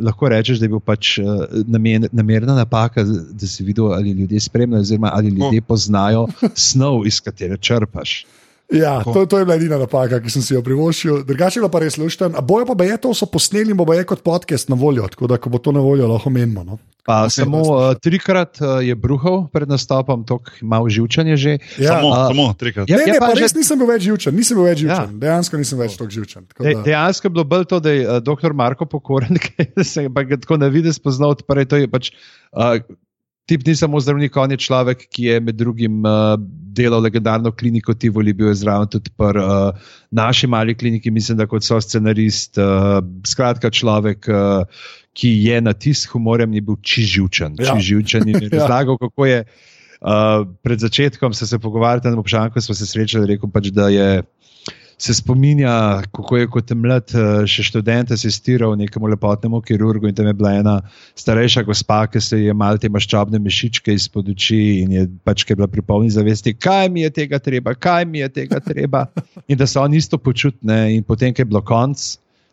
lahko 0.05 0.29
rečeš, 0.29 0.59
da 0.59 0.69
je 0.69 0.75
bil 0.77 0.81
pač 0.85 1.19
uh, 1.19 1.47
namen, 1.67 2.09
namerna 2.13 2.55
napaka, 2.55 3.05
da 3.05 3.47
si 3.47 3.65
videl, 3.65 3.93
ali 3.93 4.11
ljudje 4.11 4.41
spremljajo, 4.41 4.81
oziroma 4.81 5.11
ali 5.15 5.29
ljudje 5.29 5.63
poznajo 5.63 6.27
snov, 6.55 7.07
iz 7.07 7.21
katere 7.21 7.57
črpaš. 7.57 8.25
Ja, 8.73 9.03
to, 9.05 9.27
to 9.27 9.39
je 9.39 9.45
bila 9.45 9.57
edina 9.57 9.79
napaka, 9.79 10.21
ki 10.21 10.33
sem 10.33 10.43
si 10.43 10.55
jo 10.55 10.63
privoščil. 10.65 11.23
Drugače 11.29 11.63
pa 11.73 11.83
res 11.85 11.99
lušten. 12.01 12.37
Bojo 12.43 12.67
pa 12.73 12.85
je 12.85 12.97
to, 13.01 13.13
so 13.15 13.29
posneli 13.29 13.77
bo 13.77 13.87
je 13.93 14.05
kot 14.09 14.25
podcast 14.25 14.69
na 14.73 14.77
voljo, 14.77 15.09
tako 15.09 15.29
da 15.31 15.37
ko 15.37 15.53
bo 15.53 15.61
to 15.61 15.73
na 15.73 15.81
voljo, 15.85 16.09
lahko 16.09 16.33
menimo. 16.33 16.65
No? 16.65 16.79
Pa, 17.05 17.29
okay, 17.29 17.45
samo 17.45 17.61
uh, 17.61 17.93
trikrat 18.01 18.57
uh, 18.65 18.81
je 18.81 18.95
bruhal 18.97 19.45
pred 19.53 19.69
nastopom, 19.69 20.25
tako 20.25 20.57
malo 20.65 20.89
živčanje 20.89 21.37
že. 21.37 21.53
Ja. 21.77 22.01
Samo, 22.01 22.09
uh, 22.09 22.33
samo 22.33 22.45
trikrat. 22.57 22.89
Ja, 22.89 22.97
ne, 22.97 23.13
ne, 23.13 23.21
pa 23.21 23.37
res 23.37 23.53
že... 23.53 23.61
nisem 23.61 23.77
bil 23.77 23.91
več 23.93 24.07
živčen, 24.09 24.33
nisem 24.33 24.57
bil 24.57 24.71
več 24.71 24.79
ja. 24.81 24.89
živčen. 24.89 25.11
Ja. 25.13 25.21
Dejansko 25.27 25.61
nisem 25.61 25.83
več 25.85 25.99
tako 26.01 26.09
živčen. 26.17 26.49
Tako 26.49 26.65
De, 26.65 26.73
dejansko 26.89 27.29
je 27.29 27.35
bilo 27.37 27.45
bolj 27.45 27.69
to, 27.69 27.81
da 27.85 27.93
je 27.93 28.07
uh, 28.09 28.21
dr. 28.25 28.57
Marko 28.57 28.89
Pokoren, 28.89 29.37
ki 29.37 29.69
se 29.93 30.07
je 30.09 30.41
tako 30.41 30.57
na 30.57 30.73
vidi 30.73 30.97
spoznal, 30.97 31.37
torej 31.45 31.69
to 31.69 31.83
je 31.83 31.93
pač. 31.93 32.09
Uh, 32.57 32.81
tip 33.47 33.67
ni 33.67 33.75
samo 33.77 34.01
zdravnik, 34.01 34.37
on 34.37 34.55
je 34.55 34.59
človek, 34.61 35.07
ki 35.13 35.29
je 35.29 35.41
med 35.41 35.57
drugim 35.61 36.05
uh, 36.07 36.35
delal 36.75 37.03
legendarno 37.05 37.53
kliniko 37.53 37.95
Tivoli, 37.95 38.33
bil 38.33 38.49
je 38.51 38.61
zraven 38.63 38.89
tudi 38.91 39.13
pri 39.17 39.43
uh, 39.43 39.93
naši 40.11 40.47
mali 40.47 40.75
kliniki, 40.75 41.11
mislim, 41.11 41.39
da 41.39 41.47
kot 41.47 41.65
so 41.65 41.81
scenarist. 41.81 42.59
Uh, 42.59 43.01
skratka, 43.27 43.71
človek. 43.71 44.29
Uh, 44.29 44.85
Ki 45.15 45.29
je 45.47 45.61
na 45.63 45.71
tisk 45.79 46.11
humorjem, 46.11 46.51
ni 46.51 46.59
bil 46.59 46.75
čiživčen. 46.83 47.53
Ja. 47.63 47.77
Čiživčen 47.77 48.25
in 48.27 48.35
je 48.35 48.49
ja. 48.51 48.65
razlagal, 48.65 48.97
kako 48.99 49.29
je 49.29 49.45
uh, 49.47 50.43
pred 50.67 50.81
začetkom 50.83 51.37
se, 51.39 51.47
se 51.47 51.59
pogovarjati 51.63 52.11
na 52.11 52.19
občanku, 52.19 52.59
smo 52.61 52.75
se 52.75 52.87
srečali, 52.87 53.29
rekel 53.31 53.47
pač, 53.55 53.71
da 53.71 53.87
je 53.95 54.25
se 54.99 55.15
spominja, 55.15 56.03
kako 56.13 56.37
je 56.37 56.47
kot 56.51 56.71
mlad 56.71 57.15
eh, 57.15 57.47
še 57.51 57.67
študent 57.67 58.13
asistiral 58.15 58.77
nekemu 58.79 59.11
lepotnemu 59.15 59.61
kirurgu 59.65 60.09
in 60.09 60.15
tam 60.15 60.27
je 60.31 60.35
bila 60.39 60.55
ena 60.61 60.75
starejša 61.19 61.65
gospa, 61.67 62.05
ki 62.07 62.21
se 62.21 62.41
je 62.45 62.55
mal 62.55 62.79
te 62.79 62.89
maščobne 62.89 63.39
mišičke 63.43 63.95
izpod 63.95 64.31
oči 64.31 64.61
in 64.85 64.95
je 64.95 65.07
pač 65.27 65.45
je 65.49 65.57
bila 65.59 65.69
pri 65.71 65.83
polni 65.83 66.11
zavesti, 66.15 66.55
kaj 66.55 66.89
mi 66.95 67.05
je 67.05 67.11
tega 67.23 67.39
treba, 67.43 67.75
kaj 67.75 68.07
mi 68.07 68.23
je 68.23 68.31
tega 68.41 68.61
treba. 68.63 69.07
In 69.51 69.59
da 69.59 69.67
so 69.67 69.83
oni 69.83 69.99
isto 70.01 70.17
počutni 70.19 70.97
in 70.97 71.03
potem, 71.05 71.35
ko 71.35 71.43
je 71.43 71.49
bilo 71.49 71.61
konc, 71.61 72.01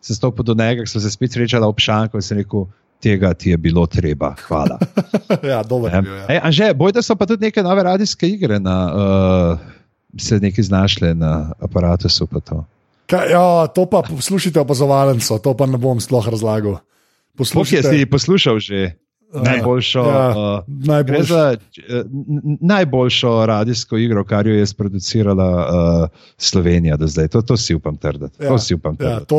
se 0.02 0.16
stopil 0.16 0.44
do 0.44 0.56
njega, 0.58 0.84
so 0.86 1.00
se 1.00 1.12
spet 1.12 1.32
srečali 1.32 1.66
ob 1.66 1.80
šanku 1.80 2.18
in 2.18 2.26
se 2.26 2.36
rekel. 2.42 2.68
Tega 3.02 3.32
ti 3.34 3.50
je 3.50 3.58
bilo 3.58 3.88
treba, 3.90 4.36
hvala. 4.46 4.76
ja, 5.52 5.64
dobro. 5.66 5.90
Ja. 5.90 6.52
Že, 6.54 6.68
boj, 6.78 6.92
da 6.94 7.02
so 7.02 7.16
pa 7.18 7.26
tudi 7.26 7.48
neke 7.48 7.64
nove 7.66 7.82
radijske 7.82 8.30
igre 8.30 8.60
na 8.62 8.76
uh, 8.94 9.72
se 10.18 10.40
nekaj 10.40 10.64
znašle 10.64 11.14
na 11.16 11.52
aparatu. 11.60 12.08
Kaj, 13.06 13.32
ja, 13.32 13.68
to 13.68 13.86
pa 13.86 14.02
poslušajte 14.02 14.60
opazovalnico, 14.60 15.38
to 15.38 15.54
pa 15.58 15.66
ne 15.66 15.78
bom 15.78 16.00
sploh 16.00 16.28
razlagal. 16.28 16.80
Poslušajte, 17.38 17.90
si 17.90 18.06
poslušal 18.06 18.60
že. 18.60 18.96
Ja, 19.32 19.42
najboljšo, 19.42 20.00
ja, 20.00 20.30
uh, 20.30 20.64
najboljš. 20.68 21.28
za, 21.28 21.56
uh, 21.56 22.06
najboljšo 22.62 23.46
radijsko 23.46 23.98
igro, 23.98 24.26
kar 24.28 24.48
jo 24.48 24.54
je 24.54 24.66
sproducirala 24.66 25.48
uh, 25.56 26.20
Slovenija 26.38 26.98
do 26.98 27.08
zdaj. 27.08 27.28
To, 27.28 27.42
to 27.42 27.58
si 27.58 27.76
upam 27.76 27.98
trditi. 27.98 28.44
Ja, 28.44 28.50
to 28.50 28.58
si 28.58 28.76
upam 28.76 28.98
ja, 29.00 29.20
trditi. 29.20 29.34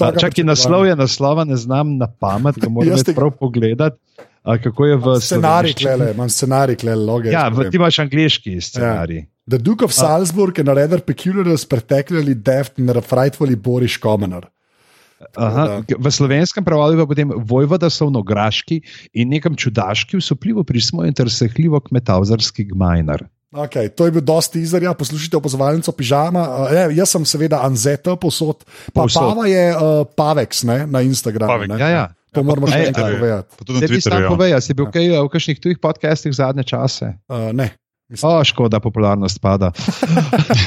Ja, 0.00 0.12
Čakaj, 0.20 0.44
naslov 0.44 0.86
je 0.86 0.96
naslova, 0.96 1.44
ne 1.44 1.56
znam 1.56 1.96
na 1.96 2.12
pamet, 2.20 2.60
ga 2.60 2.68
moram 2.76 3.04
te... 3.04 3.14
prav 3.14 3.30
pogledati. 3.30 3.96
Kako 4.62 4.86
je 4.86 4.96
v 4.96 5.20
scenariju? 5.20 5.74
Imam 6.14 6.28
scenarij, 6.28 6.76
klele, 6.76 7.04
logično. 7.04 7.38
Ja, 7.38 7.48
v, 7.48 7.70
ti 7.70 7.76
imaš 7.76 7.98
angliški 7.98 8.60
scenarij. 8.60 9.16
Ja. 9.16 9.24
The 9.50 9.58
Duke 9.58 9.82
of 9.82 9.92
Salzburg 9.92 10.60
and 10.60 10.68
a 10.68 10.74
rather 10.74 11.00
peculiar, 11.00 11.56
particularly 11.68 12.34
deft 12.34 12.78
and 12.78 13.04
frightfully 13.04 13.56
Boris 13.56 13.98
Komener. 13.98 14.46
Aha, 15.36 15.82
v 15.84 16.08
slovenskem 16.08 16.64
prevodu 16.64 16.96
je 16.96 17.04
potem 17.04 17.28
vojvoda 17.44 17.90
sovnograški 17.92 18.78
in 19.12 19.28
nekam 19.28 19.52
čudaški, 19.58 20.16
usupljivo 20.16 20.64
prismojen 20.64 21.12
ter 21.12 21.28
sehljivo 21.28 21.80
kmetavzarski 21.82 22.70
gmajner. 22.70 23.26
Okay, 23.50 23.90
to 23.90 24.06
je 24.06 24.14
bil 24.14 24.22
dosti 24.22 24.62
izarja, 24.62 24.94
poslušajte 24.94 25.36
opozovalnico 25.36 25.92
pižama. 25.98 26.46
Uh, 26.46 26.70
je, 26.70 26.86
jaz 27.02 27.10
sem 27.10 27.26
seveda 27.26 27.64
Anzeta 27.66 28.14
posod, 28.16 28.62
pa 28.94 29.04
Pava 29.10 29.50
je 29.50 29.64
uh, 29.74 30.06
Pavex 30.16 30.62
ne, 30.70 30.86
na 30.86 31.02
Instagramu. 31.02 31.50
Pavek, 31.50 31.74
ja, 31.82 31.90
ja. 31.90 32.06
To 32.30 32.46
moramo 32.46 32.70
še 32.70 32.84
enkrat 32.92 33.18
povedati. 33.18 33.64
Tudi 33.66 33.82
na 33.82 33.90
Twitterju. 33.90 34.34
Ja. 34.46 34.62
Si 34.62 34.78
bil 34.78 34.86
ja. 34.86 34.94
kaj 34.94 35.10
v 35.18 35.30
kakšnih 35.34 35.58
tujih 35.66 35.82
podcastih 35.82 36.30
zadnje 36.38 36.62
čase? 36.70 37.16
Uh, 37.26 37.50
ne. 37.50 37.72
O, 38.10 38.44
škoda, 38.44 38.80
popularnost 38.80 39.38
pada. 39.38 39.70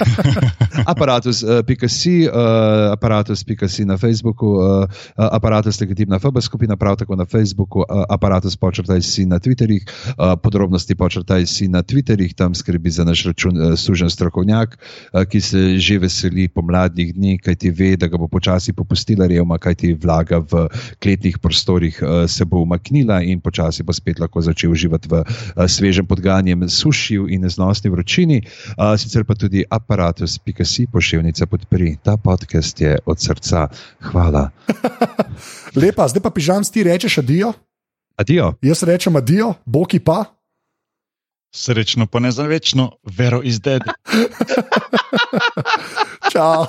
aparatus, 0.94 1.44
uh, 1.44 1.60
si, 1.92 2.24
uh, 2.24 2.96
aparatus, 2.96 3.44
pika 3.44 3.68
si 3.68 3.84
na 3.84 3.98
Facebooku, 3.98 4.48
uh, 4.64 4.88
aparatus, 5.18 5.76
legitimna 5.82 6.20
FB 6.20 6.40
skupina, 6.40 6.78
prav 6.80 6.96
tako 6.96 7.16
na 7.20 7.26
Facebooku, 7.26 7.84
uh, 7.84 8.06
aparatus, 8.08 8.56
počrtaj 8.56 9.02
si 9.02 9.26
na 9.26 9.44
Twitterih, 9.44 9.84
uh, 9.84 10.40
podrobnosti 10.40 10.96
počrtaj 10.96 11.44
si 11.46 11.68
na 11.68 11.84
Twitterih, 11.84 12.32
tam 12.32 12.56
skrbi 12.56 12.90
za 12.90 13.04
naš 13.04 13.26
račun 13.28 13.60
uh, 13.60 13.76
služen 13.76 14.10
strokovnjak, 14.10 14.80
uh, 15.12 15.26
ki 15.28 15.42
se 15.42 15.78
že 15.84 16.00
veseli 16.00 16.48
pomladnih 16.48 17.12
dni, 17.12 17.38
kaj 17.44 17.56
ti 17.60 17.76
ve, 17.76 17.98
da 18.00 18.08
ga 18.08 18.18
bo 18.18 18.32
počasi 18.32 18.72
popustila 18.72 19.28
revma, 19.28 19.60
kaj 19.60 19.76
ti 19.76 19.94
vlaga 19.94 20.40
v 20.40 20.72
kletnih 21.04 21.44
prostorih, 21.44 22.00
uh, 22.00 22.24
se 22.24 22.48
bo 22.48 22.64
umaknila 22.64 23.20
in 23.20 23.44
počasi 23.44 23.84
bo 23.84 23.92
spet 23.92 24.24
lahko 24.24 24.40
začel 24.40 24.72
uživati 24.72 25.12
v 25.12 25.20
uh, 25.20 25.68
svežem 25.68 26.08
podganjem 26.08 26.64
sušil 26.72 27.33
in 27.34 27.42
neznosni 27.46 27.90
vročini, 27.90 28.42
uh, 28.44 28.94
sicer 29.00 29.26
pa 29.28 29.36
tudi 29.36 29.66
aparatus, 29.70 30.38
pika 30.40 30.66
si 30.66 30.88
pošiljnica 30.92 31.46
podpri. 31.46 31.98
Ta 32.04 32.18
podcast 32.18 32.82
je 32.82 32.98
od 33.06 33.20
srca. 33.20 33.68
Hvala. 34.12 34.50
Lepa, 35.82 36.08
zdaj 36.08 36.24
pa 36.24 36.30
pižam, 36.30 36.64
ti 36.64 36.84
rečeš 36.84 37.18
adijo. 37.18 37.54
Adijo. 38.18 38.54
Jaz 38.62 38.84
rečem 38.84 39.16
adijo, 39.16 39.54
boki 39.66 40.00
pa. 40.00 40.24
Srečno, 41.56 42.08
pa 42.08 42.20
ne 42.20 42.32
za 42.32 42.44
večno, 42.44 42.92
vero 43.04 43.42
izdedi. 43.44 43.90
Čau. 46.32 46.66